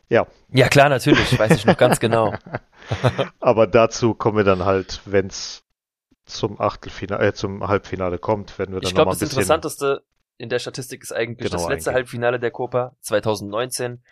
Ja. 0.08 0.26
Ja, 0.52 0.68
klar, 0.68 0.88
natürlich. 0.88 1.38
Weiß 1.38 1.52
ich 1.52 1.64
noch 1.64 1.76
ganz 1.76 2.00
genau. 2.00 2.34
Aber 3.40 3.66
dazu 3.66 4.14
kommen 4.14 4.36
wir 4.36 4.44
dann 4.44 4.64
halt, 4.64 5.00
wenn 5.04 5.28
es 5.28 5.62
zum 6.26 6.60
Achtelfinale, 6.60 7.28
äh, 7.28 7.32
zum 7.32 7.66
Halbfinale 7.66 8.18
kommt, 8.18 8.58
werden 8.58 8.74
wir 8.74 8.80
dann 8.80 8.80
bisschen... 8.80 8.88
Ich 8.88 8.94
glaube, 8.94 9.10
das 9.12 9.22
Interessanteste 9.22 10.02
in 10.40 10.48
der 10.48 10.58
Statistik 10.58 11.02
ist 11.02 11.12
eigentlich 11.12 11.50
genau 11.50 11.62
das 11.62 11.68
letzte 11.68 11.90
eingehen. 11.90 12.04
Halbfinale 12.04 12.40
der 12.40 12.50
Copa 12.50 12.96
2019. 13.00 14.02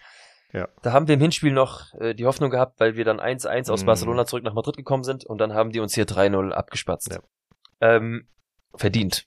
Ja. 0.53 0.69
Da 0.83 0.93
haben 0.93 1.09
wir 1.09 1.15
im 1.15 1.21
Hinspiel 1.21 1.53
noch 1.53 1.93
äh, 1.95 2.15
die 2.15 2.27
Hoffnung 2.27 2.51
gehabt, 2.51 2.81
weil 2.81 2.97
wir 2.97 3.05
dann 3.05 3.21
1-1 3.21 3.71
aus 3.71 3.83
mm. 3.83 3.87
Barcelona 3.87 4.27
zurück 4.27 4.45
nach 4.45 4.55
Madrid 4.55 4.77
gekommen 4.77 5.05
sind 5.05 5.25
und 5.25 5.39
dann 5.39 5.53
haben 5.53 5.73
die 5.73 5.81
uns 5.81 5.95
hier 5.95 6.07
3-0 6.07 6.53
abgespatzt. 6.53 7.13
Ja. 7.13 7.21
Ähm, 7.81 8.29
verdient, 8.75 9.27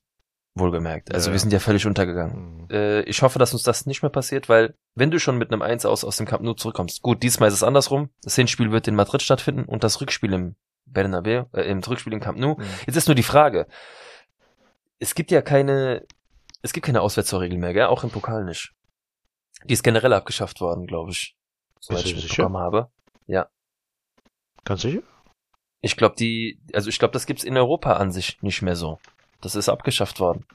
wohlgemerkt. 0.56 1.14
Also 1.14 1.30
ja. 1.30 1.34
wir 1.34 1.39
sind 1.39 1.54
ja 1.54 1.60
völlig 1.60 1.86
untergegangen. 1.86 2.62
Mhm. 2.62 2.68
Äh, 2.72 3.02
ich 3.02 3.22
hoffe, 3.22 3.39
dass 3.39 3.54
uns 3.54 3.64
das 3.64 3.86
nicht 3.86 4.02
mehr 4.02 4.10
passiert, 4.10 4.49
weil 4.49 4.76
wenn 4.95 5.12
du 5.12 5.20
schon 5.20 5.38
mit 5.38 5.52
einem 5.52 5.62
1 5.62 5.86
aus 5.86 6.04
aus 6.04 6.18
dem 6.18 6.26
Camp 6.26 6.43
Nou 6.43 6.54
zurückkommst, 6.54 7.02
gut, 7.02 7.22
diesmal 7.24 7.49
ist 7.49 7.56
es 7.56 7.64
andersrum. 7.64 8.10
Das 8.24 8.36
Hinspiel 8.36 8.72
wird 8.72 8.88
in 8.88 8.95
Madrid 8.95 9.22
stattfinden 9.22 9.66
und 9.66 9.84
das 9.84 10.02
Rückspiel 10.02 10.34
im 10.34 10.56
Bernabeu, 10.86 11.45
äh, 11.54 11.64
im 11.64 11.80
Rückspiel 11.80 12.14
im 12.14 12.20
Camp 12.20 12.38
Nou. 12.39 12.56
Mhm. 12.56 12.64
Jetzt 12.88 12.95
ist 12.95 13.08
nur 13.08 13.16
die 13.16 13.24
Frage, 13.24 13.68
es 14.97 15.16
gibt 15.16 15.32
ja 15.32 15.41
keine, 15.41 16.06
es 16.62 16.74
gibt 16.74 16.86
keine 16.86 17.01
Auswärtstorregel 17.01 17.57
mehr, 17.57 17.74
gell? 17.74 17.88
auch 17.88 18.03
im 18.03 18.12
Pokal 18.12 18.45
nicht. 18.45 18.74
Die 19.66 19.74
ist 19.74 19.84
generell 19.84 20.14
abgeschafft 20.14 20.62
worden, 20.62 20.88
glaube 20.88 21.12
ich. 21.12 21.36
Soweit 21.80 22.05
ich 22.05 22.16
mitbekommen 22.16 22.57
habe. 22.57 22.91
Ja. 23.28 23.49
Ganz 24.64 24.82
sicher? 24.82 25.01
Ich 25.82 25.97
glaube, 25.97 26.16
die, 26.16 26.62
also 26.74 26.89
ich 26.89 26.99
glaube, 26.99 27.14
das 27.14 27.26
gibt's 27.26 27.43
in 27.43 27.57
Europa 27.57 27.93
an 27.93 28.12
sich 28.12 28.41
nicht 28.41 28.62
mehr 28.62 28.76
so. 28.76 28.99
Das 29.41 29.55
ist 29.55 29.70
abgeschafft 29.70 30.20
worden. 30.20 30.45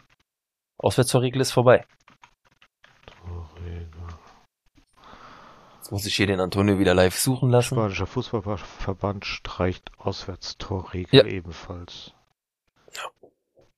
Auswärtstorregel 0.78 1.40
ist 1.40 1.52
vorbei. 1.52 1.84
Jetzt 5.86 5.92
muss 5.92 6.06
ich 6.06 6.16
hier 6.16 6.26
den 6.26 6.40
Antonio 6.40 6.80
wieder 6.80 6.94
live 6.94 7.16
suchen 7.16 7.48
lassen. 7.48 7.76
Spanischer 7.76 8.08
Fußballverband 8.08 9.24
streicht 9.24 9.92
Auswärtstorregel 9.98 11.14
ja. 11.20 11.24
ebenfalls. 11.24 12.12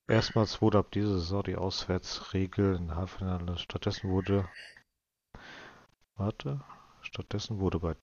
Erstmals 0.09 0.61
wurde 0.61 0.79
ab 0.79 0.91
dieser 0.91 1.13
Saison 1.19 1.43
die 1.43 1.55
Auswärtsregel 1.55 2.75
in 2.75 2.95
Halbfinale. 2.95 3.57
Stattdessen 3.57 4.09
wurde. 4.09 4.49
Warte. 6.15 6.61
Stattdessen 7.01 7.59
wurde 7.59 7.79
bei 7.79 7.95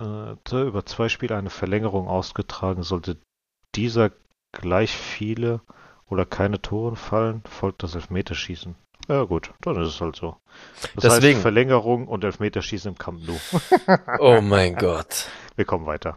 äh, 0.00 0.62
über 0.62 0.84
zwei 0.84 1.08
Spiele 1.08 1.36
eine 1.36 1.50
Verlängerung 1.50 2.08
ausgetragen. 2.08 2.82
Sollte 2.82 3.18
dieser 3.74 4.10
gleich 4.52 4.90
viele 4.90 5.60
oder 6.06 6.26
keine 6.26 6.60
Tore 6.60 6.96
fallen, 6.96 7.42
folgt 7.48 7.82
das 7.82 7.94
Elfmeterschießen. 7.94 8.74
Ja 9.08 9.24
gut, 9.24 9.52
dann 9.60 9.80
ist 9.80 9.88
es 9.88 10.00
halt 10.00 10.16
so. 10.16 10.36
Das 10.94 11.04
Deswegen. 11.04 11.34
heißt 11.34 11.42
Verlängerung 11.42 12.08
und 12.08 12.24
Elfmeterschießen 12.24 12.92
im 12.92 12.98
Camp 12.98 13.20
Nou. 13.26 13.38
oh 14.18 14.40
mein 14.40 14.76
Gott. 14.76 15.28
Wir 15.56 15.64
kommen 15.64 15.86
weiter. 15.86 16.16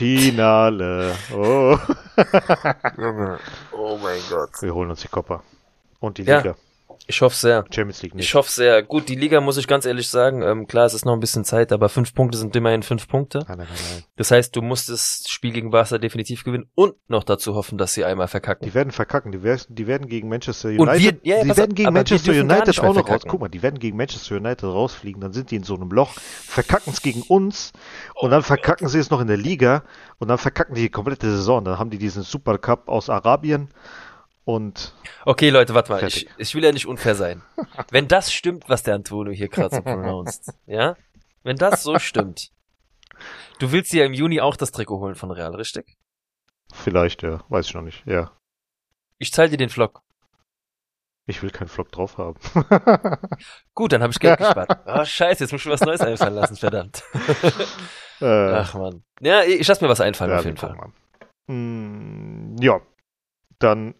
Finale. 0.00 1.14
Oh. 1.34 1.76
oh 3.76 3.98
mein 4.02 4.20
Gott. 4.30 4.50
Wir 4.62 4.74
holen 4.74 4.88
uns 4.88 5.02
die 5.02 5.08
Kopper. 5.08 5.42
Und 5.98 6.16
die 6.16 6.22
Liga. 6.22 6.54
Ich 7.06 7.22
hoffe 7.22 7.36
sehr. 7.36 7.64
Champions 7.70 8.02
League 8.02 8.14
nicht. 8.14 8.26
Ich 8.26 8.34
hoffe 8.34 8.50
sehr. 8.50 8.82
Gut, 8.82 9.08
die 9.08 9.14
Liga 9.14 9.40
muss 9.40 9.56
ich 9.56 9.66
ganz 9.66 9.84
ehrlich 9.84 10.08
sagen, 10.08 10.42
ähm, 10.42 10.66
klar, 10.66 10.86
es 10.86 10.94
ist 10.94 11.04
noch 11.04 11.14
ein 11.14 11.20
bisschen 11.20 11.44
Zeit, 11.44 11.72
aber 11.72 11.88
fünf 11.88 12.14
Punkte 12.14 12.38
sind 12.38 12.54
immerhin 12.54 12.82
fünf 12.82 13.08
Punkte. 13.08 13.44
Nein, 13.48 13.58
nein, 13.58 13.68
nein. 13.68 14.04
Das 14.16 14.30
heißt, 14.30 14.54
du 14.54 14.62
musst 14.62 14.88
das 14.88 15.24
Spiel 15.28 15.52
gegen 15.52 15.70
Barca 15.70 15.98
definitiv 15.98 16.44
gewinnen 16.44 16.70
und 16.74 16.94
noch 17.08 17.24
dazu 17.24 17.54
hoffen, 17.54 17.78
dass 17.78 17.94
sie 17.94 18.04
einmal 18.04 18.28
verkacken. 18.28 18.66
Die 18.66 18.74
werden 18.74 18.92
verkacken. 18.92 19.32
Die, 19.32 19.42
werden, 19.42 19.62
die 19.68 19.86
werden 19.86 20.08
gegen 20.08 20.28
Manchester 20.28 20.68
United. 20.68 21.24
Wir, 21.24 21.36
ja, 21.36 21.42
die 21.42 21.56
werden 21.56 21.74
gegen 21.74 21.92
Manchester 21.92 22.32
United 22.32 22.78
auch 22.80 22.94
noch 22.94 23.08
raus. 23.08 23.22
Guck 23.26 23.40
mal, 23.40 23.48
die 23.48 23.62
werden 23.62 23.78
gegen 23.78 23.96
Manchester 23.96 24.36
United 24.36 24.64
rausfliegen. 24.64 25.20
Dann 25.20 25.32
sind 25.32 25.50
die 25.50 25.56
in 25.56 25.64
so 25.64 25.74
einem 25.74 25.90
Loch, 25.90 26.12
verkacken 26.14 26.92
es 26.92 27.02
gegen 27.02 27.22
uns 27.22 27.72
und 28.14 28.30
dann 28.30 28.42
verkacken 28.42 28.88
sie 28.88 28.98
es 28.98 29.10
noch 29.10 29.20
in 29.20 29.26
der 29.26 29.36
Liga 29.36 29.84
und 30.18 30.28
dann 30.28 30.38
verkacken 30.38 30.74
die 30.74 30.82
die 30.82 30.90
komplette 30.90 31.30
Saison. 31.30 31.64
Dann 31.64 31.78
haben 31.78 31.90
die 31.90 31.98
diesen 31.98 32.22
Supercup 32.22 32.88
aus 32.88 33.08
Arabien 33.10 33.68
und 34.44 34.94
okay, 35.24 35.50
Leute, 35.50 35.74
warte 35.74 35.92
mal. 35.92 36.02
Ich, 36.04 36.28
ich, 36.38 36.54
will 36.54 36.64
ja 36.64 36.72
nicht 36.72 36.86
unfair 36.86 37.14
sein. 37.14 37.42
Wenn 37.90 38.08
das 38.08 38.32
stimmt, 38.32 38.68
was 38.68 38.82
der 38.82 38.94
Antonio 38.94 39.32
hier 39.32 39.48
gerade 39.48 39.76
so 39.76 39.82
pronounced, 39.82 40.54
ja? 40.66 40.96
Wenn 41.42 41.56
das 41.56 41.82
so 41.82 41.98
stimmt. 41.98 42.52
Du 43.58 43.72
willst 43.72 43.92
dir 43.92 44.00
ja 44.00 44.06
im 44.06 44.14
Juni 44.14 44.40
auch 44.40 44.56
das 44.56 44.72
Trikot 44.72 44.98
holen 44.98 45.14
von 45.14 45.30
Real, 45.30 45.54
richtig? 45.54 45.96
Vielleicht, 46.72 47.22
ja. 47.22 47.44
Weiß 47.48 47.66
ich 47.66 47.74
noch 47.74 47.82
nicht. 47.82 48.06
Ja. 48.06 48.32
Ich 49.18 49.32
zahle 49.32 49.50
dir 49.50 49.56
den 49.56 49.68
Vlog. 49.68 50.02
Ich 51.26 51.42
will 51.42 51.50
keinen 51.50 51.68
Vlog 51.68 51.92
drauf 51.92 52.18
haben. 52.18 52.38
Gut, 53.74 53.92
dann 53.92 54.02
habe 54.02 54.12
ich 54.12 54.18
Geld 54.18 54.38
gespart. 54.38 54.80
Oh, 54.86 55.04
scheiße, 55.04 55.44
jetzt 55.44 55.52
muss 55.52 55.60
ich 55.60 55.66
mir 55.66 55.72
was 55.72 55.80
Neues 55.82 56.00
einfallen 56.00 56.34
lassen, 56.34 56.56
verdammt. 56.56 57.02
Äh, 58.20 58.52
Ach 58.52 58.74
man. 58.74 59.02
Ja, 59.20 59.42
ich 59.44 59.66
lasse 59.66 59.84
mir 59.84 59.90
was 59.90 60.00
einfallen, 60.00 60.32
ja, 60.32 60.38
auf 60.38 60.44
jeden 60.44 60.56
Fall. 60.56 60.76
Hm, 61.48 62.56
ja, 62.60 62.80
dann 63.58 63.94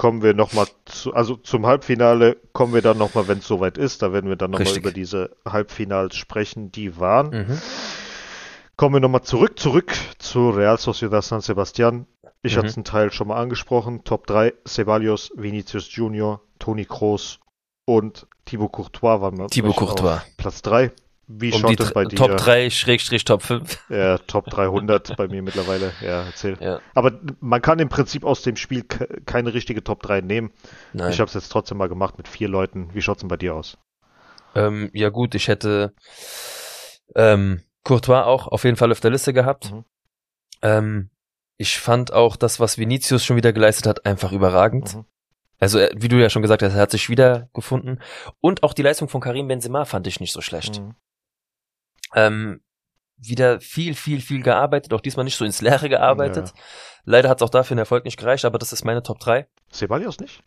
kommen 0.00 0.22
wir 0.22 0.32
nochmal 0.32 0.66
zu, 0.86 1.12
also 1.12 1.36
zum 1.36 1.66
Halbfinale 1.66 2.38
kommen 2.54 2.72
wir 2.72 2.80
dann 2.80 2.96
nochmal, 2.96 3.28
wenn 3.28 3.40
es 3.40 3.46
soweit 3.46 3.76
ist. 3.76 4.00
Da 4.00 4.14
werden 4.14 4.30
wir 4.30 4.36
dann 4.36 4.50
nochmal 4.50 4.74
über 4.74 4.92
diese 4.92 5.36
Halbfinals 5.46 6.16
sprechen, 6.16 6.72
die 6.72 6.98
waren. 6.98 7.28
Mhm. 7.28 7.62
Kommen 8.76 8.94
wir 8.94 9.00
nochmal 9.00 9.24
zurück, 9.24 9.58
zurück 9.58 9.94
zu 10.16 10.48
Real 10.48 10.78
Sociedad 10.78 11.22
San 11.22 11.42
Sebastian. 11.42 12.06
Ich 12.40 12.54
mhm. 12.54 12.60
hatte 12.60 12.68
es 12.68 12.76
einen 12.78 12.84
Teil 12.84 13.12
schon 13.12 13.28
mal 13.28 13.36
angesprochen. 13.36 14.02
Top 14.04 14.26
3, 14.26 14.54
Ceballos, 14.66 15.32
Vinicius 15.36 15.94
Junior, 15.94 16.40
Toni 16.58 16.86
Kroos 16.86 17.38
und 17.84 18.26
Thibaut 18.46 18.72
Courtois 18.72 19.20
waren 19.20 19.48
Thibaut 19.48 19.76
Courtois. 19.76 20.22
Platz 20.38 20.62
3. 20.62 20.92
Wie 21.32 21.52
um 21.52 21.60
schaut 21.60 21.78
es 21.78 21.92
bei 21.92 22.04
dir? 22.04 22.16
Top 22.16 22.36
3, 22.36 22.70
Schrägstrich 22.70 23.24
Top 23.24 23.42
5. 23.42 23.78
Ja, 23.88 24.18
Top 24.18 24.46
300 24.46 25.16
bei 25.16 25.28
mir 25.28 25.42
mittlerweile. 25.42 25.92
Ja, 26.00 26.24
erzähl. 26.24 26.56
Ja. 26.60 26.80
Aber 26.94 27.20
man 27.38 27.62
kann 27.62 27.78
im 27.78 27.88
Prinzip 27.88 28.24
aus 28.24 28.42
dem 28.42 28.56
Spiel 28.56 28.82
keine 28.82 29.54
richtige 29.54 29.84
Top 29.84 30.02
3 30.02 30.22
nehmen. 30.22 30.52
Nein. 30.92 31.12
Ich 31.12 31.20
habe 31.20 31.28
es 31.28 31.34
jetzt 31.34 31.50
trotzdem 31.50 31.78
mal 31.78 31.88
gemacht 31.88 32.18
mit 32.18 32.26
vier 32.26 32.48
Leuten. 32.48 32.92
Wie 32.94 33.02
schaut 33.02 33.18
es 33.18 33.20
denn 33.20 33.28
bei 33.28 33.36
dir 33.36 33.54
aus? 33.54 33.78
Ähm, 34.56 34.90
ja 34.92 35.10
gut, 35.10 35.36
ich 35.36 35.46
hätte 35.46 35.94
ähm, 37.14 37.62
Courtois 37.84 38.24
auch 38.24 38.48
auf 38.48 38.64
jeden 38.64 38.76
Fall 38.76 38.90
auf 38.90 39.00
der 39.00 39.12
Liste 39.12 39.32
gehabt. 39.32 39.72
Mhm. 39.72 39.84
Ähm, 40.62 41.10
ich 41.58 41.78
fand 41.78 42.12
auch 42.12 42.34
das, 42.34 42.58
was 42.58 42.76
Vinicius 42.76 43.24
schon 43.24 43.36
wieder 43.36 43.52
geleistet 43.52 43.86
hat, 43.86 44.04
einfach 44.04 44.32
überragend. 44.32 44.96
Mhm. 44.96 45.04
Also, 45.60 45.78
wie 45.94 46.08
du 46.08 46.16
ja 46.16 46.30
schon 46.30 46.42
gesagt 46.42 46.62
hast, 46.62 46.74
er 46.74 46.80
hat 46.80 46.90
sich 46.90 47.08
wieder 47.08 47.50
gefunden. 47.52 48.00
Und 48.40 48.64
auch 48.64 48.72
die 48.72 48.82
Leistung 48.82 49.08
von 49.08 49.20
Karim 49.20 49.46
Benzema 49.46 49.84
fand 49.84 50.06
ich 50.08 50.18
nicht 50.18 50.32
so 50.32 50.40
schlecht. 50.40 50.80
Mhm. 50.80 50.94
Ähm, 52.14 52.60
wieder 53.16 53.60
viel, 53.60 53.94
viel, 53.94 54.20
viel 54.20 54.42
gearbeitet, 54.42 54.92
auch 54.92 55.00
diesmal 55.00 55.24
nicht 55.24 55.36
so 55.36 55.44
ins 55.44 55.60
Leere 55.60 55.88
gearbeitet. 55.88 56.48
Ja. 56.48 56.62
Leider 57.04 57.28
hat 57.28 57.38
es 57.38 57.42
auch 57.42 57.50
dafür 57.50 57.74
den 57.74 57.80
Erfolg 57.80 58.04
nicht 58.04 58.18
gereicht, 58.18 58.44
aber 58.44 58.58
das 58.58 58.72
ist 58.72 58.84
meine 58.84 59.02
Top 59.02 59.20
3. 59.20 59.46
Ceballos 59.72 60.18
nicht? 60.20 60.42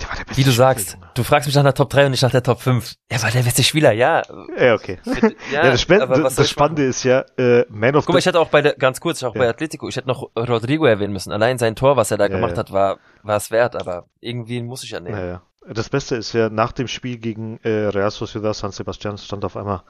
Der 0.00 0.08
war 0.08 0.16
der 0.16 0.24
beste 0.24 0.40
Wie 0.40 0.44
du 0.44 0.50
sagst, 0.50 0.98
du 1.14 1.22
fragst 1.22 1.46
mich 1.46 1.54
nach 1.54 1.62
der 1.62 1.74
Top 1.74 1.88
3 1.88 2.06
und 2.06 2.10
nicht 2.10 2.22
nach 2.22 2.30
der 2.30 2.42
Top 2.42 2.60
5. 2.60 2.96
Ja, 3.10 3.22
weil 3.22 3.30
der 3.30 3.42
beste 3.42 3.62
Spieler, 3.62 3.92
ja. 3.92 4.22
Ja, 4.58 4.74
okay. 4.74 4.98
Ja, 5.50 5.64
ja 5.64 5.70
das, 5.70 5.82
Sp 5.86 5.96
das 5.96 6.50
Spannende 6.50 6.84
ist 6.84 7.04
ja, 7.04 7.24
äh, 7.38 7.64
Man 7.70 7.96
of 7.96 8.04
Guck 8.04 8.14
mal, 8.14 8.18
ich 8.18 8.26
hätte 8.26 8.40
auch 8.40 8.48
bei 8.48 8.62
der, 8.62 8.74
ganz 8.74 9.00
kurz, 9.00 9.22
auch 9.22 9.34
ja. 9.34 9.40
bei 9.40 9.48
Atletico, 9.48 9.88
ich 9.88 9.96
hätte 9.96 10.08
noch 10.08 10.30
Rodrigo 10.36 10.84
erwähnen 10.86 11.12
müssen. 11.12 11.32
Allein 11.32 11.58
sein 11.58 11.76
Tor, 11.76 11.96
was 11.96 12.10
er 12.10 12.18
da 12.18 12.24
ja, 12.24 12.30
gemacht 12.30 12.58
hat, 12.58 12.72
war, 12.72 12.98
war 13.22 13.36
es 13.36 13.50
wert, 13.50 13.76
aber 13.76 14.06
irgendwie 14.20 14.60
muss 14.62 14.82
ich 14.84 14.90
ja 14.90 15.00
nehmen. 15.00 15.40
Das 15.68 15.88
Beste 15.88 16.16
ist 16.16 16.32
ja, 16.32 16.48
nach 16.48 16.72
dem 16.72 16.88
Spiel 16.88 17.18
gegen 17.18 17.58
äh, 17.58 17.88
Real 17.88 18.10
Sociedad 18.10 18.54
San 18.54 18.72
Sebastian 18.72 19.18
stand 19.18 19.44
auf 19.44 19.56
einmal 19.56 19.82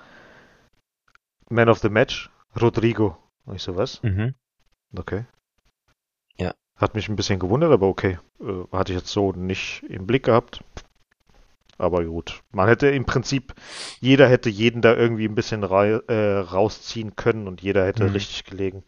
Man 1.50 1.68
of 1.68 1.78
the 1.78 1.90
Match, 1.90 2.30
Rodrigo. 2.60 3.16
Und 3.44 3.56
ich 3.56 3.62
so, 3.62 3.76
was? 3.76 4.02
Mhm. 4.02 4.34
Okay. 4.96 5.26
Ja. 6.36 6.54
Hat 6.76 6.94
mich 6.94 7.08
ein 7.08 7.16
bisschen 7.16 7.38
gewundert, 7.38 7.72
aber 7.72 7.86
okay. 7.86 8.18
Äh, 8.40 8.64
hatte 8.72 8.92
ich 8.92 8.98
jetzt 8.98 9.12
so 9.12 9.32
nicht 9.32 9.82
im 9.88 10.06
Blick 10.06 10.24
gehabt. 10.24 10.62
Aber 11.78 12.04
gut. 12.04 12.42
Man 12.52 12.68
hätte 12.68 12.88
im 12.88 13.04
Prinzip, 13.04 13.54
jeder 14.00 14.28
hätte 14.28 14.48
jeden 14.48 14.80
da 14.80 14.94
irgendwie 14.94 15.26
ein 15.26 15.34
bisschen 15.34 15.62
äh, 15.62 16.38
rausziehen 16.38 17.16
können 17.16 17.46
und 17.46 17.60
jeder 17.60 17.84
hätte 17.84 18.04
mhm. 18.04 18.12
richtig 18.12 18.44
gelegen. 18.44 18.82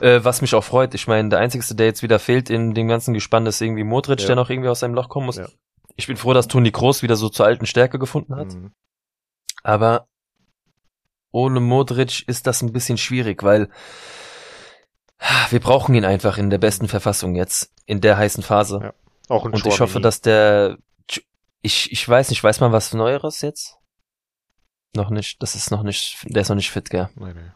Äh, 0.00 0.24
was 0.24 0.40
mich 0.40 0.54
auch 0.56 0.64
freut, 0.64 0.94
ich 0.94 1.06
meine, 1.06 1.28
der 1.28 1.38
Einzige, 1.38 1.64
der 1.76 1.86
jetzt 1.86 2.02
wieder 2.02 2.18
fehlt 2.18 2.50
in 2.50 2.74
dem 2.74 2.88
ganzen 2.88 3.14
Gespann, 3.14 3.46
ist 3.46 3.60
irgendwie 3.60 3.84
Modric, 3.84 4.20
ja. 4.20 4.26
der 4.26 4.36
noch 4.36 4.50
irgendwie 4.50 4.68
aus 4.68 4.80
seinem 4.80 4.94
Loch 4.94 5.08
kommen 5.08 5.26
muss. 5.26 5.36
Ja. 5.36 5.46
Ich 5.96 6.06
bin 6.06 6.16
froh, 6.16 6.34
dass 6.34 6.48
Toni 6.48 6.70
Kroos 6.70 7.02
wieder 7.02 7.16
so 7.16 7.28
zur 7.28 7.46
alten 7.46 7.66
Stärke 7.66 7.98
gefunden 7.98 8.36
hat. 8.36 8.54
Mhm. 8.54 8.72
Aber 9.62 10.08
ohne 11.32 11.60
Modric 11.60 12.26
ist 12.28 12.46
das 12.46 12.62
ein 12.62 12.72
bisschen 12.72 12.98
schwierig, 12.98 13.42
weil 13.42 13.68
wir 15.50 15.60
brauchen 15.60 15.94
ihn 15.94 16.04
einfach 16.04 16.38
in 16.38 16.50
der 16.50 16.58
besten 16.58 16.88
Verfassung 16.88 17.34
jetzt, 17.34 17.72
in 17.86 18.00
der 18.00 18.16
heißen 18.16 18.42
Phase. 18.42 18.80
Ja, 18.82 18.94
auch 19.28 19.46
in 19.46 19.52
Und 19.52 19.66
ich 19.66 19.80
hoffe, 19.80 20.00
dass 20.00 20.20
der, 20.20 20.78
ich, 21.62 21.90
ich 21.90 22.08
weiß 22.08 22.30
nicht, 22.30 22.44
weiß 22.44 22.60
man 22.60 22.72
was 22.72 22.92
Neueres 22.92 23.40
jetzt? 23.40 23.78
Noch 24.94 25.10
nicht, 25.10 25.42
das 25.42 25.54
ist 25.54 25.70
noch 25.70 25.82
nicht, 25.82 26.18
der 26.24 26.42
ist 26.42 26.48
noch 26.48 26.56
nicht 26.56 26.70
fit, 26.70 26.90
gell? 26.90 27.08
Nee, 27.16 27.34
nee. 27.34 27.50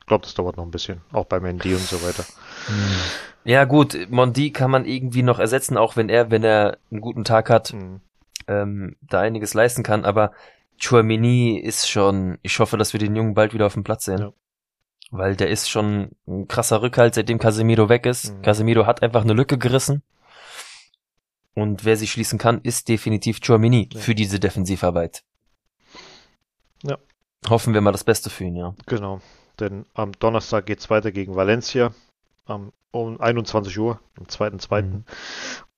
Ich 0.00 0.06
glaube, 0.06 0.24
das 0.24 0.34
dauert 0.34 0.56
noch 0.56 0.64
ein 0.64 0.70
bisschen, 0.70 1.00
auch 1.12 1.24
bei 1.24 1.40
Mendy 1.40 1.74
und 1.74 1.86
so 1.86 2.02
weiter. 2.02 2.24
Hm. 2.66 3.00
Ja, 3.44 3.64
gut, 3.64 3.96
Mondi 4.10 4.50
kann 4.50 4.70
man 4.70 4.86
irgendwie 4.86 5.22
noch 5.22 5.38
ersetzen, 5.38 5.76
auch 5.76 5.96
wenn 5.96 6.08
er, 6.08 6.30
wenn 6.30 6.44
er 6.44 6.78
einen 6.90 7.00
guten 7.00 7.24
Tag 7.24 7.50
hat, 7.50 7.72
mhm. 7.74 8.00
ähm, 8.48 8.96
da 9.02 9.20
einiges 9.20 9.54
leisten 9.54 9.82
kann, 9.82 10.04
aber 10.04 10.32
Chouamini 10.80 11.58
ist 11.58 11.88
schon, 11.88 12.38
ich 12.42 12.58
hoffe, 12.58 12.76
dass 12.76 12.92
wir 12.92 13.00
den 13.00 13.14
Jungen 13.14 13.34
bald 13.34 13.54
wieder 13.54 13.66
auf 13.66 13.74
dem 13.74 13.84
Platz 13.84 14.06
sehen. 14.06 14.18
Ja. 14.18 14.32
Weil 15.10 15.36
der 15.36 15.48
ist 15.48 15.70
schon 15.70 16.10
ein 16.26 16.48
krasser 16.48 16.82
Rückhalt, 16.82 17.14
seitdem 17.14 17.38
Casemiro 17.38 17.88
weg 17.88 18.06
ist. 18.06 18.34
Mhm. 18.34 18.42
Casemiro 18.42 18.86
hat 18.86 19.02
einfach 19.02 19.22
eine 19.22 19.34
Lücke 19.34 19.58
gerissen. 19.58 20.02
Und 21.54 21.84
wer 21.84 21.96
sie 21.96 22.08
schließen 22.08 22.38
kann, 22.38 22.60
ist 22.62 22.88
definitiv 22.88 23.40
Chouamini 23.40 23.88
ja. 23.92 24.00
für 24.00 24.14
diese 24.14 24.40
Defensivarbeit. 24.40 25.22
Ja. 26.82 26.98
Hoffen 27.48 27.74
wir 27.74 27.80
mal 27.80 27.92
das 27.92 28.04
Beste 28.04 28.28
für 28.28 28.44
ihn, 28.44 28.56
ja. 28.56 28.74
Genau. 28.86 29.20
Denn 29.60 29.86
am 29.94 30.12
Donnerstag 30.12 30.66
geht's 30.66 30.90
weiter 30.90 31.12
gegen 31.12 31.36
Valencia. 31.36 31.94
Am, 32.46 32.72
um 32.94 33.20
21 33.20 33.78
Uhr, 33.78 34.00
am 34.18 34.26
2.2. 34.26 34.82
Mhm. 34.82 35.04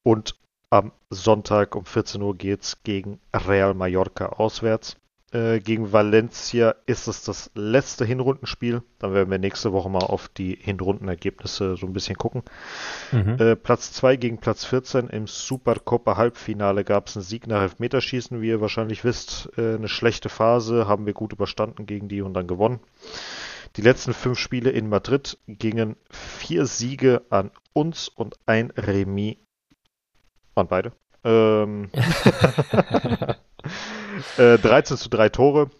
Und 0.02 0.36
am 0.70 0.92
Sonntag 1.10 1.74
um 1.74 1.84
14 1.84 2.20
Uhr 2.22 2.36
geht's 2.36 2.82
gegen 2.82 3.20
Real 3.32 3.74
Mallorca 3.74 4.26
auswärts. 4.26 4.96
Äh, 5.32 5.58
gegen 5.58 5.92
Valencia 5.92 6.76
ist 6.86 7.08
es 7.08 7.24
das 7.24 7.50
letzte 7.54 8.04
Hinrundenspiel. 8.04 8.82
Dann 9.00 9.12
werden 9.12 9.30
wir 9.30 9.38
nächste 9.38 9.72
Woche 9.72 9.90
mal 9.90 10.04
auf 10.04 10.28
die 10.28 10.56
Hinrundenergebnisse 10.60 11.76
so 11.76 11.86
ein 11.86 11.92
bisschen 11.92 12.16
gucken. 12.16 12.42
Mhm. 13.10 13.36
Äh, 13.38 13.56
Platz 13.56 13.92
2 13.92 14.16
gegen 14.16 14.38
Platz 14.38 14.64
14 14.64 15.08
im 15.08 15.26
Supercopa 15.26 16.16
Halbfinale 16.16 16.84
gab 16.84 17.08
es 17.08 17.16
einen 17.16 17.24
Sieg 17.24 17.48
nach 17.48 17.62
Elfmeterschießen, 17.62 18.40
wie 18.40 18.48
ihr 18.48 18.60
wahrscheinlich 18.60 19.04
wisst. 19.04 19.50
Äh, 19.58 19.74
eine 19.74 19.88
schlechte 19.88 20.28
Phase 20.28 20.86
haben 20.86 21.06
wir 21.06 21.12
gut 21.12 21.32
überstanden 21.32 21.86
gegen 21.86 22.08
die 22.08 22.22
und 22.22 22.34
dann 22.34 22.46
gewonnen. 22.46 22.78
Die 23.76 23.82
letzten 23.82 24.14
fünf 24.14 24.38
Spiele 24.38 24.70
in 24.70 24.88
Madrid 24.88 25.38
gingen 25.46 25.96
vier 26.10 26.64
Siege 26.64 27.26
an 27.28 27.50
uns 27.74 28.08
und 28.08 28.36
ein 28.46 28.70
Remis 28.70 29.36
an 30.54 30.68
beide. 30.68 30.92
Ähm, 31.24 31.90
äh, 34.38 34.56
13 34.56 34.96
zu 34.96 35.10
3 35.10 35.28
Tore. 35.28 35.70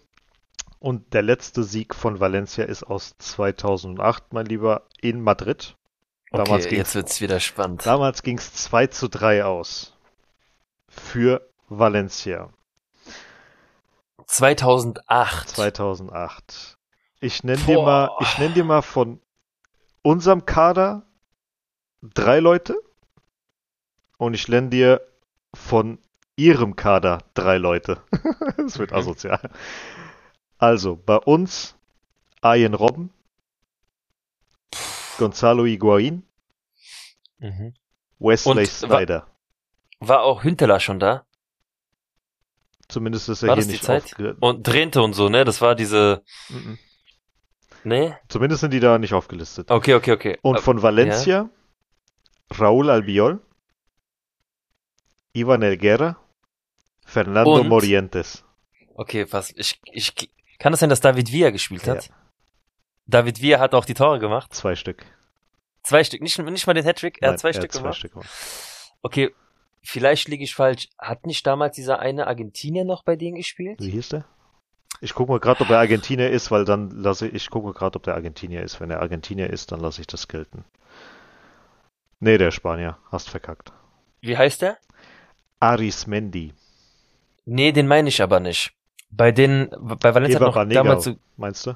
Und 0.79 1.15
der 1.15 1.23
letzte 1.23 1.63
Sieg 1.63 1.95
von 1.95 2.19
Valencia 2.19 2.65
ist 2.65 2.83
aus 2.83 3.15
2008, 3.17 4.31
mein 4.31 4.45
Lieber, 4.45 4.83
in 5.01 5.21
Madrid. 5.21 5.75
Damals 6.31 6.67
okay, 6.67 6.77
jetzt 6.77 6.93
wird's 6.93 7.19
wieder 7.19 7.39
spannend. 7.39 7.83
Damals 7.83 8.21
ging 8.21 8.37
es 8.37 8.53
2 8.53 8.87
zu 8.87 9.07
3 9.07 9.45
aus. 9.45 9.97
Für 10.87 11.49
Valencia. 11.67 12.53
2008. 14.27 15.49
2008. 15.49 16.76
Ich 17.19 17.43
nenne 17.43 17.63
dir 17.63 17.81
mal, 17.81 18.11
ich 18.21 18.37
nenne 18.37 18.53
dir 18.53 18.63
mal 18.63 18.81
von 18.81 19.19
unserem 20.01 20.45
Kader 20.45 21.05
drei 22.01 22.39
Leute 22.39 22.75
und 24.17 24.33
ich 24.33 24.47
nenne 24.47 24.69
dir 24.69 25.01
von 25.53 25.99
ihrem 26.35 26.75
Kader 26.75 27.23
drei 27.33 27.57
Leute. 27.57 28.01
das 28.57 28.77
wird 28.77 28.93
asozial. 28.93 29.49
Also, 30.57 30.95
bei 30.95 31.17
uns 31.17 31.75
Ian 32.43 32.73
Robben, 32.73 33.11
Gonzalo 35.17 35.65
Higuain, 35.65 36.23
mhm. 37.39 37.73
Wesley 38.19 38.59
Und 38.59 38.67
Snyder. 38.67 39.27
War, 39.99 40.09
war 40.09 40.23
auch 40.23 40.43
Hünteler 40.43 40.79
schon 40.79 40.99
da? 40.99 41.25
Zumindest 42.87 43.27
ist 43.29 43.43
er 43.43 43.49
war 43.49 43.55
hier 43.57 43.65
nicht 43.65 43.83
Zeit? 43.83 44.15
Und 44.39 44.67
Drehte 44.67 45.01
und 45.01 45.13
so, 45.13 45.29
ne? 45.29 45.43
Das 45.43 45.61
war 45.61 45.75
diese. 45.75 46.23
Mhm. 46.49 46.77
Nee? 47.83 48.15
Zumindest 48.27 48.61
sind 48.61 48.71
die 48.71 48.79
da 48.79 48.97
nicht 48.97 49.13
aufgelistet. 49.13 49.71
Okay, 49.71 49.93
okay, 49.93 50.11
okay. 50.11 50.37
Und 50.41 50.59
von 50.59 50.81
Valencia, 50.81 51.49
ja. 52.49 52.57
Raúl 52.57 52.89
Albiol, 52.89 53.41
Ivan 55.33 55.61
Elguera, 55.61 56.17
Fernando 57.05 57.59
Und? 57.59 57.69
Morientes. 57.69 58.43
Okay, 58.95 59.27
was, 59.31 59.51
ich, 59.55 59.79
ich, 59.91 60.13
kann 60.59 60.71
das 60.73 60.79
sein, 60.79 60.89
dass 60.89 60.99
David 60.99 61.31
Villa 61.31 61.51
gespielt 61.51 61.87
hat? 61.87 62.07
Ja. 62.07 62.15
David 63.05 63.41
Villa 63.41 63.59
hat 63.59 63.73
auch 63.73 63.85
die 63.85 63.93
Tore 63.93 64.19
gemacht? 64.19 64.53
Zwei 64.53 64.75
Stück. 64.75 65.05
Zwei 65.83 66.03
Stück, 66.03 66.21
nicht, 66.21 66.37
nicht 66.37 66.67
mal 66.67 66.73
den 66.73 66.83
Hattrick, 66.83 67.21
er 67.21 67.27
Nein, 67.27 67.33
hat 67.33 67.39
zwei 67.39 67.49
er 67.49 67.53
Stück 67.53 67.73
hat 67.73 67.81
gemacht. 67.81 67.93
Zwei 67.93 67.99
Stück 67.99 68.11
gemacht. 68.13 68.29
Okay, 69.01 69.33
vielleicht 69.81 70.27
liege 70.27 70.43
ich 70.43 70.55
falsch. 70.55 70.89
Hat 70.97 71.25
nicht 71.25 71.45
damals 71.45 71.75
dieser 71.75 71.99
eine 71.99 72.27
Argentinier 72.27 72.83
noch 72.83 73.03
bei 73.03 73.15
denen 73.15 73.37
gespielt? 73.37 73.79
Wie 73.79 73.91
hieß 73.91 74.09
der? 74.09 74.25
Ich 74.99 75.13
gucke 75.13 75.31
mal 75.31 75.39
gerade, 75.39 75.61
ob 75.61 75.69
er 75.69 75.79
Argentinier 75.79 76.29
ist, 76.29 76.49
weil 76.49 76.65
dann 76.65 76.89
lasse 76.89 77.27
ich, 77.27 77.33
ich 77.35 77.49
gucke 77.49 77.71
gerade, 77.73 77.97
ob 77.97 78.03
der 78.03 78.15
Argentinier 78.15 78.63
ist. 78.63 78.79
Wenn 78.79 78.89
er 78.89 79.01
Argentinier 79.01 79.49
ist, 79.49 79.71
dann 79.71 79.79
lasse 79.79 80.01
ich 80.01 80.07
das 80.07 80.27
gelten. 80.27 80.63
Nee, 82.19 82.37
der 82.37 82.51
Spanier. 82.51 82.97
Hast 83.11 83.29
verkackt. 83.29 83.71
Wie 84.21 84.37
heißt 84.37 84.63
der? 84.63 84.77
Arismendi. 85.59 86.53
Nee, 87.45 87.71
den 87.71 87.87
meine 87.87 88.09
ich 88.09 88.21
aber 88.21 88.39
nicht. 88.39 88.73
Bei 89.09 89.31
den, 89.31 89.69
bei 89.79 90.13
Valencia 90.13 90.39
noch 90.39 90.55
Banega, 90.55 90.83
damals 90.83 91.05
so, 91.05 91.15
meinst 91.37 91.65
du? 91.65 91.75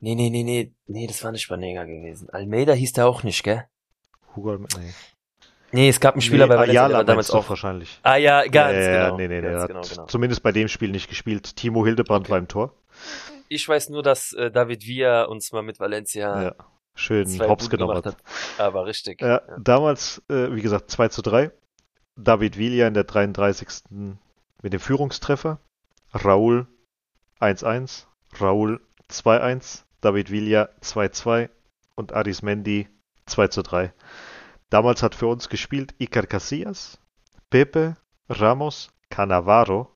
Nee, 0.00 0.14
nee, 0.14 0.30
nee, 0.30 0.44
nee, 0.44 0.72
nee, 0.86 1.06
das 1.06 1.22
war 1.22 1.32
nicht 1.32 1.48
Banega 1.48 1.84
gewesen. 1.84 2.30
Almeida 2.30 2.72
hieß 2.72 2.94
der 2.94 3.06
auch 3.06 3.22
nicht, 3.22 3.42
gell? 3.42 3.64
Hugo, 4.34 4.56
nee. 4.56 4.94
Nee, 5.74 5.88
es 5.88 5.98
gab 5.98 6.14
einen 6.14 6.22
Spieler 6.22 6.46
nee, 6.46 6.50
bei 6.50 6.60
Valencia, 6.60 6.84
Ayala 6.84 7.02
damals 7.02 7.32
auch 7.32 7.48
wahrscheinlich. 7.48 7.98
Ah 8.04 8.14
ja, 8.14 8.46
ganz 8.46 8.76
ja, 8.76 9.06
genau. 9.06 9.16
Nee, 9.16 9.26
nee, 9.26 9.40
der 9.40 9.60
hat 9.60 9.66
genau, 9.66 9.80
genau. 9.80 10.06
zumindest 10.06 10.44
bei 10.44 10.52
dem 10.52 10.68
Spiel 10.68 10.90
nicht 10.90 11.08
gespielt. 11.08 11.56
Timo 11.56 11.84
Hildebrand 11.84 12.26
okay. 12.26 12.30
war 12.30 12.38
im 12.38 12.46
Tor. 12.46 12.74
Ich 13.48 13.68
weiß 13.68 13.88
nur, 13.88 14.04
dass 14.04 14.32
äh, 14.34 14.52
David 14.52 14.86
Villa 14.86 15.24
uns 15.24 15.50
mal 15.50 15.64
mit 15.64 15.80
Valencia 15.80 16.42
ja, 16.42 16.54
schön 16.94 17.26
hops 17.40 17.68
genommen 17.70 17.96
hat. 17.96 18.06
hat. 18.06 18.16
Aber 18.56 18.86
richtig. 18.86 19.20
Ja, 19.20 19.42
ja. 19.48 19.56
Damals, 19.58 20.22
äh, 20.28 20.54
wie 20.54 20.62
gesagt, 20.62 20.92
2 20.92 21.08
zu 21.08 21.22
3. 21.22 21.50
David 22.14 22.56
Villa 22.56 22.86
in 22.86 22.94
der 22.94 23.02
33. 23.02 23.68
mit 24.62 24.72
dem 24.72 24.80
Führungstreffer. 24.80 25.58
Raul 26.14 26.68
1-1, 27.40 28.04
Raul 28.40 28.80
2-1, 29.10 29.82
David 30.00 30.30
Villa 30.30 30.68
2-2 30.82 31.48
und 31.96 32.12
Arismendi 32.12 32.86
2-3. 33.28 33.90
Damals 34.70 35.02
hat 35.02 35.14
für 35.14 35.26
uns 35.26 35.48
gespielt 35.48 35.94
Iker 35.98 36.26
Casillas, 36.26 36.98
Pepe, 37.50 37.96
Ramos, 38.28 38.90
Cannavaro, 39.10 39.94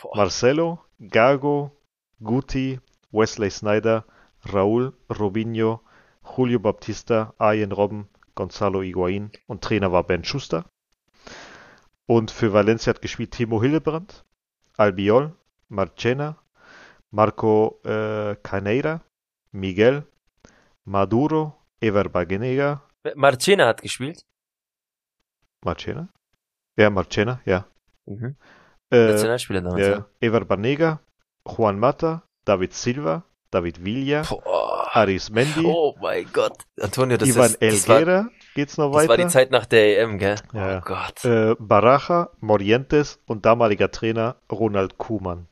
Boah. 0.00 0.16
Marcelo, 0.16 0.84
Gago, 0.98 1.72
Guti, 2.22 2.80
Wesley 3.10 3.50
Snyder, 3.50 4.04
Raúl, 4.52 4.92
Robinho, 5.08 5.80
Julio 6.22 6.58
Baptista, 6.58 7.34
Arjen 7.38 7.72
Robben, 7.72 8.08
Gonzalo 8.34 8.82
Higuain 8.82 9.30
und 9.46 9.62
Trainer 9.62 9.90
war 9.90 10.04
Ben 10.04 10.24
Schuster. 10.24 10.64
Und 12.06 12.30
für 12.30 12.52
Valencia 12.52 12.92
hat 12.92 13.02
gespielt 13.02 13.32
Timo 13.32 13.62
Hillebrand, 13.62 14.24
Albiol, 14.76 15.34
Marchena, 15.68 16.38
Marco 17.10 17.80
äh, 17.84 18.36
Caneira, 18.42 19.02
Miguel, 19.52 20.06
Maduro, 20.84 21.54
Ever 21.80 22.08
Bagenega. 22.08 22.82
Marchena 23.16 23.66
hat 23.66 23.82
gespielt? 23.82 24.24
Marchena? 25.64 26.08
Ja, 26.76 26.90
Marchena, 26.90 27.40
ja. 27.44 27.66
Mhm. 28.06 28.36
Äh, 28.90 29.08
Nationalspieler 29.08 29.60
damals, 29.60 29.86
ja. 29.86 30.06
Ever 30.20 30.44
Banega, 30.44 31.00
Juan 31.44 31.78
Mata, 31.78 32.22
David 32.44 32.72
Silva, 32.72 33.24
David 33.50 33.84
Villa, 33.84 34.22
Boah. 34.22 34.88
Aris 34.92 35.30
Mendy. 35.30 35.64
Oh 35.64 35.94
mein 36.00 36.26
Gott. 36.32 36.64
Antonio, 36.80 37.16
das 37.16 37.28
Ivan 37.28 37.54
ist... 37.60 37.88
Elguera, 37.88 38.24
war, 38.24 38.30
geht's 38.54 38.78
noch 38.78 38.92
weiter? 38.92 39.08
Das 39.08 39.08
war 39.08 39.16
die 39.16 39.32
Zeit 39.32 39.50
nach 39.50 39.66
der 39.66 40.00
EM, 40.00 40.18
gell? 40.18 40.36
Ja. 40.52 40.78
Oh 40.78 40.80
Gott. 40.80 41.24
Äh, 41.24 41.54
Baraja, 41.58 42.30
Morientes 42.40 43.20
und 43.26 43.44
damaliger 43.44 43.90
Trainer 43.90 44.36
Ronald 44.50 44.98
Kuhmann. 44.98 45.48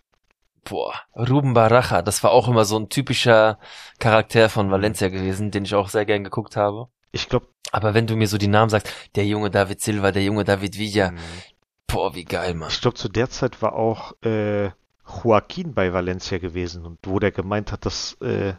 Boah, 0.65 0.95
Ruben 1.15 1.55
Baraja, 1.55 2.03
das 2.03 2.25
war 2.25 2.33
auch 2.33 2.49
immer 2.49 2.65
so 2.65 2.79
ein 2.79 2.89
typischer 2.89 3.59
Charakter 4.01 4.49
von 4.49 4.71
Valencia 4.71 5.09
gewesen, 5.09 5.51
den 5.51 5.65
ich 5.65 5.75
auch 5.75 5.89
sehr 5.89 6.05
gern 6.05 6.25
geguckt 6.25 6.57
habe. 6.57 6.89
Ich 7.17 7.29
glaube. 7.29 7.47
Aber 7.73 7.95
wenn 7.95 8.07
du 8.07 8.14
mir 8.14 8.29
so 8.29 8.39
die 8.39 8.49
Namen 8.49 8.71
sagst, 8.71 8.93
der 9.17 9.27
junge 9.27 9.51
David 9.51 9.81
Silva, 9.81 10.12
der 10.12 10.23
junge 10.23 10.45
David 10.45 10.79
Villa, 10.79 11.11
mhm. 11.11 11.19
boah, 11.89 12.14
wie 12.14 12.25
geil, 12.25 12.55
Mann. 12.55 12.69
Ich 12.71 12.81
glaube, 12.81 12.97
zu 12.97 13.09
der 13.09 13.29
Zeit 13.29 13.61
war 13.61 13.75
auch 13.75 14.14
äh, 14.23 14.71
Joaquin 15.25 15.75
bei 15.75 15.93
Valencia 15.93 16.39
gewesen 16.39 16.85
und 16.85 16.99
wo 17.05 17.19
der 17.19 17.33
gemeint 17.33 17.73
hat, 17.73 17.85
dass 17.87 18.14
äh, 18.21 18.55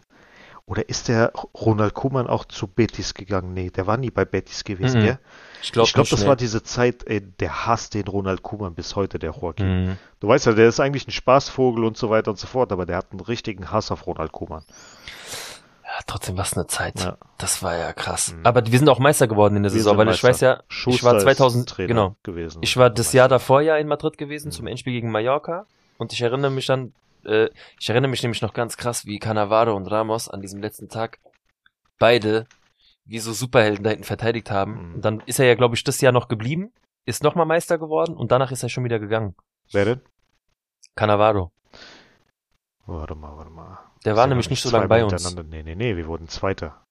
oder 0.66 0.90
ist 0.90 1.08
der 1.08 1.32
Ronald 1.54 1.94
Koeman 1.94 2.28
auch 2.28 2.44
zu 2.44 2.68
Betis 2.68 3.14
gegangen? 3.14 3.54
Nee, 3.54 3.70
der 3.70 3.88
war 3.88 3.96
nie 3.96 4.12
bei 4.12 4.26
Betis 4.26 4.66
gewesen, 4.66 5.00
mhm. 5.00 5.06
gell? 5.06 5.20
Ich 5.64 5.72
glaube, 5.72 5.90
glaub, 5.94 6.10
das 6.10 6.28
war 6.28 6.36
diese 6.36 6.62
Zeit, 6.62 7.08
ey, 7.08 7.22
der 7.22 7.66
hasst 7.66 7.94
den 7.94 8.06
Ronald 8.06 8.44
Koeman 8.44 8.76
bis 8.76 8.96
heute, 8.98 9.18
der 9.18 9.32
Joaquin. 9.32 9.86
Mhm. 9.86 9.98
Du 10.20 10.28
weißt 10.28 10.46
ja, 10.46 10.52
der 10.52 10.68
ist 10.68 10.82
eigentlich 10.82 11.08
ein 11.08 11.12
Spaßvogel 11.12 11.86
und 11.86 11.96
so 11.96 12.10
weiter 12.10 12.32
und 12.32 12.38
so 12.38 12.48
fort, 12.48 12.74
aber 12.74 12.86
der 12.86 12.98
hat 12.98 13.12
einen 13.12 13.22
richtigen 13.22 13.72
Hass 13.72 13.92
auf 13.92 14.06
Ronald 14.08 14.34
Koeman. 14.34 14.66
Ja, 15.88 15.94
trotzdem 16.06 16.38
was 16.38 16.54
eine 16.54 16.68
Zeit. 16.68 17.00
Ja. 17.00 17.18
Das 17.38 17.64
war 17.64 17.78
ja 17.78 17.94
krass. 17.94 18.34
Mhm. 18.34 18.46
Aber 18.46 18.66
wir 18.66 18.78
sind 18.78 18.90
auch 18.90 19.00
Meister 19.00 19.28
geworden 19.28 19.56
in 19.56 19.64
der 19.64 19.72
wir 19.72 19.80
Saison, 19.80 19.98
weil 19.98 20.10
ich 20.10 20.22
weiß 20.22 20.42
ja, 20.42 20.62
Schuster 20.68 20.98
ich 20.98 21.04
war 21.04 21.20
2000 21.20 21.76
genau 21.78 22.18
gewesen. 22.24 22.60
Ich 22.62 22.76
war 22.76 22.90
das 22.90 23.14
Jahr 23.14 23.30
davor 23.30 23.62
ja 23.62 23.78
in 23.78 23.88
Madrid 23.88 24.18
gewesen 24.18 24.50
mhm. 24.50 24.52
zum 24.52 24.68
Endspiel 24.68 24.92
gegen 24.92 25.12
Mallorca 25.12 25.66
und 25.98 26.12
ich 26.12 26.22
erinnere 26.22 26.52
mich 26.52 26.66
dann 26.66 26.94
äh, 27.24 27.50
ich 27.80 27.90
erinnere 27.90 28.12
mich 28.12 28.22
nämlich 28.22 28.42
noch 28.42 28.54
ganz 28.54 28.76
krass, 28.76 29.06
wie 29.06 29.18
Cannavaro 29.18 29.74
und 29.76 29.88
Ramos 29.88 30.28
an 30.28 30.42
diesem 30.42 30.62
letzten 30.62 30.90
Tag 30.90 31.20
beide 32.00 32.48
wie 33.06 33.20
so 33.20 33.32
Superhelden 33.32 33.86
da 33.86 33.92
hinten 33.92 34.04
verteidigt 34.04 34.52
haben. 34.52 34.90
Mhm. 34.90 34.96
Und 34.96 35.06
dann 35.06 35.24
ist 35.26 35.40
er 35.40 35.46
ja, 35.46 35.56
glaube 35.56 35.76
ich, 35.76 35.84
das 35.86 36.02
Jahr 36.02 36.12
noch 36.12 36.28
geblieben, 36.28 36.74
ist 37.06 37.24
nochmal 37.24 37.46
Meister 37.46 37.78
geworden 37.78 38.16
und 38.16 38.34
danach 38.34 38.52
ist 38.52 38.64
er 38.64 38.70
schon 38.70 38.84
wieder 38.84 39.00
gegangen. 39.00 39.36
Wer 39.72 39.86
denn? 39.86 40.02
Cannavaro. 40.96 41.52
Warte 42.88 43.16
mal, 43.16 43.36
warte 43.38 43.52
mal. 43.52 43.80
Der 44.06 44.16
war 44.16 44.28
nämlich 44.28 44.50
nicht 44.50 44.62
so 44.62 44.70
lange 44.70 44.88
bei 44.88 45.04
uns. 45.04 45.36
Nee, 45.36 45.62
nee, 45.64 45.76
nee, 45.76 45.98
wir 45.98 46.08
wurden 46.08 46.30
Zweiter. 46.30 46.82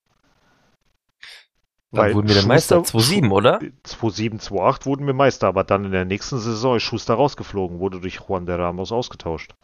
Wann 1.89 2.13
wurden 2.13 2.27
wir 2.27 2.35
denn 2.35 2.47
Meister? 2.47 2.79
2-7, 2.79 3.31
oder? 3.31 3.59
2-7, 3.85 4.41
2-8 4.41 4.85
wurden 4.85 5.07
wir 5.07 5.13
Meister, 5.13 5.47
aber 5.47 5.63
dann 5.63 5.85
in 5.85 5.91
der 5.91 6.05
nächsten 6.05 6.37
Saison 6.37 6.75
ist 6.75 6.83
Schuster 6.83 7.15
rausgeflogen, 7.15 7.79
wurde 7.79 7.99
durch 7.99 8.19
Juan 8.27 8.45
de 8.45 8.55
Ramos 8.55 8.91
ausgetauscht. 8.91 9.55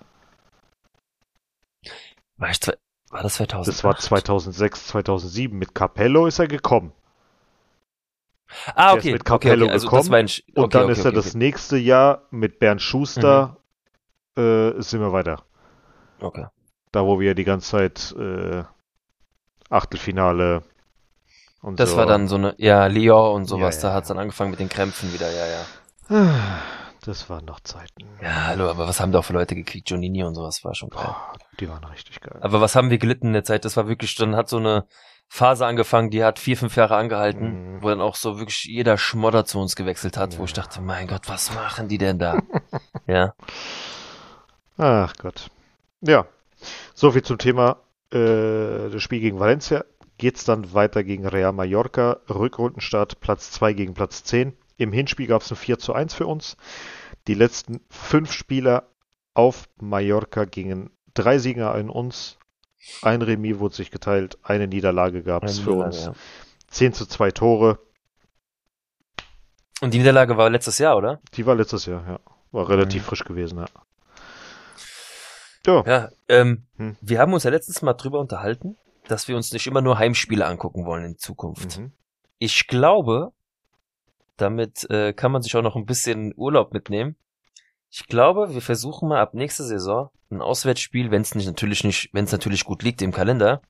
War, 2.37 2.49
ich, 2.49 2.59
war 3.09 3.21
das 3.21 3.35
2000? 3.35 3.67
Das 3.67 3.83
war 3.83 3.97
2006, 3.97 4.87
2007. 4.87 5.57
Mit 5.57 5.75
Capello 5.75 6.25
ist 6.25 6.39
er 6.39 6.47
gekommen. 6.47 6.93
Ah, 8.73 8.93
okay. 8.93 8.93
Er 8.93 8.97
ist 8.97 9.11
mit 9.13 9.25
Capello 9.25 9.53
okay, 9.53 9.63
okay. 9.65 9.71
Also 9.71 9.89
gekommen. 9.89 10.13
Ein, 10.13 10.25
okay, 10.25 10.43
und 10.55 10.73
dann 10.73 10.89
ist 10.89 11.05
er 11.05 11.11
das 11.11 11.35
nächste 11.35 11.77
Jahr 11.77 12.23
mit 12.31 12.57
Bernd 12.57 12.81
Schuster, 12.81 13.57
mhm. 14.35 14.41
äh, 14.41 14.81
sind 14.81 15.01
wir 15.01 15.11
weiter. 15.11 15.43
Okay. 16.23 16.45
Da, 16.91 17.05
wo 17.05 17.19
wir 17.19 17.35
die 17.35 17.43
ganze 17.43 17.69
Zeit 17.71 18.15
äh, 18.17 18.63
Achtelfinale 19.69 20.63
und 21.61 21.79
Das 21.79 21.91
so. 21.91 21.97
war 21.97 22.05
dann 22.05 22.27
so 22.27 22.35
eine, 22.35 22.55
ja, 22.57 22.87
Lyon 22.87 23.35
und 23.35 23.45
sowas. 23.45 23.77
Ja, 23.77 23.81
ja, 23.81 23.89
da 23.89 23.95
hat 23.95 24.03
es 24.03 24.07
dann 24.09 24.19
angefangen 24.19 24.51
mit 24.51 24.59
den 24.59 24.69
Krämpfen 24.69 25.13
wieder, 25.13 25.29
ja, 25.31 25.45
ja. 25.47 26.39
Das 27.05 27.29
waren 27.29 27.43
noch 27.43 27.59
Zeiten. 27.59 28.07
Ja, 28.21 28.45
hallo, 28.47 28.69
aber 28.69 28.87
was 28.87 29.01
haben 29.01 29.11
da 29.11 29.19
auch 29.19 29.25
für 29.25 29.33
Leute 29.33 29.55
gekriegt? 29.55 29.89
Jonini 29.89 30.23
und 30.23 30.35
sowas 30.35 30.63
war 30.63 30.73
schon 30.73 30.89
geil. 30.89 31.05
Oh, 31.05 31.37
die 31.59 31.67
waren 31.67 31.83
richtig 31.83 32.21
geil. 32.21 32.39
Aber 32.39 32.61
was 32.61 32.77
haben 32.77 32.89
wir 32.89 32.97
gelitten 32.97 33.27
in 33.27 33.33
der 33.33 33.43
Zeit? 33.43 33.65
Das 33.65 33.75
war 33.75 33.89
wirklich, 33.89 34.15
dann 34.15 34.37
hat 34.37 34.47
so 34.47 34.55
eine 34.55 34.87
Phase 35.27 35.65
angefangen, 35.65 36.11
die 36.11 36.23
hat 36.23 36.39
vier, 36.39 36.55
fünf 36.55 36.77
Jahre 36.77 36.95
angehalten, 36.95 37.73
mhm. 37.75 37.83
wo 37.83 37.89
dann 37.89 37.99
auch 37.99 38.15
so 38.15 38.37
wirklich 38.37 38.63
jeder 38.63 38.97
Schmodder 38.97 39.43
zu 39.43 39.59
uns 39.59 39.75
gewechselt 39.75 40.15
hat, 40.15 40.33
ja. 40.33 40.39
wo 40.39 40.45
ich 40.45 40.53
dachte, 40.53 40.79
mein 40.79 41.07
Gott, 41.07 41.27
was 41.27 41.53
machen 41.53 41.89
die 41.89 41.97
denn 41.97 42.19
da? 42.19 42.39
ja. 43.07 43.33
Ach 44.77 45.13
Gott. 45.17 45.49
Ja. 46.03 46.27
So 46.93 47.11
viel 47.11 47.23
zum 47.23 47.37
Thema 47.37 47.77
äh, 48.11 48.89
das 48.89 49.01
Spiel 49.01 49.19
gegen 49.19 49.39
Valencia. 49.39 49.85
Geht's 50.17 50.45
dann 50.45 50.73
weiter 50.73 51.03
gegen 51.03 51.25
Real 51.25 51.53
Mallorca. 51.53 52.19
Rückrundenstart 52.29 53.19
Platz 53.19 53.51
2 53.51 53.73
gegen 53.73 53.93
Platz 53.93 54.23
10. 54.23 54.53
Im 54.77 54.91
Hinspiel 54.91 55.27
gab 55.27 55.41
es 55.41 55.51
ein 55.51 55.55
4 55.55 55.79
zu 55.79 55.93
1 55.93 56.13
für 56.13 56.27
uns. 56.27 56.57
Die 57.27 57.33
letzten 57.33 57.81
fünf 57.89 58.31
Spieler 58.31 58.89
auf 59.33 59.69
Mallorca 59.79 60.45
gingen 60.45 60.91
drei 61.13 61.39
Sieger 61.39 61.73
an 61.73 61.89
uns. 61.89 62.37
Ein 63.01 63.21
Remis 63.21 63.59
wurde 63.59 63.75
sich 63.75 63.91
geteilt, 63.91 64.37
eine 64.43 64.67
Niederlage 64.67 65.23
gab 65.23 65.45
es 65.45 65.59
für 65.59 65.71
uns. 65.71 66.05
Ja. 66.05 66.13
10 66.67 66.93
zu 66.93 67.05
2 67.05 67.31
Tore. 67.31 67.79
Und 69.79 69.93
die 69.93 69.99
Niederlage 69.99 70.37
war 70.37 70.49
letztes 70.49 70.79
Jahr, 70.79 70.97
oder? 70.97 71.21
Die 71.33 71.45
war 71.45 71.55
letztes 71.55 71.85
Jahr, 71.85 72.05
ja. 72.07 72.19
War 72.51 72.69
relativ 72.69 73.03
mhm. 73.03 73.05
frisch 73.05 73.23
gewesen, 73.23 73.59
ja. 73.59 73.65
Ja, 75.65 75.83
ja 75.85 76.09
ähm, 76.27 76.65
hm. 76.77 76.97
wir 77.01 77.19
haben 77.19 77.33
uns 77.33 77.43
ja 77.43 77.51
letztes 77.51 77.81
Mal 77.81 77.93
drüber 77.93 78.19
unterhalten, 78.19 78.77
dass 79.07 79.27
wir 79.27 79.35
uns 79.35 79.51
nicht 79.51 79.67
immer 79.67 79.81
nur 79.81 79.97
Heimspiele 79.97 80.45
angucken 80.45 80.85
wollen 80.85 81.05
in 81.05 81.17
Zukunft. 81.17 81.79
Mhm. 81.79 81.91
Ich 82.37 82.67
glaube, 82.67 83.31
damit 84.37 84.89
äh, 84.89 85.13
kann 85.13 85.31
man 85.31 85.41
sich 85.41 85.55
auch 85.55 85.61
noch 85.61 85.75
ein 85.75 85.85
bisschen 85.85 86.33
Urlaub 86.35 86.73
mitnehmen. 86.73 87.15
Ich 87.89 88.07
glaube, 88.07 88.53
wir 88.53 88.61
versuchen 88.61 89.07
mal 89.07 89.19
ab 89.19 89.33
nächster 89.33 89.63
Saison 89.63 90.09
ein 90.31 90.41
Auswärtsspiel, 90.41 91.11
wenn 91.11 91.21
es 91.21 91.35
nicht 91.35 91.45
natürlich 91.45 91.83
nicht, 91.83 92.09
wenn 92.13 92.25
es 92.25 92.31
natürlich 92.31 92.65
gut 92.65 92.83
liegt 92.83 93.01
im 93.01 93.11
Kalender, 93.11 93.61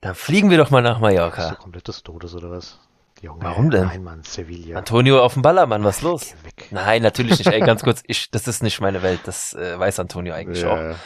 dann 0.00 0.14
fliegen 0.14 0.50
wir 0.50 0.58
doch 0.58 0.70
mal 0.70 0.82
nach 0.82 1.00
Mallorca. 1.00 1.52
Ist 1.52 1.58
komplett 1.58 1.88
des 1.88 2.02
Todes 2.02 2.34
oder 2.34 2.50
was? 2.50 2.78
Junge, 3.24 3.42
Warum 3.42 3.70
denn? 3.70 3.86
Nein, 3.86 4.04
Mann, 4.04 4.22
Sevilla. 4.22 4.76
Antonio 4.76 5.22
auf 5.22 5.32
dem 5.32 5.42
Ballermann, 5.42 5.82
was 5.82 6.02
los? 6.02 6.34
Nein, 6.70 7.02
natürlich 7.02 7.38
nicht. 7.38 7.50
Ey, 7.50 7.60
ganz 7.60 7.82
kurz, 7.84 8.02
ich, 8.06 8.30
das 8.30 8.46
ist 8.46 8.62
nicht 8.62 8.80
meine 8.80 9.02
Welt. 9.02 9.20
Das 9.24 9.54
äh, 9.54 9.78
weiß 9.78 9.98
Antonio 9.98 10.34
eigentlich 10.34 10.62
ja. 10.62 10.92
auch. 10.92 10.96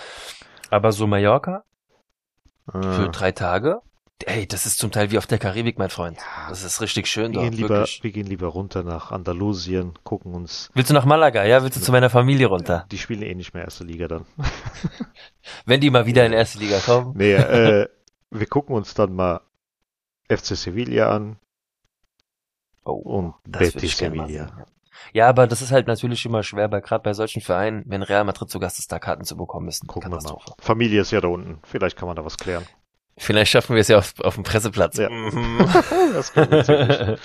Aber 0.70 0.90
so 0.90 1.06
Mallorca 1.06 1.62
ah. 2.66 2.92
für 2.92 3.08
drei 3.10 3.30
Tage, 3.32 3.82
Ey, 4.26 4.48
das 4.48 4.66
ist 4.66 4.80
zum 4.80 4.90
Teil 4.90 5.12
wie 5.12 5.18
auf 5.18 5.28
der 5.28 5.38
Karibik, 5.38 5.78
mein 5.78 5.90
Freund. 5.90 6.16
Ja, 6.16 6.48
das 6.48 6.64
ist 6.64 6.80
richtig 6.80 7.06
schön 7.06 7.30
wir 7.30 7.40
dort. 7.40 7.50
Gehen 7.50 7.56
lieber, 7.56 7.86
wir 8.02 8.10
gehen 8.10 8.26
lieber 8.26 8.48
runter 8.48 8.82
nach 8.82 9.12
Andalusien, 9.12 9.94
gucken 10.02 10.34
uns. 10.34 10.70
Willst 10.74 10.90
du 10.90 10.94
nach 10.94 11.04
Malaga, 11.04 11.44
ja? 11.44 11.62
Willst 11.62 11.76
du 11.76 11.80
zu 11.80 11.92
meiner 11.92 12.10
Familie 12.10 12.48
runter? 12.48 12.84
Die 12.90 12.98
spielen 12.98 13.22
eh 13.22 13.34
nicht 13.36 13.54
mehr 13.54 13.62
erste 13.62 13.84
Liga 13.84 14.08
dann. 14.08 14.26
Wenn 15.66 15.80
die 15.80 15.90
mal 15.90 16.06
wieder 16.06 16.26
in 16.26 16.32
erste 16.32 16.58
Liga 16.58 16.80
kommen. 16.80 17.12
Nee, 17.16 17.34
äh, 17.34 17.88
wir 18.30 18.46
gucken 18.46 18.74
uns 18.74 18.92
dann 18.94 19.14
mal 19.14 19.40
FC 20.28 20.56
Sevilla 20.56 21.14
an. 21.14 21.36
Oh, 22.88 22.94
und 22.94 23.34
Betis 23.44 23.98
Sevilla. 23.98 24.66
Ja, 25.12 25.28
aber 25.28 25.46
das 25.46 25.60
ist 25.60 25.72
halt 25.72 25.86
natürlich 25.86 26.24
immer 26.24 26.42
schwer, 26.42 26.68
bei 26.68 26.80
gerade 26.80 27.02
bei 27.02 27.12
solchen 27.12 27.42
Vereinen, 27.42 27.84
wenn 27.86 28.02
Real 28.02 28.24
Madrid 28.24 28.48
zu 28.48 28.58
Gast 28.58 28.78
ist, 28.78 28.90
da 28.90 28.98
Karten 28.98 29.24
zu 29.24 29.36
bekommen, 29.36 29.68
ist 29.68 29.86
Gucken 29.86 30.10
wir 30.10 30.22
mal. 30.22 30.38
Familie 30.58 31.02
ist 31.02 31.10
ja 31.10 31.20
da 31.20 31.28
unten. 31.28 31.60
Vielleicht 31.64 31.98
kann 31.98 32.08
man 32.08 32.16
da 32.16 32.24
was 32.24 32.38
klären. 32.38 32.64
Vielleicht 33.18 33.50
schaffen 33.50 33.74
wir 33.74 33.80
es 33.80 33.88
ja 33.88 33.98
auf, 33.98 34.14
auf 34.20 34.36
dem 34.36 34.44
Presseplatz. 34.44 34.96
Ja. 34.96 35.10
Mhm. 35.10 35.58
das 36.14 36.32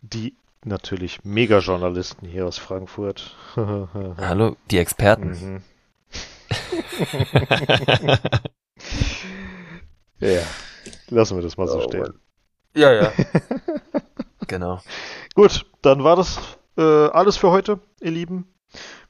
Die 0.00 0.34
natürlich 0.64 1.24
Mega-Journalisten 1.24 2.26
hier 2.26 2.46
aus 2.46 2.56
Frankfurt. 2.56 3.36
Hallo, 3.54 4.56
die 4.70 4.78
Experten. 4.78 5.28
Mhm. 5.30 5.62
ja, 10.20 10.42
lassen 11.08 11.36
wir 11.36 11.42
das 11.42 11.58
mal 11.58 11.68
so 11.68 11.80
oh, 11.80 11.82
stehen. 11.82 12.18
Ja, 12.74 12.92
ja. 12.92 13.12
Genau. 14.48 14.80
Gut, 15.34 15.66
dann 15.82 16.02
war 16.02 16.16
das 16.16 16.40
äh, 16.76 16.82
alles 16.82 17.36
für 17.36 17.50
heute, 17.50 17.80
ihr 18.00 18.10
Lieben. 18.10 18.52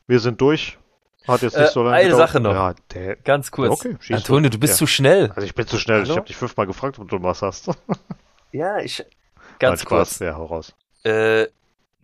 Wir 0.06 0.20
sind 0.20 0.40
durch. 0.40 0.78
Hat 1.26 1.42
jetzt 1.42 1.56
nicht 1.56 1.68
äh, 1.68 1.72
so 1.72 1.82
lange 1.82 1.96
Eine 1.96 2.10
gedauert. 2.10 2.28
Sache 2.28 2.40
noch. 2.40 2.54
Ja, 2.54 2.74
der, 2.94 3.16
Ganz 3.16 3.50
kurz. 3.50 3.84
Okay, 3.84 3.96
Antonio, 4.10 4.48
du 4.48 4.58
bist 4.58 4.74
ja. 4.74 4.78
zu 4.78 4.86
schnell. 4.86 5.30
Also 5.34 5.46
ich 5.46 5.54
bin 5.54 5.66
zu 5.66 5.78
schnell. 5.78 6.00
Hallo? 6.00 6.10
Ich 6.10 6.16
habe 6.16 6.26
dich 6.26 6.36
fünfmal 6.36 6.66
gefragt, 6.66 6.98
ob 6.98 7.08
du 7.08 7.22
was 7.22 7.42
hast. 7.42 7.70
ja, 8.52 8.78
ich. 8.78 9.04
Ganz 9.58 9.80
Nein, 9.80 9.88
kurz. 9.88 10.18
Ja, 10.20 10.36
hau 10.36 10.46
raus. 10.46 10.74
Äh, 11.04 11.46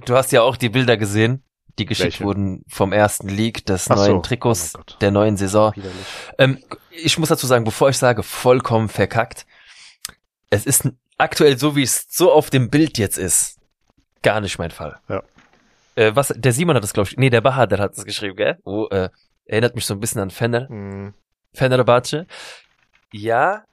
du 0.05 0.15
hast 0.15 0.32
ja 0.32 0.43
auch 0.43 0.56
die 0.56 0.69
Bilder 0.69 0.97
gesehen, 0.97 1.43
die 1.78 1.86
geschickt 1.86 2.15
Welche? 2.15 2.24
wurden 2.24 2.65
vom 2.69 2.93
ersten 2.93 3.28
League 3.28 3.65
des 3.65 3.90
Ach 3.90 3.97
neuen 3.97 4.16
so. 4.16 4.20
Trikots 4.20 4.74
oh 4.77 4.82
der 5.01 5.11
neuen 5.11 5.36
Saison. 5.36 5.73
Ähm, 6.39 6.59
ich 6.90 7.19
muss 7.19 7.31
dazu 7.31 7.47
sagen, 7.47 7.65
bevor 7.65 7.89
ich 7.89 7.98
sage, 7.98 8.23
vollkommen 8.23 8.89
verkackt, 8.89 9.47
es 10.51 10.66
ist 10.66 10.89
aktuell 11.18 11.58
so, 11.58 11.76
wie 11.76 11.82
es 11.82 12.06
so 12.10 12.32
auf 12.32 12.50
dem 12.50 12.70
Bild 12.70 12.98
jetzt 12.98 13.18
ist, 13.18 13.58
gar 14.22 14.40
nicht 14.40 14.58
mein 14.58 14.70
Fall. 14.70 14.98
Ja. 15.08 15.22
Äh, 15.96 16.14
was, 16.14 16.34
der 16.36 16.52
Simon 16.52 16.76
hat 16.76 16.82
das, 16.82 16.92
glaube 16.92 17.08
ich, 17.08 17.16
nee, 17.16 17.30
der 17.30 17.40
Bahader 17.40 17.78
hat 17.78 17.96
das 17.96 18.04
geschrieben, 18.04 18.36
gell? 18.36 18.58
Wo, 18.64 18.88
äh, 18.88 19.10
erinnert 19.44 19.74
mich 19.74 19.86
so 19.86 19.94
ein 19.94 20.00
bisschen 20.00 20.20
an 20.20 20.30
Fender. 20.30 20.68
Mhm. 20.70 21.14
Fenerbahce. 21.52 22.26
Ja, 23.12 23.64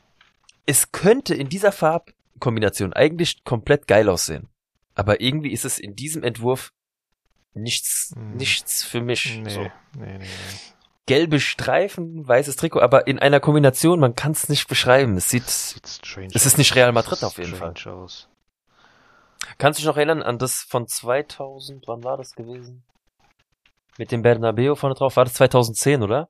es 0.66 0.92
könnte 0.92 1.34
in 1.34 1.50
dieser 1.50 1.72
Farbkombination 1.72 2.94
eigentlich 2.94 3.44
komplett 3.44 3.88
geil 3.88 4.08
aussehen. 4.08 4.50
Aber 4.94 5.22
irgendwie 5.22 5.52
ist 5.52 5.66
es 5.66 5.80
in 5.80 5.96
diesem 5.96 6.24
Entwurf 6.24 6.72
nichts, 7.54 8.14
hm. 8.16 8.36
nichts 8.36 8.84
für 8.84 9.02
mich. 9.02 9.40
Nee, 9.40 9.50
so. 9.50 9.62
nee, 9.98 10.18
nee, 10.18 10.18
nee. 10.20 10.28
Gelbe 11.12 11.42
Streifen, 11.42 12.26
weißes 12.26 12.56
Trikot, 12.56 12.80
aber 12.80 13.06
in 13.06 13.20
einer 13.20 13.42
Kombination, 13.42 14.00
man 14.00 14.16
kann 14.16 14.32
es 14.32 14.48
nicht 14.48 14.70
beschreiben. 14.70 15.18
Es 15.18 15.30
sieht, 15.30 15.50
sieht 15.50 15.86
strange 15.86 16.30
es 16.34 16.46
ist 16.46 16.58
nicht 16.58 16.74
Real 16.74 16.94
Madrid 16.94 17.22
auf 17.26 17.38
jeden 17.38 17.54
Fall. 17.54 17.74
Aus. 17.86 18.30
Kannst 19.58 19.78
du 19.78 19.82
dich 19.82 19.88
noch 19.88 19.98
erinnern 19.98 20.24
an 20.24 20.38
das 20.38 20.62
von 20.62 20.88
2000, 20.88 21.86
wann 21.88 22.06
war 22.06 22.16
das 22.16 22.34
gewesen? 22.34 22.84
Mit 23.98 24.14
dem 24.14 24.22
Bernabeo 24.22 24.76
vorne 24.76 24.96
drauf, 24.96 25.18
war 25.18 25.26
das 25.26 25.34
2010, 25.34 26.02
oder? 26.02 26.30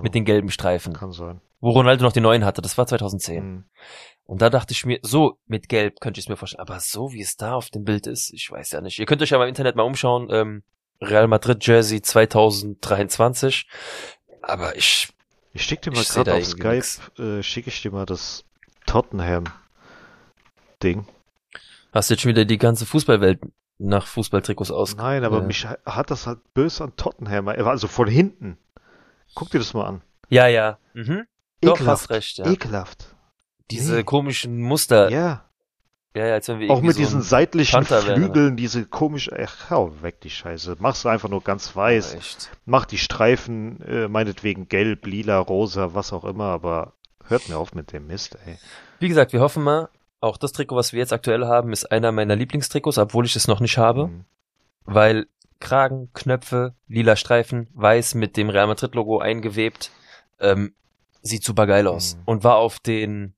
Mit 0.00 0.14
den 0.14 0.24
gelben 0.24 0.50
Streifen. 0.50 0.94
Kann 0.94 1.12
sein. 1.12 1.42
Wo 1.60 1.72
Ronaldo 1.72 2.02
noch 2.02 2.12
die 2.12 2.22
neuen 2.22 2.46
hatte, 2.46 2.62
das 2.62 2.78
war 2.78 2.86
2010. 2.86 3.44
Mhm. 3.44 3.64
Und 4.24 4.40
da 4.40 4.48
dachte 4.48 4.72
ich 4.72 4.86
mir, 4.86 5.00
so 5.02 5.36
mit 5.44 5.68
Gelb 5.68 6.00
könnte 6.00 6.18
ich 6.18 6.24
es 6.24 6.28
mir 6.30 6.36
vorstellen, 6.36 6.62
aber 6.62 6.80
so 6.80 7.12
wie 7.12 7.20
es 7.20 7.36
da 7.36 7.56
auf 7.56 7.68
dem 7.68 7.84
Bild 7.84 8.06
ist, 8.06 8.32
ich 8.32 8.50
weiß 8.50 8.70
ja 8.70 8.80
nicht. 8.80 8.98
Ihr 8.98 9.04
könnt 9.04 9.20
euch 9.20 9.28
ja 9.28 9.36
mal 9.36 9.44
im 9.44 9.50
Internet 9.50 9.76
mal 9.76 9.82
umschauen, 9.82 10.28
ähm, 10.30 10.62
Real 11.00 11.28
Madrid 11.28 11.64
Jersey 11.66 12.02
2023. 12.02 13.66
Aber 14.42 14.76
ich. 14.76 15.08
Ich 15.52 15.62
schick 15.62 15.82
dir 15.82 15.92
mal 15.92 16.02
gerade 16.02 16.34
auf 16.34 16.44
Skype, 16.44 17.22
äh, 17.22 17.42
schicke 17.42 17.68
ich 17.68 17.80
dir 17.80 17.92
mal 17.92 18.06
das 18.06 18.44
Tottenham 18.86 19.44
Ding. 20.82 21.06
Hast 21.92 22.10
du 22.10 22.14
jetzt 22.14 22.22
schon 22.22 22.30
wieder 22.30 22.44
die 22.44 22.58
ganze 22.58 22.86
Fußballwelt 22.86 23.40
nach 23.78 24.08
Fußballtrikots 24.08 24.72
aus? 24.72 24.96
Nein, 24.96 25.22
aber 25.24 25.38
äh, 25.38 25.46
mich 25.46 25.64
hat 25.64 26.10
das 26.10 26.26
halt 26.26 26.40
böse 26.54 26.82
an 26.82 26.96
Tottenham, 26.96 27.46
also 27.48 27.86
von 27.86 28.08
hinten. 28.08 28.58
Guck 29.34 29.50
dir 29.50 29.58
das 29.58 29.74
mal 29.74 29.86
an. 29.86 30.02
Ja, 30.28 30.48
ja. 30.48 30.78
Mhm. 30.92 31.26
Ekelhaft. 31.60 31.80
Doch, 31.80 31.86
hast 31.86 32.10
recht, 32.10 32.38
ja. 32.38 32.50
Ekelhaft. 32.50 33.14
Diese 33.70 33.96
nee. 33.96 34.02
komischen 34.02 34.60
Muster. 34.60 35.08
Ja. 35.10 35.43
Ja, 36.16 36.26
ja, 36.26 36.34
als 36.34 36.46
wenn 36.46 36.60
wir 36.60 36.70
Auch 36.70 36.80
mit 36.80 36.94
so 36.94 37.00
diesen 37.00 37.22
seitlichen 37.22 37.84
Flügeln, 37.84 38.34
wären. 38.34 38.56
diese 38.56 38.86
komische, 38.86 39.36
ach, 39.36 39.70
hau 39.70 39.92
weg 40.00 40.20
die 40.20 40.30
Scheiße. 40.30 40.76
Mach's 40.78 41.04
einfach 41.06 41.28
nur 41.28 41.42
ganz 41.42 41.74
weiß. 41.74 42.14
Ja, 42.14 42.50
Mach 42.66 42.84
die 42.84 42.98
Streifen, 42.98 43.80
äh, 43.82 44.06
meinetwegen 44.06 44.68
gelb, 44.68 45.06
lila, 45.06 45.38
rosa, 45.38 45.94
was 45.94 46.12
auch 46.12 46.24
immer, 46.24 46.44
aber 46.44 46.92
hört 47.26 47.48
mir 47.48 47.56
auf 47.58 47.74
mit 47.74 47.92
dem 47.92 48.06
Mist, 48.06 48.38
ey. 48.46 48.58
Wie 49.00 49.08
gesagt, 49.08 49.32
wir 49.32 49.40
hoffen 49.40 49.64
mal, 49.64 49.88
auch 50.20 50.36
das 50.36 50.52
Trikot, 50.52 50.76
was 50.76 50.92
wir 50.92 51.00
jetzt 51.00 51.12
aktuell 51.12 51.46
haben, 51.46 51.72
ist 51.72 51.90
einer 51.90 52.12
meiner 52.12 52.36
Lieblingstrikots, 52.36 52.98
obwohl 52.98 53.26
ich 53.26 53.34
es 53.34 53.48
noch 53.48 53.58
nicht 53.60 53.76
habe. 53.76 54.06
Mhm. 54.06 54.24
Weil 54.84 55.26
Kragen, 55.58 56.10
Knöpfe, 56.14 56.74
lila 56.86 57.16
Streifen, 57.16 57.68
weiß 57.74 58.14
mit 58.14 58.36
dem 58.36 58.50
Real 58.50 58.68
Madrid 58.68 58.94
Logo 58.94 59.18
eingewebt, 59.18 59.90
ähm, 60.38 60.74
sieht 61.22 61.42
super 61.42 61.66
geil 61.66 61.88
aus. 61.88 62.16
Mhm. 62.16 62.22
Und 62.26 62.44
war 62.44 62.56
auf 62.56 62.78
den 62.78 63.34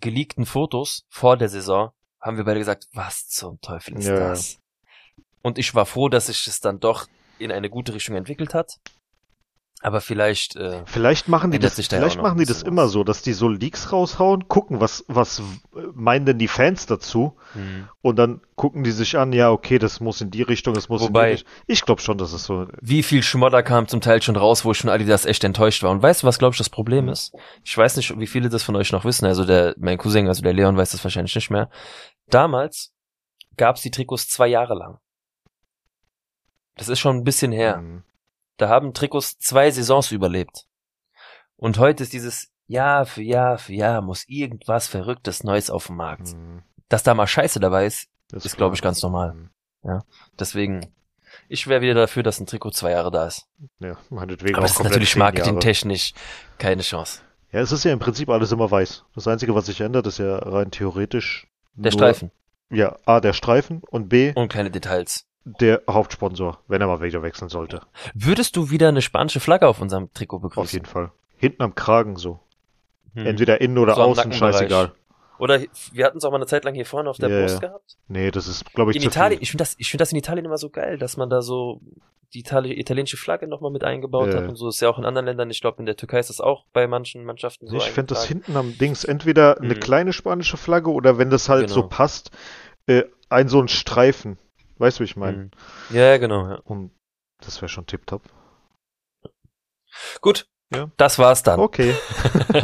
geleakten 0.00 0.46
Fotos 0.46 1.04
vor 1.08 1.36
der 1.36 1.48
Saison 1.48 1.90
haben 2.22 2.36
wir 2.36 2.44
beide 2.44 2.60
gesagt, 2.60 2.88
was 2.92 3.28
zum 3.28 3.60
Teufel 3.60 3.98
ist 3.98 4.06
ja. 4.06 4.16
das? 4.16 4.58
Und 5.42 5.58
ich 5.58 5.74
war 5.74 5.86
froh, 5.86 6.08
dass 6.08 6.26
sich 6.26 6.46
es 6.46 6.60
dann 6.60 6.78
doch 6.78 7.08
in 7.38 7.50
eine 7.50 7.68
gute 7.68 7.92
Richtung 7.92 8.14
entwickelt 8.14 8.54
hat. 8.54 8.78
Aber 9.84 10.00
vielleicht 10.00 10.54
äh, 10.54 10.82
vielleicht 10.86 11.26
machen 11.26 11.50
die 11.50 11.58
das 11.58 11.74
vielleicht 11.74 12.22
machen 12.22 12.38
die 12.38 12.44
das 12.44 12.62
immer 12.62 12.86
so, 12.86 13.02
dass 13.02 13.20
die 13.20 13.32
so 13.32 13.48
Leaks 13.48 13.90
raushauen, 13.90 14.46
gucken, 14.46 14.80
was 14.80 15.04
was 15.08 15.42
meinen 15.92 16.24
denn 16.24 16.38
die 16.38 16.46
Fans 16.46 16.86
dazu 16.86 17.36
hm. 17.54 17.88
und 18.00 18.16
dann 18.16 18.42
gucken 18.54 18.84
die 18.84 18.92
sich 18.92 19.18
an, 19.18 19.32
ja, 19.32 19.50
okay, 19.50 19.80
das 19.80 19.98
muss 19.98 20.20
in 20.20 20.30
die 20.30 20.42
Richtung, 20.42 20.74
das 20.74 20.88
muss 20.88 21.02
Wobei, 21.02 21.22
in 21.22 21.26
die 21.26 21.32
Richtung. 21.32 21.52
Ich 21.66 21.84
glaube 21.84 22.00
schon, 22.00 22.16
dass 22.16 22.32
es 22.32 22.44
so 22.44 22.68
Wie 22.80 23.02
viel 23.02 23.24
Schmodder 23.24 23.64
kam 23.64 23.88
zum 23.88 24.00
Teil 24.00 24.22
schon 24.22 24.36
raus, 24.36 24.64
wo 24.64 24.72
schon 24.72 24.88
alle 24.88 25.04
das 25.04 25.26
echt 25.26 25.42
enttäuscht 25.42 25.82
war 25.82 25.90
und 25.90 26.00
weißt 26.00 26.22
du, 26.22 26.28
was 26.28 26.38
glaube 26.38 26.52
ich 26.52 26.58
das 26.58 26.70
Problem 26.70 27.06
hm. 27.06 27.12
ist? 27.12 27.34
Ich 27.64 27.76
weiß 27.76 27.96
nicht, 27.96 28.16
wie 28.16 28.28
viele 28.28 28.50
das 28.50 28.62
von 28.62 28.76
euch 28.76 28.92
noch 28.92 29.04
wissen, 29.04 29.26
also 29.26 29.44
der 29.44 29.74
mein 29.78 29.98
Cousin, 29.98 30.28
also 30.28 30.42
der 30.42 30.52
Leon 30.52 30.76
weiß 30.76 30.92
das 30.92 31.02
wahrscheinlich 31.02 31.34
nicht 31.34 31.50
mehr. 31.50 31.68
Damals 32.28 32.92
gab's 33.56 33.82
die 33.82 33.90
Trikots 33.90 34.28
zwei 34.28 34.46
Jahre 34.46 34.74
lang. 34.74 34.98
Das 36.76 36.88
ist 36.88 37.00
schon 37.00 37.16
ein 37.16 37.24
bisschen 37.24 37.50
her. 37.50 37.78
Hm. 37.78 38.04
Da 38.62 38.68
haben 38.68 38.94
Trikots 38.94 39.40
zwei 39.40 39.72
Saisons 39.72 40.12
überlebt. 40.12 40.66
Und 41.56 41.80
heute 41.80 42.04
ist 42.04 42.12
dieses 42.12 42.52
Jahr 42.68 43.06
für 43.06 43.20
Jahr 43.20 43.58
für 43.58 43.72
Jahr 43.72 44.02
muss 44.02 44.24
irgendwas 44.28 44.86
Verrücktes 44.86 45.42
Neues 45.42 45.68
auf 45.68 45.88
dem 45.88 45.96
Markt. 45.96 46.32
Mhm. 46.32 46.62
Dass 46.88 47.02
da 47.02 47.12
mal 47.12 47.26
Scheiße 47.26 47.58
dabei 47.58 47.86
ist, 47.86 48.06
das 48.28 48.44
ist, 48.46 48.56
glaube 48.56 48.76
ich, 48.76 48.80
ganz 48.80 49.02
normal. 49.02 49.34
Mhm. 49.34 49.50
Ja, 49.82 50.04
deswegen, 50.38 50.94
ich 51.48 51.66
wäre 51.66 51.80
wieder 51.80 51.94
dafür, 51.94 52.22
dass 52.22 52.38
ein 52.38 52.46
Trikot 52.46 52.70
zwei 52.70 52.92
Jahre 52.92 53.10
da 53.10 53.26
ist. 53.26 53.48
Ja, 53.80 53.96
meinetwegen 54.10 54.54
Aber 54.54 54.62
das 54.62 54.76
ist 54.76 54.84
natürlich 54.84 55.16
marketingtechnisch 55.16 56.14
keine 56.58 56.82
Chance. 56.82 57.20
Ja, 57.50 57.62
es 57.62 57.72
ist 57.72 57.82
ja 57.82 57.92
im 57.92 57.98
Prinzip 57.98 58.28
alles 58.28 58.52
immer 58.52 58.70
weiß. 58.70 59.06
Das 59.16 59.26
Einzige, 59.26 59.56
was 59.56 59.66
sich 59.66 59.80
ändert, 59.80 60.06
ist 60.06 60.18
ja 60.18 60.36
rein 60.36 60.70
theoretisch. 60.70 61.48
Der 61.74 61.90
nur, 61.90 61.98
Streifen. 61.98 62.30
Ja, 62.70 62.96
A, 63.06 63.18
der 63.18 63.32
Streifen 63.32 63.82
und 63.90 64.08
B. 64.08 64.32
Und 64.36 64.52
kleine 64.52 64.70
Details 64.70 65.26
der 65.44 65.82
Hauptsponsor, 65.88 66.58
wenn 66.68 66.80
er 66.80 66.86
mal 66.86 67.00
wieder 67.00 67.22
wechseln 67.22 67.48
sollte. 67.48 67.80
Würdest 68.14 68.56
du 68.56 68.70
wieder 68.70 68.88
eine 68.88 69.02
spanische 69.02 69.40
Flagge 69.40 69.66
auf 69.66 69.80
unserem 69.80 70.12
Trikot 70.12 70.38
begrüßen? 70.38 70.62
Auf 70.62 70.72
jeden 70.72 70.86
Fall. 70.86 71.10
Hinten 71.36 71.62
am 71.62 71.74
Kragen 71.74 72.16
so. 72.16 72.40
Hm. 73.14 73.26
Entweder 73.26 73.60
innen 73.60 73.78
oder 73.78 73.94
so 73.94 74.02
außen, 74.02 74.32
scheißegal. 74.32 74.92
Oder 75.38 75.60
wir 75.92 76.04
hatten 76.04 76.18
es 76.18 76.24
auch 76.24 76.30
mal 76.30 76.36
eine 76.36 76.46
Zeit 76.46 76.64
lang 76.64 76.74
hier 76.74 76.86
vorne 76.86 77.10
auf 77.10 77.18
der 77.18 77.28
yeah. 77.28 77.40
Brust 77.40 77.60
gehabt. 77.60 77.96
Nee, 78.06 78.30
das 78.30 78.46
ist, 78.46 78.72
glaube 78.74 78.92
ich, 78.92 78.98
in 78.98 79.02
Italien. 79.02 79.38
Viel. 79.38 79.42
Ich 79.42 79.50
finde 79.50 79.62
das, 79.62 79.74
ich 79.76 79.90
finde 79.90 80.02
das 80.02 80.12
in 80.12 80.18
Italien 80.18 80.44
immer 80.44 80.58
so 80.58 80.70
geil, 80.70 80.98
dass 80.98 81.16
man 81.16 81.30
da 81.30 81.42
so 81.42 81.80
die 82.32 82.40
Itali 82.40 82.78
italienische 82.78 83.16
Flagge 83.16 83.48
nochmal 83.48 83.72
mit 83.72 83.82
eingebaut 83.82 84.28
yeah. 84.28 84.42
hat 84.42 84.48
und 84.48 84.54
so. 84.54 84.68
ist 84.68 84.80
ja 84.80 84.88
auch 84.88 84.98
in 84.98 85.04
anderen 85.04 85.26
Ländern. 85.26 85.50
Ich 85.50 85.60
glaube, 85.60 85.80
in 85.80 85.86
der 85.86 85.96
Türkei 85.96 86.20
ist 86.20 86.30
das 86.30 86.40
auch 86.40 86.64
bei 86.72 86.86
manchen 86.86 87.24
Mannschaften 87.24 87.66
so. 87.66 87.76
Ich 87.76 87.90
finde 87.90 88.14
das 88.14 88.24
hinten 88.24 88.56
am 88.56 88.78
Dings 88.78 89.04
entweder 89.04 89.56
hm. 89.56 89.64
eine 89.64 89.74
kleine 89.74 90.12
spanische 90.12 90.56
Flagge 90.56 90.90
oder 90.90 91.18
wenn 91.18 91.30
das 91.30 91.48
halt 91.48 91.66
genau. 91.66 91.74
so 91.74 91.88
passt, 91.88 92.30
äh, 92.86 93.02
ein 93.28 93.48
so 93.48 93.60
ein 93.60 93.68
Streifen. 93.68 94.38
Weißt 94.82 94.98
du, 94.98 95.02
wie 95.02 95.04
ich 95.04 95.14
meine? 95.14 95.36
Mhm. 95.36 95.50
Ja, 95.90 96.18
genau. 96.18 96.48
Ja. 96.48 96.56
Und 96.64 96.90
das 97.38 97.62
wäre 97.62 97.68
schon 97.68 97.86
tipptopp. 97.86 98.22
Gut, 100.20 100.48
ja. 100.74 100.90
das 100.96 101.20
war's 101.20 101.44
dann. 101.44 101.60
Okay. 101.60 101.94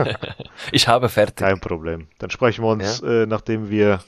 ich 0.72 0.88
habe 0.88 1.10
fertig. 1.10 1.36
Kein 1.36 1.60
Problem. 1.60 2.08
Dann 2.18 2.30
sprechen 2.30 2.64
wir 2.64 2.70
uns, 2.70 3.02
ja? 3.02 3.22
äh, 3.22 3.26
nachdem 3.26 3.70
wir 3.70 4.02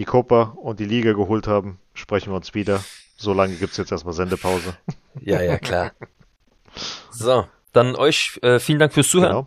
die 0.00 0.04
Copa 0.04 0.54
und 0.60 0.80
die 0.80 0.84
Liga 0.84 1.12
geholt 1.12 1.46
haben, 1.46 1.78
sprechen 1.94 2.32
wir 2.32 2.36
uns 2.36 2.54
wieder. 2.54 2.82
So 3.16 3.32
lange 3.32 3.54
gibt's 3.54 3.76
jetzt 3.76 3.92
erstmal 3.92 4.14
Sendepause. 4.14 4.76
ja, 5.20 5.40
ja, 5.40 5.58
klar. 5.58 5.92
So, 7.12 7.46
dann 7.72 7.94
euch 7.94 8.40
äh, 8.42 8.58
vielen 8.58 8.80
Dank 8.80 8.92
fürs 8.92 9.10
Zuhören. 9.10 9.30
Genau. 9.30 9.46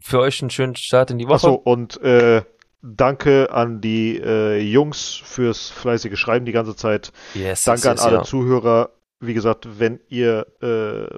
Für 0.00 0.20
euch 0.20 0.40
einen 0.40 0.50
schönen 0.50 0.76
Start 0.76 1.10
in 1.10 1.18
die 1.18 1.26
Woche. 1.26 1.34
Achso, 1.34 1.54
und 1.54 2.00
äh, 2.00 2.44
Danke 2.86 3.50
an 3.50 3.80
die 3.80 4.16
äh, 4.18 4.60
Jungs 4.60 5.20
fürs 5.24 5.70
fleißige 5.70 6.16
Schreiben 6.16 6.46
die 6.46 6.52
ganze 6.52 6.76
Zeit. 6.76 7.12
Yes, 7.34 7.64
Danke 7.64 7.88
yes, 7.88 8.00
an 8.00 8.06
alle 8.06 8.16
ja. 8.18 8.22
Zuhörer. 8.22 8.90
Wie 9.18 9.34
gesagt, 9.34 9.80
wenn 9.80 10.00
ihr 10.08 10.46
äh, 10.60 11.14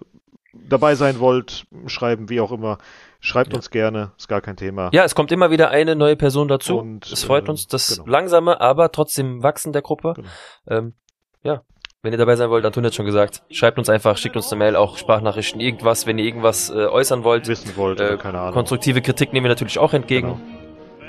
dabei 0.53 0.95
sein 0.95 1.19
wollt, 1.20 1.66
schreiben, 1.86 2.28
wie 2.31 2.40
auch 2.40 2.53
immer, 2.53 2.78
schreibt 3.20 3.53
ja. 3.53 3.57
uns 3.57 3.70
gerne, 3.70 4.12
ist 4.16 4.28
gar 4.28 4.40
kein 4.40 4.57
Thema. 4.57 4.90
Ja, 4.93 5.05
es 5.05 5.15
kommt 5.15 5.32
immer 5.32 5.51
wieder 5.51 5.70
eine 5.70 5.97
neue 5.97 6.16
Person 6.16 6.49
dazu. 6.49 6.78
Und, 6.78 7.11
es 7.11 7.24
freut 7.24 7.49
äh, 7.49 7.51
uns, 7.51 7.66
das 7.66 7.97
genau. 7.97 8.09
langsame, 8.09 8.61
aber 8.61 8.90
trotzdem 8.93 9.43
Wachsen 9.43 9.73
der 9.73 9.82
Gruppe. 9.82 10.15
Genau. 10.16 10.28
Ähm, 10.69 10.95
ja, 11.43 11.62
wenn 12.03 12.12
ihr 12.12 12.19
dabei 12.19 12.36
sein 12.36 12.49
wollt, 12.49 12.65
Anton 12.65 12.86
hat 12.86 12.95
schon 12.95 13.07
gesagt, 13.07 13.43
schreibt 13.51 13.78
uns 13.78 13.89
einfach, 13.89 14.16
schickt 14.16 14.36
uns 14.36 14.53
eine 14.53 14.59
Mail, 14.61 14.77
auch 14.77 14.97
Sprachnachrichten, 14.97 15.61
irgendwas, 15.61 16.07
wenn 16.07 16.19
ihr 16.19 16.24
irgendwas 16.24 16.70
äh, 16.70 16.86
äußern 16.86 17.24
wollt. 17.24 17.49
Wissen 17.49 17.77
wollt, 17.77 18.01
äh, 18.01 18.16
keine 18.16 18.39
Ahnung. 18.39 18.55
Konstruktive 18.55 19.03
Kritik 19.03 19.32
nehmen 19.32 19.45
wir 19.45 19.51
natürlich 19.51 19.78
auch 19.78 19.93
entgegen. 19.93 20.28
Genau. 20.28 20.57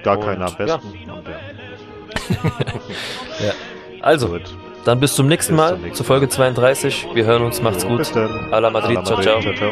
Gar 0.03 0.17
und, 0.17 0.25
keiner 0.25 0.47
am 0.47 0.55
besten. 0.55 0.93
Ja. 1.07 1.13
Und, 1.13 1.27
ja. 3.39 3.51
Also, 4.01 4.29
Gut. 4.29 4.41
dann 4.85 4.99
bis 4.99 5.15
zum 5.15 5.27
nächsten 5.27 5.53
bis 5.53 5.57
Mal 5.57 5.69
zum 5.73 5.81
nächsten 5.81 5.97
zur 5.97 6.05
Folge 6.05 6.29
32. 6.29 7.07
Wir 7.13 7.25
hören 7.25 7.43
uns, 7.43 7.61
macht's 7.61 7.85
gut. 7.85 7.97
Bis 7.97 8.11
dann. 8.11 8.53
A 8.53 8.59
la 8.59 8.69
Madrid, 8.69 8.97
A 8.97 9.01
la 9.01 9.09
Madrid. 9.09 9.23
ciao, 9.23 9.41
ciao. 9.41 9.43
ciao, 9.53 9.53
ciao. 9.53 9.71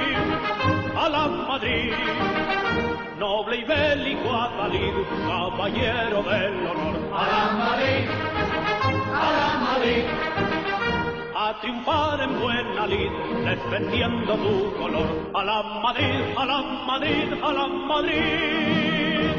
A 11.39 11.53
triunfar 11.61 12.19
en 12.21 12.39
buena 12.41 12.85
lid, 12.87 13.11
defendiendo 13.45 14.33
tu 14.35 14.73
color. 14.77 15.07
A 15.33 15.43
la 15.43 15.63
Madrid, 15.81 16.21
a 16.35 16.45
la 16.45 16.61
Madrid, 16.61 17.33
a 17.41 17.53
la 17.53 17.67
Madrid. 17.67 19.31